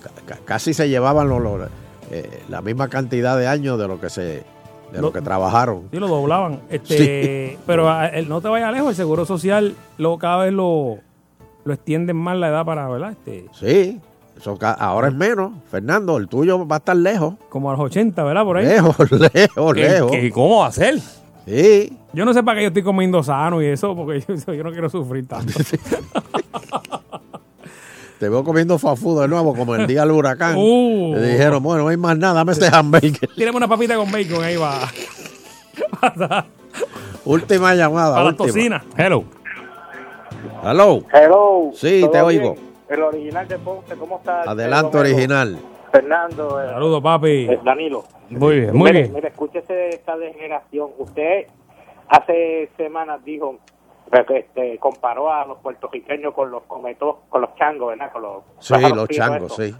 ca- 0.02 0.10
ca- 0.34 0.40
casi 0.44 0.74
se 0.74 0.88
llevaban 0.88 1.28
los- 1.28 1.40
los, 1.42 1.68
eh, 2.10 2.42
la 2.48 2.60
misma 2.62 2.88
cantidad 2.88 3.36
de 3.38 3.46
años 3.46 3.78
de 3.78 3.88
lo 3.88 4.00
que 4.00 4.10
se 4.10 4.22
de 4.92 4.96
lo 4.96 5.08
Lo- 5.08 5.12
que 5.12 5.20
trabajaron. 5.20 5.82
Sí, 5.90 5.98
lo 5.98 6.08
doblaban. 6.08 6.60
Este, 6.70 7.58
Pero 7.66 7.90
a- 7.90 8.06
el- 8.08 8.28
no 8.28 8.40
te 8.40 8.48
vayas 8.48 8.72
lejos, 8.72 8.90
el 8.90 8.96
seguro 8.96 9.26
social 9.26 9.74
luego 9.98 10.18
cada 10.18 10.44
vez 10.44 10.52
lo, 10.52 10.96
lo 11.64 11.74
extienden 11.74 12.16
más 12.16 12.36
la 12.38 12.48
edad 12.48 12.64
para, 12.64 12.88
¿verdad? 12.88 13.12
Este, 13.12 13.44
Sí, 13.52 14.00
eso 14.38 14.58
ahora 14.78 15.08
es 15.08 15.14
menos. 15.14 15.52
Fernando, 15.70 16.16
el 16.16 16.26
tuyo 16.28 16.66
va 16.66 16.76
a 16.76 16.78
estar 16.78 16.96
lejos. 16.96 17.34
como 17.50 17.68
a 17.70 17.74
los 17.74 17.82
80, 17.82 18.24
¿verdad? 18.24 18.44
Por 18.44 18.56
ahí. 18.56 18.64
Lejos, 18.66 18.96
lejos, 19.34 19.74
¿Qué- 19.74 19.80
lejos. 19.82 20.10
qué- 20.10 20.30
¿Cómo 20.30 20.60
va 20.60 20.68
a 20.68 20.72
ser? 20.72 20.98
Sí. 21.48 21.96
Yo 22.12 22.24
no 22.24 22.34
sé 22.34 22.42
para 22.42 22.56
qué 22.56 22.62
yo 22.64 22.68
estoy 22.68 22.82
comiendo 22.82 23.22
sano 23.22 23.62
y 23.62 23.66
eso, 23.66 23.96
porque 23.96 24.20
yo, 24.28 24.34
yo 24.52 24.64
no 24.64 24.70
quiero 24.70 24.90
sufrir 24.90 25.26
tanto. 25.26 25.52
Te 28.18 28.28
veo 28.28 28.42
comiendo 28.42 28.78
fafudo 28.78 29.22
de 29.22 29.28
nuevo, 29.28 29.54
como 29.54 29.76
el 29.76 29.86
día 29.86 30.00
del 30.00 30.10
huracán. 30.10 30.56
Uh. 30.58 31.14
Le 31.14 31.32
dijeron, 31.32 31.62
bueno, 31.62 31.84
no 31.84 31.88
hay 31.88 31.96
más 31.96 32.18
nada, 32.18 32.34
dame 32.34 32.52
ese 32.52 32.68
hamburger. 32.70 33.30
Tírame 33.34 33.56
una 33.56 33.68
papita 33.68 33.96
con 33.96 34.10
bacon, 34.10 34.42
ahí 34.42 34.56
va. 34.56 34.80
Última 37.24 37.74
llamada. 37.74 38.10
Para 38.12 38.24
la 38.24 38.30
última. 38.30 38.46
tocina. 38.48 38.84
Hello. 38.96 39.24
Hello. 40.64 41.04
Hello. 41.12 41.70
Sí, 41.74 42.00
¿todo 42.00 42.10
te 42.10 42.20
oigo. 42.22 42.56
El 42.88 43.02
original 43.02 43.46
de 43.46 43.58
Ponce, 43.58 43.94
¿cómo 43.94 44.16
está? 44.18 44.42
Adelante, 44.42 44.98
original. 44.98 45.58
Fernando. 45.90 46.62
eh, 46.62 46.69
Saludos, 46.69 47.02
papi. 47.02 47.47
eh, 47.51 47.60
Danilo. 47.62 48.05
Muy 48.31 48.60
bien, 48.60 48.77
muy 48.77 48.90
mire, 48.90 49.02
bien. 49.02 49.15
Mire, 49.15 49.28
escúchese 49.28 49.89
esta 49.90 50.16
degeneración. 50.16 50.90
Usted 50.98 51.47
hace 52.09 52.70
semanas 52.77 53.24
dijo 53.24 53.56
que 54.27 54.39
este, 54.39 54.78
comparó 54.78 55.31
a 55.32 55.44
los 55.47 55.59
puertorriqueños 55.59 56.32
con 56.35 56.51
los 56.51 56.62
cometos, 56.65 57.16
con 57.28 57.43
los 57.43 57.55
changos, 57.56 57.89
¿verdad? 57.89 58.10
Con 58.12 58.23
los 58.23 58.43
Sí, 58.59 58.74
los 58.94 59.09
changos, 59.09 59.52
estos. 59.52 59.66
sí. 59.66 59.74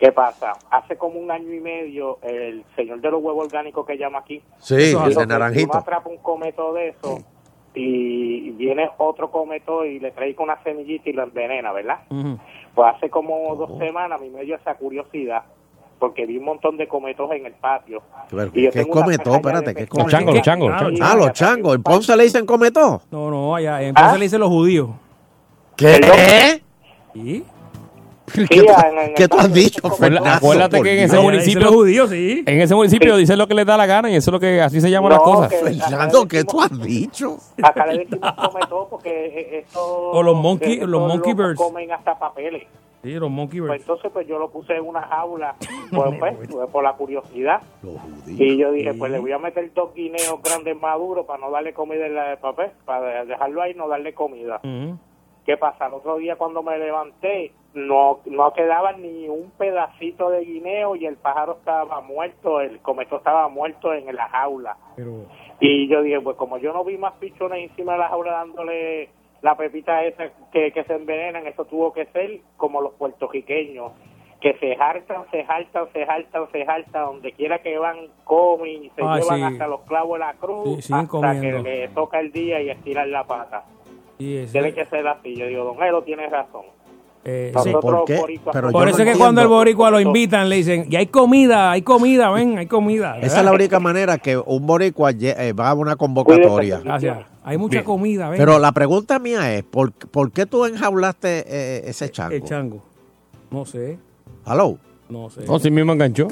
¿Qué 0.00 0.10
pasa? 0.12 0.52
Hace 0.70 0.96
como 0.96 1.20
un 1.20 1.30
año 1.30 1.52
y 1.54 1.60
medio, 1.60 2.18
el 2.22 2.64
señor 2.74 3.00
de 3.00 3.10
los 3.12 3.22
huevos 3.22 3.46
orgánicos 3.46 3.86
que 3.86 3.96
llama 3.96 4.18
aquí, 4.18 4.42
Sí, 4.58 4.74
el 4.92 5.14
de 5.14 5.26
naranjito. 5.26 5.72
Si 5.72 5.78
atrapa 5.78 6.08
un 6.10 6.18
cometo 6.18 6.72
de 6.74 6.88
eso 6.88 7.18
y 7.74 8.50
viene 8.50 8.90
otro 8.98 9.30
cometo 9.30 9.84
y 9.84 10.00
le 10.00 10.10
trae 10.10 10.34
con 10.34 10.44
una 10.44 10.62
semillita 10.64 11.08
y 11.10 11.12
lo 11.12 11.22
envenena, 11.22 11.72
¿verdad? 11.72 12.00
Pues 12.74 12.94
hace 12.96 13.08
como 13.10 13.54
dos 13.56 13.78
semanas 13.78 14.20
a 14.20 14.22
mí 14.22 14.30
me 14.30 14.42
dio 14.42 14.56
esa 14.56 14.74
curiosidad 14.74 15.42
porque 15.98 16.26
vi 16.26 16.36
un 16.38 16.44
montón 16.44 16.76
de 16.76 16.88
cometos 16.88 17.30
en 17.32 17.46
el 17.46 17.52
patio. 17.52 18.02
Pero, 18.28 18.50
Y 18.52 18.62
yo 18.64 18.70
¿Qué 18.72 18.86
cometó? 18.86 19.34
Espérate, 19.36 19.74
¿qué 19.74 19.86
cometó? 19.86 20.10
changos, 20.10 20.34
los 20.34 20.42
changos, 20.42 20.68
los 20.70 20.76
Ah, 20.76 20.84
changos. 20.84 21.00
Ah, 21.02 21.14
los 21.16 21.32
changos. 21.32 21.74
¿En 21.76 21.82
Ponce 21.82 22.16
le 22.16 22.24
dicen 22.24 22.44
cometó? 22.46 23.00
No, 23.10 23.30
no, 23.30 23.54
allá 23.54 23.80
en 23.82 23.94
Ponce 23.94 24.18
le 24.18 24.24
dicen 24.24 24.40
los 24.40 24.48
judíos. 24.48 24.90
¿Qué? 25.76 26.60
¿Sí? 27.14 27.44
¿Qué, 28.32 28.46
Sí, 28.46 28.46
tú, 28.48 28.72
en- 28.72 28.98
en 28.98 29.08
el 29.10 29.14
qué 29.14 29.28
tú 29.28 29.36
has 29.38 29.52
dicho, 29.52 29.88
de 29.88 29.94
Fernando? 29.96 30.30
Acuérdate 30.30 30.82
que 30.82 30.92
en 30.98 31.04
ese 31.04 31.20
municipio, 31.20 31.60
los 31.60 31.74
judíos, 31.74 32.10
sí. 32.10 32.42
en 32.46 32.60
ese 32.60 32.74
municipio 32.74 33.16
dicen 33.16 33.38
lo 33.38 33.46
que 33.46 33.54
les 33.54 33.66
da 33.66 33.76
la 33.76 33.86
gana 33.86 34.10
y 34.10 34.14
eso 34.16 34.30
es 34.30 34.32
lo 34.32 34.40
que 34.40 34.60
así 34.62 34.80
se 34.80 34.90
llaman 34.90 35.10
las 35.12 35.20
cosas. 35.20 35.50
que- 35.50 35.56
Fernando, 35.58 36.26
¿qué 36.26 36.44
tú 36.44 36.60
has 36.60 36.80
dicho? 36.82 37.36
Acá 37.62 37.86
le 37.86 37.98
decimos 38.04 38.32
cometó 38.32 38.88
porque 38.90 39.10
eh, 39.26 39.58
eso... 39.68 39.80
O 40.10 40.22
los 40.22 40.36
monkey- 40.36 40.80
los 40.80 41.00
monkey 41.06 41.34
birds. 41.34 41.56
comen 41.58 41.92
hasta 41.92 42.18
papeles. 42.18 42.64
Sí, 43.02 43.12
los 43.12 43.30
monkey 43.30 43.60
Pues 43.60 43.70
birds. 43.72 43.82
entonces 43.82 44.10
pues 44.10 44.26
yo 44.26 44.38
lo 44.38 44.48
puse 44.50 44.74
en 44.76 44.86
una 44.86 45.02
jaula 45.02 45.54
pues, 45.90 46.14
pues, 46.18 46.34
pues, 46.50 46.70
por 46.70 46.82
la 46.82 46.94
curiosidad 46.94 47.60
y 48.26 48.56
yo 48.56 48.72
dije 48.72 48.94
pues 48.94 49.12
le 49.12 49.18
voy 49.18 49.32
a 49.32 49.38
meter 49.38 49.70
dos 49.74 49.92
guineos 49.94 50.40
grandes 50.42 50.74
maduros 50.80 51.26
para 51.26 51.38
no 51.38 51.50
darle 51.50 51.74
comida 51.74 52.06
en 52.06 52.14
la 52.14 52.28
de 52.30 52.36
papel 52.38 52.70
para 52.86 53.26
dejarlo 53.26 53.60
ahí 53.60 53.72
y 53.72 53.74
no 53.74 53.88
darle 53.88 54.14
comida 54.14 54.58
Ujú. 54.64 54.96
¿qué 55.44 55.58
pasa? 55.58 55.88
el 55.88 55.92
otro 55.92 56.16
día 56.16 56.36
cuando 56.36 56.62
me 56.62 56.78
levanté 56.78 57.52
no 57.74 58.20
no 58.26 58.52
quedaba 58.52 58.92
ni 58.92 59.28
un 59.28 59.50
pedacito 59.58 60.30
de 60.30 60.44
guineo 60.44 60.96
y 60.96 61.06
el 61.06 61.16
pájaro 61.16 61.56
estaba 61.58 62.00
muerto 62.00 62.60
el 62.60 62.78
cometo 62.80 63.16
estaba 63.16 63.48
muerto 63.48 63.92
en 63.92 64.14
la 64.14 64.28
jaula 64.28 64.76
Pero, 64.96 65.26
y 65.60 65.88
yo 65.88 66.02
dije, 66.02 66.20
pues 66.20 66.36
como 66.36 66.58
yo 66.58 66.72
no 66.72 66.84
vi 66.84 66.96
más 66.96 67.14
pichones 67.14 67.68
encima 67.70 67.92
de 67.94 67.98
la 67.98 68.08
jaula 68.08 68.32
dándole 68.32 69.08
la 69.42 69.56
pepita 69.56 70.02
esa 70.04 70.30
que, 70.52 70.72
que 70.72 70.84
se 70.84 70.94
envenenan, 70.94 71.46
eso 71.46 71.64
tuvo 71.66 71.92
que 71.92 72.06
ser 72.06 72.40
como 72.56 72.80
los 72.80 72.94
puertorriqueños, 72.94 73.92
que 74.40 74.54
se 74.58 74.72
hartan, 74.74 75.24
se 75.30 75.42
hartan, 75.46 75.86
se 75.92 76.02
hartan, 76.02 76.46
se 76.50 76.62
hartan, 76.62 77.04
donde 77.06 77.32
quiera 77.32 77.58
que 77.58 77.76
van, 77.76 78.08
comen 78.24 78.84
y 78.84 78.90
se 78.90 79.02
Ah, 79.02 79.18
llevan 79.18 79.38
sí. 79.38 79.42
hasta 79.42 79.66
los 79.66 79.80
clavos 79.82 80.14
de 80.14 80.24
la 80.24 80.32
cruz, 80.34 80.84
Sí, 80.84 80.92
hasta 80.94 81.08
comiendo. 81.08 81.62
que 81.62 81.68
le 81.70 81.88
toca 81.88 82.20
el 82.20 82.32
día 82.32 82.62
y 82.62 82.70
estirar 82.70 83.06
la 83.08 83.24
pata. 83.24 83.64
sí, 84.18 84.46
Tiene 84.50 84.72
que 84.72 84.86
ser 84.86 85.06
así. 85.08 85.34
Yo 85.36 85.46
digo, 85.46 85.64
Don 85.64 85.82
Elo 85.82 86.02
tiene 86.04 86.26
razón. 86.28 86.64
Eh, 87.24 87.52
sí. 87.62 87.72
¿por 87.80 88.04
qué? 88.04 88.40
Pero 88.52 88.68
eso 88.68 88.78
no 88.78 88.84
es 88.86 88.96
que 88.96 89.18
cuando 89.18 89.40
el 89.40 89.48
boricua 89.48 89.90
lo 89.90 90.00
invitan, 90.00 90.48
le 90.48 90.56
dicen, 90.56 90.86
y 90.90 90.96
hay 90.96 91.06
comida, 91.06 91.70
hay 91.70 91.82
comida, 91.82 92.30
ven, 92.30 92.58
hay 92.58 92.66
comida. 92.66 93.18
Esa 93.20 93.38
es 93.38 93.44
la 93.44 93.52
única 93.52 93.80
manera 93.80 94.18
que 94.18 94.36
un 94.36 94.66
boricua 94.66 95.10
eh, 95.12 95.52
va 95.52 95.70
a 95.70 95.74
una 95.74 95.96
convocatoria. 95.96 96.80
Gracias. 96.80 97.18
Hay 97.42 97.58
mucha 97.58 97.78
Bien. 97.78 97.84
comida, 97.84 98.28
ven. 98.30 98.38
Pero 98.38 98.58
la 98.58 98.72
pregunta 98.72 99.18
mía 99.18 99.54
es, 99.54 99.64
¿por, 99.64 99.92
por 99.92 100.32
qué 100.32 100.46
tú 100.46 100.64
enjaulaste 100.64 101.44
eh, 101.46 101.82
ese 101.86 102.10
chango? 102.10 102.34
El 102.34 102.44
chango. 102.44 102.82
No 103.50 103.64
sé. 103.64 103.98
¿Aló? 104.44 104.78
No 105.08 105.30
sé. 105.30 105.44
No, 105.46 105.58
sí 105.58 105.70
mismo 105.70 105.92
enganchó. 105.92 106.28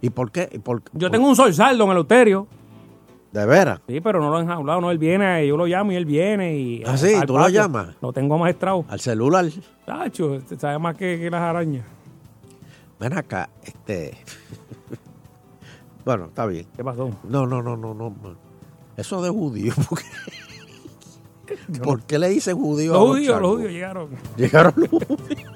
¿Y 0.00 0.10
por 0.10 0.30
qué? 0.30 0.48
¿Y 0.52 0.58
por- 0.58 0.82
Yo 0.92 1.10
tengo 1.10 1.28
un 1.28 1.36
solsaldo 1.36 1.84
en 1.84 1.90
el 1.92 1.96
Euterio. 1.98 2.46
¿De 3.34 3.44
veras? 3.46 3.80
Sí, 3.88 4.00
pero 4.00 4.20
no 4.20 4.30
lo 4.30 4.38
he 4.38 4.42
enjaulado. 4.42 4.80
No, 4.80 4.92
él 4.92 4.98
viene, 4.98 5.44
yo 5.44 5.56
lo 5.56 5.66
llamo 5.66 5.90
y 5.90 5.96
él 5.96 6.04
viene. 6.04 6.56
Y, 6.56 6.84
¿Ah, 6.86 6.96
sí? 6.96 7.14
¿Tú 7.26 7.36
lo 7.36 7.48
llamas? 7.48 7.96
Lo 8.00 8.12
tengo 8.12 8.38
maestrado. 8.38 8.84
¿Al 8.88 9.00
celular? 9.00 9.44
Tacho, 9.84 10.36
este 10.36 10.56
sabe 10.56 10.78
más 10.78 10.96
que, 10.96 11.18
que 11.18 11.28
las 11.30 11.40
arañas. 11.40 11.84
Ven 13.00 13.12
acá, 13.12 13.50
este... 13.64 14.16
bueno, 16.04 16.26
está 16.26 16.46
bien. 16.46 16.68
¿Qué 16.76 16.84
pasó? 16.84 17.10
No, 17.24 17.44
no, 17.44 17.60
no, 17.60 17.76
no, 17.76 17.92
no. 17.92 18.14
Eso 18.96 19.20
de 19.20 19.30
judío, 19.30 19.74
¿por 19.88 19.98
qué, 19.98 21.80
¿Por 21.80 22.02
qué 22.02 22.20
le 22.20 22.28
dicen 22.28 22.56
judío 22.56 22.92
a 22.92 22.98
Los 22.98 23.02
los 23.02 23.16
judíos, 23.16 23.42
los 23.42 23.50
judíos 23.50 23.72
llegaron. 23.72 24.10
Llegaron 24.36 24.74
los 24.76 24.90
judíos. 24.90 25.50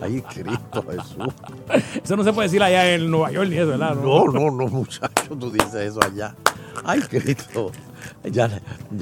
Ay, 0.00 0.22
Cristo 0.22 0.82
Jesús. 0.82 1.34
Eso 2.04 2.16
no 2.16 2.24
se 2.24 2.32
puede 2.32 2.48
decir 2.48 2.62
allá 2.62 2.94
en 2.94 3.10
Nueva 3.10 3.30
York 3.30 3.50
ni 3.50 3.56
eso, 3.56 3.68
¿verdad? 3.68 3.94
No, 3.96 4.24
no, 4.26 4.50
no, 4.50 4.66
muchacho, 4.68 5.36
tú 5.38 5.50
dices 5.50 5.74
eso 5.74 6.00
allá. 6.02 6.34
Ay, 6.84 7.00
Cristo. 7.02 7.70
Ya 8.24 8.50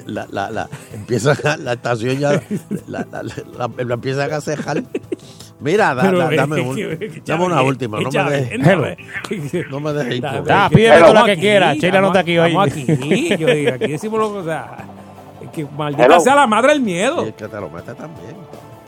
la, 0.06 0.26
la, 0.30 0.50
la, 0.50 0.68
empieza 0.92 1.34
la 1.56 1.72
estación 1.72 2.18
ya 2.18 2.40
la, 2.86 3.06
la, 3.10 3.22
la- 3.22 3.70
la 3.84 3.94
empiezan 3.94 4.32
a 4.32 4.40
cejar. 4.40 4.82
Mira, 5.60 5.94
da- 5.94 6.02
Pero, 6.02 6.18
da- 6.18 6.30
dame, 6.30 6.60
un- 6.60 7.22
dame 7.24 7.44
una 7.44 7.62
última, 7.62 8.00
no 8.00 8.10
me 8.10 8.30
dejes. 8.30 8.58
No 9.70 9.80
me 9.80 9.92
dejes 9.92 10.14
ir 10.16 10.22
por 10.22 10.52
Ah, 10.52 10.66
ahí. 10.66 10.74
pídeme 10.74 10.96
tú 11.06 11.14
la 11.14 11.24
que 11.24 11.32
Estamos 11.32 11.36
quiera. 11.40 11.70
aquí, 11.70 11.80
Sheila 11.80 12.00
no 12.00 12.06
está 12.08 12.18
aquí 12.20 12.38
hoy. 12.38 12.48
Estamos 12.48 12.66
aquí, 12.68 13.36
yo 13.36 13.46
digo, 13.48 13.72
aquí 13.74 13.86
decimos 13.88 14.20
lo 14.20 14.32
que, 14.32 14.38
o 14.38 14.44
sea, 14.44 14.76
es 15.42 15.48
que 15.50 15.66
maldita 15.76 16.04
Hello. 16.04 16.20
sea 16.20 16.34
la 16.36 16.46
madre 16.46 16.72
del 16.72 16.80
miedo. 16.82 17.24
Y 17.24 17.28
el 17.28 17.34
que 17.34 17.48
te 17.48 17.60
lo 17.60 17.70
mete 17.70 17.94
también. 17.94 18.36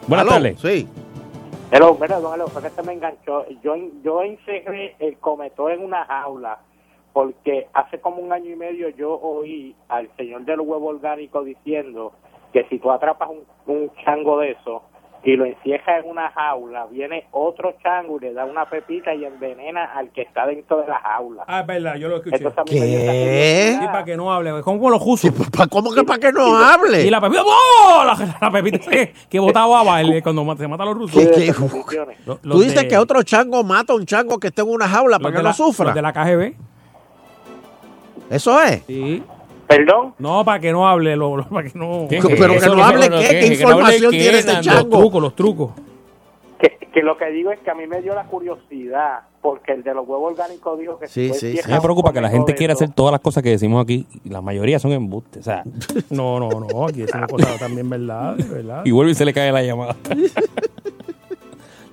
Buenas 0.06 0.26
Aló, 0.26 0.30
tardes. 0.36 0.60
Sí. 0.60 0.88
Hello, 1.70 1.98
mira, 2.00 2.20
don 2.20 2.48
fue 2.50 2.62
que 2.62 2.70
se 2.70 2.82
me 2.82 2.92
enganchó. 2.92 3.46
Yo, 3.62 3.74
yo 4.04 4.22
encerré 4.22 4.94
el 5.00 5.16
cometor 5.18 5.72
en 5.72 5.82
una 5.82 6.04
jaula 6.04 6.58
porque 7.14 7.68
hace 7.72 7.98
como 8.00 8.18
un 8.18 8.30
año 8.32 8.50
y 8.50 8.56
medio 8.56 8.90
yo 8.90 9.18
oí 9.18 9.74
al 9.88 10.10
señor 10.18 10.44
del 10.44 10.60
huevo 10.60 10.88
orgánico 10.88 11.42
diciendo 11.44 12.12
que 12.52 12.64
si 12.68 12.78
tú 12.78 12.90
atrapas 12.90 13.30
un, 13.30 13.44
un 13.74 13.90
chango 14.04 14.38
de 14.40 14.50
eso 14.50 14.82
y 15.26 15.36
lo 15.36 15.46
encierras 15.46 16.04
en 16.04 16.10
una 16.10 16.30
jaula, 16.32 16.84
viene 16.90 17.24
otro 17.30 17.72
chango 17.82 18.18
y 18.18 18.20
le 18.24 18.34
da 18.34 18.44
una 18.44 18.68
pepita 18.68 19.14
y 19.14 19.24
envenena 19.24 19.84
al 19.94 20.10
que 20.10 20.20
está 20.20 20.44
dentro 20.46 20.82
de 20.82 20.86
la 20.88 20.98
jaula. 20.98 21.44
Ah, 21.46 21.60
es 21.60 21.66
verdad, 21.66 21.94
yo 21.96 22.08
lo 22.10 22.16
escuché. 22.16 22.36
Entonces 22.36 22.62
¿Qué? 22.66 23.76
Sí, 23.80 23.86
para 23.86 24.04
que 24.04 24.16
no 24.18 24.30
hable. 24.30 24.60
¿Cómo 24.62 24.90
los 24.90 25.00
jusos? 25.00 25.32
¿Cómo 25.70 25.94
que 25.94 26.04
para 26.04 26.18
que 26.18 26.30
no 26.30 26.58
hable? 26.58 27.04
Y 27.06 27.10
la 27.10 27.22
pepita, 27.22 27.42
¡oh! 27.42 28.04
La, 28.04 28.36
la 28.38 28.50
pepita 28.50 28.78
que, 28.90 29.14
que 29.30 29.38
botaba 29.38 29.66
baba 29.82 30.00
el- 30.02 30.22
cuando 30.22 30.56
se 30.56 30.68
mata 30.68 30.82
a 30.82 30.86
los 30.86 30.94
rusos. 30.98 31.22
¿Qué- 31.26 31.30
qué? 31.54 32.16
Lo- 32.26 32.36
Tú 32.36 32.60
dices 32.60 32.82
de- 32.82 32.88
que 32.88 32.98
otro 32.98 33.22
chango 33.22 33.64
mata 33.64 33.94
a 33.94 33.96
un 33.96 34.04
chango 34.04 34.38
que 34.38 34.48
esté 34.48 34.60
en 34.60 34.68
una 34.68 34.86
jaula 34.88 35.18
para 35.20 35.36
que 35.36 35.42
la- 35.42 35.48
no 35.50 35.54
sufra. 35.54 35.86
los 35.86 35.94
de 35.94 36.02
la 36.02 36.12
KGB. 36.12 36.54
Eso 38.30 38.60
es. 38.62 38.82
Sí. 38.86 39.22
¿Perdón? 39.66 40.14
No, 40.18 40.44
para 40.44 40.60
que 40.60 40.72
no 40.72 40.86
hable, 40.86 41.16
lo- 41.16 41.36
lo- 41.38 41.48
para 41.48 41.68
que 41.70 41.78
no. 41.78 42.06
¿Qué? 42.08 42.20
Pero 42.20 42.58
que 42.58 42.66
no 42.66 42.84
hable 42.84 43.08
qué, 43.08 43.28
qué 43.40 43.46
información 43.46 44.10
tiene 44.10 44.38
ese 44.38 44.52
Los 44.52 44.60
chango. 44.66 44.98
trucos, 44.98 45.22
los 45.22 45.34
trucos. 45.34 45.70
Que, 46.58 46.78
que 46.92 47.02
lo 47.02 47.16
que 47.16 47.26
digo 47.30 47.50
es 47.50 47.58
que 47.60 47.70
a 47.70 47.74
mí 47.74 47.86
me 47.86 48.00
dio 48.02 48.14
la 48.14 48.24
curiosidad 48.24 49.20
porque 49.42 49.72
el 49.72 49.82
de 49.82 49.92
los 49.94 50.06
huevos 50.08 50.32
orgánicos 50.32 50.78
dijo 50.78 50.98
que 50.98 51.08
Sí, 51.08 51.32
sí, 51.34 51.58
Me 51.68 51.80
preocupa 51.80 52.12
que 52.12 52.20
la 52.20 52.30
gente 52.30 52.52
de 52.54 52.72
hacer 52.72 52.90
todas 52.92 53.12
las 53.12 53.20
cosas 53.20 53.42
que 53.42 53.50
decimos 53.50 53.82
aquí 53.82 54.06
y 54.24 54.28
la 54.30 54.40
mayoría 54.40 54.78
son 54.78 54.92
embustes. 54.92 55.40
O 55.40 55.44
sea, 55.44 55.64
No, 56.10 56.38
no, 56.38 56.48
no. 56.60 56.86
Aquí 56.86 57.00
decimos 57.02 57.26
cosas 57.30 57.58
también 57.58 57.88
verdad, 57.90 58.36
verdad. 58.50 58.82
y 58.84 58.90
vuelve 58.90 59.12
y 59.12 59.14
se 59.14 59.24
le 59.24 59.32
cae 59.34 59.50
la 59.52 59.62
llamada. 59.62 59.96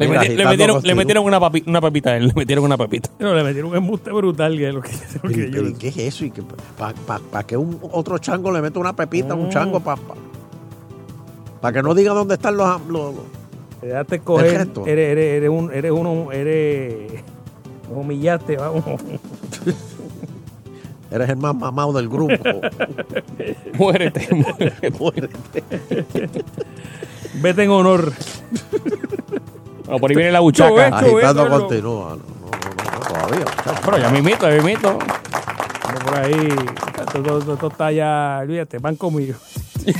le, 0.07 0.09
meti- 0.09 0.49
metieron, 0.49 0.67
le 0.67 0.73
contigo. 0.73 0.95
metieron 0.95 1.25
una, 1.25 1.39
papi- 1.39 1.63
una 1.67 1.81
papita 1.81 2.09
a 2.11 2.17
él, 2.17 2.27
le 2.27 2.33
metieron 2.33 2.65
una 2.65 2.77
papita. 2.77 3.09
No, 3.19 3.33
le 3.33 3.43
metieron 3.43 3.71
un 3.71 3.77
embuste 3.77 4.11
brutal. 4.11 4.57
Que 4.57 4.67
es 4.69 4.73
lo 4.73 4.81
que, 4.81 4.91
lo 5.23 5.29
que 5.29 5.35
Pero, 5.35 5.45
yo- 5.47 5.51
pero, 5.51 5.67
¿y 5.69 5.73
¿Qué 5.73 5.87
es 5.89 5.97
eso? 5.97 6.25
¿Y 6.25 6.31
¿Para 6.77 7.43
que 7.47 7.57
un 7.57 7.79
otro 7.91 8.17
chango 8.17 8.51
le 8.51 8.61
meta 8.61 8.79
una 8.79 8.95
pepita 8.95 9.33
a 9.33 9.35
un 9.35 9.47
Mm. 9.47 9.51
chango? 9.51 9.79
Para 9.79 11.73
que 11.73 11.83
no 11.83 11.93
diga 11.93 12.13
dónde 12.13 12.35
están 12.35 12.57
los... 12.57 12.67
los- 12.87 13.15
los- 13.15 13.23
Te 13.81 13.87
dejaste 13.87 14.19
coger. 14.19 14.67
Eres, 14.85 14.87
eres, 14.87 15.37
eres, 15.37 15.49
un, 15.49 15.71
eres 15.73 15.91
uno. 15.91 16.31
Eres. 16.31 17.11
nos 17.89 17.97
Humillaste, 17.99 18.57
vamos. 18.57 18.83
Eres 21.11 21.27
el 21.27 21.35
más 21.35 21.53
mamado 21.53 21.91
del 21.91 22.07
grupo. 22.07 22.33
muérete, 23.77 24.29
muérete. 24.97 25.63
Vete 27.41 27.63
en 27.63 27.69
honor. 27.69 28.13
No, 29.91 29.99
por 29.99 30.09
ahí 30.09 30.15
viene 30.15 30.31
la 30.31 30.39
buchaca. 30.39 30.87
Agitando 30.97 31.49
continúa. 31.49 32.09
No, 32.09 32.15
no, 32.15 32.17
no, 32.17 32.91
no, 32.91 32.99
todavía. 33.07 33.45
Pero 33.85 33.97
ya 33.97 34.09
me 34.09 34.19
imito, 34.19 34.49
ya 34.49 34.61
me 34.63 34.71
imito. 34.71 34.97
Vamos 35.83 36.03
por 36.03 36.17
ahí. 36.17 36.33
Esto, 36.99 37.37
esto- 37.37 37.53
esto 37.53 37.67
está 37.67 37.91
ya. 37.91 38.39
Olvídate, 38.41 38.77
van 38.79 38.95
conmigo. 38.95 39.35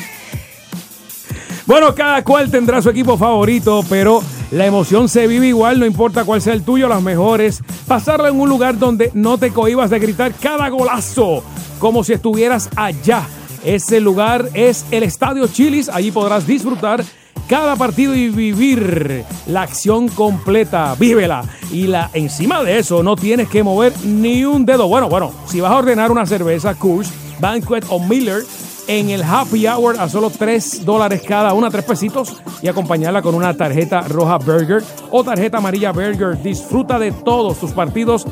Bueno, 1.65 1.93
cada 1.95 2.23
cual 2.23 2.49
tendrá 2.51 2.81
su 2.81 2.89
equipo 2.89 3.17
favorito, 3.17 3.85
pero 3.87 4.21
la 4.51 4.65
emoción 4.65 5.07
se 5.07 5.27
vive 5.27 5.47
igual, 5.47 5.79
no 5.79 5.85
importa 5.85 6.25
cuál 6.25 6.41
sea 6.41 6.53
el 6.53 6.63
tuyo, 6.63 6.87
las 6.89 7.01
mejores. 7.01 7.61
Pasarla 7.87 8.27
en 8.29 8.39
un 8.39 8.49
lugar 8.49 8.77
donde 8.77 9.11
no 9.13 9.37
te 9.37 9.51
cohibas 9.51 9.89
de 9.89 9.99
gritar 9.99 10.33
cada 10.33 10.67
golazo, 10.69 11.43
como 11.79 12.03
si 12.03 12.13
estuvieras 12.13 12.67
allá. 12.75 13.23
Ese 13.63 14.01
lugar 14.01 14.49
es 14.53 14.85
el 14.91 15.03
Estadio 15.03 15.47
Chilis, 15.47 15.87
allí 15.87 16.11
podrás 16.11 16.45
disfrutar 16.47 17.03
cada 17.51 17.75
partido 17.75 18.15
y 18.15 18.29
vivir 18.29 19.25
la 19.45 19.63
acción 19.63 20.07
completa. 20.07 20.95
Vívela. 20.97 21.43
Y 21.69 21.85
la, 21.87 22.09
encima 22.13 22.63
de 22.63 22.79
eso, 22.79 23.03
no 23.03 23.17
tienes 23.17 23.49
que 23.49 23.61
mover 23.61 23.91
ni 24.05 24.45
un 24.45 24.65
dedo. 24.65 24.87
Bueno, 24.87 25.09
bueno, 25.09 25.33
si 25.47 25.59
vas 25.59 25.73
a 25.73 25.75
ordenar 25.75 26.13
una 26.13 26.25
cerveza, 26.25 26.75
Kush, 26.75 27.09
Banquet 27.41 27.83
o 27.89 27.99
Miller, 27.99 28.45
en 28.87 29.09
el 29.09 29.21
happy 29.21 29.67
hour 29.67 29.99
a 29.99 30.07
solo 30.07 30.29
3 30.29 30.85
dólares 30.85 31.23
cada 31.27 31.51
una, 31.51 31.69
3 31.69 31.83
pesitos, 31.83 32.37
y 32.61 32.69
acompañarla 32.69 33.21
con 33.21 33.35
una 33.35 33.53
tarjeta 33.53 33.99
roja 33.99 34.37
burger 34.37 34.81
o 35.09 35.21
tarjeta 35.21 35.57
amarilla 35.57 35.91
burger. 35.91 36.41
Disfruta 36.41 36.99
de 36.99 37.11
todos 37.11 37.59
tus 37.59 37.71
partidos 37.71 38.25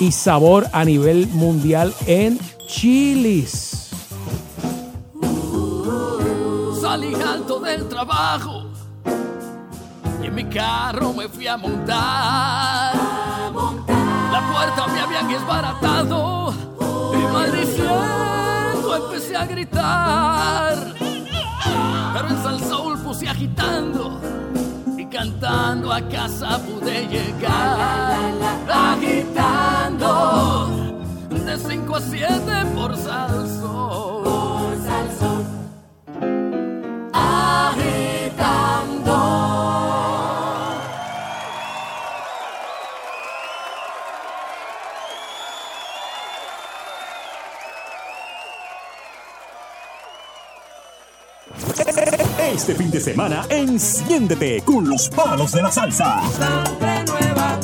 y 0.00 0.10
sabor 0.10 0.66
a 0.72 0.86
nivel 0.86 1.28
mundial 1.28 1.92
en 2.06 2.38
Chilis. 2.66 3.85
Salí 6.96 7.12
alto 7.14 7.60
del 7.60 7.86
trabajo 7.90 8.70
y 10.22 10.26
en 10.28 10.34
mi 10.34 10.46
carro 10.46 11.12
me 11.12 11.28
fui 11.28 11.46
a 11.46 11.58
montar. 11.58 12.94
La 14.32 14.40
puerta 14.50 14.86
me 14.86 15.00
habían 15.00 15.28
desbaratado 15.28 16.54
y 17.12 17.18
maldiciendo 17.34 18.96
empecé 18.96 19.36
a 19.36 19.44
gritar. 19.44 20.94
Pero 22.14 22.28
en 22.30 22.42
Salsoul 22.42 22.98
puse 23.00 23.28
agitando 23.28 24.18
y 24.96 25.04
cantando 25.04 25.92
a 25.92 26.00
casa 26.00 26.58
pude 26.60 27.08
llegar. 27.08 28.16
Agitando 28.72 30.08
de 31.28 31.58
5 31.58 31.94
a 31.94 32.00
7 32.00 32.36
por 32.74 32.96
Salsoul. 32.96 34.15
Este 52.66 52.74
fin 52.74 52.90
de 52.90 53.00
semana, 53.00 53.44
enciéndete 53.48 54.62
con 54.62 54.88
los 54.88 55.08
palos 55.10 55.52
de 55.52 55.62
la 55.62 55.70
salsa. 55.70 56.20
Sangre 56.32 57.04
nueva, 57.04 57.60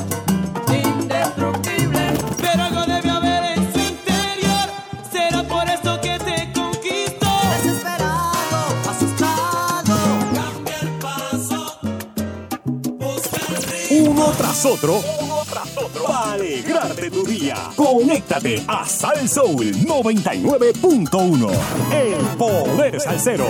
tras 14.62 14.74
otro, 14.74 15.02
uno 15.20 15.42
tras 15.50 15.76
otro, 15.76 16.04
para 16.04 16.32
alegrarte 16.32 17.10
tu 17.10 17.24
día. 17.24 17.56
Conéctate 17.74 18.62
a 18.68 18.86
Sal 18.86 19.28
Soul 19.28 19.72
99.1, 19.72 21.50
el 21.92 22.36
poder 22.36 23.00
salsero. 23.00 23.46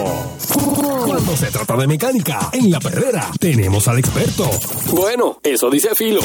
Cuando 1.05 1.37
se 1.37 1.51
trata 1.51 1.77
de 1.77 1.87
mecánica, 1.87 2.49
en 2.53 2.71
la 2.71 2.81
perrera 2.81 3.31
tenemos 3.39 3.89
al 3.89 3.99
experto. 3.99 4.49
Bueno, 4.93 5.39
eso 5.43 5.69
dice 5.69 5.95
Filo. 5.95 6.23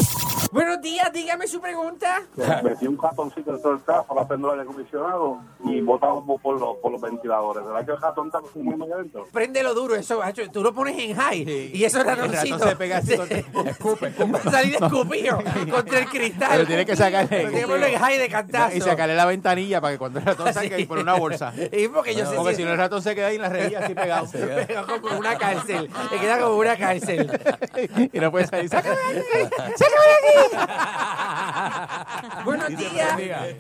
Buenos 0.52 0.82
días, 0.82 1.12
dígame 1.14 1.48
su 1.48 1.60
pregunta. 1.60 2.22
Metí 2.64 2.88
un 2.88 2.98
ratoncito 2.98 3.52
dentro 3.52 3.72
del 3.72 3.84
carro 3.84 4.06
para 4.06 4.28
prender 4.28 4.54
el 4.54 4.60
aire 4.60 4.70
acondicionado 4.70 5.38
y 5.66 5.82
botamos 5.82 6.42
por 6.42 6.60
los, 6.60 6.78
por 6.78 6.92
los 6.92 7.02
ventiladores. 7.02 7.66
¿Verdad 7.66 7.86
que 7.86 7.92
el 7.92 8.02
ratón 8.02 8.28
está 8.28 8.40
muy 8.56 8.76
muy 8.76 8.92
adentro? 8.92 9.28
Préndelo 9.32 9.74
duro, 9.74 9.96
eso, 9.96 10.20
macho. 10.20 10.42
Tú 10.52 10.64
lo 10.64 10.74
pones 10.74 10.98
en 10.98 11.16
high 11.16 11.72
y 11.74 11.84
eso 11.84 12.00
El 12.00 12.06
ratoncito. 12.06 12.56
ratón 12.58 12.70
se 12.70 12.76
pega 12.76 12.98
así 12.98 13.18
contra- 13.18 13.38
escupe, 13.40 14.08
escupe. 14.08 14.38
A 14.48 14.52
salir 14.52 14.76
escupido 14.76 15.38
contra 15.72 16.00
el 16.00 16.06
cristal. 16.10 16.50
Pero 16.52 16.66
tiene 16.68 16.86
que 16.86 16.96
sacarle. 16.96 17.28
Pero 17.30 17.50
tiene 17.50 17.62
que 17.62 17.68
ponerlo 17.68 17.88
en 17.88 18.00
high 18.00 18.18
de 18.18 18.30
cantazo. 18.30 18.78
Y 18.78 18.82
sacarle 18.82 19.16
la 19.16 19.26
ventanilla 19.26 19.82
para 19.82 19.94
que 19.94 20.00
cuando 20.00 20.20
el 20.20 20.26
ratón 20.26 20.54
salga 20.54 20.80
y 20.80 20.86
por 20.86 20.98
una 21.00 21.16
bolsa. 21.16 21.54
Y 21.72 21.88
porque 21.90 22.16
yo 22.16 22.26
sé 22.26 22.36
Porque 22.36 22.56
si- 22.56 22.64
no 22.64 22.72
el 22.72 22.78
ratón 22.78 23.02
se 23.02 23.14
queda 23.16 23.28
ahí 23.28 23.36
en 23.36 23.42
la 23.42 23.50
rejilla 23.50 23.80
así 23.80 23.94
pegado. 23.94 24.28
Pegado 24.68 25.02
como 25.02 25.18
una 25.20 25.38
cárcel. 25.38 25.90
Le 26.12 26.20
queda 26.20 26.40
como 26.40 26.56
una 26.58 26.78
cárcel. 26.78 27.30
y 28.14 28.20
no 28.20 28.32
puede 28.32 28.48
salir. 28.48 28.70
¡Sácame 28.70 28.96
de 28.96 29.20
aquí! 29.20 29.50
¡Sácame 29.76 30.08
de 30.08 30.30
aquí! 30.30 30.37
Buenos 32.46 32.68
días. 32.70 33.18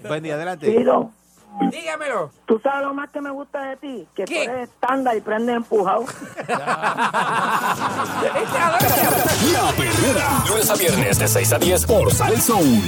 Buen 0.08 0.24
día, 0.24 0.36
adelante. 0.36 0.72
Tiro. 0.72 1.12
Dígamelo. 1.72 2.30
¿Tú 2.46 2.60
sabes 2.60 2.86
lo 2.86 2.94
más 2.94 3.10
que 3.10 3.20
me 3.20 3.32
gusta 3.32 3.64
de 3.64 3.78
ti? 3.78 4.08
Que 4.16 4.26
tú 4.26 4.34
eres 4.34 4.70
estándar 4.70 5.18
y 5.18 5.22
prendes 5.22 5.56
empujado. 5.56 6.06
La 9.54 9.72
Perrera. 9.76 10.44
Lunes 10.48 10.70
a 10.70 10.76
viernes 10.76 11.20
de 11.20 11.28
6 11.28 11.54
a 11.54 11.60
10 11.60 11.86
por 11.86 12.14
Salsoul. 12.14 12.82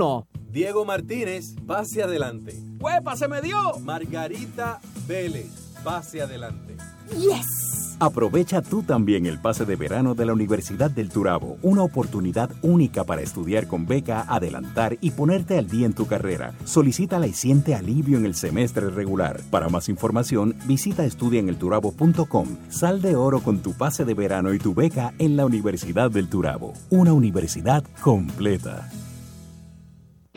304-1171. 0.00 0.26
Diego 0.50 0.84
Martínez, 0.84 1.54
pase 1.66 2.02
adelante. 2.02 2.56
¡Huepa, 2.80 3.16
se 3.16 3.28
me 3.28 3.40
dio! 3.40 3.78
Margarita 3.80 4.80
Vélez, 5.06 5.50
pase 5.84 6.22
adelante. 6.22 6.76
¡Yes! 7.16 7.96
Aprovecha 8.00 8.62
tú 8.62 8.82
también 8.82 9.26
el 9.26 9.38
pase 9.38 9.66
de 9.66 9.76
verano 9.76 10.14
de 10.14 10.24
la 10.24 10.32
Universidad 10.32 10.90
del 10.90 11.10
Turabo, 11.10 11.58
una 11.60 11.82
oportunidad 11.82 12.50
única 12.62 13.04
para 13.04 13.20
estudiar 13.20 13.66
con 13.66 13.86
beca, 13.86 14.24
adelantar 14.26 14.96
y 15.02 15.10
ponerte 15.10 15.58
al 15.58 15.68
día 15.68 15.84
en 15.84 15.92
tu 15.92 16.06
carrera. 16.06 16.54
Solicítala 16.64 17.26
y 17.26 17.34
siente 17.34 17.74
alivio 17.74 18.16
en 18.16 18.24
el 18.24 18.34
semestre 18.34 18.88
regular. 18.88 19.42
Para 19.50 19.68
más 19.68 19.90
información, 19.90 20.56
visita 20.64 21.04
estudiaenelturabo.com. 21.04 22.48
Sal 22.70 23.02
de 23.02 23.16
oro 23.16 23.40
con 23.40 23.60
tu 23.60 23.74
pase 23.74 24.06
de 24.06 24.14
verano 24.14 24.54
y 24.54 24.58
tu 24.58 24.72
beca 24.72 25.12
en 25.18 25.36
la 25.36 25.44
Universidad 25.44 26.10
del 26.10 26.30
Turabo, 26.30 26.72
una 26.88 27.12
universidad 27.12 27.84
completa. 28.00 28.88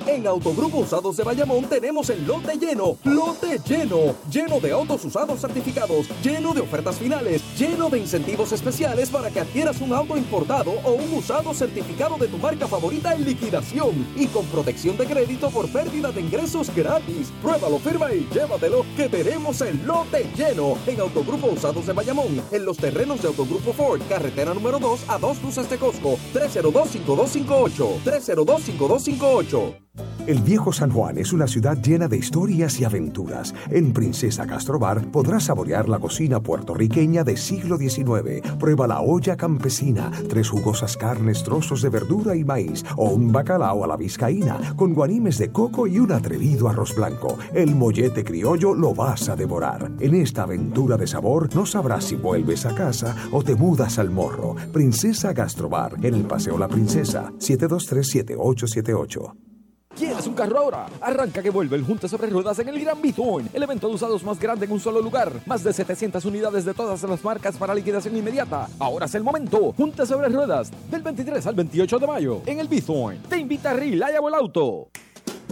En 0.06 0.28
Autogrupo 0.28 0.80
Usados 0.80 1.16
de 1.16 1.24
Bayamón 1.24 1.64
tenemos 1.66 2.10
el 2.10 2.28
lote 2.28 2.58
lleno, 2.58 2.98
lote 3.06 3.58
lleno, 3.66 4.16
lleno 4.30 4.60
de 4.60 4.72
autos 4.72 5.06
usados 5.06 5.40
certificados, 5.40 6.08
lleno 6.22 6.54
de 6.54 6.60
ofertas 6.60 6.98
finales, 6.98 7.42
lleno 7.58 7.90
de 7.90 8.00
incentivos 8.00 8.52
especiales 8.52 9.10
para 9.10 9.30
que 9.30 9.40
adquieras 9.40 9.80
un 9.80 9.94
auto 9.94 10.18
importado 10.18 10.72
o 10.84 10.92
un 10.92 11.14
usado 11.14 11.54
certificado 11.54 12.18
de 12.18 12.28
tu 12.28 12.38
marca 12.38 12.68
favorita 12.68 13.14
en 13.16 13.24
liquidación 13.24 14.06
y 14.18 14.28
con 14.28 14.46
protección 14.48 14.98
de 14.98 15.06
crédito 15.06 15.50
por 15.50 15.70
pérdida 15.70 16.12
de 16.12 16.20
ingresos 16.20 16.70
gratis. 16.76 17.32
Pruébalo, 17.42 17.80
firma 17.80 18.14
y 18.14 18.28
llévatelo 18.34 18.86
que 18.98 19.08
tenemos 19.08 19.62
el 19.62 19.86
lote 19.86 20.30
lleno 20.36 20.78
en 20.86 21.00
Autogrupo 21.00 21.48
Usados 21.48 21.88
de 21.88 21.94
Bayamón, 21.94 22.42
en 22.52 22.66
los 22.66 22.76
terrenos 22.76 23.22
de 23.22 23.30
Autogrupo 23.30 23.72
Ford, 23.72 24.02
carretera 24.10 24.54
número 24.54 24.80
2 24.80 25.06
a 25.08 25.18
dos 25.18 25.42
luces 25.42 25.70
de 25.70 25.78
Costco, 25.78 26.18
302-5258, 26.34 28.04
302-5258. 28.04 29.84
El 30.26 30.40
viejo 30.40 30.72
San 30.72 30.90
Juan 30.90 31.18
es 31.18 31.34
una 31.34 31.48
ciudad 31.48 31.78
llena 31.82 32.08
de 32.08 32.16
historias 32.18 32.80
y 32.80 32.86
aventuras. 32.86 33.54
En 33.70 33.92
Princesa 33.92 34.48
Castrobar 34.48 35.12
podrás 35.12 35.44
saborear 35.44 35.90
la 35.90 36.00
cocina 36.00 36.40
puertorriqueña 36.40 37.26
del 37.26 37.38
siglo 37.38 37.78
XIX. 37.78 38.42
Prueba 38.58 38.88
la 38.88 39.02
olla 39.02 39.36
campesina, 39.36 40.10
tres 40.30 40.48
jugosas 40.50 40.96
carnes, 40.96 41.44
trozos 41.44 41.82
de 41.82 41.90
verdura 41.90 42.38
y 42.38 42.46
maíz, 42.46 42.86
o 42.96 43.10
un 43.10 43.34
bacalao 43.34 43.84
a 43.84 43.88
la 43.88 43.98
vizcaína, 43.98 44.74
con 44.78 44.94
guanimes 44.94 45.38
de 45.38 45.52
coco 45.52 45.88
y 45.88 46.00
un 46.00 46.14
atrevido 46.14 46.70
arroz 46.70 46.96
blanco. 46.96 47.38
El 47.54 47.76
mollete 47.76 48.24
criollo 48.24 48.74
lo 48.74 48.96
vas 48.96 49.28
a 49.28 49.36
devorar. 49.36 49.92
En 50.00 50.16
esta 50.16 50.44
aventura 50.44 50.96
de 50.96 51.06
sabor 51.06 51.54
no 51.54 51.66
sabrás 51.66 52.06
si 52.06 52.16
vuelves 52.16 52.66
a 52.66 52.74
casa 52.74 53.14
o 53.32 53.44
te 53.44 53.56
mudas 53.56 54.00
al 54.00 54.10
morro. 54.10 54.56
Princesa 54.72 55.34
Gastrobar, 55.34 55.98
en 56.02 56.14
el 56.16 56.24
Paseo 56.24 56.58
La 56.58 56.70
Princesa, 56.70 57.34
723-7878. 57.38 59.53
¿Quieres 59.98 60.26
un 60.26 60.34
carro 60.34 60.58
ahora? 60.58 60.88
Arranca 61.02 61.44
que 61.44 61.52
vuelve 61.52 61.76
el 61.76 61.86
Junte 61.86 62.10
sobre 62.10 62.28
Ruedas 62.28 62.58
en 62.58 62.68
el 62.68 62.80
Gran 62.80 63.00
Bithorn, 63.00 63.50
el 63.54 63.64
evento 63.64 63.88
de 63.88 63.94
usados 63.94 64.24
más 64.24 64.40
grande 64.40 64.66
en 64.66 64.72
un 64.72 64.80
solo 64.80 65.02
lugar. 65.02 65.32
Más 65.46 65.64
de 65.64 65.72
700 65.72 66.26
unidades 66.26 66.66
de 66.66 66.74
todas 66.74 67.04
las 67.04 67.24
marcas 67.24 67.58
para 67.58 67.76
liquidación 67.76 68.18
inmediata. 68.18 68.68
Ahora 68.80 69.06
es 69.06 69.14
el 69.14 69.24
momento. 69.24 69.72
Junte 69.78 70.06
sobre 70.08 70.30
Ruedas, 70.30 70.72
del 70.90 71.04
23 71.04 71.46
al 71.46 71.56
28 71.56 72.00
de 72.00 72.08
mayo, 72.08 72.42
en 72.48 72.60
el 72.60 72.68
Bithorn. 72.68 73.22
Te 73.30 73.38
invita 73.38 73.72
a 73.72 73.74
Relaya 73.74 74.18
el 74.18 74.34
auto. 74.34 74.88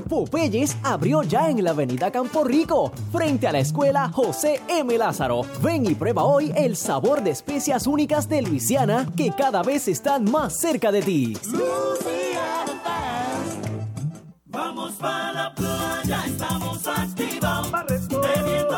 Popeyes 0.10 0.76
abrió 0.84 1.22
ya 1.22 1.50
en 1.50 1.64
la 1.64 1.72
avenida 1.72 2.12
Campo 2.12 2.44
Rico, 2.44 2.92
frente 3.12 3.48
a 3.48 3.52
la 3.52 3.60
escuela 3.60 4.10
José 4.10 4.60
M. 4.68 4.98
Lázaro. 4.98 5.44
Ven 5.62 5.86
y 5.86 5.94
prueba 5.94 6.24
hoy 6.24 6.52
el 6.56 6.76
sabor 6.76 7.22
de 7.22 7.30
especias 7.30 7.86
únicas 7.86 8.28
de 8.28 8.42
Luisiana 8.42 9.08
que 9.16 9.32
cada 9.38 9.62
vez 9.62 9.88
están 9.88 10.30
más 10.30 10.60
cerca 10.60 10.92
de 10.92 11.02
ti. 11.02 11.38
Vamos 14.52 14.92
para 14.94 15.32
la 15.32 15.56
playa, 15.56 16.26
estamos 16.26 16.86
activados. 16.86 17.72
Bebiendo 18.10 18.78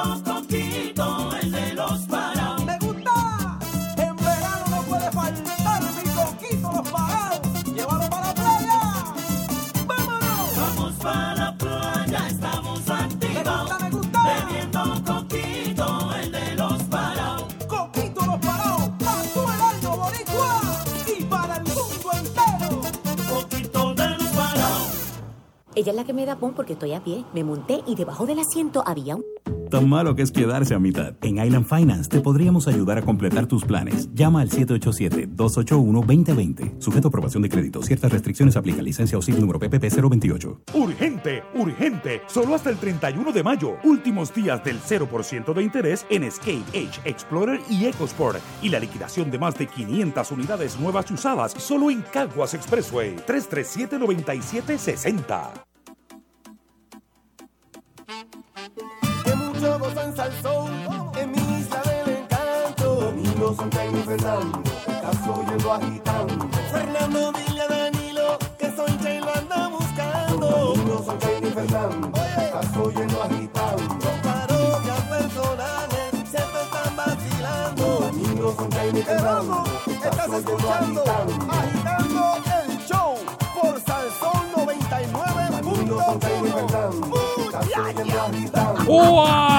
Ella 25.75 25.91
es 25.91 25.95
la 25.95 26.03
que 26.03 26.13
me 26.13 26.25
da 26.25 26.35
pon 26.35 26.53
porque 26.53 26.73
estoy 26.73 26.93
a 26.93 27.03
pie. 27.03 27.25
Me 27.33 27.43
monté 27.43 27.81
y 27.87 27.95
debajo 27.95 28.25
del 28.25 28.39
asiento 28.39 28.83
había 28.85 29.15
un... 29.15 29.23
tan 29.73 29.89
malo 29.89 30.15
que 30.15 30.21
es 30.21 30.31
quedarse 30.31 30.75
a 30.75 30.79
mitad. 30.79 31.15
En 31.23 31.43
Island 31.43 31.65
Finance 31.65 32.07
te 32.07 32.21
podríamos 32.21 32.67
ayudar 32.67 32.99
a 32.99 33.01
completar 33.01 33.47
tus 33.47 33.65
planes. 33.65 34.07
Llama 34.13 34.41
al 34.41 34.51
787-281-2020. 34.51 36.79
Sujeto 36.79 37.07
a 37.07 37.09
aprobación 37.09 37.41
de 37.41 37.49
crédito. 37.49 37.81
Ciertas 37.81 38.11
restricciones 38.11 38.55
aplican. 38.55 38.85
Licencia 38.85 39.17
o 39.17 39.21
SIF 39.23 39.39
número 39.39 39.57
PPP 39.57 39.89
028. 39.89 40.61
Urgente, 40.75 41.41
urgente. 41.55 42.21
Solo 42.27 42.53
hasta 42.53 42.69
el 42.69 42.77
31 42.77 43.31
de 43.31 43.41
mayo. 43.41 43.77
Últimos 43.83 44.31
días 44.31 44.63
del 44.63 44.79
0% 44.79 45.55
de 45.55 45.63
interés 45.63 46.05
en 46.11 46.23
Escape, 46.23 46.65
Edge, 46.73 46.99
Explorer 47.03 47.59
y 47.67 47.85
EcoSport. 47.85 48.37
Y 48.61 48.69
la 48.69 48.77
liquidación 48.77 49.31
de 49.31 49.39
más 49.39 49.57
de 49.57 49.65
500 49.65 50.31
unidades 50.31 50.79
nuevas 50.79 51.09
y 51.09 51.15
usadas 51.15 51.53
solo 51.53 51.89
en 51.89 52.03
Caguas 52.13 52.53
Expressway. 52.53 53.15
337-9760. 53.25 55.72
Que 59.63 59.69
mucho 59.69 59.79
gozan 59.79 60.15
salsón 60.15 60.71
en 61.15 61.31
mi 61.31 61.59
isla 61.59 61.81
del 61.83 62.17
encanto. 62.17 63.13
Son 63.55 63.71
Jaime 63.71 63.99
y 63.99 64.03
Fernando, 64.03 64.61
estás 64.87 65.27
oyendo 65.27 65.73
agitando. 65.73 66.49
Fernando, 66.71 67.31
dile 67.31 67.61
a 67.61 67.67
Danilo 67.67 68.37
que 68.57 68.71
Soncha 68.75 69.13
y 69.13 69.19
lo 69.19 69.35
anda 69.35 69.67
buscando. 69.69 70.75
Son 71.05 71.19
Jaime 71.21 71.47
y 71.47 71.51
Fernando, 71.51 72.11
estás 72.17 72.77
oyendo 72.77 73.23
agitando. 73.23 73.99
Parodias 74.23 75.01
personales, 75.01 76.11
siempre 76.29 76.61
están 76.63 76.95
vacilando. 76.95 78.11
Son 78.57 78.71
Jaime 78.71 78.99
y 78.99 79.03
Fernando, 79.03 79.63
estás 79.87 80.33
escuchando 80.33 81.03
agitando 81.03 82.37
el 82.67 82.77
show 82.85 83.15
por 83.53 83.79
Salsón 83.81 84.51
99.1. 84.55 85.43
¡Uah! 88.87 89.52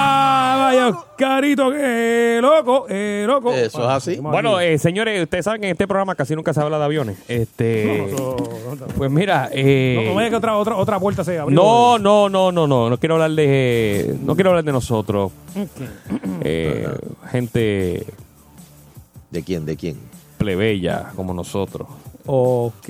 Carito, 1.17 1.71
que 1.71 2.39
loco, 2.43 2.87
eh, 2.89 3.25
loco. 3.27 3.53
Eso 3.53 3.83
es 3.83 3.89
así. 3.89 4.17
Bueno, 4.17 4.59
eh, 4.61 4.79
señores, 4.79 5.23
ustedes 5.23 5.45
saben 5.45 5.61
que 5.61 5.69
en 5.69 5.73
este 5.73 5.87
programa 5.87 6.15
casi 6.15 6.35
nunca 6.35 6.53
se 6.53 6.61
habla 6.61 6.79
de 6.79 6.85
aviones. 6.85 7.19
Este, 7.29 8.07
pues 8.97 9.11
mira, 9.11 9.49
eh, 9.53 9.95
No, 10.03 10.09
no 10.11 10.15
vaya 10.17 10.31
que 10.31 10.37
otra, 10.37 10.57
otra, 10.57 10.77
otra 10.77 10.99
puerta 10.99 11.23
se 11.23 11.39
abrió. 11.39 11.55
no, 11.57 11.99
no, 11.99 12.29
no, 12.29 12.51
no, 12.51 12.67
no, 12.67 12.91
no 12.91 12.99
quiero 12.99 13.15
hablar 13.15 13.31
de, 13.31 14.17
no 14.23 14.35
quiero 14.35 14.51
hablar 14.51 14.65
de 14.65 14.73
nosotros, 14.73 15.31
Eh, 16.43 16.89
gente 17.31 18.05
¿De 19.31 19.43
quién? 19.43 19.65
¿De 19.67 19.77
quién? 19.77 19.99
plebeya 20.39 21.11
como 21.17 21.33
nosotros. 21.33 21.87
Ok. 22.27 22.89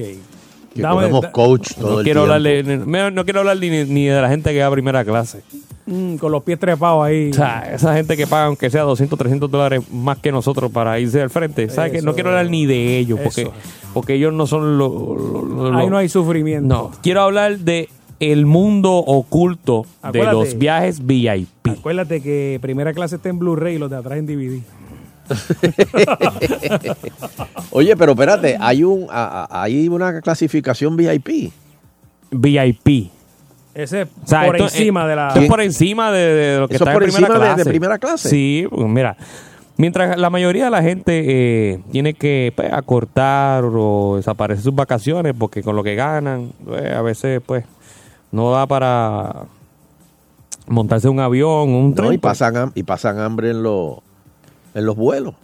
Que 0.74 0.82
comemos 0.82 1.26
coach 1.26 1.74
todo 1.74 1.90
no 1.92 1.98
el 2.00 2.04
quiero 2.04 2.22
tiempo. 2.22 2.34
hablar 2.34 2.64
de, 2.64 2.76
no, 2.78 3.10
no 3.10 3.24
quiero 3.24 3.40
hablar 3.40 3.56
ni, 3.58 3.70
ni 3.84 4.06
de 4.06 4.20
la 4.20 4.28
gente 4.28 4.52
que 4.52 4.60
va 4.60 4.66
a 4.66 4.70
primera 4.70 5.04
clase. 5.04 5.42
Mm, 5.86 6.16
con 6.16 6.32
los 6.32 6.42
pies 6.42 6.58
trepados 6.58 7.04
ahí. 7.04 7.30
O 7.30 7.34
sea, 7.34 7.70
esa 7.72 7.94
gente 7.94 8.16
que 8.16 8.26
paga 8.26 8.46
aunque 8.46 8.70
sea 8.70 8.82
200, 8.82 9.18
300 9.18 9.50
dólares 9.50 9.82
más 9.92 10.18
que 10.18 10.32
nosotros 10.32 10.70
para 10.72 10.98
irse 10.98 11.20
al 11.20 11.30
frente. 11.30 11.68
¿sabes 11.68 11.92
qué? 11.92 12.02
No 12.02 12.14
quiero 12.14 12.30
hablar 12.30 12.48
ni 12.48 12.64
de 12.66 12.98
ellos 12.98 13.20
porque, 13.22 13.42
Eso. 13.42 13.52
porque 13.92 14.14
ellos 14.14 14.32
no 14.32 14.46
son 14.46 14.78
los... 14.78 14.92
Ahí 15.74 15.88
no 15.88 15.98
hay 15.98 16.08
sufrimiento. 16.08 16.66
No, 16.66 16.90
quiero 17.02 17.20
hablar 17.20 17.58
de 17.58 17.88
el 18.20 18.46
mundo 18.46 18.94
oculto 18.94 19.84
de 20.12 20.22
los 20.24 20.56
viajes 20.56 21.04
VIP. 21.04 21.48
Acuérdate 21.68 22.22
que 22.22 22.58
primera 22.62 22.94
clase 22.94 23.16
está 23.16 23.28
en 23.28 23.38
Blu-ray 23.38 23.74
y 23.74 23.78
los 23.78 23.90
de 23.90 23.96
atrás 23.96 24.18
en 24.18 24.26
DVD. 24.26 24.60
Oye, 27.70 27.96
pero 27.96 28.12
espérate, 28.12 28.56
hay 28.60 28.84
un 28.84 29.06
a- 29.10 29.46
a- 29.50 29.62
hay 29.62 29.88
una 29.88 30.20
clasificación 30.20 30.96
VIP. 30.96 31.52
VIP. 32.30 33.10
Ese 33.74 34.02
es 34.02 34.08
O 34.24 34.26
sea, 34.26 34.44
por 34.46 34.56
esto- 34.56 34.68
encima 34.68 35.04
eh, 35.04 35.08
de 35.08 35.16
la. 35.16 35.28
esto 35.28 35.40
es 35.40 35.48
por 35.48 35.60
encima 35.60 36.12
de, 36.12 36.20
de 36.34 36.58
lo 36.60 36.68
que 36.68 36.76
Eso 36.76 36.84
está 36.84 36.92
por 36.94 37.02
en 37.02 37.10
primera 37.10 37.26
encima 37.34 37.44
de- 37.44 37.48
de 37.50 37.54
clase. 37.56 37.70
primera 37.70 37.98
clase. 37.98 38.28
Sí, 38.28 38.66
pues 38.70 38.88
mira, 38.88 39.16
mientras 39.76 40.16
la 40.16 40.30
mayoría 40.30 40.66
de 40.66 40.70
la 40.70 40.82
gente 40.82 41.24
eh, 41.72 41.80
tiene 41.90 42.14
que 42.14 42.52
pues, 42.54 42.72
acortar 42.72 43.64
o 43.64 44.14
desaparecer 44.16 44.62
sus 44.62 44.74
vacaciones 44.74 45.34
porque 45.38 45.62
con 45.62 45.74
lo 45.74 45.82
que 45.82 45.96
ganan, 45.96 46.52
pues, 46.64 46.92
a 46.92 47.02
veces 47.02 47.40
pues 47.44 47.64
no 48.30 48.52
da 48.52 48.66
para 48.66 49.42
montarse 50.66 51.08
un 51.08 51.18
avión, 51.20 51.68
un 51.70 51.90
No, 51.90 51.94
tren. 51.96 52.12
y 52.14 52.18
pues. 52.18 52.38
pasan 52.38 52.70
y 52.76 52.82
pasan 52.84 53.18
hambre 53.18 53.50
en 53.50 53.62
los 53.64 53.98
en 54.74 54.86
los 54.86 54.96
vuelos. 54.96 55.34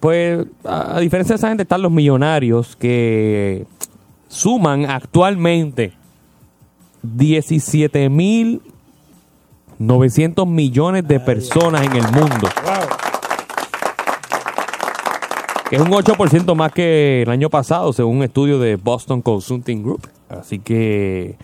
Pues 0.00 0.46
a, 0.64 0.98
diferencia 1.00 1.34
de 1.34 1.36
esa 1.36 1.48
gente 1.48 1.62
están 1.62 1.82
los 1.82 1.92
millonarios 1.92 2.74
que 2.76 3.66
suman 4.28 4.86
actualmente 4.86 5.92
17 7.02 8.08
mil 8.08 8.60
900 9.78 10.46
millones 10.46 11.06
de 11.06 11.20
personas 11.20 11.82
en 11.82 11.96
el 11.96 12.02
mundo. 12.10 12.48
Que 15.70 15.76
es 15.76 15.82
un 15.82 15.90
8% 15.90 16.54
más 16.54 16.72
que 16.72 17.22
el 17.22 17.30
año 17.30 17.50
pasado, 17.50 17.92
según 17.92 18.18
un 18.18 18.22
estudio 18.24 18.58
de 18.58 18.76
Boston 18.76 19.22
Consulting 19.22 19.82
Group. 19.82 20.08
Así 20.28 20.58
que, 20.58 21.36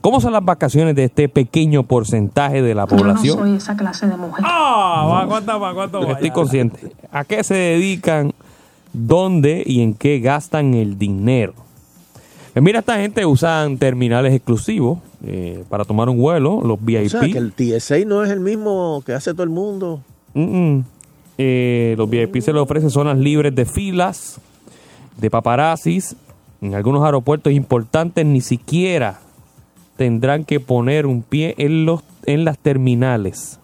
¿cómo 0.00 0.20
son 0.20 0.32
las 0.32 0.44
vacaciones 0.44 0.94
de 0.94 1.04
este 1.04 1.28
pequeño 1.28 1.82
porcentaje 1.82 2.62
de 2.62 2.74
la 2.74 2.86
población? 2.86 3.38
soy 3.38 3.56
esa 3.56 3.76
clase 3.76 4.06
de 4.06 4.16
mujer. 4.16 4.44
¡Ah! 4.46 5.06
¿Va 5.10 5.26
cuánto 5.26 5.60
va? 5.60 5.74
¿Cuánto 5.74 6.00
va? 6.00 6.12
Estoy 6.12 6.30
consciente. 6.30 6.92
¿A 7.10 7.24
qué 7.24 7.42
se 7.44 7.54
dedican? 7.54 8.32
¿Dónde 8.92 9.62
y 9.66 9.82
en 9.82 9.94
qué 9.94 10.20
gastan 10.20 10.74
el 10.74 10.98
dinero? 10.98 11.54
Pues 12.52 12.64
mira, 12.64 12.80
esta 12.80 12.96
gente 12.96 13.24
usan 13.24 13.78
terminales 13.78 14.34
exclusivos 14.34 14.98
eh, 15.24 15.62
para 15.68 15.84
tomar 15.84 16.08
un 16.08 16.18
vuelo, 16.18 16.60
los 16.62 16.82
VIP. 16.84 17.06
O 17.06 17.08
sea, 17.08 17.20
que 17.20 17.38
el 17.38 17.52
TSA 17.52 17.98
no 18.06 18.24
es 18.24 18.30
el 18.30 18.40
mismo 18.40 19.02
que 19.06 19.12
hace 19.12 19.32
todo 19.32 19.44
el 19.44 19.50
mundo. 19.50 20.00
Mm, 20.34 20.40
mm. 20.40 20.84
Eh, 21.38 21.94
los 21.96 22.10
VIP 22.10 22.40
se 22.40 22.52
les 22.52 22.60
ofrecen 22.60 22.90
zonas 22.90 23.16
libres 23.16 23.54
de 23.54 23.64
filas, 23.64 24.40
de 25.18 25.30
paparazzis. 25.30 26.16
En 26.60 26.74
algunos 26.74 27.04
aeropuertos 27.04 27.52
importantes 27.52 28.26
ni 28.26 28.40
siquiera 28.40 29.20
tendrán 29.98 30.44
que 30.44 30.60
poner 30.60 31.04
un 31.04 31.20
pie 31.22 31.54
en 31.58 31.84
los 31.84 32.00
en 32.24 32.44
las 32.46 32.56
terminales. 32.58 33.58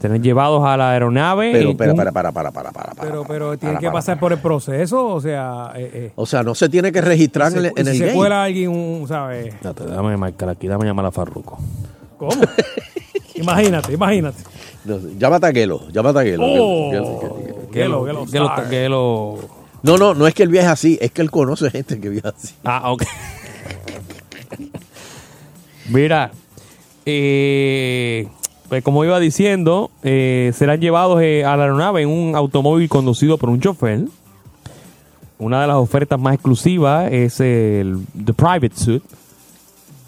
Serán 0.00 0.22
llevados 0.22 0.64
a 0.64 0.78
la 0.78 0.92
aeronave. 0.92 1.52
Pero, 1.52 1.70
un- 1.72 1.76
para, 1.76 1.94
para, 1.94 2.32
para, 2.32 2.50
para, 2.50 2.70
para. 2.72 2.92
Pero, 3.02 3.24
pero 3.28 3.58
tiene 3.58 3.78
que 3.78 3.90
pasar 3.90 4.18
por 4.18 4.32
el 4.32 4.38
proceso, 4.38 5.06
o 5.06 5.20
sea. 5.20 5.72
Eh, 5.76 5.90
eh. 5.92 6.12
O 6.16 6.24
sea, 6.24 6.42
no 6.42 6.54
se 6.54 6.70
tiene 6.70 6.90
que 6.90 7.02
registrar 7.02 7.52
en, 7.54 7.66
el- 7.76 7.86
si 7.86 7.98
se 7.98 8.12
cuela 8.14 8.44
alguien, 8.44 8.70
un, 8.70 9.06
¿sabes? 9.06 9.54
Déjame 9.62 10.16
marcar 10.16 10.48
aquí, 10.48 10.66
déjame 10.66 10.86
llamar 10.86 11.04
a 11.04 11.10
Farruco. 11.10 11.58
¿Cómo? 12.16 12.32
imagínate, 13.34 13.92
imagínate. 13.92 14.42
No, 14.86 14.98
llámate 15.18 15.46
a 15.46 15.52
Gelo, 15.52 15.88
llámate 15.90 16.18
a 16.18 16.22
Gelo. 16.22 16.44
Oh. 16.46 16.90
Gelo, 16.90 17.04
Gelo, 17.20 17.28
Gelo. 17.72 17.72
Gelo, 17.72 18.04
Gelo 18.06 18.26
Que 18.30 18.38
lo- 18.38 18.46
Star. 18.46 18.68
que 18.70 18.88
lo- 18.88 19.38
No, 19.82 19.98
no, 19.98 20.14
no 20.14 20.26
es 20.26 20.32
que 20.34 20.42
él 20.44 20.48
viaje 20.48 20.68
así, 20.68 20.98
es 21.02 21.10
que 21.12 21.20
él 21.20 21.30
conoce 21.30 21.70
gente 21.70 22.00
que 22.00 22.08
viaja 22.08 22.30
así. 22.30 22.54
Ah, 22.64 22.90
ok. 22.92 23.02
Mira, 25.90 26.30
eh, 27.04 28.28
pues 28.68 28.84
como 28.84 29.04
iba 29.04 29.18
diciendo, 29.18 29.90
eh, 30.04 30.52
serán 30.54 30.80
llevados 30.80 31.20
eh, 31.20 31.44
a 31.44 31.56
la 31.56 31.64
aeronave 31.64 32.02
en 32.02 32.08
un 32.08 32.36
automóvil 32.36 32.88
conducido 32.88 33.36
por 33.36 33.50
un 33.50 33.60
chofer. 33.60 34.04
Una 35.40 35.62
de 35.62 35.66
las 35.66 35.76
ofertas 35.76 36.20
más 36.20 36.34
exclusivas 36.34 37.10
es 37.10 37.40
el 37.40 37.98
The 38.24 38.32
Private 38.32 38.72
Suite 38.74 39.06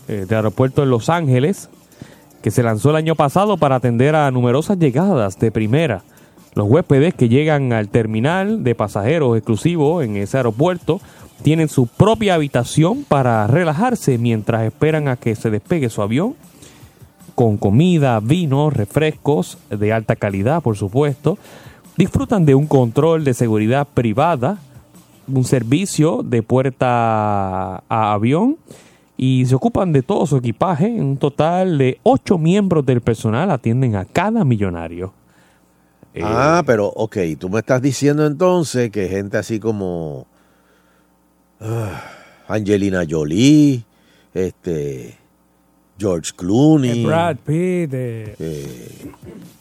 eh, 0.07 0.27
del 0.29 0.37
aeropuerto 0.37 0.83
de 0.83 0.87
Los 0.87 1.09
Ángeles, 1.09 1.69
que 2.41 2.53
se 2.53 2.63
lanzó 2.63 2.91
el 2.91 2.97
año 2.97 3.17
pasado 3.17 3.57
para 3.57 3.75
atender 3.75 4.15
a 4.15 4.31
numerosas 4.31 4.79
llegadas 4.79 5.41
de 5.41 5.51
primera. 5.51 6.03
Los 6.55 6.69
huéspedes 6.69 7.15
que 7.15 7.29
llegan 7.29 7.73
al 7.73 7.89
terminal 7.89 8.63
de 8.63 8.77
pasajeros 8.77 9.37
exclusivo 9.37 10.03
en 10.03 10.17
ese 10.17 10.37
aeropuerto 10.37 11.01
tienen 11.43 11.69
su 11.69 11.87
propia 11.87 12.35
habitación 12.35 13.05
para 13.05 13.47
relajarse 13.47 14.19
mientras 14.19 14.63
esperan 14.63 15.09
a 15.09 15.17
que 15.17 15.35
se 15.35 15.51
despegue 15.51 15.91
su 15.91 16.03
avión, 16.03 16.35
con 17.35 17.57
comida, 17.57 18.21
vino, 18.21 18.71
refrescos 18.71 19.59
de 19.71 19.93
alta 19.93 20.17
calidad, 20.17 20.63
por 20.63 20.77
supuesto. 20.77 21.39
Disfrutan 21.97 22.47
de 22.47 22.55
un 22.55 22.67
control 22.67 23.25
de 23.25 23.35
seguridad 23.35 23.87
privada, 23.93 24.59
un 25.27 25.45
servicio 25.45 26.23
de 26.23 26.43
puerta 26.43 27.77
a 27.89 28.13
avión 28.13 28.57
y 29.17 29.47
se 29.47 29.55
ocupan 29.55 29.93
de 29.93 30.03
todo 30.03 30.27
su 30.27 30.37
equipaje. 30.37 30.87
Un 30.87 31.17
total 31.17 31.79
de 31.79 31.99
ocho 32.03 32.39
miembros 32.39 32.85
del 32.87 33.01
personal 33.01 33.51
atienden 33.51 33.97
a 33.97 34.05
cada 34.05 34.45
millonario. 34.45 35.13
Ah, 36.23 36.63
pero, 36.67 36.89
ok, 36.89 37.17
tú 37.39 37.49
me 37.49 37.61
estás 37.61 37.81
diciendo 37.81 38.27
entonces 38.27 38.91
que 38.91 39.09
gente 39.09 39.39
así 39.39 39.59
como 39.59 40.27
Angelina 42.49 43.05
Jolie, 43.09 43.83
este, 44.35 45.17
George 45.99 46.33
Clooney. 46.37 47.03
Eh, 47.03 47.07
Brad 47.07 47.37
Pitt, 47.37 47.91
eh, 47.95 48.35
eh, 48.39 49.11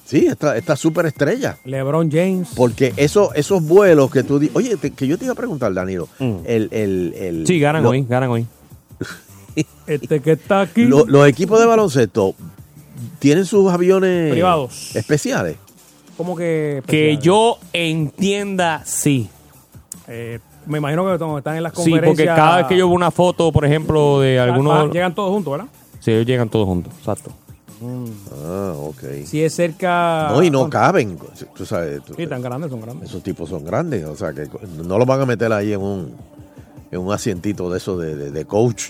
sí, 0.06 0.26
esta, 0.28 0.58
esta 0.58 0.76
superestrella. 0.76 1.58
LeBron 1.66 2.10
James. 2.12 2.50
Porque 2.56 2.94
eso, 2.98 3.34
esos 3.34 3.64
vuelos 3.64 4.10
que 4.12 4.24
tú 4.24 4.40
di- 4.40 4.50
Oye, 4.54 4.76
te- 4.78 4.92
que 4.92 5.08
yo 5.08 5.18
te 5.18 5.26
iba 5.26 5.34
a 5.34 5.38
preguntar, 5.38 5.74
Danilo. 5.74 6.08
El, 6.20 6.70
el, 6.72 7.14
el- 7.16 7.44
Mm. 7.44 7.46
Sí, 7.48 7.60
ganan 7.60 7.84
lo- 7.84 7.90
hoy, 7.90 8.06
ganan 8.08 8.30
hoy. 8.30 8.46
Este 9.88 10.22
que 10.22 10.32
está 10.34 10.62
aquí. 10.62 10.86
lo- 10.86 11.06
los 11.06 11.28
equipos 11.28 11.60
de 11.60 11.66
baloncesto 11.66 12.36
tienen 13.20 13.46
sus 13.46 13.70
aviones 13.72 14.32
Privados. 14.32 14.96
especiales. 14.96 15.58
¿Cómo 16.18 16.36
que? 16.36 16.82
Que 16.88 17.18
yo 17.18 17.58
entienda, 17.74 18.84
sí. 18.86 19.30
Eh, 20.08 20.40
me 20.66 20.78
imagino 20.78 21.04
que 21.12 21.18
cuando 21.18 21.38
están 21.38 21.58
en 21.58 21.64
las 21.64 21.72
Sí, 21.74 21.78
conferencias. 21.78 22.10
porque 22.10 22.26
cada 22.26 22.58
vez 22.58 22.66
que 22.68 22.78
yo 22.78 22.88
veo 22.88 22.96
una 22.96 23.12
foto, 23.12 23.52
por 23.52 23.66
ejemplo, 23.66 24.20
de 24.20 24.40
Ah, 24.40 24.44
algunos... 24.44 24.92
Llegan 24.92 25.14
todos 25.16 25.32
juntos, 25.32 25.52
¿verdad? 25.52 25.68
Sí, 26.00 26.12
ellos 26.12 26.26
llegan 26.26 26.50
todos 26.50 26.66
juntos, 26.66 26.94
exacto. 26.98 27.32
Ah, 28.46 28.74
ok. 28.78 29.26
Si 29.26 29.44
es 29.44 29.54
cerca. 29.56 30.30
No, 30.32 30.44
y 30.44 30.50
no 30.52 30.70
caben. 30.70 31.18
Tú 31.56 31.66
sabes, 31.66 32.04
tú- 32.04 32.14
Sí, 32.16 32.28
tan 32.28 32.42
grandes, 32.42 32.70
son 32.70 32.82
grandes. 32.82 33.10
esos 33.10 33.24
tipos 33.24 33.50
son 33.50 33.64
grandes. 33.66 34.06
O 34.06 34.16
sea, 34.16 34.34
que 34.34 34.48
no 34.86 34.98
los 35.00 35.08
van 35.08 35.22
a 35.22 35.26
meter 35.26 35.52
ahí 35.52 35.74
en 35.74 35.82
un, 35.82 36.14
en 36.92 37.00
un 37.00 37.12
asientito 37.12 37.72
de 37.72 37.78
eso 37.80 37.98
de, 37.98 38.16
de- 38.16 38.32
de 38.32 38.46
coach 38.46 38.90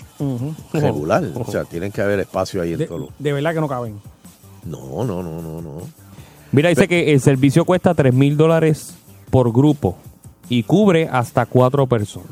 regular. 0.74 1.24
O 1.34 1.50
sea, 1.50 1.64
tienen 1.64 1.90
que 1.90 2.02
haber 2.02 2.20
espacio 2.20 2.60
ahí 2.60 2.72
en 2.74 2.80
De, 2.80 2.86
todo. 2.86 3.08
de 3.18 3.32
verdad 3.32 3.54
que 3.54 3.60
no 3.60 3.68
caben. 3.68 3.98
No, 4.64 5.04
no, 5.04 5.22
no, 5.22 5.40
no, 5.40 5.62
no. 5.62 5.72
Mira, 6.52 6.68
dice 6.68 6.86
que 6.86 7.12
el 7.14 7.20
servicio 7.22 7.64
cuesta 7.64 7.94
3 7.94 8.12
mil 8.12 8.36
dólares 8.36 8.94
por 9.30 9.50
grupo 9.52 9.96
y 10.48 10.62
cubre 10.64 11.08
hasta 11.10 11.46
cuatro 11.46 11.86
personas. 11.86 12.30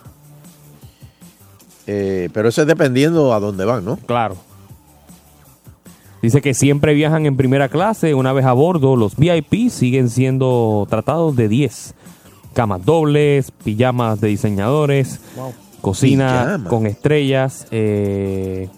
Eh, 1.87 2.29
pero 2.33 2.49
eso 2.49 2.61
es 2.63 2.67
dependiendo 2.69 3.33
a 3.35 3.41
dónde 3.41 3.65
van, 3.65 3.85
¿no? 3.85 3.97
Claro. 3.97 4.37
Dice 6.23 6.41
que 6.43 6.53
siempre 6.55 6.93
viajan 6.95 7.25
en 7.27 7.37
primera 7.37 7.69
clase. 7.69 8.15
Una 8.15 8.33
vez 8.33 8.45
a 8.45 8.53
bordo, 8.53 8.95
los 8.95 9.17
VIP 9.17 9.71
siguen 9.71 10.11
siendo 10.11 10.87
tratados 10.91 11.35
de 11.35 11.49
10. 11.49 11.95
Camas 12.53 12.85
dobles, 12.85 13.51
pijamas 13.65 14.21
de 14.21 14.29
diseñadores, 14.29 15.21
Wow. 15.37 15.55
cocina 15.81 16.43
Pijama. 16.47 16.69
con 16.69 16.87
estrellas. 16.87 17.67
eh, 17.71 18.69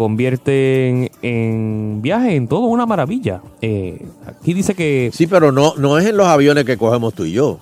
convierten 0.00 1.10
en 1.20 2.00
viaje 2.00 2.34
en 2.34 2.48
todo 2.48 2.60
una 2.60 2.86
maravilla. 2.86 3.42
Eh, 3.60 4.02
aquí 4.26 4.54
dice 4.54 4.74
que... 4.74 5.10
Sí, 5.12 5.26
pero 5.26 5.52
no, 5.52 5.74
no 5.76 5.98
es 5.98 6.06
en 6.06 6.16
los 6.16 6.26
aviones 6.26 6.64
que 6.64 6.78
cogemos 6.78 7.12
tú 7.12 7.26
y 7.26 7.32
yo. 7.32 7.58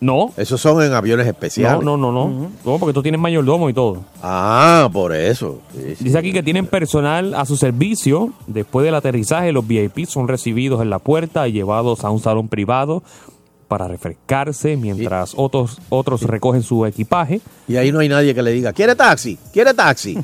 No. 0.00 0.32
Esos 0.38 0.58
son 0.58 0.82
en 0.82 0.94
aviones 0.94 1.26
especiales. 1.26 1.84
No, 1.84 1.98
no, 1.98 2.10
no, 2.10 2.30
no. 2.30 2.50
No, 2.64 2.78
porque 2.78 2.94
tú 2.94 3.02
tienes 3.02 3.20
mayordomo 3.20 3.68
y 3.68 3.74
todo. 3.74 3.98
Ah, 4.22 4.88
por 4.90 5.14
eso. 5.14 5.60
Sí, 5.74 5.96
sí. 5.96 6.04
Dice 6.04 6.16
aquí 6.16 6.32
que 6.32 6.42
tienen 6.42 6.66
personal 6.66 7.34
a 7.34 7.44
su 7.44 7.58
servicio. 7.58 8.32
Después 8.46 8.86
del 8.86 8.94
aterrizaje, 8.94 9.52
los 9.52 9.68
VIP 9.68 10.06
son 10.06 10.28
recibidos 10.28 10.80
en 10.80 10.88
la 10.88 10.98
puerta 10.98 11.46
y 11.46 11.52
llevados 11.52 12.06
a 12.06 12.10
un 12.10 12.20
salón 12.20 12.48
privado 12.48 13.02
para 13.70 13.86
refrescarse 13.86 14.76
mientras 14.76 15.32
otros, 15.36 15.78
otros 15.90 16.22
recogen 16.22 16.64
su 16.64 16.84
equipaje. 16.86 17.40
Y 17.68 17.76
ahí 17.76 17.92
no 17.92 18.00
hay 18.00 18.08
nadie 18.08 18.34
que 18.34 18.42
le 18.42 18.50
diga, 18.50 18.72
¿quiere 18.72 18.96
taxi? 18.96 19.38
¿Quiere 19.52 19.72
taxi? 19.74 20.18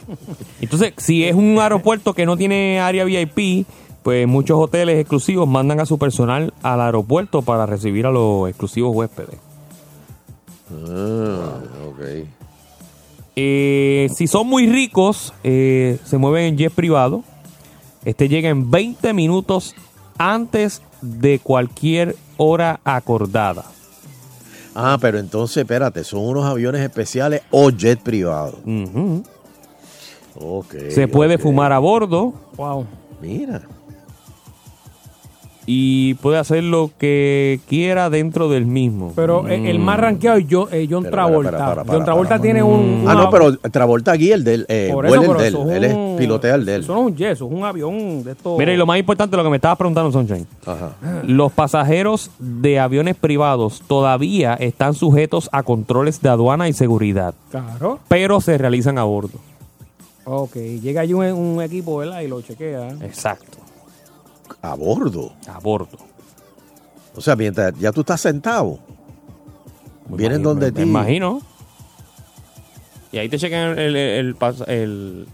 Entonces, 0.60 0.92
si 0.98 1.24
es 1.24 1.34
un 1.34 1.58
aeropuerto 1.58 2.12
que 2.12 2.26
no 2.26 2.36
tiene 2.36 2.80
área 2.80 3.06
VIP, 3.06 3.66
pues 4.02 4.28
muchos 4.28 4.58
hoteles 4.60 5.00
exclusivos 5.00 5.48
mandan 5.48 5.80
a 5.80 5.86
su 5.86 5.96
personal 5.96 6.52
al 6.62 6.82
aeropuerto 6.82 7.40
para 7.40 7.64
recibir 7.64 8.04
a 8.04 8.10
los 8.10 8.46
exclusivos 8.50 8.94
huéspedes. 8.94 9.38
Ah, 10.70 11.60
ok. 11.88 12.26
Eh, 13.36 14.10
si 14.14 14.26
son 14.26 14.48
muy 14.48 14.66
ricos, 14.66 15.32
eh, 15.44 15.98
se 16.04 16.18
mueven 16.18 16.44
en 16.44 16.58
jet 16.58 16.74
privado. 16.74 17.24
Este 18.04 18.28
llega 18.28 18.50
en 18.50 18.70
20 18.70 19.14
minutos 19.14 19.74
antes 20.18 20.82
de 21.02 21.38
cualquier 21.38 22.16
hora 22.36 22.80
acordada. 22.84 23.64
Ah, 24.74 24.96
pero 25.00 25.18
entonces, 25.18 25.58
espérate, 25.58 26.02
son 26.02 26.20
unos 26.20 26.44
aviones 26.46 26.80
especiales 26.80 27.42
o 27.50 27.70
jet 27.70 28.00
privado. 28.00 28.58
Ujú. 28.64 29.22
Ok. 30.34 30.74
Se 30.88 31.08
puede 31.08 31.36
fumar 31.36 31.72
a 31.72 31.78
bordo 31.78 32.32
Wow. 32.56 32.86
Mira. 33.20 33.62
Y 35.66 36.14
puede 36.14 36.38
hacer 36.38 36.64
lo 36.64 36.90
que 36.98 37.60
quiera 37.68 38.10
dentro 38.10 38.48
del 38.48 38.66
mismo. 38.66 39.12
Pero 39.14 39.46
eh, 39.48 39.70
el 39.70 39.78
más 39.78 39.98
rankeado 40.00 40.38
es 40.38 40.46
John, 40.50 40.68
eh, 40.72 40.86
John 40.90 41.04
Espera, 41.04 41.24
Travolta. 41.24 41.50
espera, 41.50 41.66
para, 41.68 41.84
para, 41.84 41.96
John 41.98 42.04
Travolta 42.04 42.28
para. 42.30 42.42
tiene 42.42 42.62
un. 42.62 43.04
Ah, 43.06 43.12
una- 43.12 43.14
no, 43.14 43.30
pero 43.30 43.56
Travolta 43.58 44.12
guía 44.14 44.34
el 44.34 44.44
del, 44.44 44.66
eh, 44.68 44.90
por 44.92 45.06
eso, 45.06 45.14
vuela 45.16 45.22
el 45.24 45.28
pero 45.30 45.42
de 45.42 45.48
eso 45.48 45.62
él. 45.62 45.70
es 45.70 45.76
Él 45.76 45.84
es 45.84 45.94
un- 45.94 46.16
pilotea 46.18 46.54
el 46.56 46.64
de 46.64 46.74
él. 46.74 46.80
Eso 46.82 46.94
no 46.94 47.08
es 47.08 47.14
un 47.14 47.22
eso 47.22 47.46
es 47.46 47.52
un 47.52 47.64
avión 47.64 48.24
de 48.24 48.32
estos. 48.32 48.58
Mira, 48.58 48.72
y 48.72 48.76
lo 48.76 48.86
más 48.86 48.98
importante, 48.98 49.36
lo 49.36 49.44
que 49.44 49.50
me 49.50 49.56
estabas 49.56 49.78
preguntando, 49.78 50.10
Sunshine. 50.12 50.46
Ajá. 50.66 50.92
Los 51.24 51.52
pasajeros 51.52 52.30
de 52.38 52.80
aviones 52.80 53.14
privados 53.16 53.82
todavía 53.86 54.54
están 54.54 54.94
sujetos 54.94 55.48
a 55.52 55.62
controles 55.62 56.20
de 56.20 56.28
aduana 56.28 56.68
y 56.68 56.72
seguridad, 56.72 57.34
Claro. 57.50 58.00
pero 58.08 58.40
se 58.40 58.58
realizan 58.58 58.98
a 58.98 59.04
bordo. 59.04 59.38
Ok, 60.24 60.54
llega 60.56 61.00
allí 61.00 61.14
un, 61.14 61.24
un 61.26 61.62
equipo, 61.62 61.96
¿verdad? 61.98 62.20
Y 62.20 62.28
lo 62.28 62.40
chequea. 62.40 62.90
Exacto. 63.02 63.58
A 64.60 64.74
bordo. 64.74 65.32
A 65.48 65.58
bordo. 65.60 65.98
O 67.14 67.20
sea, 67.20 67.36
mientras 67.36 67.74
ya 67.78 67.92
tú 67.92 68.00
estás 68.00 68.20
sentado. 68.20 68.78
Vienen 70.08 70.40
imagino- 70.40 70.48
donde 70.50 70.66
me- 70.66 70.72
ti. 70.72 70.80
Me 70.80 70.86
imagino. 70.90 71.42
Y 73.12 73.18
ahí 73.18 73.28
te 73.28 73.38
chequen 73.38 73.58
el, 73.58 73.78
el, 73.78 73.96
el 73.96 74.38
pas- 74.38 74.66
el- 74.68 75.26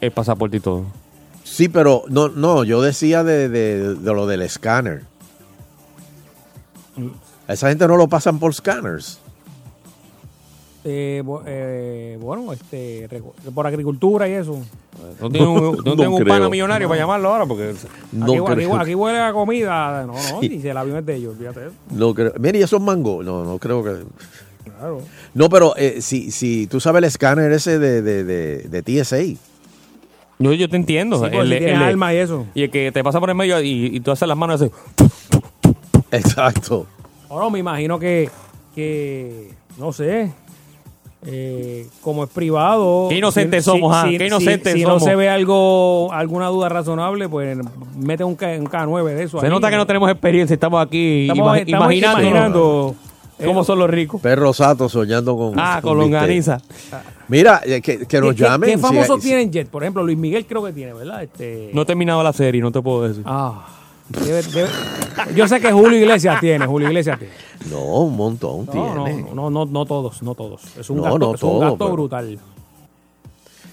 el 0.00 0.10
pasaporte 0.12 0.56
y 0.56 0.60
todo. 0.60 0.84
Sí, 1.44 1.68
pero 1.68 2.02
no, 2.08 2.28
no, 2.28 2.64
yo 2.64 2.82
decía 2.82 3.22
de, 3.22 3.48
de- 3.48 3.94
de 3.94 4.12
lo 4.14 4.26
del 4.26 4.42
escáner. 4.42 5.04
A 7.46 7.52
esa 7.52 7.68
gente 7.68 7.86
no 7.86 7.96
lo 7.96 8.08
pasan 8.08 8.38
por 8.38 8.52
scanners. 8.54 9.20
Eh, 10.88 11.20
eh, 11.46 12.16
bueno, 12.20 12.52
este, 12.52 13.08
por 13.52 13.66
agricultura 13.66 14.28
y 14.28 14.32
eso. 14.34 14.60
No 15.20 15.28
tengo 15.28 15.52
un, 15.52 15.62
no 15.62 15.72
No 15.84 15.96
tengo 15.96 16.16
un 16.16 16.22
creo. 16.22 16.32
pana 16.34 16.48
millonario 16.48 16.86
para 16.88 17.00
llamarlo 17.00 17.28
ahora 17.30 17.44
porque... 17.44 17.74
No 18.12 18.24
aquí, 18.26 18.36
aquí- 18.36 18.44
creo. 18.54 18.76
aquí 18.76 18.94
huele 18.94 19.18
a 19.18 19.32
comida. 19.32 20.06
No, 20.06 20.12
no, 20.14 20.40
dice 20.40 20.70
el 20.70 20.76
avión 20.76 20.98
es 20.98 21.06
de 21.06 21.16
ellos, 21.16 21.34
fíjate 21.36 21.60
eso. 21.66 21.72
No 21.90 22.14
creo. 22.14 22.32
Mire, 22.38 22.60
¿y 22.60 22.62
esos 22.62 22.80
mangos? 22.80 23.24
No, 23.24 23.44
no 23.44 23.58
creo 23.58 23.82
que. 23.82 23.94
Claro. 24.64 25.00
No, 25.34 25.48
pero 25.48 25.74
eh, 25.76 26.00
si, 26.02 26.30
si 26.30 26.68
tú 26.68 26.78
sabes 26.78 26.98
el 26.98 27.04
escáner 27.04 27.50
ese 27.50 27.80
de, 27.80 28.02
de, 28.02 28.22
de, 28.24 28.58
de 28.68 28.82
TSA. 29.02 29.18
Yo, 30.38 30.52
yo 30.52 30.68
te 30.68 30.76
entiendo. 30.76 31.16
Sí, 31.16 31.30
porque 31.32 31.48
si 31.48 31.58
tienes 31.58 31.78
armas 31.80 32.12
y 32.12 32.16
eso. 32.18 32.46
Y 32.54 32.62
el 32.62 32.70
que 32.70 32.92
te 32.92 33.02
pasa 33.02 33.18
por 33.18 33.28
el 33.30 33.34
medio 33.34 33.60
y, 33.60 33.86
y 33.86 33.98
tú 34.00 34.12
haces 34.12 34.28
las 34.28 34.36
manos 34.38 34.60
así. 34.62 34.70
Exacto. 36.12 36.86
Ahora 37.28 37.50
me 37.50 37.58
imagino 37.58 37.98
que, 37.98 38.30
que 38.74 39.50
no 39.78 39.92
sé, 39.92 40.32
eh, 41.26 41.86
como 42.00 42.24
es 42.24 42.30
privado. 42.30 43.06
Qué 43.08 43.18
inocentes 43.18 43.64
si- 43.64 43.70
somos, 43.70 43.92
si- 43.94 43.98
ah, 44.06 44.08
si- 44.10 44.18
qué 44.18 44.26
inocentes 44.28 44.72
si, 44.72 44.78
si 44.78 44.84
somos. 44.84 45.02
no 45.02 45.08
se 45.08 45.16
ve 45.16 45.28
algo, 45.28 46.12
alguna 46.12 46.46
duda 46.48 46.68
razonable, 46.68 47.28
pues 47.28 47.58
mete 47.96 48.22
un, 48.24 48.36
K, 48.36 48.46
un 48.58 48.66
K9 48.66 49.04
de 49.14 49.22
eso. 49.24 49.40
Se 49.40 49.46
ahí. 49.46 49.50
nota 49.52 49.68
que 49.70 49.76
no 49.76 49.86
tenemos 49.86 50.10
experiencia, 50.10 50.54
estamos 50.54 50.84
aquí 50.84 51.22
Estamos- 51.28 51.46
ima- 51.48 51.58
estamos 51.60 51.84
imaginando, 51.86 52.20
imaginando, 52.22 52.94
cómo 53.44 53.64
son 53.64 53.78
los 53.80 53.90
ricos. 53.90 54.20
Perro 54.20 54.52
sato 54.52 54.88
soñando 54.88 55.36
con. 55.36 55.54
Ah, 55.58 55.80
con 55.82 55.98
bistec. 55.98 56.12
longaniza. 56.12 56.58
Mira, 57.28 57.60
eh, 57.64 57.80
que, 57.82 58.06
que 58.06 58.20
nos 58.20 58.34
¿Qué, 58.36 58.42
llamen. 58.44 58.70
¿Qué 58.70 58.78
famosos 58.78 59.20
si- 59.20 59.28
tienen 59.28 59.50
jet? 59.50 59.68
Por 59.68 59.82
ejemplo, 59.82 60.04
Luis 60.04 60.16
Miguel 60.16 60.46
creo 60.46 60.62
que 60.64 60.72
tiene, 60.72 60.92
¿verdad? 60.92 61.24
Este, 61.24 61.70
No 61.74 61.82
he 61.82 61.84
terminado 61.84 62.22
la 62.22 62.32
serie, 62.32 62.60
no 62.62 62.70
te 62.70 62.80
puedo 62.80 63.02
decir. 63.08 63.24
Ah, 63.26 63.66
debe- 64.08 64.42
debe- 64.42 65.34
yo 65.34 65.48
sé 65.48 65.60
que 65.60 65.72
Julio 65.72 65.98
Iglesias 65.98 66.40
tiene, 66.40 66.66
Julio 66.66 66.88
Iglesias 66.88 67.18
tiene. 67.18 67.32
No, 67.70 67.82
un 68.02 68.16
montón 68.16 68.66
No, 68.66 68.72
tiene. 68.72 69.26
no, 69.34 69.50
no, 69.50 69.64
no 69.66 69.86
todos, 69.86 70.22
no 70.22 70.34
todos. 70.34 70.62
Es 70.76 70.88
un 70.90 70.98
No, 70.98 71.02
gasto, 71.18 71.48
un 71.48 71.76
pero- 71.78 71.92
brutal. 71.92 72.38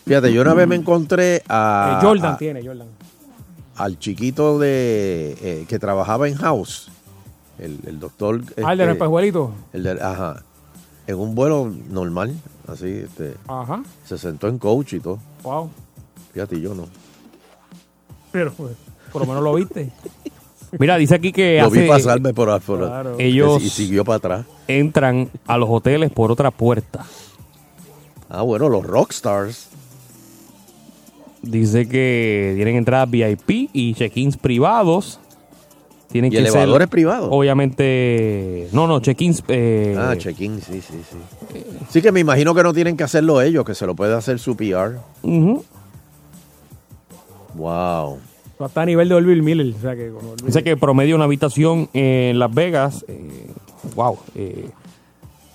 Fíjate, 0.06 0.34
yo 0.34 0.42
una 0.42 0.54
vez 0.54 0.68
me 0.68 0.76
encontré 0.76 1.44
a, 1.48 2.00
Eh, 2.02 2.06
Jordan 2.06 2.34
a- 2.34 2.38
tiene, 2.38 2.66
Jordan. 2.66 2.88
al 3.78 3.98
chiquito 4.00 4.60
de 4.60 5.38
eh, 5.42 5.66
que 5.68 5.80
trabajaba 5.80 6.28
en 6.28 6.36
House, 6.36 6.90
el, 7.58 7.80
el 7.86 8.00
doctor. 8.00 8.42
Ah, 8.64 8.74
el 8.74 8.78
de 8.80 8.86
los 8.86 8.92
este, 8.92 8.92
espejuelitos. 8.92 9.50
el 9.72 9.84
de- 9.84 10.02
ajá. 10.02 10.44
En 11.08 11.20
un 11.20 11.36
vuelo 11.36 11.72
normal, 11.90 12.34
así, 12.68 12.88
este, 12.88 13.36
Ajá. 13.48 13.84
se 14.06 14.18
sentó 14.18 14.48
en 14.48 14.58
coach 14.58 14.94
y 14.94 15.00
todo. 15.00 15.20
Wow. 15.44 15.70
Fíjate, 16.34 16.60
yo 16.60 16.74
no. 16.74 16.88
Pero 18.32 18.52
pues, 18.54 18.72
por 19.14 19.22
lo 19.22 19.28
menos 19.28 19.44
lo 19.44 19.54
viste. 19.54 19.90
Mira, 20.80 20.98
dice 20.98 21.14
aquí 21.16 21.32
que 21.32 21.60
Lo 21.62 21.68
hace- 21.68 21.82
vi 21.84 21.88
pasarme 21.88 22.34
por, 22.34 22.60
por 22.62 22.80
Claro. 22.80 23.16
Ellos- 23.20 23.62
y 23.64 23.70
siguió 23.70 24.04
para 24.04 24.18
atrás. 24.18 24.46
entran 24.68 25.30
a 25.48 25.58
los 25.58 25.70
hoteles 25.70 26.12
por 26.12 26.32
otra 26.32 26.50
puerta. 26.52 27.06
Ah, 28.30 28.42
bueno, 28.42 28.68
los 28.70 28.84
rockstars. 28.84 29.70
Dice 31.44 31.88
que 31.88 32.54
tienen 32.56 32.78
entradas 32.78 33.10
VIP 33.12 33.70
y 33.74 33.94
check-ins 33.94 34.38
privados. 34.38 35.20
Tienen 36.10 36.32
¿Y 36.32 36.36
que 36.38 36.42
ser, 36.44 36.48
elevadores 36.48 36.88
privados? 36.88 37.28
Obviamente. 37.32 38.70
No, 38.72 38.88
no, 38.88 39.00
check-ins. 39.02 39.44
eh, 39.50 39.96
Ah, 40.00 40.16
check-in, 40.18 40.62
sí, 40.62 40.82
sí, 40.82 41.02
sí. 41.10 41.60
Sí 41.90 42.02
que 42.02 42.12
me 42.12 42.20
imagino 42.22 42.56
que 42.56 42.64
no 42.64 42.72
tienen 42.74 42.96
que 42.98 43.04
hacerlo 43.04 43.42
ellos, 43.42 43.66
que 43.66 43.76
se 43.76 43.86
lo 43.86 43.94
puede 43.96 44.14
hacer 44.16 44.40
su 44.40 44.56
PR. 44.56 44.98
ujú. 45.22 45.64
Wow. 47.56 48.20
No 48.64 48.68
está 48.68 48.84
a 48.84 48.86
nivel 48.86 49.10
de 49.10 49.16
Orville 49.16 49.42
Miller. 49.42 49.74
O 49.78 49.82
sea 49.82 49.94
que 49.94 50.08
con 50.10 50.26
Orville- 50.26 50.46
Dice 50.46 50.64
que 50.64 50.78
promedio 50.78 51.18
una 51.18 51.26
habitación 51.26 51.90
en 51.92 52.40
Las 52.40 52.54
Vegas. 52.54 53.04
eh, 53.10 53.48
wow. 53.94 54.18
eh, 54.36 54.70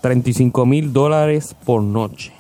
35 0.03 0.67
mil 0.67 0.93
dólares 0.93 1.57
por 1.65 1.81
noche. 1.83 2.33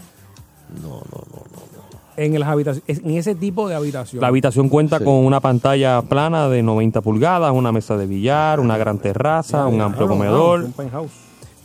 No, 0.82 0.89
no, 0.90 1.01
no, 1.01 1.23
no. 1.32 1.78
En, 2.19 2.39
las 2.39 2.82
en 2.86 3.11
ese 3.16 3.35
tipo 3.35 3.66
de 3.66 3.77
habitación. 3.77 4.20
La 4.20 4.28
habitación 4.28 4.69
cuenta 4.69 5.01
con 5.01 5.15
una 5.15 5.40
pantalla 5.40 6.03
plana 6.03 6.51
de 6.51 6.62
90 6.62 7.01
pulgadas, 7.01 7.51
una 7.55 7.73
mesa 7.73 7.97
de 7.97 8.07
billar, 8.07 8.61
una 8.61 8.77
gran 8.77 8.99
terraza, 8.99 9.66
un 9.66 9.81
amplio 9.81 10.07
comedor. 10.07 10.59
claro, 10.61 10.66
un 10.66 10.73
penthouse. 10.74 11.12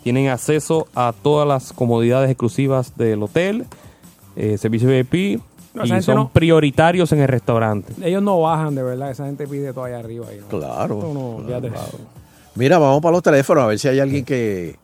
Tienen 0.03 0.29
acceso 0.29 0.87
a 0.95 1.13
todas 1.21 1.45
las 1.45 1.73
comodidades 1.73 2.29
exclusivas 2.29 2.95
del 2.95 3.21
hotel, 3.23 3.65
eh, 4.37 4.57
servicio 4.57 4.87
VIP 4.89 5.41
No, 5.73 5.83
y 5.85 6.01
son 6.03 6.15
no- 6.15 6.29
prioritarios 6.29 7.11
en 7.13 7.21
el 7.21 7.27
restaurante. 7.27 7.93
Ellos 8.03 8.21
no 8.21 8.39
bajan, 8.41 8.75
de 8.75 8.83
verdad. 8.83 9.09
Esa 9.11 9.25
gente 9.25 9.47
pide 9.47 9.73
todo 9.73 9.85
allá 9.85 9.99
arriba. 9.99 10.27
ahí, 10.29 10.39
¿no? 10.39 10.47
Claro. 10.47 10.95
Esto 10.99 11.13
no, 11.13 11.35
olvídate 11.37 11.69
de 11.71 11.75
eso. 11.75 11.99
Mira, 12.55 12.77
vamos 12.77 13.01
para 13.01 13.13
los 13.13 13.23
teléfonos 13.23 13.63
a 13.63 13.67
ver 13.67 13.79
si 13.79 13.87
hay 13.87 13.99
alguien 13.99 14.23
que, 14.23 14.75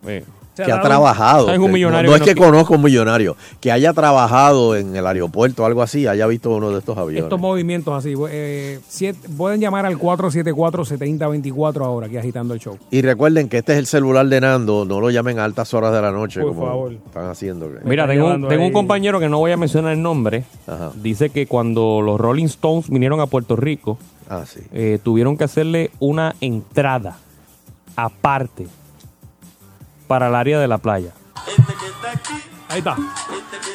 que 0.65 0.71
ha 0.71 0.81
trabajado. 0.81 1.45
¿Sabes 1.45 1.59
un 1.59 1.67
que- 1.67 1.73
millonario 1.73 2.11
no, 2.11 2.17
no 2.17 2.23
que 2.23 2.29
es 2.31 2.35
que 2.35 2.39
no- 2.41 2.47
conozca 2.47 2.75
un 2.75 2.81
millonario, 2.83 3.35
que 3.59 3.71
haya 3.71 3.93
trabajado 3.93 4.75
en 4.75 4.95
el 4.95 5.05
aeropuerto 5.07 5.63
o 5.63 5.65
algo 5.65 5.81
así, 5.81 6.07
haya 6.07 6.25
visto 6.27 6.49
uno 6.51 6.71
de 6.71 6.79
estos 6.79 6.97
aviones. 6.97 7.23
Estos 7.23 7.39
movimientos 7.39 7.93
así. 7.93 8.13
eh, 8.29 8.79
siete- 8.87 9.27
pueden 9.37 9.59
llamar 9.61 9.85
al 9.85 9.97
474-7024 9.97 11.85
ahora, 11.85 12.07
aquí 12.07 12.17
agitando 12.17 12.53
el 12.53 12.59
show. 12.59 12.77
Y 12.91 13.01
recuerden 13.01 13.49
que 13.49 13.57
este 13.59 13.73
es 13.73 13.79
el 13.79 13.85
celular 13.87 14.27
de 14.27 14.41
Nando, 14.41 14.85
no 14.85 14.99
lo 14.99 15.09
llamen 15.09 15.39
a 15.39 15.45
altas 15.45 15.73
horas 15.73 15.93
de 15.93 16.01
la 16.01 16.11
noche 16.11 16.41
Por 16.41 16.49
como 16.53 16.65
favor. 16.65 16.93
están 16.93 17.27
haciendo. 17.29 17.69
Mira, 17.83 18.07
tengo, 18.07 18.27
un- 18.33 18.47
tengo 18.47 18.71
compañero 18.71 19.19
que 19.19 19.29
no 19.29 19.39
voy 19.39 19.51
a 19.51 19.57
mencionar 19.57 19.93
el 19.93 20.01
nombre. 20.01 20.43
Dice 20.95 21.29
que 21.29 21.47
cuando 21.47 22.01
los 22.01 22.19
Rolling 22.19 22.45
Stones 22.45 22.89
vinieron 22.89 23.19
a 23.19 23.25
Puerto 23.27 23.55
Rico, 23.55 23.97
Ah, 24.29 24.43
sí. 24.45 24.61
eh, 24.73 24.99
tuvieron 25.03 25.37
que 25.37 25.43
hacerle 25.43 25.91
una 25.99 26.35
entrada 26.41 27.17
aparte 27.95 28.67
para 30.09 30.27
el 30.27 30.33
área 30.35 30.59
de 30.59 30.67
la 30.67 30.79
playa. 30.79 31.11
Ahí 32.67 32.79
está. 32.79 32.95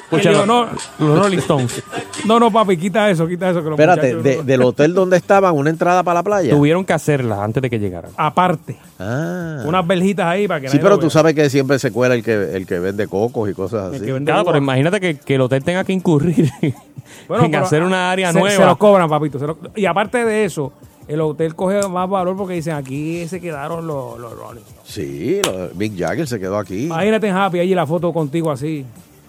Escucha, 0.02 0.30
dijo, 0.30 0.46
no, 0.46 0.66
los 0.98 1.18
Rolling 1.18 1.38
Stones. 1.46 1.82
no, 2.26 2.38
no, 2.40 2.50
papi, 2.50 2.76
quita 2.76 3.08
eso, 3.10 3.26
quita 3.26 3.50
eso. 3.50 3.60
Que 3.62 3.70
los 3.70 3.78
Espérate, 3.78 4.16
de- 4.16 4.42
del 4.42 4.62
hotel 4.62 4.94
donde 4.94 5.16
estaban, 5.16 5.54
una 5.56 5.70
entrada 5.70 6.02
para 6.02 6.20
la 6.20 6.22
playa. 6.24 6.50
Tuvieron 6.50 6.84
que 6.84 6.92
hacerla 6.92 7.42
antes 7.42 7.62
de 7.62 7.70
que 7.70 7.78
llegaran. 7.78 8.10
Aparte. 8.16 8.76
Ah. 8.98 9.62
Unas 9.64 9.86
verjitas 9.86 10.26
ahí 10.26 10.46
para 10.48 10.60
que 10.60 10.68
Sí, 10.68 10.76
nadie 10.76 10.82
pero 10.82 10.94
lo 10.96 11.00
tú 11.00 11.06
vea. 11.06 11.10
sabes 11.10 11.34
que 11.34 11.48
siempre 11.50 11.78
se 11.78 11.90
cuela 11.92 12.14
el 12.14 12.22
que, 12.22 12.56
el 12.56 12.66
que 12.66 12.78
vende 12.80 13.06
cocos 13.08 13.48
y 13.48 13.54
cosas 13.54 13.94
así. 13.94 14.04
Claro, 14.24 14.44
pero 14.44 14.58
imagínate 14.58 15.00
que, 15.00 15.16
que 15.18 15.34
el 15.36 15.40
hotel 15.40 15.62
tenga 15.64 15.82
que 15.84 15.92
incurrir 15.92 16.50
Bueno, 17.28 17.44
en 17.44 17.50
pero 17.52 17.64
hacer 17.64 17.82
una 17.82 18.10
área 18.10 18.32
se, 18.32 18.38
nueva. 18.38 18.56
Se 18.56 18.64
los 18.66 18.76
cobran, 18.76 19.08
papito. 19.08 19.38
se 19.38 19.46
los- 19.46 19.56
y 19.76 19.86
aparte 19.86 20.24
de 20.24 20.44
eso, 20.44 20.72
el 21.08 21.20
hotel 21.20 21.54
coge 21.54 21.86
más 21.88 22.08
valor 22.08 22.36
porque 22.36 22.54
dicen 22.54 22.74
aquí 22.74 23.26
se 23.28 23.40
quedaron 23.40 23.86
los, 23.86 24.18
los 24.18 24.36
Rolling. 24.36 24.62
Sí, 24.84 25.40
lo- 25.44 25.70
Mick 25.74 25.98
Jagger 25.98 26.26
se 26.26 26.38
quedó 26.40 26.58
aquí. 26.58 26.86
Imagínate 26.86 27.28
en 27.28 27.36
Happy 27.36 27.58
allí 27.60 27.74
la 27.74 27.86
foto 27.86 28.12
contigo 28.12 28.50
así. 28.50 28.84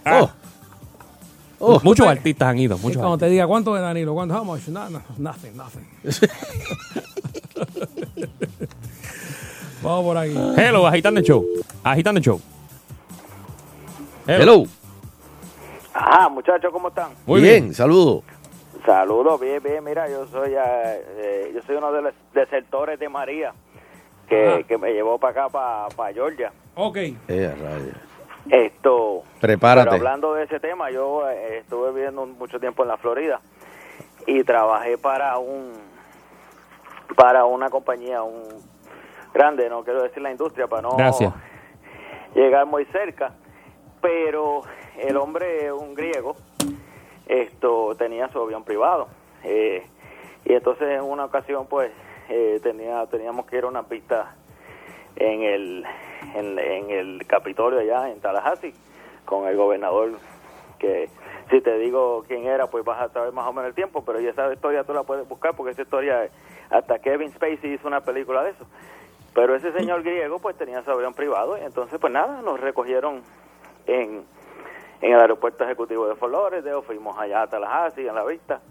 Oh. 0.06 0.30
Oh. 1.60 1.80
Muchos 1.84 2.06
artistas 2.06 2.50
han 2.50 2.60
ido, 2.60 2.78
muchos 2.78 2.98
cuando 2.98 3.18
te 3.18 3.28
diga 3.30 3.48
cuánto 3.48 3.76
es 3.76 3.82
Danilo, 3.82 4.14
cuánto, 4.14 4.36
how 4.38 4.44
much, 4.44 4.68
no, 4.68 4.90
no, 4.90 5.02
nothing, 5.18 5.56
nothing. 5.56 5.86
Vamos 9.82 10.04
por 10.04 10.18
aquí. 10.18 10.36
Hello, 10.58 10.86
agitando 10.88 11.20
el 11.20 11.26
show. 11.26 11.46
Agitando 11.84 12.20
el 12.20 12.24
show. 12.26 12.42
Hello. 14.28 14.66
Ajá, 15.94 16.28
muchachos, 16.30 16.72
¿cómo 16.74 16.90
están? 16.90 17.12
Muy 17.26 17.42
bien, 17.42 17.74
saludos. 17.74 18.24
Saludos, 18.86 19.40
bien, 19.40 19.62
bien. 19.64 19.84
Mira, 19.84 20.08
yo 20.10 20.26
soy 20.28 20.54
eh, 20.54 20.58
eh, 21.18 21.52
yo 21.54 21.62
soy 21.62 21.76
uno 21.76 21.92
de 21.92 22.02
los 22.02 22.14
desertores 22.34 23.00
de 23.00 23.10
María 23.10 23.54
que, 24.28 24.66
que 24.68 24.78
me 24.78 24.92
llevó 24.94 25.18
para 25.18 25.46
acá, 25.46 25.90
para 25.96 26.14
Georgia. 26.14 26.52
Ok. 26.76 26.98
Eh, 26.98 27.56
rayos. 27.62 27.96
Esto. 28.50 29.24
Prepárate. 29.40 29.90
Pero 29.90 29.96
hablando 29.96 30.34
de 30.34 30.44
ese 30.44 30.60
tema, 30.60 30.92
yo 30.92 31.28
eh, 31.30 31.60
estuve 31.60 31.92
viviendo 31.92 32.26
mucho 32.26 32.60
tiempo 32.60 32.84
en 32.84 32.90
la 32.90 32.98
Florida 32.98 33.40
y 34.28 34.44
trabajé 34.44 34.98
para 34.98 35.38
un 35.38 35.74
para 37.16 37.46
una 37.46 37.70
compañía, 37.70 38.24
un 38.24 38.44
grande, 39.34 39.70
no 39.70 39.84
quiero 39.84 40.04
decir 40.04 40.22
la 40.22 40.32
industria 40.32 40.68
para 40.68 40.82
no 40.82 40.98
Gracias. 40.98 41.34
llegar 42.34 42.66
muy 42.66 42.86
cerca, 42.86 43.32
pero 44.02 44.62
el 44.98 45.16
hombre, 45.18 45.72
un 45.72 45.94
griego, 45.94 46.36
esto 47.28 47.96
tenía 47.98 48.30
su 48.30 48.40
avión 48.40 48.64
privado. 48.64 49.08
Eh, 49.44 49.86
y 50.46 50.54
entonces 50.54 50.90
en 50.90 51.04
una 51.04 51.26
ocasión 51.26 51.68
pues 51.68 51.92
eh, 52.30 52.60
tenía 52.62 53.06
teníamos 53.08 53.46
que 53.46 53.58
ir 53.58 53.64
a 53.64 53.68
una 53.68 53.84
pista 53.84 54.36
en 55.16 55.44
el 55.44 55.86
en, 56.36 56.60
en 56.60 56.90
el 56.90 57.26
Capitolio 57.28 57.80
allá 57.80 58.10
en 58.10 58.20
Tallahassee 58.20 58.74
con 59.26 59.48
el 59.48 59.56
gobernador 59.56 60.14
que 60.80 61.10
si 61.50 61.62
te 61.62 61.78
digo 61.78 62.24
quién 62.28 62.46
era 62.46 62.68
pues 62.68 62.84
vas 62.84 63.02
a 63.02 63.10
saber 63.10 63.32
más 63.34 63.48
o 63.48 63.54
menos 63.54 63.70
el 63.70 63.76
tiempo 63.76 64.04
pero 64.04 64.20
ya 64.20 64.32
esa 64.32 64.52
historia 64.52 64.84
tú 64.84 64.94
la 64.94 65.04
puedes 65.04 65.28
buscar 65.28 65.56
porque 65.56 65.72
esa 65.72 65.84
historia 65.84 66.30
hasta 66.70 67.00
Kevin 67.00 67.32
Spacey 67.32 67.74
hizo 67.74 67.88
una 67.88 68.02
película 68.02 68.44
de 68.44 68.52
eso. 68.52 68.66
Pero 69.34 69.56
ese 69.56 69.72
señor 69.74 70.04
griego 70.04 70.40
pues 70.40 70.56
tenía 70.56 70.84
su 70.84 70.92
avión 70.92 71.14
privado 71.14 71.58
y 71.58 71.62
entonces 71.62 72.00
pues 72.00 72.12
nada 72.12 72.42
nos 72.42 72.60
recogieron 72.60 73.22
en 73.86 74.24
en 75.02 75.14
el 75.14 75.20
aeropuerto 75.20 75.64
ejecutivo 75.64 76.08
de 76.08 76.16
Lauderdale 76.28 76.82
fuimos 76.84 77.18
allá 77.18 77.44
a 77.44 77.48
Tallahassee 77.48 78.08
en 78.08 78.16
la 78.16 78.24
vista 78.26 78.62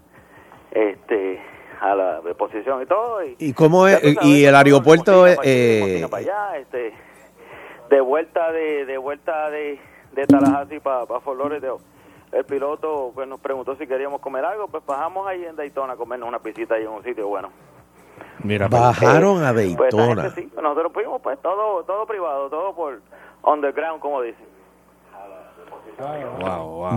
este 0.71 1.41
a 1.81 1.93
la 1.95 2.21
deposición 2.21 2.81
y 2.81 2.85
todo 2.85 3.23
y 3.23 3.35
¿Y 3.39 3.53
cómo 3.53 3.87
es? 3.87 3.99
sabes, 3.99 4.17
Y 4.21 4.45
el 4.45 4.55
aeropuerto 4.55 5.21
para 5.21 5.31
aquí, 5.33 5.41
eh, 5.43 6.07
para 6.09 6.21
allá, 6.21 6.57
este, 6.57 6.93
de 7.89 8.01
vuelta 8.01 8.51
de, 8.51 8.85
de 8.85 8.97
vuelta 8.97 9.49
de, 9.49 9.79
de 10.13 10.25
Tallahassee 10.25 10.79
para 10.79 11.05
Lauderdale. 11.05 11.77
El 12.31 12.43
piloto 12.45 13.11
pues 13.13 13.27
nos 13.27 13.39
preguntó 13.39 13.75
si 13.75 13.87
queríamos 13.87 14.19
comer 14.19 14.43
algo, 14.45 14.67
pues 14.67 14.85
bajamos 14.85 15.27
ahí 15.27 15.45
en 15.45 15.55
Daytona 15.55 15.93
a 15.93 15.95
comernos 15.95 16.27
una 16.27 16.39
pisita 16.39 16.75
ahí 16.75 16.83
en 16.83 16.89
un 16.89 17.03
sitio 17.03 17.27
bueno. 17.27 17.49
Mira, 18.43 18.67
bajaron 18.67 19.43
a 19.43 19.53
Pues 19.53 19.77
Daytona. 19.77 20.23
gente 20.23 20.41
sí, 20.41 20.51
nosotros 20.61 20.91
fuimos 20.93 21.21
pues 21.21 21.39
todo 21.41 21.83
todo 21.83 22.05
privado, 22.05 22.49
todo 22.49 22.73
por 22.75 23.01
underground 23.43 24.01
como 24.01 24.21
dicen. 24.21 24.45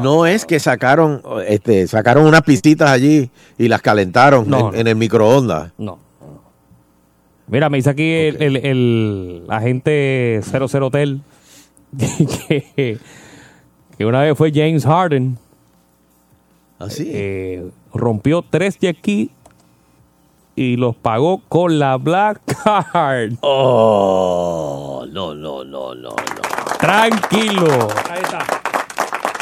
No 0.03 0.27
es 0.27 0.45
que 0.45 0.59
sacaron, 0.61 1.23
este, 1.47 1.87
sacaron 1.87 2.27
unas 2.27 2.43
pistitas 2.43 2.91
allí 2.91 3.31
y 3.57 3.69
las 3.69 3.81
calentaron 3.83 4.49
No, 4.49 4.73
en, 4.73 4.81
en 4.81 4.87
el 4.89 4.97
microondas. 4.97 5.73
No. 5.79 5.99
Mira, 7.47 7.71
me 7.71 7.79
dice 7.79 7.91
aquí 7.91 8.13
el, 8.13 8.43
el- 8.43 8.57
el 8.67 9.45
agente 9.49 10.41
00 10.45 10.87
Hotel 10.87 11.23
que, 11.99 12.99
que 13.97 14.05
una 14.07 14.21
vez 14.21 14.37
fue 14.37 14.53
James 14.53 14.85
Harden. 14.85 15.39
Así. 16.79 17.11
Eh, 17.13 17.71
rompió 17.95 18.45
tres 18.49 18.79
jet 18.79 18.99
ski 18.99 19.31
y 20.55 20.77
los 20.77 20.95
pagó 20.97 21.41
con 21.49 21.79
la 21.79 21.97
Black 21.97 22.41
Card. 22.93 23.33
Oh, 23.41 25.07
no, 25.11 25.35
no, 25.35 25.65
no, 25.65 25.95
no, 25.95 26.11
no. 26.11 26.17
Tranquilo. 26.79 27.89
Ahí 28.11 28.21
está. 28.23 28.45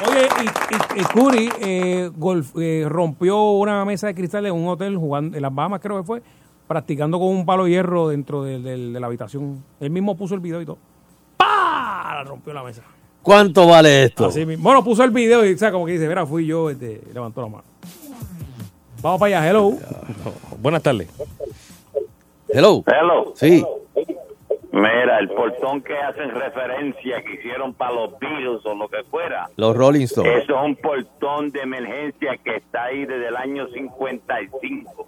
Oye, 0.09 0.28
y, 0.43 0.98
y- 0.98 1.01
y 1.01 1.05
Curry 1.05 1.48
eh, 1.60 2.10
golf- 2.18 2.60
eh, 2.60 2.85
rompió 2.89 3.52
una 3.52 3.85
mesa 3.85 4.09
de 4.09 4.14
cristal 4.14 4.44
en 4.47 4.52
un 4.52 4.68
hotel 4.68 4.97
jugando 4.97 5.36
en 5.36 5.43
las 5.43 5.55
Bahamas, 5.55 5.81
creo 5.81 5.97
que 5.98 6.02
fue, 6.05 6.23
practicando 6.68 7.18
con 7.18 7.28
un 7.28 7.47
palo 7.47 7.64
de 7.64 7.70
hierro 7.70 8.09
dentro 8.09 8.43
de 8.43 8.77
la 9.01 9.06
habitación. 9.06 9.62
Él 9.81 9.90
mismo 9.90 10.16
puso 10.16 10.35
el 10.35 10.40
video 10.40 10.60
y 10.60 10.66
todo. 10.66 10.78
¡Pah! 11.36 12.23
Rompió 12.27 12.52
la 12.52 12.62
mesa. 12.62 12.82
¿Cuánto 13.23 13.66
vale 13.66 14.05
esto? 14.05 14.27
Así 14.27 14.44
mismo. 14.44 14.62
Bueno, 14.64 14.85
puso 14.85 15.02
el 15.02 15.10
video 15.10 15.44
y, 15.47 15.55
o 15.55 15.59
sea, 15.59 15.73
como 15.73 15.86
que 15.86 15.93
dice, 15.93 16.06
mira, 16.09 16.27
fui 16.27 16.47
yo, 16.47 16.68
este, 16.70 17.02
levantó 17.12 17.40
la 17.43 17.48
mano. 17.48 17.64
Vamos 19.02 19.18
para 19.20 19.39
allá, 19.39 19.51
hello. 19.51 19.73
Buenas 20.60 20.82
tardes. 20.82 21.09
Hello. 22.48 22.85
Hello. 22.86 23.32
Sí. 23.35 23.64
Mira, 24.77 25.19
el 25.20 25.28
portón 25.31 25.81
que 25.81 25.97
hacen 25.97 26.31
referencia 26.31 27.23
que 27.23 27.35
hicieron 27.35 27.73
para 27.73 27.93
los 27.93 28.19
virus 28.19 28.65
o 28.66 28.74
lo 28.74 28.86
que 28.89 29.03
fuera. 29.05 29.48
Los 29.57 29.74
Rolling 29.74 30.05
Stones. 30.05 30.44
Eso 30.44 30.55
es 30.55 30.65
un 30.66 30.77
portón 30.77 31.51
de 31.51 31.61
emergencia 31.61 32.36
que 32.44 32.57
está 32.57 32.85
ahí 32.85 33.07
desde 33.07 33.28
el 33.28 33.36
año 33.36 33.66
55. 33.69 35.07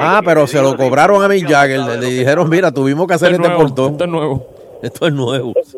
Ah, 0.00 0.22
pero 0.24 0.46
se 0.46 0.62
lo 0.62 0.78
cobraron 0.78 1.22
a 1.22 1.28
Mick 1.28 1.46
Jagger. 1.46 1.80
Le, 1.80 1.98
le 1.98 2.06
dijeron, 2.06 2.48
mira, 2.48 2.72
tuvimos 2.72 3.06
que 3.06 3.14
hacer 3.14 3.32
este 3.32 3.48
nuevo, 3.48 3.60
portón. 3.64 3.92
esto 3.92 4.04
es 4.04 4.10
nuevo. 4.10 4.46
Esto 4.82 5.06
es 5.06 5.12
nuevo. 5.12 5.52
sí. 5.62 5.76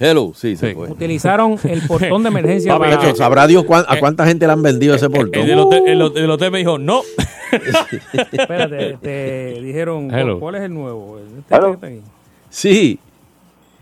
Hello, 0.00 0.32
sí, 0.34 0.54
se 0.56 0.74
fue. 0.74 0.90
Utilizaron 0.90 1.56
el 1.64 1.82
portón 1.86 2.22
de 2.22 2.28
emergencia 2.28 2.78
Papi, 2.78 2.94
para- 2.94 3.14
sabrá 3.16 3.46
Dios 3.48 3.64
cuán- 3.64 3.84
a 3.88 3.98
cuánta 3.98 4.24
gente 4.26 4.46
le 4.46 4.52
han 4.52 4.62
vendido 4.62 4.94
ese 4.94 5.10
portón. 5.10 5.42
El 5.42 5.46
del 5.48 5.58
hotel, 5.58 5.82
el 5.88 6.02
hotel- 6.02 6.24
el 6.24 6.30
hotel 6.30 6.50
me 6.52 6.58
dijo, 6.58 6.78
no. 6.78 7.00
Espérate, 8.32 8.98
te 9.02 9.60
dijeron, 9.60 10.10
Hello. 10.14 10.38
¿cuál 10.38 10.54
es 10.56 10.62
el 10.62 10.74
nuevo? 10.74 11.18
Este 11.18 11.54
Hello. 11.54 11.72
está. 11.74 11.88
Sí. 12.50 13.00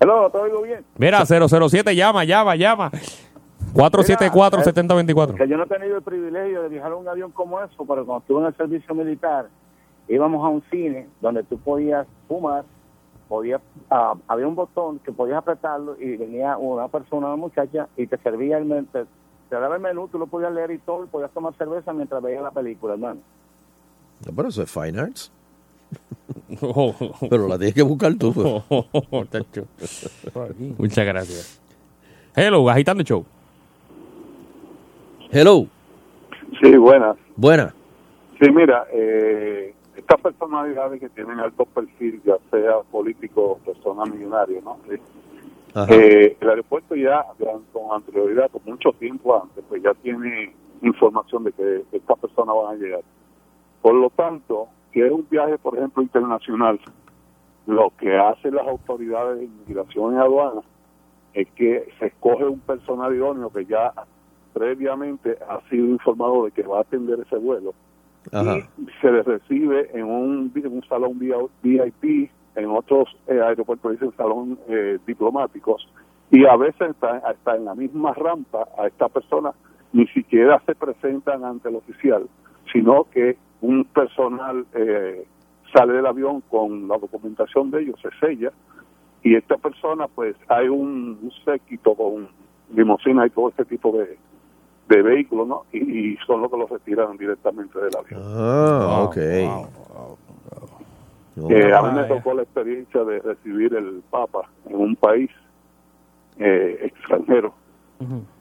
Hello, 0.01 0.31
¿te 0.31 0.39
oigo 0.39 0.63
bien? 0.63 0.81
Mira, 0.97 1.25
007, 1.27 1.95
llama, 1.95 2.25
llama, 2.25 2.57
llama. 2.57 2.91
474-7024. 3.75 5.35
Que 5.37 5.49
yo 5.49 5.57
no 5.57 5.65
he 5.65 5.67
tenido 5.67 5.97
el 5.97 6.03
privilegio 6.03 6.63
de 6.63 6.69
viajar 6.69 6.93
en 6.93 6.99
un 6.99 7.09
avión 7.09 7.31
como 7.33 7.61
eso, 7.61 7.85
pero 7.87 8.07
cuando 8.07 8.19
estuve 8.21 8.41
en 8.41 8.47
el 8.47 8.57
servicio 8.57 8.95
militar, 8.95 9.47
íbamos 10.09 10.45
a 10.45 10.49
un 10.49 10.63
cine 10.71 11.07
donde 11.21 11.43
tú 11.43 11.59
podías 11.59 12.07
fumar, 12.29 12.65
podías, 13.29 13.61
ah, 13.91 14.15
había 14.29 14.47
un 14.47 14.55
botón 14.55 14.99
que 15.01 15.13
podías 15.13 15.39
apretarlo 15.39 15.97
y 16.01 16.17
venía 16.17 16.57
una 16.59 16.89
persona, 16.89 17.27
una 17.29 17.37
muchacha, 17.37 17.89
y 17.97 18.07
te 18.07 18.17
servía 18.19 18.59
el, 18.59 18.65
men- 18.65 18.87
te, 18.87 19.05
te 19.49 19.57
daba 19.57 19.77
el 19.77 19.83
menú, 19.83 20.09
tú 20.09 20.19
lo 20.19 20.27
podías 20.27 20.53
leer 20.53 20.71
y 20.71 20.79
todo, 20.79 21.05
y 21.05 21.09
podías 21.09 21.31
tomar 21.33 21.55
cerveza 21.55 21.93
mientras 21.93 22.23
veías 22.23 22.43
la 22.43 22.51
película, 22.51 22.95
hermano. 22.95 23.21
No, 24.27 24.33
pero 24.35 24.49
eso 24.49 24.63
es 24.63 24.71
Fine 24.71 25.01
Arts. 25.01 25.33
pero 27.31 27.47
la 27.49 27.57
tienes 27.59 27.75
que 27.75 27.83
buscar 27.83 28.15
tú. 28.15 28.33
pues. 28.33 30.11
Muchas 30.79 31.07
gracias. 31.07 31.61
Hello, 32.35 32.69
agitando 32.69 33.01
el 33.03 33.07
show. 33.07 33.25
Hello. 35.31 35.67
Sí, 36.63 36.77
buenas. 36.77 37.17
Buena. 37.37 37.75
Sí, 38.41 38.51
mira, 38.51 38.85
eh, 38.93 39.75
estas 40.07 40.21
personalidades 40.21 41.01
que 41.01 41.09
tienen 41.09 41.41
alto 41.41 41.65
perfil, 41.65 42.23
ya 42.25 42.37
sea 42.53 42.79
político 42.93 43.43
o 43.43 43.59
persona 43.59 44.05
millonaria, 44.05 44.61
¿no? 44.63 44.79
Eh, 44.89 45.01
eh, 45.89 46.37
el 46.41 46.49
aeropuerto 46.49 46.95
ya, 46.95 47.27
ya 47.41 47.51
con 47.73 47.93
anterioridad, 47.93 48.49
con 48.53 48.63
mucho 48.65 48.93
tiempo 48.93 49.43
antes, 49.43 49.65
pues 49.69 49.83
ya 49.83 49.93
tiene 49.95 50.55
información 50.83 51.43
de 51.43 51.53
que 51.53 51.83
estas 51.91 52.21
personas 52.21 52.55
van 52.55 52.75
a 52.75 52.79
llegar. 52.79 53.01
Por 53.83 53.95
lo 53.95 54.09
tanto, 54.11 54.69
si 54.93 55.01
es 55.01 55.11
un 55.11 55.27
viaje, 55.29 55.59
por 55.59 55.77
ejemplo, 55.77 56.05
internacional, 56.05 56.79
lo 57.67 57.93
que 57.99 58.17
hacen 58.17 58.55
las 58.55 58.69
autoridades 58.69 59.41
de 59.41 59.47
inmigración 59.47 60.15
y 60.15 60.19
aduanas 60.19 60.65
es 61.35 61.49
que 61.57 61.89
se 61.99 62.07
escoge 62.07 62.45
un 62.45 62.61
personal 62.61 63.13
idóneo 63.13 63.51
que 63.51 63.67
ya 63.67 63.93
previamente 64.55 65.37
ha 65.49 65.61
sido 65.69 65.87
informado 65.87 66.45
de 66.45 66.53
que 66.53 66.63
va 66.63 66.79
a 66.79 66.83
atender 66.83 67.19
ese 67.27 67.39
vuelo 67.39 67.75
Y 68.79 68.87
se 69.01 69.13
les 69.13 69.25
recibe 69.25 69.91
en 69.95 70.05
un, 70.05 70.53
en 70.55 70.73
un 70.73 70.83
salón 70.89 71.19
VIP, 71.19 72.31
en 72.55 72.71
otros 72.71 73.09
eh, 73.27 73.41
aeropuertos 73.41 73.93
dicen 73.93 74.13
salón 74.17 74.59
eh, 74.69 74.99
diplomáticos, 75.07 75.89
y 76.31 76.45
a 76.45 76.57
veces 76.57 76.91
está, 76.91 77.19
hasta 77.19 77.57
en 77.57 77.67
la 77.67 77.75
misma 77.75 78.13
rampa 78.15 78.67
a 78.79 78.87
esta 78.87 79.09
persona 79.09 79.53
ni 79.93 80.07
siquiera 80.09 80.61
se 80.67 80.75
presentan 80.75 81.45
ante 81.45 81.69
el 81.69 81.77
oficial, 81.77 82.27
sino 82.73 83.05
que 83.05 83.37
un 83.61 83.85
personal 83.85 84.67
eh, 84.75 85.27
sale 85.73 85.93
del 85.95 86.07
avión 86.07 86.43
con 86.43 86.89
la 86.89 86.99
documentación 86.99 87.71
de 87.71 87.83
ellos, 87.83 88.01
se 88.03 88.11
sella, 88.19 88.53
y 89.23 89.35
esta 89.35 89.57
persona 89.57 90.09
pues 90.09 90.37
hay 90.49 90.69
un, 90.69 91.19
un 91.23 91.33
séquito 91.45 91.95
con 91.95 92.29
limusina 92.75 93.27
y 93.27 93.31
todo 93.31 93.51
este 93.51 93.65
tipo 93.65 93.97
de, 93.97 94.19
de 94.89 95.03
vehículos, 95.03 95.49
¿no? 95.49 95.65
Y, 95.73 95.79
y 96.13 96.17
son 96.27 96.43
los 96.43 96.51
que 96.51 96.57
los 96.57 96.71
retiran 96.71 97.17
directamente 97.17 97.79
del 97.79 97.97
avión. 97.97 98.23
Ah, 98.25 99.03
ok. 99.03 99.17
Eh, 101.51 101.73
a 101.75 101.83
mí 101.83 102.01
me 102.01 102.05
tocó 102.05 102.33
la 102.33 102.43
experiencia 102.43 103.05
de 103.05 103.19
recibir 103.21 103.75
el 103.75 104.03
Papa 104.11 104.49
en 104.71 104.77
un 104.77 104.97
país 104.97 105.31
eh, 106.39 106.79
extranjero 106.83 107.53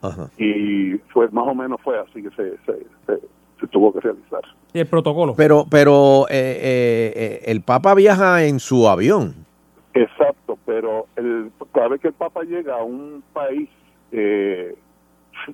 Ajá. 0.02 0.30
y 0.38 0.94
fue 1.12 1.28
más 1.30 1.46
o 1.46 1.54
menos 1.54 1.82
fue 1.82 2.00
así 2.00 2.24
que 2.24 2.30
se, 2.30 2.52
se, 2.66 2.86
se, 3.06 3.20
se 3.60 3.68
tuvo 3.68 3.92
que 3.92 4.00
realizar. 4.00 4.42
Y 4.74 4.80
el 4.80 4.88
protocolo. 4.88 5.34
Pero, 5.36 5.66
pero 5.70 6.26
eh, 6.30 6.62
eh, 6.64 7.42
el 7.46 7.62
Papa 7.62 7.94
viaja 7.96 8.46
en 8.46 8.60
su 8.60 8.88
avión. 8.88 9.46
Exacto, 9.94 10.58
pero 10.66 11.08
el, 11.16 11.52
cada 11.74 11.90
vez 11.90 12.02
que 12.02 12.10
el 12.10 12.14
Papa 12.14 12.44
llega 12.44 12.80
a 12.80 12.84
un 12.84 13.24
país 13.34 13.70
eh, 14.12 14.76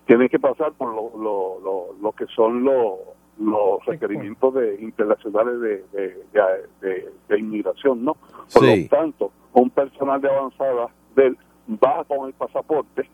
tiene 0.06 0.30
que 0.30 0.40
pasar 0.40 0.72
por 0.74 0.90
lo, 0.94 1.12
lo, 1.22 1.60
lo, 1.60 1.86
lo 2.02 2.12
que 2.14 2.26
son 2.28 2.64
los 2.64 2.96
los 3.40 3.84
requerimientos 3.88 4.54
de, 4.54 4.76
internacionales 4.82 5.60
de, 5.62 5.84
de, 5.94 6.08
de- 6.32 6.68
de- 6.88 7.10
de 7.28 7.40
inmigración, 7.40 8.04
¿no? 8.06 8.14
Por 8.54 8.64
Sí. 8.66 8.84
lo 8.84 8.90
tanto, 8.98 9.32
un 9.54 9.70
personal 9.72 10.22
de 10.22 10.30
avanzada 10.30 10.90
de 11.16 11.28
él 11.28 11.38
va 11.84 12.04
con 12.04 12.28
el 12.28 12.34
pasaporte 12.34 13.10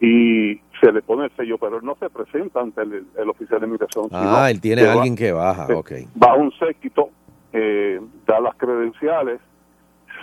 y 0.00 0.56
se 0.80 0.90
le 0.92 1.02
pone 1.02 1.26
el 1.26 1.30
sello, 1.36 1.58
pero 1.58 1.76
él 1.76 1.84
no 1.84 1.94
se 1.96 2.10
presenta 2.10 2.60
ante 2.60 2.82
el, 2.82 3.06
el 3.16 3.28
oficial 3.28 3.60
de 3.60 3.66
inmigración. 3.66 4.08
Ah, 4.10 4.48
él 4.50 4.60
tiene 4.60 4.82
que 4.82 4.88
a 4.88 4.90
va- 4.90 4.94
alguien 4.94 5.14
que 5.16 5.30
baja. 5.32 5.66
Ok. 5.76 5.92
va 6.20 6.32
a 6.32 6.36
un 6.36 6.50
séquito, 6.52 7.10
eh, 7.52 8.00
da 8.26 8.40
las 8.40 8.56
credenciales, 8.56 9.40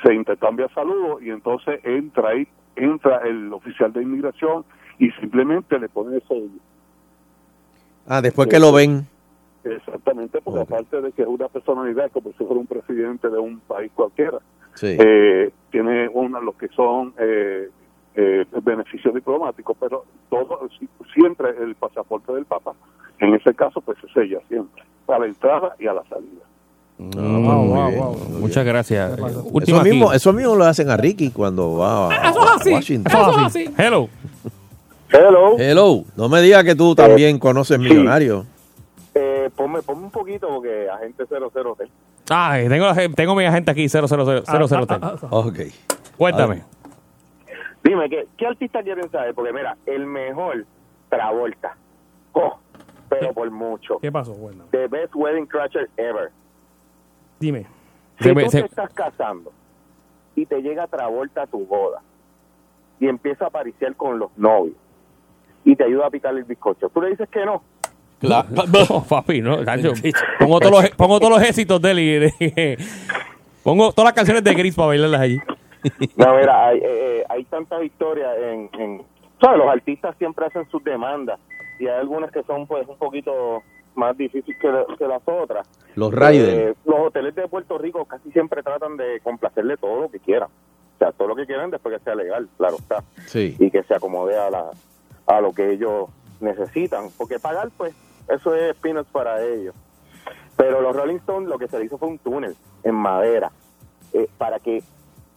se 0.04 0.14
intercambia 0.14 0.68
saludos 0.70 1.22
y 1.22 1.30
entonces 1.30 1.80
entra 1.86 2.30
ahí, 2.30 2.48
entra 2.76 3.20
el 3.20 3.54
oficial 3.54 3.94
de 3.94 4.02
inmigración 4.02 4.66
y 5.00 5.10
simplemente 5.12 5.78
le 5.80 5.90
pone 5.90 6.16
el 6.16 6.24
sello. 6.28 6.50
Ah, 8.08 8.22
después 8.22 8.48
que 8.48 8.60
lo 8.60 8.72
ven. 8.72 9.06
Exactamente, 9.64 10.40
porque 10.44 10.62
aparte 10.62 11.02
de 11.02 11.12
que 11.12 11.24
es 11.24 11.28
una 11.28 11.48
personalidad 11.48 12.12
como 12.12 12.30
si 12.32 12.38
fuera 12.38 12.54
un 12.54 12.68
presidente 12.68 13.30
de 13.30 13.40
un 13.40 13.60
país 13.62 13.92
cualquiera, 13.96 14.38
Sí. 14.76 14.96
eh, 15.00 15.52
tiene 15.72 16.08
una 16.10 16.40
lo 16.40 16.56
que 16.56 16.68
son 16.70 17.14
eh, 17.18 17.70
eh, 18.16 18.46
beneficios 18.62 19.14
diplomáticos, 19.16 19.76
pero 19.80 20.06
todo 20.30 20.68
si- 20.80 20.88
siempre 21.14 21.50
el 21.62 21.74
pasaporte 21.76 22.32
del 22.34 22.46
Papa, 22.46 22.74
en 23.20 23.34
ese 23.34 23.54
caso, 23.56 23.82
pues 23.82 23.98
se 24.02 24.08
sella 24.14 24.40
siempre, 24.48 24.84
a 25.08 25.18
la 25.20 25.26
entrada 25.26 25.76
y 25.80 25.88
a 25.88 25.94
la 25.94 26.04
salida. 26.04 26.44
Ah, 27.18 27.56
muy 27.58 27.92
bien. 27.94 28.40
Muchas 28.42 28.66
gracias. 28.66 29.18
Eso 29.18 29.82
mismo, 29.84 30.14
eso 30.14 30.32
mismo 30.32 30.56
lo 30.56 30.66
hacen 30.66 30.90
a 30.90 30.96
Ricky 30.98 31.32
cuando 31.32 31.78
va 31.78 32.10
a, 32.10 32.30
Eso 32.30 32.40
es 32.46 32.52
así, 32.62 32.72
a 32.72 32.76
Washington. 32.76 33.12
eso 33.14 33.32
es 33.32 33.38
así. 33.48 33.66
Hello. 33.78 34.10
Hello. 35.12 35.56
Hello. 35.58 36.04
No 36.16 36.30
me 36.30 36.42
digas 36.42 36.64
que 36.64 36.76
tú 36.76 36.96
también 36.96 37.40
conoces 37.40 37.80
millonarios. 37.80 38.46
Eh, 39.14 39.50
ponme, 39.56 39.82
ponme 39.82 40.04
un 40.06 40.12
poquito 40.12 40.48
porque 40.50 40.90
agente 40.90 41.26
00 41.26 41.76
T. 41.78 41.88
Ay, 42.30 42.68
tengo, 42.68 42.88
tengo 43.16 43.36
mi 43.36 43.46
agente 43.46 43.72
aquí, 43.72 43.88
000. 43.88 44.08
00 44.08 44.44
Ah, 44.48 45.16
Ok. 45.30 45.60
Cuéntame. 46.18 46.64
Dime, 47.84 48.10
¿qué, 48.10 48.28
¿qué 48.36 48.48
artista 48.48 48.82
quieren 48.82 49.10
saber? 49.12 49.34
Porque 49.36 49.54
mira, 49.54 49.78
el 49.86 50.06
mejor, 50.08 50.66
Travolta. 51.10 51.78
Oh, 52.34 52.58
pero 53.08 53.32
por 53.32 53.50
mucho. 53.52 54.00
¿Qué 54.00 54.12
pasó? 54.12 54.34
Bueno, 54.34 54.66
The 54.72 54.88
best 54.88 55.16
wedding 55.16 55.46
crasher 55.46 55.90
ever. 55.98 56.32
dime. 57.40 57.68
Si 58.20 58.24
Se 58.30 58.34
tú 58.34 58.50
se- 58.50 58.60
te 58.62 58.66
estás 58.68 58.92
casando 58.94 59.52
y 60.36 60.46
te 60.46 60.62
llega 60.62 60.88
Travolta 60.88 61.44
a 61.44 61.48
tu 61.48 61.66
boda 61.66 62.02
y 63.00 63.08
empieza 63.08 63.46
a 63.46 63.48
aparecer 63.50 63.96
con 63.96 64.18
los 64.20 64.36
novios 64.38 64.76
y 65.66 65.76
te 65.76 65.84
ayuda 65.84 66.08
a 66.08 66.10
picar 66.10 66.34
el 66.38 66.44
bizcocho, 66.46 66.88
¿tú 66.90 67.02
le 67.02 67.10
dices 67.10 67.28
que 67.30 67.46
no? 67.46 67.62
No, 68.22 69.04
papi, 69.08 69.42
no. 69.42 69.58
Pongo, 70.40 70.60
todos 70.60 70.72
los, 70.84 70.90
pongo 70.92 71.20
todos 71.20 71.38
los 71.38 71.48
éxitos 71.48 71.82
de 71.82 71.92
él 71.92 72.00
y 72.00 72.78
pongo 73.64 73.92
todas 73.92 74.06
las 74.10 74.14
canciones 74.14 74.44
de 74.44 74.54
Gris 74.54 74.74
para 74.76 74.88
bailarlas 74.88 75.22
allí. 75.22 75.38
No, 76.16 76.36
mira, 76.36 76.68
hay, 76.68 76.78
eh, 76.80 76.82
eh, 76.86 77.24
hay 77.30 77.44
tantas 77.44 77.84
historias 77.84 78.32
en, 78.42 78.70
en... 78.80 79.02
¿Sabes? 79.40 79.58
Los 79.60 79.68
artistas 79.68 80.16
siempre 80.18 80.46
hacen 80.46 80.68
sus 80.72 80.84
demandas 80.84 81.40
y 81.80 81.88
hay 81.88 82.00
algunas 82.00 82.32
que 82.32 82.42
son 82.44 82.66
pues 82.66 82.88
un 82.88 82.98
poquito 82.98 83.62
más 83.94 84.18
difíciles 84.18 84.58
que, 84.60 84.68
la- 84.70 84.86
que 84.98 85.06
las 85.08 85.22
otras. 85.26 85.68
Los 85.96 86.12
Riders. 86.14 86.48
Eh, 86.54 86.74
los 86.86 87.00
hoteles 87.08 87.36
de 87.36 87.48
Puerto 87.48 87.78
Rico 87.78 88.06
casi 88.06 88.32
siempre 88.32 88.64
tratan 88.64 88.98
de 88.98 89.20
complacerle 89.22 89.78
todo 89.78 90.02
lo 90.02 90.10
que 90.10 90.20
quieran. 90.20 90.50
O 90.50 90.98
sea, 90.98 91.12
todo 91.12 91.28
lo 91.28 91.36
que 91.36 91.46
quieran 91.46 91.70
después 91.70 91.98
que 91.98 92.04
sea 92.04 92.16
legal, 92.16 92.48
claro 92.58 92.78
está. 92.78 93.04
Sí. 93.28 93.56
Y 93.60 93.70
que 93.70 93.84
se 93.84 93.94
acomode 93.94 94.36
a, 94.38 94.50
la, 94.50 94.66
a 95.28 95.42
lo 95.42 95.54
que 95.54 95.72
ellos 95.72 96.10
necesitan. 96.40 97.10
Porque 97.18 97.40
pagar, 97.40 97.70
pues, 97.78 97.94
eso 98.28 98.56
es 98.56 98.76
peanuts 98.78 99.10
para 99.12 99.44
ellos. 99.44 99.76
Pero 100.58 100.82
los 100.82 100.96
Rolling 100.96 101.18
Stones 101.18 101.50
lo 101.50 101.58
que 101.58 101.68
se 101.68 101.80
le 101.80 101.86
hizo 101.86 101.98
fue 101.98 102.08
un 102.08 102.20
túnel 102.20 102.56
en 102.84 102.96
madera 102.96 103.52
eh, 104.14 104.30
para 104.38 104.60
que 104.60 104.84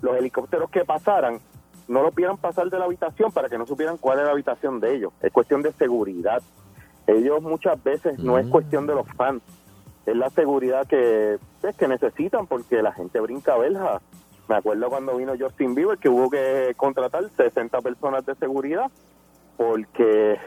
los 0.01 0.17
helicópteros 0.17 0.71
que 0.71 0.85
pasaran 0.85 1.41
no 1.89 2.03
lo 2.03 2.13
pudieran 2.13 2.37
pasar 2.37 2.69
de 2.69 2.79
la 2.79 2.85
habitación 2.85 3.33
para 3.33 3.49
que 3.49 3.59
no 3.59 3.67
supieran 3.67 3.97
cuál 3.97 4.19
era 4.19 4.27
la 4.27 4.33
habitación 4.33 4.79
de 4.79 4.95
ellos. 4.95 5.13
Es 5.21 5.33
cuestión 5.33 5.63
de 5.63 5.73
seguridad. 5.73 6.43
Ellos 7.07 7.43
muchas 7.43 7.83
veces 7.83 8.19
no 8.19 8.39
es 8.39 8.47
cuestión 8.47 8.87
de 8.87 8.95
los 8.95 9.09
fans, 9.17 9.43
es 10.05 10.15
la 10.15 10.29
seguridad 10.31 10.87
que, 10.87 11.39
pues, 11.61 11.75
que 11.77 11.89
necesitan 11.89 12.47
porque 12.47 12.83
la 12.83 12.93
gente 12.93 13.19
brinca 13.21 13.57
verja. 13.57 14.01
Me 14.49 14.57
acuerdo 14.57 14.89
cuando 14.89 15.17
vino 15.17 15.35
Justin 15.39 15.75
Bieber 15.75 15.99
que 15.99 16.09
hubo 16.09 16.31
que 16.31 16.75
contratar 16.77 17.29
60 17.37 17.81
personas 17.81 18.25
de 18.25 18.35
seguridad 18.35 18.91
porque 19.59 20.39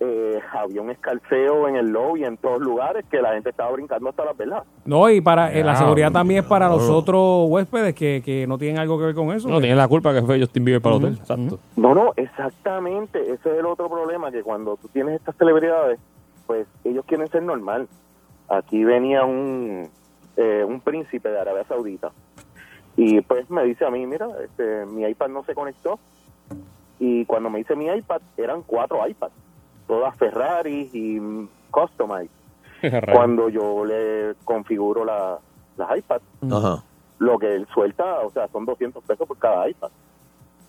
eh, 0.00 0.40
había 0.52 0.80
un 0.80 0.90
escalceo 0.90 1.68
en 1.68 1.76
el 1.76 1.90
lobby 1.90 2.24
en 2.24 2.38
todos 2.38 2.60
lugares 2.60 3.04
que 3.10 3.20
la 3.20 3.34
gente 3.34 3.50
estaba 3.50 3.70
brincando 3.72 4.08
hasta 4.08 4.24
las 4.24 4.36
velas. 4.36 4.64
No, 4.86 5.10
y 5.10 5.20
para 5.20 5.52
eh, 5.52 5.62
la 5.62 5.76
seguridad 5.76 6.10
también 6.10 6.44
es 6.44 6.48
para 6.48 6.68
los 6.68 6.88
otros 6.88 7.50
huéspedes 7.50 7.94
que, 7.94 8.22
que 8.24 8.46
no 8.46 8.56
tienen 8.56 8.78
algo 8.78 8.98
que 8.98 9.04
ver 9.04 9.14
con 9.14 9.30
eso. 9.32 9.48
No 9.48 9.60
tiene 9.60 9.76
la 9.76 9.88
culpa 9.88 10.14
que 10.14 10.22
fue 10.22 10.40
Justin 10.40 10.64
Bieber 10.64 10.80
para 10.80 10.96
el 10.96 11.04
hotel. 11.04 11.18
Exacto. 11.18 11.58
No, 11.76 11.94
no, 11.94 12.12
exactamente. 12.16 13.20
Ese 13.20 13.52
es 13.52 13.58
el 13.58 13.66
otro 13.66 13.90
problema, 13.90 14.30
que 14.30 14.42
cuando 14.42 14.76
tú 14.76 14.88
tienes 14.88 15.16
estas 15.16 15.36
celebridades, 15.36 16.00
pues 16.46 16.66
ellos 16.84 17.04
quieren 17.06 17.28
ser 17.28 17.42
normal. 17.42 17.88
Aquí 18.48 18.84
venía 18.84 19.24
un, 19.24 19.90
eh, 20.38 20.64
un 20.66 20.80
príncipe 20.80 21.28
de 21.28 21.38
Arabia 21.38 21.64
Saudita 21.68 22.10
y 22.96 23.20
pues 23.22 23.48
me 23.50 23.64
dice 23.64 23.84
a 23.84 23.90
mí, 23.90 24.06
mira, 24.06 24.28
este, 24.44 24.86
mi 24.86 25.04
iPad 25.04 25.28
no 25.28 25.44
se 25.44 25.54
conectó. 25.54 25.98
Y 27.04 27.24
cuando 27.24 27.50
me 27.50 27.58
dice 27.58 27.74
mi 27.74 27.86
iPad, 27.86 28.20
eran 28.36 28.62
cuatro 28.62 29.04
iPads, 29.04 29.32
todas 29.88 30.14
Ferrari 30.16 30.88
y 30.92 31.18
mm, 31.18 31.48
customized. 31.72 32.30
Cuando 33.12 33.48
yo 33.48 33.84
le 33.84 34.36
configuro 34.44 35.04
la, 35.04 35.36
las 35.76 35.98
iPads, 35.98 36.22
Ajá. 36.48 36.84
lo 37.18 37.38
que 37.40 37.56
él 37.56 37.66
suelta, 37.74 38.20
o 38.20 38.30
sea, 38.30 38.46
son 38.52 38.64
200 38.66 39.02
pesos 39.02 39.26
por 39.26 39.36
cada 39.36 39.68
iPad. 39.68 39.90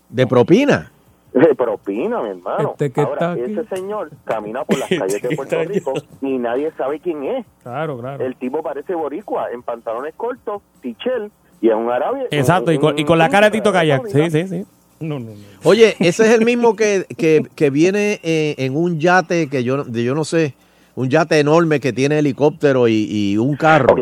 ¿De 0.09 0.25
propina? 0.25 0.91
de 1.33 1.53
propina, 1.53 2.21
mi 2.23 2.29
hermano. 2.29 2.71
Este 2.71 2.91
que 2.91 3.01
está 3.01 3.29
Ahora, 3.29 3.31
aquí. 3.43 3.53
ese 3.53 3.65
señor 3.75 4.09
camina 4.23 4.63
por 4.63 4.79
las 4.79 4.89
calles 4.99 5.21
de 5.21 5.35
Puerto 5.35 5.63
Rico 5.65 5.93
y 6.21 6.39
nadie 6.39 6.71
sabe 6.77 6.99
quién 6.99 7.23
es. 7.25 7.45
Claro, 7.61 7.99
claro. 7.99 8.25
El 8.25 8.35
tipo 8.37 8.63
parece 8.63 8.95
boricua, 8.95 9.51
en 9.51 9.61
pantalones 9.61 10.15
cortos, 10.15 10.63
tichel, 10.81 11.31
y 11.61 11.69
es 11.69 11.75
un 11.75 11.91
árabe. 11.91 12.27
Exacto, 12.31 12.71
y 12.71 12.79
con, 12.79 12.97
y 12.97 13.05
con 13.05 13.19
la 13.19 13.29
cara 13.29 13.51
de 13.51 13.59
Tito 13.59 13.71
Kayak. 13.71 14.07
Sí, 14.07 14.31
sí, 14.31 14.47
sí. 14.47 14.65
No, 15.03 15.19
no, 15.19 15.31
no. 15.31 15.35
Oye, 15.63 15.95
ese 15.99 16.23
es 16.25 16.29
el 16.39 16.45
mismo 16.45 16.75
que, 16.75 17.05
que, 17.17 17.45
que 17.55 17.69
viene 17.69 18.19
eh, 18.23 18.55
en 18.57 18.75
un 18.75 18.99
yate 18.99 19.49
que 19.49 19.63
yo, 19.63 19.83
de 19.83 20.03
yo 20.03 20.15
no 20.15 20.23
sé, 20.23 20.55
un 20.95 21.09
yate 21.09 21.39
enorme 21.39 21.79
que 21.79 21.93
tiene 21.93 22.19
helicóptero 22.19 22.87
y, 22.87 23.07
y 23.09 23.37
un 23.37 23.55
carro. 23.55 23.95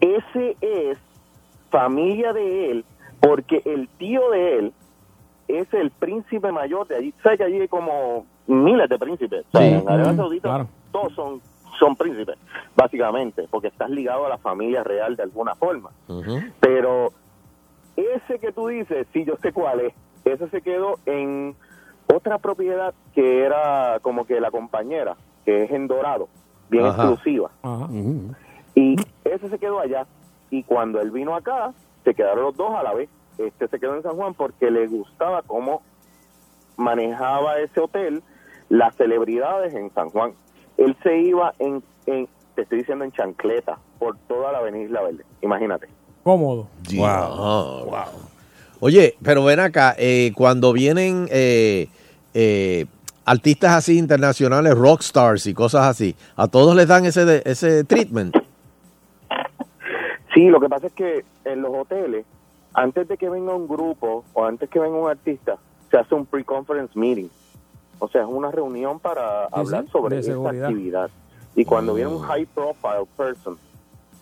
Ese 0.00 0.56
es 0.60 0.98
familia 1.70 2.32
de 2.32 2.70
él, 2.70 2.84
porque 3.20 3.62
el 3.64 3.88
tío 3.98 4.30
de 4.30 4.58
él 4.58 4.72
es 5.48 5.72
el 5.74 5.90
príncipe 5.90 6.50
mayor 6.52 6.86
de 6.88 6.96
allí. 6.96 7.14
¿Sabes 7.22 7.38
que 7.38 7.44
allí 7.44 7.60
hay 7.60 7.68
como 7.68 8.26
miles 8.46 8.88
de 8.88 8.98
príncipes? 8.98 9.44
O 9.52 9.58
sea, 9.58 9.68
Sí. 9.68 9.74
en 9.74 9.88
Arabia 9.88 10.14
Saudita 10.16 10.48
claro. 10.48 10.68
todos 10.92 11.12
son, 11.14 11.40
son 11.78 11.96
príncipes, 11.96 12.36
básicamente, 12.76 13.46
porque 13.50 13.68
estás 13.68 13.90
ligado 13.90 14.26
a 14.26 14.28
la 14.28 14.38
familia 14.38 14.84
real 14.84 15.16
de 15.16 15.22
alguna 15.22 15.54
forma. 15.54 15.90
Pero 16.60 17.12
ese 17.96 18.38
que 18.38 18.52
tú 18.52 18.68
dices, 18.68 19.06
sí, 19.12 19.24
yo 19.24 19.34
sé 19.40 19.52
cuál 19.52 19.80
es. 19.80 19.94
Ese 20.24 20.48
se 20.48 20.62
quedó 20.62 20.98
en 21.06 21.54
otra 22.12 22.38
propiedad 22.38 22.94
que 23.14 23.44
era 23.44 23.98
como 24.02 24.26
que 24.26 24.40
la 24.40 24.50
compañera, 24.50 25.16
que 25.44 25.64
es 25.64 25.70
en 25.70 25.86
Dorado, 25.86 26.28
bien 26.70 26.86
Ajá. 26.86 27.02
exclusiva. 27.02 27.50
Y 28.74 28.96
ese 29.24 29.48
se 29.48 29.58
quedó 29.58 29.80
allá. 29.80 30.06
Y 30.50 30.62
cuando 30.62 31.00
él 31.00 31.10
vino 31.10 31.34
acá, 31.34 31.72
se 32.04 32.14
quedaron 32.14 32.44
los 32.44 32.56
dos 32.56 32.74
a 32.74 32.82
la 32.82 32.94
vez. 32.94 33.08
Este 33.38 33.68
se 33.68 33.80
quedó 33.80 33.96
en 33.96 34.02
San 34.02 34.16
Juan 34.16 34.34
porque 34.34 34.70
le 34.70 34.86
gustaba 34.86 35.42
cómo 35.42 35.82
manejaba 36.76 37.58
ese 37.58 37.80
hotel 37.80 38.22
las 38.68 38.94
celebridades 38.96 39.74
en 39.74 39.92
San 39.92 40.10
Juan. 40.10 40.32
Él 40.76 40.96
se 41.02 41.18
iba 41.18 41.54
en, 41.58 41.82
en 42.06 42.28
te 42.54 42.62
estoy 42.62 42.78
diciendo, 42.78 43.04
en 43.04 43.12
chancleta 43.12 43.78
por 43.98 44.16
toda 44.28 44.52
la 44.52 44.58
avenida 44.58 44.84
Isla 44.84 45.02
Verde. 45.02 45.24
Imagínate. 45.42 45.88
Cómodo. 46.22 46.68
Wow. 46.96 47.90
Oye, 48.84 49.16
pero 49.22 49.42
ven 49.42 49.60
acá, 49.60 49.94
eh, 49.96 50.32
cuando 50.36 50.74
vienen 50.74 51.26
eh, 51.30 51.88
eh, 52.34 52.84
artistas 53.24 53.72
así 53.72 53.96
internacionales, 53.96 54.74
rockstars 54.76 55.46
y 55.46 55.54
cosas 55.54 55.86
así, 55.86 56.14
¿a 56.36 56.48
todos 56.48 56.76
les 56.76 56.86
dan 56.86 57.06
ese, 57.06 57.24
de- 57.24 57.40
ese 57.46 57.84
treatment? 57.84 58.36
Sí, 60.34 60.48
lo 60.50 60.60
que 60.60 60.68
pasa 60.68 60.88
es 60.88 60.92
que 60.92 61.24
en 61.46 61.62
los 61.62 61.72
hoteles, 61.74 62.26
antes 62.74 63.08
de 63.08 63.16
que 63.16 63.30
venga 63.30 63.54
un 63.54 63.66
grupo 63.66 64.22
o 64.34 64.44
antes 64.44 64.68
que 64.68 64.78
venga 64.78 64.98
un 64.98 65.08
artista, 65.08 65.56
se 65.90 65.96
hace 65.96 66.14
un 66.14 66.26
pre-conference 66.26 66.92
meeting. 66.94 67.28
O 68.00 68.08
sea, 68.08 68.20
es 68.20 68.28
una 68.28 68.50
reunión 68.50 69.00
para 69.00 69.46
hablar 69.46 69.84
sí, 69.84 69.92
sobre 69.92 70.22
seguridad. 70.22 70.66
actividad. 70.66 71.10
Y 71.56 71.64
cuando 71.64 71.94
viene 71.94 72.10
un 72.10 72.20
high 72.20 72.44
profile 72.44 73.06
person, 73.16 73.56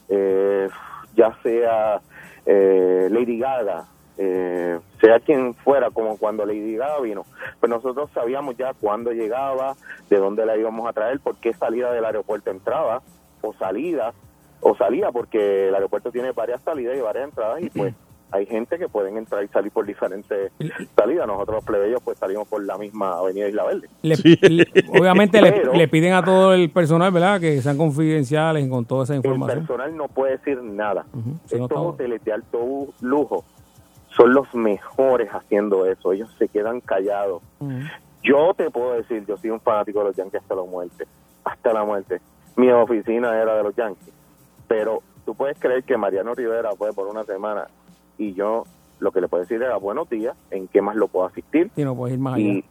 eh, 0.08 0.68
ya 1.16 1.36
sea 1.42 2.00
eh, 2.46 3.08
Lady 3.10 3.40
Gaga, 3.40 3.86
eh, 4.18 4.78
sea 5.00 5.20
quien 5.20 5.54
fuera, 5.54 5.90
como 5.90 6.16
cuando 6.18 6.44
Lady 6.44 6.76
Gaga 6.76 7.00
vino, 7.00 7.24
pues 7.60 7.70
nosotros 7.70 8.10
sabíamos 8.12 8.56
ya 8.56 8.72
cuándo 8.74 9.10
llegaba, 9.12 9.74
de 10.10 10.18
dónde 10.18 10.44
la 10.46 10.56
íbamos 10.56 10.86
a 10.88 10.92
traer, 10.92 11.18
por 11.20 11.36
qué 11.36 11.52
salida 11.54 11.92
del 11.92 12.04
aeropuerto 12.04 12.50
entraba 12.50 13.02
o 13.40 13.52
salida, 13.54 14.12
o 14.60 14.76
salía, 14.76 15.10
porque 15.10 15.68
el 15.68 15.74
aeropuerto 15.74 16.10
tiene 16.12 16.32
varias 16.32 16.62
salidas 16.62 16.96
y 16.96 17.00
varias 17.00 17.24
entradas 17.24 17.62
y 17.62 17.70
pues 17.70 17.94
hay 18.34 18.46
gente 18.46 18.78
que 18.78 18.88
pueden 18.88 19.18
entrar 19.18 19.44
y 19.44 19.48
salir 19.48 19.70
por 19.72 19.84
diferentes 19.84 20.52
salidas. 20.96 21.26
Nosotros 21.26 21.56
los 21.56 21.64
plebeyos 21.64 22.00
pues 22.02 22.16
salimos 22.18 22.48
por 22.48 22.64
la 22.64 22.78
misma 22.78 23.18
avenida 23.18 23.46
Isla 23.48 23.64
Verde. 23.64 23.88
Le- 24.02 24.16
le- 24.48 24.68
obviamente 24.98 25.42
le, 25.42 25.52
Pero- 25.52 25.72
le 25.74 25.88
piden 25.88 26.14
a 26.14 26.24
todo 26.24 26.54
el 26.54 26.70
personal, 26.70 27.10
¿verdad? 27.12 27.40
Que 27.40 27.60
sean 27.60 27.76
confidenciales 27.76 28.66
con 28.70 28.86
toda 28.86 29.04
esa 29.04 29.14
El 29.14 29.18
información. 29.18 29.66
personal 29.66 29.96
no 29.96 30.08
puede 30.08 30.38
decir 30.38 30.62
nada. 30.62 31.04
si 31.46 31.56
no 31.56 31.64
Estos 31.64 31.78
hoteles 31.78 32.24
de 32.24 32.32
alto 32.32 32.86
lujo 33.02 33.44
son 34.16 34.34
los 34.34 34.52
mejores 34.54 35.28
haciendo 35.30 35.86
eso. 35.86 36.12
Ellos 36.12 36.30
se 36.38 36.48
quedan 36.48 36.80
callados. 36.80 37.42
Yo 38.22 38.54
te 38.54 38.70
puedo 38.70 38.92
decir, 38.94 39.24
yo 39.26 39.36
soy 39.36 39.50
un 39.50 39.60
fanático 39.60 40.00
de 40.00 40.04
los 40.06 40.16
Yankees 40.16 40.42
hasta 40.42 40.54
la 40.54 40.62
muerte. 40.62 41.06
Hasta 41.44 41.72
la 41.72 41.84
muerte. 41.84 42.20
Mi 42.56 42.70
oficina 42.70 43.40
era 43.40 43.56
de 43.56 43.62
los 43.62 43.74
Yankees. 43.74 44.12
Pero 44.68 45.02
tú 45.24 45.34
puedes 45.34 45.58
creer 45.58 45.82
que 45.84 45.96
Mariano 45.96 46.34
Rivera 46.34 46.70
fue 46.76 46.92
por 46.92 47.08
una 47.08 47.24
semana 47.24 47.66
y 48.18 48.34
yo 48.34 48.64
lo 49.00 49.10
que 49.10 49.20
le 49.20 49.28
puedo 49.28 49.42
decir 49.42 49.60
era 49.60 49.76
buenos 49.76 50.08
días, 50.08 50.36
en 50.50 50.68
qué 50.68 50.80
más 50.80 50.94
lo 50.94 51.08
puedo 51.08 51.26
asistir. 51.26 51.70
Y 51.76 51.84
no 51.84 51.96
puedes 51.96 52.14
ir 52.14 52.20
más 52.20 52.34
allá. 52.34 52.44
Y 52.44 52.64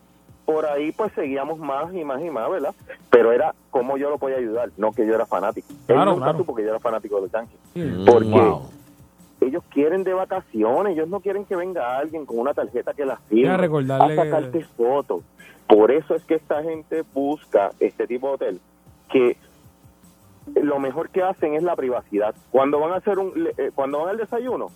por 0.46 0.66
ahí 0.66 0.92
pues 0.92 1.12
seguíamos 1.14 1.60
más 1.60 1.94
y 1.94 2.04
más 2.06 2.22
y 2.22 2.30
más, 2.30 2.50
¿verdad? 2.50 2.74
Pero 3.10 3.32
era 3.34 3.54
cómo 3.70 3.98
yo 3.98 4.10
lo 4.10 4.18
podía 4.18 4.38
ayudar, 4.38 4.70
no 4.78 4.92
que 4.94 5.06
yo 5.06 5.14
era 5.14 5.26
fanático. 5.26 5.68
Claro, 5.88 6.04
Él 6.04 6.10
nunca 6.10 6.24
claro. 6.26 6.38
supo 6.40 6.56
que 6.56 6.64
yo 6.64 6.70
era 6.70 6.80
fanático 6.80 7.16
de 7.18 7.22
los 7.24 7.32
Yankees. 7.32 7.60
Porque 8.06 8.30
Wow. 8.30 8.62
Ellos 9.42 9.64
quieren 9.70 10.04
de 10.04 10.14
vacaciones, 10.14 10.94
ellos 10.94 11.10
no 11.10 11.20
quieren 11.20 11.46
que 11.46 11.56
venga 11.56 11.98
alguien 11.98 12.26
con 12.26 12.40
una 12.40 12.54
tarjeta 12.54 12.94
que 12.94 13.06
la 13.06 13.18
firme, 13.18 13.50
a 14.04 14.08
que- 14.08 14.16
sacarte 14.16 14.64
fotos. 14.78 15.24
Por 15.68 15.92
eso 15.92 16.16
es 16.16 16.24
que 16.26 16.36
esta 16.36 16.62
gente 16.64 17.04
busca 17.14 17.72
este 17.80 18.06
tipo 18.08 18.28
de 18.30 18.34
hotel, 18.34 18.62
que 19.10 19.38
lo 20.56 20.80
mejor 20.80 21.10
que 21.10 21.22
hacen 21.24 21.54
es 21.56 21.64
la 21.64 21.76
privacidad. 21.76 22.36
Cuando 22.52 22.80
van 22.80 22.94
a 22.94 22.96
hacer 22.98 23.20
un, 23.20 23.32
eh, 23.58 23.72
cuando 23.74 24.00
van 24.00 24.10
al 24.10 24.18
desayuno, 24.18 24.68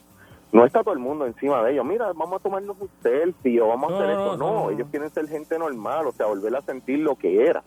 no 0.52 0.66
está 0.66 0.84
todo 0.84 0.94
el 0.94 1.00
mundo 1.00 1.26
encima 1.26 1.62
de 1.64 1.74
ellos. 1.74 1.86
Mira, 1.86 2.14
vamos 2.14 2.40
a 2.40 2.44
tomarnos 2.44 2.78
un 2.80 2.90
selfie 3.02 3.60
o 3.62 3.68
vamos 3.68 3.92
a 3.92 3.96
hacer 3.98 4.10
esto. 4.12 4.38
No, 4.38 4.54
no. 4.54 4.70
ellos 4.70 4.88
quieren 4.90 5.10
ser 5.10 5.28
gente 5.28 5.60
normal, 5.60 6.08
o 6.08 6.12
sea, 6.12 6.28
volver 6.28 6.56
a 6.56 6.62
sentir 6.62 7.00
lo 7.00 7.16
que 7.16 7.46
era. 7.46 7.62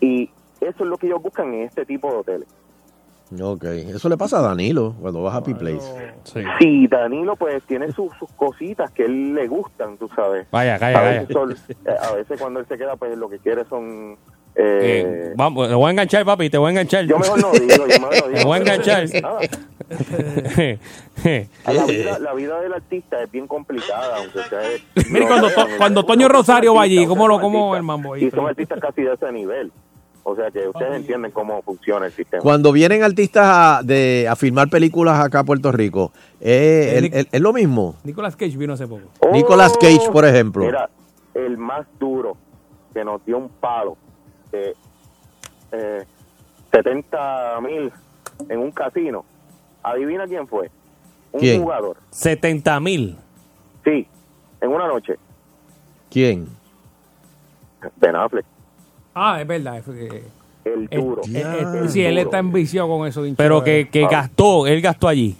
Y 0.00 0.28
eso 0.60 0.82
es 0.84 0.88
lo 0.90 0.96
que 0.96 1.06
ellos 1.06 1.22
buscan 1.22 1.54
en 1.54 1.62
este 1.62 1.84
tipo 1.86 2.10
de 2.10 2.16
hoteles. 2.16 2.48
Ok, 3.38 3.64
eso 3.64 4.08
le 4.08 4.16
pasa 4.16 4.38
a 4.38 4.42
Danilo 4.42 4.94
cuando 5.00 5.22
vas 5.22 5.34
a 5.34 5.36
Happy 5.38 5.54
Place. 5.54 5.86
Sí, 6.58 6.86
Danilo 6.88 7.36
pues 7.36 7.62
tiene 7.64 7.92
sus, 7.92 8.12
sus 8.18 8.30
cositas 8.32 8.90
que 8.90 9.04
él 9.04 9.34
le 9.34 9.46
gustan, 9.46 9.96
tú 9.98 10.08
sabes. 10.16 10.46
Vaya, 10.50 10.78
calla, 10.78 10.98
a 10.98 11.02
veces, 11.02 11.36
eh, 11.84 11.94
a 12.00 12.12
veces 12.12 12.40
cuando 12.40 12.58
él 12.60 12.66
se 12.68 12.76
queda 12.76 12.96
pues 12.96 13.16
lo 13.16 13.28
que 13.30 13.38
quiere 13.38 13.64
son... 13.66 14.16
Eh, 14.56 15.04
Eh, 15.30 15.32
vamos, 15.36 15.68
te 15.68 15.74
voy 15.74 15.86
a 15.86 15.90
enganchar, 15.92 16.24
papi, 16.24 16.50
te 16.50 16.58
voy 16.58 16.66
a 16.66 16.70
enganchar. 16.70 17.04
Yo 17.04 17.18
mejor 17.20 17.40
no 17.40 17.52
digo, 17.52 17.86
yo 17.86 18.00
mejor 18.00 18.14
no 18.20 18.26
digo. 18.28 18.38
Te 18.38 18.44
voy 18.44 18.58
a 18.58 18.60
enganchar. 18.60 19.04
La, 21.66 21.86
vida, 21.86 22.18
la 22.18 22.34
vida 22.34 22.60
del 22.60 22.72
artista 22.74 23.22
es 23.22 23.30
bien 23.30 23.46
complicada, 23.46 24.16
aunque. 24.16 24.40
Mira, 25.10 25.20
no 25.20 25.28
cuando, 25.28 25.50
To- 25.50 25.66
cuando 25.78 26.04
Toño 26.04 26.28
Rosario 26.28 26.74
va 26.74 26.82
allí, 26.82 27.06
¿cómo 27.06 27.28
lo 27.28 27.40
cómo 27.40 27.76
el 27.76 27.82
mambo 27.82 28.14
ahí? 28.14 28.24
Y 28.24 28.30
son 28.30 28.46
artistas 28.48 28.80
casi 28.80 29.02
de 29.02 29.12
ese 29.14 29.30
nivel. 29.32 29.70
O 30.22 30.36
sea 30.36 30.50
que 30.50 30.68
ustedes 30.68 30.96
entienden 30.96 31.30
cómo 31.30 31.62
funciona 31.62 32.06
el 32.06 32.12
sistema. 32.12 32.42
Cuando 32.42 32.72
vienen 32.72 33.02
artistas 33.02 33.44
a, 33.46 33.82
de, 33.82 34.26
a 34.28 34.36
filmar 34.36 34.68
películas 34.68 35.18
acá 35.18 35.40
a 35.40 35.44
Puerto 35.44 35.72
Rico, 35.72 36.12
¿es, 36.40 36.92
el- 36.98 37.14
el- 37.14 37.28
es 37.32 37.40
lo 37.40 37.52
mismo? 37.52 37.96
Nicolas 38.04 38.36
Cage 38.36 38.56
vino 38.56 38.74
hace 38.74 38.86
poco. 38.86 39.08
Nicolas 39.32 39.72
Cage, 39.80 40.10
por 40.12 40.24
ejemplo. 40.26 40.64
Mira, 40.66 40.90
el 41.34 41.56
más 41.56 41.86
duro 41.98 42.36
que 42.92 43.02
nos 43.04 43.24
dio 43.24 43.38
un 43.38 43.48
palo 43.48 43.96
de 44.52 44.74
eh, 45.72 46.04
70 46.72 47.60
mil 47.62 47.90
en 48.48 48.58
un 48.58 48.70
casino. 48.72 49.24
Adivina 49.82 50.26
quién 50.26 50.46
fue. 50.46 50.70
Un 51.32 51.40
¿Quién? 51.40 51.62
jugador. 51.62 51.96
70 52.10 52.78
mil. 52.80 53.16
Sí, 53.84 54.06
en 54.60 54.70
una 54.70 54.86
noche. 54.86 55.16
¿Quién? 56.10 56.46
Ben 57.96 58.14
Affleck. 58.16 58.44
Ah, 59.22 59.40
es 59.40 59.46
verdad. 59.46 59.76
es 59.78 59.84
que- 59.84 60.24
El 60.64 60.88
eh, 60.90 60.96
duro. 60.98 61.22
eh, 61.24 61.82
eh, 61.84 61.88
sí, 61.88 62.02
él 62.04 62.18
está 62.18 62.38
enviciado 62.38 62.88
con 62.88 63.06
eso. 63.06 63.22
de 63.22 63.34
Pero 63.34 63.62
que, 63.64 63.80
eh. 63.80 63.88
que 63.88 64.06
gastó, 64.06 64.66
él 64.66 64.80
gastó 64.80 65.08
allí. 65.08 65.36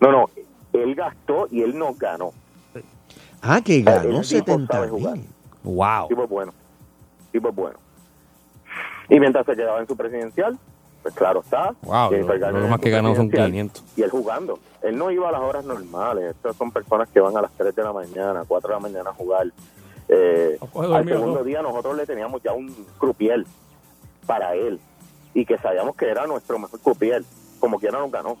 No, 0.00 0.10
no, 0.12 0.30
él 0.72 0.94
gastó 0.94 1.46
y 1.50 1.62
él 1.62 1.76
no 1.78 1.94
ganó. 1.94 2.32
Ah, 3.40 3.60
que 3.60 3.82
ganó 3.82 4.02
tipo 4.20 4.22
70 4.22 4.72
sabe 4.72 4.88
jugar. 4.88 5.18
Wow. 5.64 6.08
Tipo 6.08 6.26
bueno. 6.28 6.52
Tipo 7.32 7.50
bueno. 7.52 7.78
Y 9.08 9.18
mientras 9.20 9.44
se 9.46 9.54
quedaba 9.56 9.80
en 9.80 9.86
su 9.86 9.96
presidencial, 9.96 10.56
pues 11.02 11.14
claro 11.14 11.40
está. 11.40 11.74
Wow, 11.82 12.12
lo- 12.12 12.68
más 12.68 12.80
que 12.80 12.90
ganó 12.90 13.14
son 13.16 13.28
presidencial, 13.28 13.46
500. 13.50 13.84
Y 13.96 14.02
él 14.02 14.10
jugando. 14.10 14.58
Él 14.82 14.96
no 14.96 15.10
iba 15.10 15.28
a 15.28 15.32
las 15.32 15.40
horas 15.40 15.64
normales. 15.64 16.30
Estas 16.30 16.54
son 16.56 16.70
personas 16.70 17.08
que 17.08 17.20
van 17.20 17.36
a 17.36 17.42
las 17.42 17.50
3 17.52 17.74
de 17.74 17.82
la 17.82 17.92
mañana, 17.92 18.42
4 18.46 18.68
de 18.68 18.74
la 18.74 18.80
mañana 18.80 19.10
a 19.10 19.12
jugar. 19.14 19.46
Eh, 20.08 20.58
al 20.60 21.08
segundo 21.08 21.34
todo. 21.34 21.44
día 21.44 21.62
nosotros 21.62 21.96
le 21.96 22.06
teníamos 22.06 22.42
ya 22.42 22.52
un 22.52 22.74
croupier 22.98 23.44
para 24.26 24.54
él. 24.54 24.80
Y 25.34 25.46
que 25.46 25.56
sabíamos 25.58 25.96
que 25.96 26.08
era 26.08 26.26
nuestro 26.26 26.58
mejor 26.58 26.80
croupier. 26.80 27.24
Como 27.60 27.78
quiera 27.78 27.98
nos 27.98 28.10
ganó. 28.10 28.36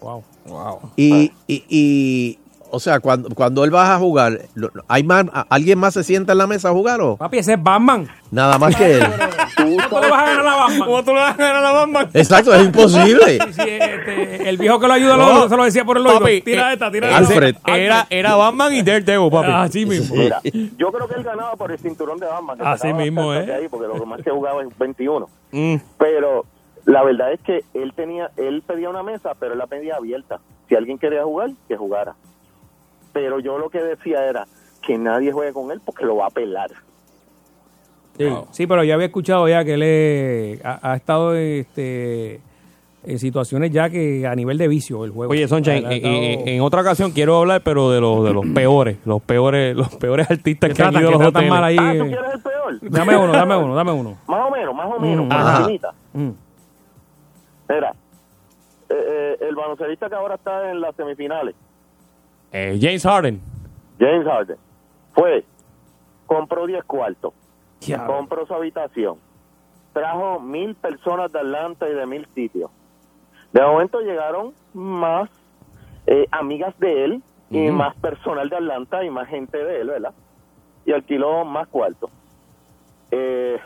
Wow. 0.00 0.24
Wow. 0.46 0.80
Y, 0.96 1.32
y, 1.46 1.64
y 1.68 2.38
O 2.72 2.80
sea, 2.80 3.00
cuando, 3.00 3.28
cuando 3.34 3.64
él 3.64 3.70
baja 3.70 3.96
a 3.96 3.98
jugar, 3.98 4.38
¿hay 4.88 5.02
más, 5.02 5.26
a- 5.32 5.46
¿alguien 5.50 5.78
más 5.78 5.94
se 5.94 6.04
sienta 6.04 6.32
en 6.32 6.38
la 6.38 6.46
mesa 6.46 6.68
a 6.68 6.72
jugar 6.72 7.00
o? 7.00 7.16
Papi, 7.16 7.38
ese 7.38 7.54
es 7.54 7.62
Batman. 7.62 8.08
Nada 8.30 8.58
más 8.58 8.76
que 8.76 8.96
él. 8.98 9.02
¿Cómo 9.56 9.76
tú 9.88 9.96
le 10.00 10.10
vas 10.10 10.22
a 10.22 10.26
ganar 10.26 10.46
a 10.46 10.56
Batman? 10.56 10.78
¿Cómo 10.86 11.02
tú 11.04 11.10
le 11.12 11.20
vas 11.20 11.34
a 11.34 11.36
ganar 11.36 11.64
a 11.64 11.72
Batman? 11.72 12.10
Exacto, 12.14 12.54
es 12.54 12.64
imposible. 12.64 13.38
Sí, 13.40 13.52
sí, 13.52 13.68
este, 13.68 14.48
el 14.48 14.56
viejo 14.56 14.78
que 14.78 14.86
lo 14.86 14.92
ayuda 14.92 15.16
No. 15.16 15.32
lo- 15.40 15.48
se 15.48 15.56
lo 15.56 15.64
decía 15.64 15.84
por 15.84 15.96
el 15.96 16.06
oído. 16.06 16.20
Papi, 16.20 16.42
tira 16.42 16.70
eh, 16.70 16.74
esta, 16.74 16.90
tira 16.90 17.16
Alfred. 17.16 17.56
esta. 17.56 17.76
Era, 17.76 18.06
era 18.08 18.34
Batman 18.36 18.72
y 18.74 18.82
Daredevil, 18.82 19.30
papi. 19.30 19.50
Así 19.52 19.84
mismo. 19.86 20.14
Mira, 20.14 20.40
yo 20.78 20.92
creo 20.92 21.08
que 21.08 21.14
él 21.16 21.24
ganaba 21.24 21.56
por 21.56 21.72
el 21.72 21.78
cinturón 21.78 22.18
de 22.18 22.26
Batman. 22.26 22.56
que 22.58 22.64
Así 22.64 22.92
mismo, 22.92 23.34
¿eh? 23.34 23.52
ahí, 23.52 23.68
porque 23.68 23.88
lo 23.88 24.06
más 24.06 24.22
que 24.22 24.30
jugaba 24.30 24.62
es 24.62 24.68
21. 24.78 25.28
Mm. 25.50 25.74
Pero 25.98 26.44
la 26.86 27.02
verdad 27.02 27.32
es 27.32 27.40
que 27.40 27.64
él 27.74 27.92
tenía, 27.94 28.30
él 28.36 28.62
pedía 28.66 28.88
una 28.90 29.02
mesa, 29.02 29.32
pero 29.38 29.52
él 29.52 29.58
la 29.58 29.66
pedía 29.66 29.96
abierta. 29.96 30.38
Si 30.68 30.76
alguien 30.76 30.98
quería 30.98 31.24
jugar, 31.24 31.50
que 31.66 31.76
jugara. 31.76 32.14
Pero 33.12 33.40
yo 33.40 33.58
lo 33.58 33.68
que 33.70 33.82
decía 33.82 34.24
era 34.26 34.46
que 34.86 34.96
nadie 34.98 35.32
juegue 35.32 35.52
con 35.52 35.70
él 35.70 35.80
porque 35.84 36.04
lo 36.04 36.16
va 36.16 36.26
a 36.26 36.30
pelar. 36.30 36.70
Sí, 38.18 38.28
sí, 38.50 38.66
pero 38.66 38.84
yo 38.84 38.94
había 38.94 39.06
escuchado 39.06 39.48
ya 39.48 39.64
que 39.64 39.74
él 39.74 39.82
eh, 39.84 40.60
ha, 40.62 40.92
ha 40.92 40.96
estado 40.96 41.34
este, 41.34 42.40
en 43.04 43.18
situaciones 43.18 43.70
ya 43.70 43.88
que 43.88 44.26
a 44.26 44.34
nivel 44.34 44.58
de 44.58 44.68
vicio 44.68 45.04
el 45.06 45.10
juego. 45.10 45.32
Oye, 45.32 45.48
Soncha, 45.48 45.74
en, 45.74 45.86
en- 46.48 46.60
otra 46.60 46.82
ocasión 46.82 47.12
quiero 47.12 47.38
hablar, 47.38 47.62
pero 47.62 47.90
de 47.90 48.00
los 48.00 48.22
de 48.24 48.32
los 48.34 48.44
peores, 48.54 48.98
los 49.06 49.22
peores, 49.22 49.74
los 49.74 49.94
peores 49.96 50.30
artistas 50.30 50.68
Que 50.70 50.74
que, 50.76 50.82
han 50.82 50.92
tratan- 50.92 51.00
ido 51.00 51.08
a 51.08 51.12
los 51.12 51.20
tratan 51.22 51.36
hoteles. 51.44 51.50
mal 51.50 51.64
ahí. 51.64 51.76
Ah, 51.78 51.94
¿tú 51.98 52.06
quieres 52.06 52.34
el 52.34 52.40
peor? 52.42 52.90
Dame 52.90 53.16
uno, 53.16 53.32
dame 53.32 53.56
uno, 53.56 53.74
dame 53.74 53.92
uno. 53.92 54.18
Más 54.28 54.46
o 54.46 54.50
menos, 54.50 54.74
más 54.74 54.86
o 54.86 55.00
menos, 55.00 55.26
Mm. 56.12 56.20
Mm. 56.22 56.34
Mira, 57.68 57.94
eh, 58.88 58.94
eh, 58.94 59.36
el 59.48 59.54
baloncelista 59.54 60.08
que 60.08 60.14
ahora 60.14 60.34
está 60.34 60.70
en 60.70 60.80
las 60.80 60.94
semifinales, 60.96 61.54
Eh, 62.52 62.78
James 62.80 63.02
Harden. 63.02 63.40
James 63.98 64.26
Harden, 64.26 64.56
fue, 65.12 65.44
compró 66.26 66.66
10 66.66 66.84
cuartos, 66.84 67.34
compró 68.06 68.46
su 68.46 68.54
habitación, 68.54 69.18
trajo 69.92 70.40
mil 70.40 70.74
personas 70.74 71.30
de 71.32 71.38
Atlanta 71.38 71.88
y 71.88 71.92
de 71.92 72.06
mil 72.06 72.26
sitios. 72.34 72.70
De 73.52 73.60
momento 73.60 74.00
llegaron 74.00 74.54
más 74.72 75.28
eh, 76.06 76.26
amigas 76.30 76.78
de 76.78 77.04
él 77.04 77.22
y 77.50 77.70
más 77.70 77.94
personal 77.96 78.48
de 78.48 78.56
Atlanta 78.56 79.04
y 79.04 79.10
más 79.10 79.28
gente 79.28 79.58
de 79.58 79.80
él, 79.80 79.88
¿verdad? 79.88 80.14
Y 80.86 80.92
alquiló 80.92 81.44
más 81.44 81.68
cuartos. 81.68 82.10
Eh, 83.10 83.58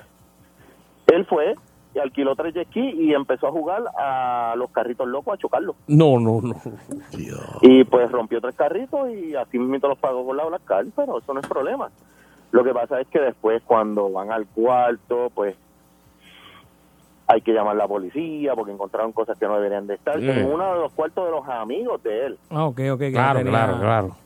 él 1.07 1.27
fue 1.27 1.55
alquiló 2.01 2.35
tres 2.37 2.55
jet 2.55 2.69
ski 2.69 2.81
y 2.81 3.15
empezó 3.15 3.47
a 3.49 3.53
jugar 3.53 3.83
a 3.99 4.55
los 4.57 4.71
carritos 4.71 5.07
locos, 5.09 5.35
a 5.35 5.39
chocarlos. 5.39 5.77
No, 5.87 6.19
no, 6.19 6.41
no. 6.43 6.55
Y 7.63 7.85
pues 7.85 8.11
rompió 8.11 8.41
tres 8.41 8.55
carritos 8.57 9.11
y 9.11 9.35
así 9.35 9.59
mismo 9.59 9.89
los 9.89 9.99
pagó 9.99 10.25
con 10.27 10.37
la 10.37 10.45
Black 10.45 10.65
Card, 10.65 10.89
pero 10.97 11.19
eso 11.19 11.33
no 11.35 11.41
es 11.41 11.47
problema. 11.47 11.91
Lo 12.53 12.63
que 12.65 12.73
pasa 12.73 13.01
es 13.01 13.07
que 13.09 13.21
después 13.21 13.63
cuando 13.65 14.11
van 14.13 14.31
al 14.31 14.47
cuarto, 14.47 15.31
pues 15.35 15.57
hay 17.27 17.41
que 17.41 17.53
llamar 17.53 17.73
a 17.75 17.79
la 17.79 17.89
policía 17.89 18.55
porque 18.55 18.73
encontraron 18.73 19.13
cosas 19.13 19.39
que 19.39 19.47
no 19.47 19.55
deberían 19.57 19.87
de 19.87 19.95
estar 19.95 20.19
Mm. 20.21 20.29
en 20.31 20.53
uno 20.53 20.75
de 20.75 20.81
los 20.81 20.93
cuartos 20.93 21.25
de 21.25 21.31
los 21.31 21.49
amigos 21.49 22.03
de 22.03 22.27
él. 22.27 22.39
Ah, 22.51 22.67
ok, 22.67 22.81
ok. 22.93 22.99
que 22.99 23.13
Claro, 23.13 23.41
claro, 23.43 23.79
claro. 23.81 24.17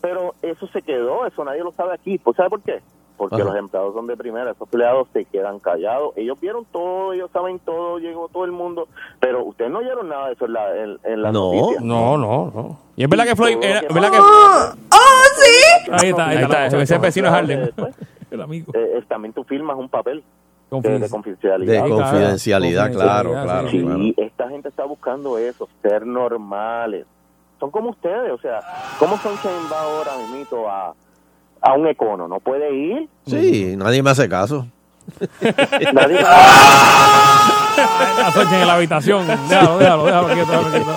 Pero 0.00 0.34
eso 0.42 0.66
se 0.68 0.80
quedó, 0.82 1.26
eso 1.26 1.44
nadie 1.44 1.62
lo 1.62 1.72
sabe 1.72 1.92
aquí. 1.94 2.18
¿Pues 2.18 2.36
sabe 2.36 2.48
por 2.50 2.62
qué? 2.62 2.80
Porque 3.18 3.34
Ajá. 3.36 3.44
los 3.44 3.56
empleados 3.56 3.92
son 3.94 4.06
de 4.06 4.16
primera, 4.16 4.52
esos 4.52 4.62
empleados 4.62 5.08
se 5.12 5.24
quedan 5.26 5.58
callados. 5.58 6.12
Ellos 6.16 6.40
vieron 6.40 6.64
todo, 6.72 7.12
ellos 7.12 7.28
saben 7.32 7.58
todo, 7.58 7.98
llegó 7.98 8.28
todo 8.28 8.44
el 8.46 8.52
mundo. 8.52 8.88
Pero 9.20 9.44
ustedes 9.44 9.70
no 9.70 9.80
oyeron 9.80 10.08
nada 10.08 10.28
de 10.28 10.32
eso 10.34 10.46
en 10.46 10.52
la, 10.52 10.76
en, 10.76 10.98
en 11.02 11.22
la 11.22 11.32
No. 11.32 11.52
noticia. 11.52 11.80
No, 11.82 12.16
no, 12.16 12.52
no. 12.54 12.78
Y 12.96 13.02
es 13.04 13.10
verdad 13.10 13.24
que 13.26 13.36
Floyd, 13.36 13.58
era, 13.60 13.80
es 13.80 13.92
verdad 13.92 14.10
que 14.12 14.18
Ahí 15.90 16.08
está, 16.10 16.26
ahí 16.28 16.36
Ahí 16.36 16.42
está. 16.44 16.66
está, 16.66 16.80
ese 16.82 16.94
es 16.94 17.00
vecino 17.00 17.30
Harden. 17.30 17.64
Después, 17.66 17.94
El 18.30 18.40
amigo. 18.42 18.72
eh, 18.74 19.02
también 19.08 19.32
tú 19.32 19.42
firmas 19.44 19.76
un 19.76 19.88
papel 19.88 20.18
de, 20.18 20.24
Confidencia- 20.70 21.06
de 21.06 21.10
confidencialidad. 21.10 21.84
De 21.84 21.90
confidencialidad, 21.90 22.92
claro, 22.92 23.30
claro. 23.32 23.68
Sí, 23.70 23.82
claro. 23.82 24.00
esta 24.18 24.48
gente 24.50 24.68
está 24.68 24.84
buscando 24.84 25.38
eso, 25.38 25.68
ser 25.82 26.06
normales. 26.06 27.06
Son 27.58 27.70
como 27.70 27.90
ustedes, 27.90 28.30
o 28.32 28.38
sea, 28.38 28.60
¿cómo 28.98 29.16
Sunshine 29.18 29.66
va 29.72 29.80
ahora 29.82 30.12
mismo 30.32 30.68
a, 30.68 30.94
a 31.60 31.74
un 31.74 31.86
econo? 31.88 32.26
¿No 32.28 32.40
puede 32.40 32.74
ir? 32.74 33.08
Sí, 33.26 33.74
nadie 33.76 34.02
me 34.02 34.10
hace 34.10 34.26
caso. 34.28 34.66
Nadie 35.92 36.20
La 38.18 38.30
Soncha 38.32 38.60
en 38.60 38.66
la 38.66 38.74
habitación. 38.74 39.24
Déjalo, 39.48 39.78
déjalo, 39.78 40.04
déjalo 40.04 40.26
quieto, 40.28 40.50
déjalo 40.50 40.70
quieto. 40.70 40.96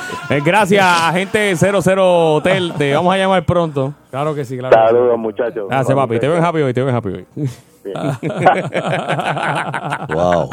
Eh, 0.28 0.40
gracias 0.44 0.84
a 0.84 1.12
gente 1.12 1.54
00 1.54 2.34
Hotel, 2.34 2.72
te 2.76 2.92
vamos 2.92 3.14
a 3.14 3.16
llamar 3.16 3.44
pronto. 3.44 3.94
Claro 4.10 4.34
que 4.34 4.44
sí, 4.44 4.58
claro. 4.58 4.74
Saludos, 4.74 5.16
muchachos. 5.16 5.68
Gracias, 5.68 5.96
papi. 5.96 6.18
Te 6.18 6.26
ven 6.26 6.44
happy 6.44 6.62
hoy, 6.62 6.74
te 6.74 6.82
ven 6.82 6.92
happy 6.94 7.08
hoy. 7.10 7.26
Wow. 10.12 10.50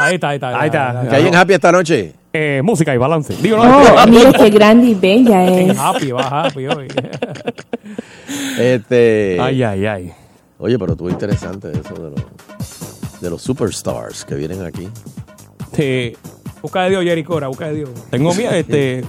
Ahí 0.00 0.14
está, 0.14 0.28
ahí 0.30 0.36
está. 0.36 0.60
Ahí 0.60 0.66
está. 0.66 1.06
¿Qué 1.08 1.16
hay 1.16 1.26
en 1.26 1.34
Happy 1.34 1.52
esta 1.54 1.72
noche? 1.72 2.12
Eh, 2.32 2.60
música 2.62 2.94
y 2.94 2.98
balance. 2.98 3.34
Digo, 3.40 3.56
no, 3.56 3.80
Oh, 3.80 4.06
mira 4.06 4.32
qué 4.32 4.50
grande 4.50 4.88
y 4.88 4.94
bella 4.94 5.44
es. 5.48 5.78
Happy, 5.78 6.12
va 6.12 6.44
happy 6.46 6.66
hoy. 6.66 6.88
Este. 8.58 9.38
Ay, 9.40 9.62
ay, 9.62 9.86
ay. 9.86 10.12
Oye, 10.58 10.78
pero 10.78 10.92
estuvo 10.92 11.10
interesante 11.10 11.70
eso 11.72 11.94
de 11.94 12.10
los, 12.10 13.20
de 13.20 13.30
los 13.30 13.42
superstars 13.42 14.24
que 14.24 14.34
vienen 14.34 14.62
aquí. 14.64 14.88
Te- 15.74 16.16
Busca 16.66 16.82
de 16.82 16.90
Dios, 16.90 17.04
Jerry 17.04 17.22
Cora, 17.22 17.46
busca 17.46 17.68
de 17.68 17.74
Dios. 17.76 17.90
tengo 18.10 18.34
miedo, 18.34 18.50
este. 18.50 19.04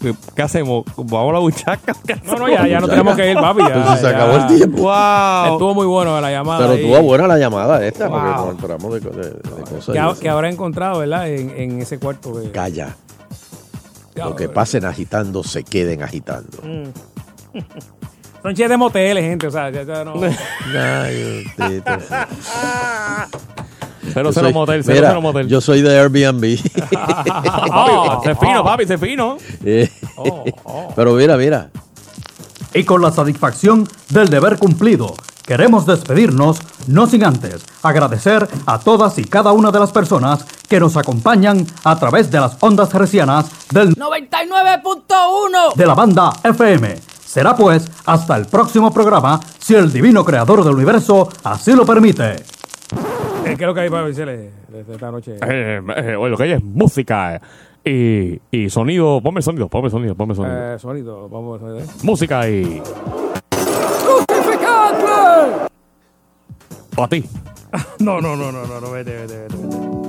¿qué, 0.00 0.14
qué 0.36 0.42
hacemos? 0.42 0.84
¿Vamos 0.96 1.30
a 1.30 1.32
la 1.32 1.38
buchaca? 1.40 1.92
No, 2.24 2.36
no, 2.36 2.48
ya, 2.48 2.68
ya 2.68 2.78
no 2.78 2.88
tenemos 2.88 3.16
que 3.16 3.32
ir, 3.32 3.36
papi. 3.36 3.62
Ya, 3.62 3.66
Entonces 3.74 4.00
se 4.00 4.10
ya. 4.12 4.16
acabó 4.16 4.36
el 4.36 4.46
tiempo. 4.46 4.82
¡Wow! 4.82 5.52
Estuvo 5.54 5.74
muy 5.74 5.86
bueno 5.86 6.20
la 6.20 6.30
llamada. 6.30 6.60
Pero 6.60 6.72
ahí. 6.74 6.84
estuvo 6.84 7.02
buena 7.02 7.26
la 7.26 7.36
llamada 7.36 7.84
esta, 7.84 8.08
porque 8.08 8.28
Wow. 8.28 8.46
nos 8.46 8.54
enteramos 8.54 8.94
de, 8.94 9.00
de- 9.00 9.30
de 9.30 9.40
cosas. 9.68 10.18
que, 10.20 10.28
habrá 10.28 10.48
encontrado, 10.48 11.00
¿verdad? 11.00 11.28
En, 11.28 11.50
en 11.50 11.82
ese 11.82 11.98
cuarto. 11.98 12.32
De... 12.38 12.52
Calla. 12.52 12.94
Lo 14.14 14.36
que 14.36 14.44
pero- 14.44 14.54
pasen 14.54 14.84
agitando, 14.84 15.42
se 15.42 15.64
queden 15.64 16.04
agitando. 16.04 16.58
Mm. 16.62 17.58
Son 18.42 18.52
chistes 18.52 18.70
de 18.70 18.76
moteles, 18.76 19.24
gente. 19.24 19.48
O 19.48 19.50
sea, 19.50 19.68
ya, 19.70 19.82
ya 19.82 20.04
no. 20.04 20.14
Cero, 24.12 24.28
Yo 24.30 24.32
cero 24.32 24.46
soy- 24.46 24.52
motel, 24.52 24.84
cero, 24.84 24.96
mira, 24.96 25.08
cero 25.08 25.20
motel. 25.22 25.48
Yo 25.48 25.60
soy 25.60 25.82
de 25.82 25.98
Airbnb. 25.98 26.58
papi, 26.92 28.24
sé 28.24 28.34
fino, 28.36 28.64
papi, 28.64 28.86
sé 28.86 28.98
fino. 28.98 29.36
Eh, 29.64 29.90
Oh, 30.16 30.44
oh. 30.64 30.92
Pero 30.96 31.12
mira, 31.14 31.36
mira. 31.36 31.70
Y 32.74 32.84
con 32.84 33.00
la 33.00 33.10
satisfacción 33.12 33.88
del 34.10 34.28
deber 34.28 34.58
cumplido, 34.58 35.14
queremos 35.46 35.86
despedirnos, 35.86 36.58
no 36.86 37.06
sin 37.06 37.24
antes 37.24 37.62
agradecer 37.82 38.46
a 38.66 38.78
todas 38.78 39.18
y 39.18 39.24
cada 39.24 39.52
una 39.52 39.70
de 39.70 39.78
las 39.80 39.90
personas 39.92 40.44
que 40.68 40.78
nos 40.80 40.96
acompañan 40.96 41.66
a 41.84 41.98
través 41.98 42.30
de 42.30 42.40
las 42.40 42.56
ondas 42.60 42.92
hercianas 42.92 43.46
del 43.70 43.94
99.1. 43.96 45.74
de 45.74 45.86
la 45.86 45.94
banda 45.94 46.32
FM. 46.42 46.98
Será 47.24 47.54
pues 47.56 47.88
hasta 48.06 48.36
el 48.36 48.46
próximo 48.46 48.92
programa, 48.92 49.40
si 49.58 49.74
el 49.74 49.92
divino 49.92 50.24
creador 50.24 50.64
del 50.64 50.74
universo 50.74 51.28
así 51.44 51.72
lo 51.72 51.86
permite. 51.86 52.36
Eh, 53.44 53.54
¿Qué 53.56 53.64
es 53.64 53.66
lo 53.66 53.74
que 53.74 53.80
hay 53.80 53.90
para 53.90 54.06
decirle 54.06 54.50
desde 54.68 54.92
esta 54.94 55.10
noche? 55.10 55.36
Eh, 55.46 55.80
eh, 55.96 56.16
oye, 56.16 56.30
lo 56.30 56.36
que 56.36 56.42
hay 56.42 56.52
es 56.52 56.62
música 56.62 57.40
y, 57.84 58.40
y 58.50 58.70
sonido. 58.70 59.20
Ponme 59.20 59.42
sonido, 59.42 59.68
ponme 59.68 59.90
sonido, 59.90 60.14
ponme 60.14 60.34
sonido. 60.34 60.74
Eh, 60.74 60.78
sonido, 60.78 61.28
vamos 61.28 61.62
a 61.62 61.66
ver. 61.66 61.84
Música 62.02 62.48
y. 62.48 62.82
¡Justificadle! 64.06 65.68
Para 66.94 67.08
ti. 67.08 67.24
No, 67.98 68.18
no, 68.18 68.34
no, 68.34 68.50
no, 68.50 68.66
no, 68.66 68.80
no, 68.80 68.90
vete, 68.92 69.14
vete, 69.14 69.42
vete. 69.42 69.54
agitando 69.54 70.07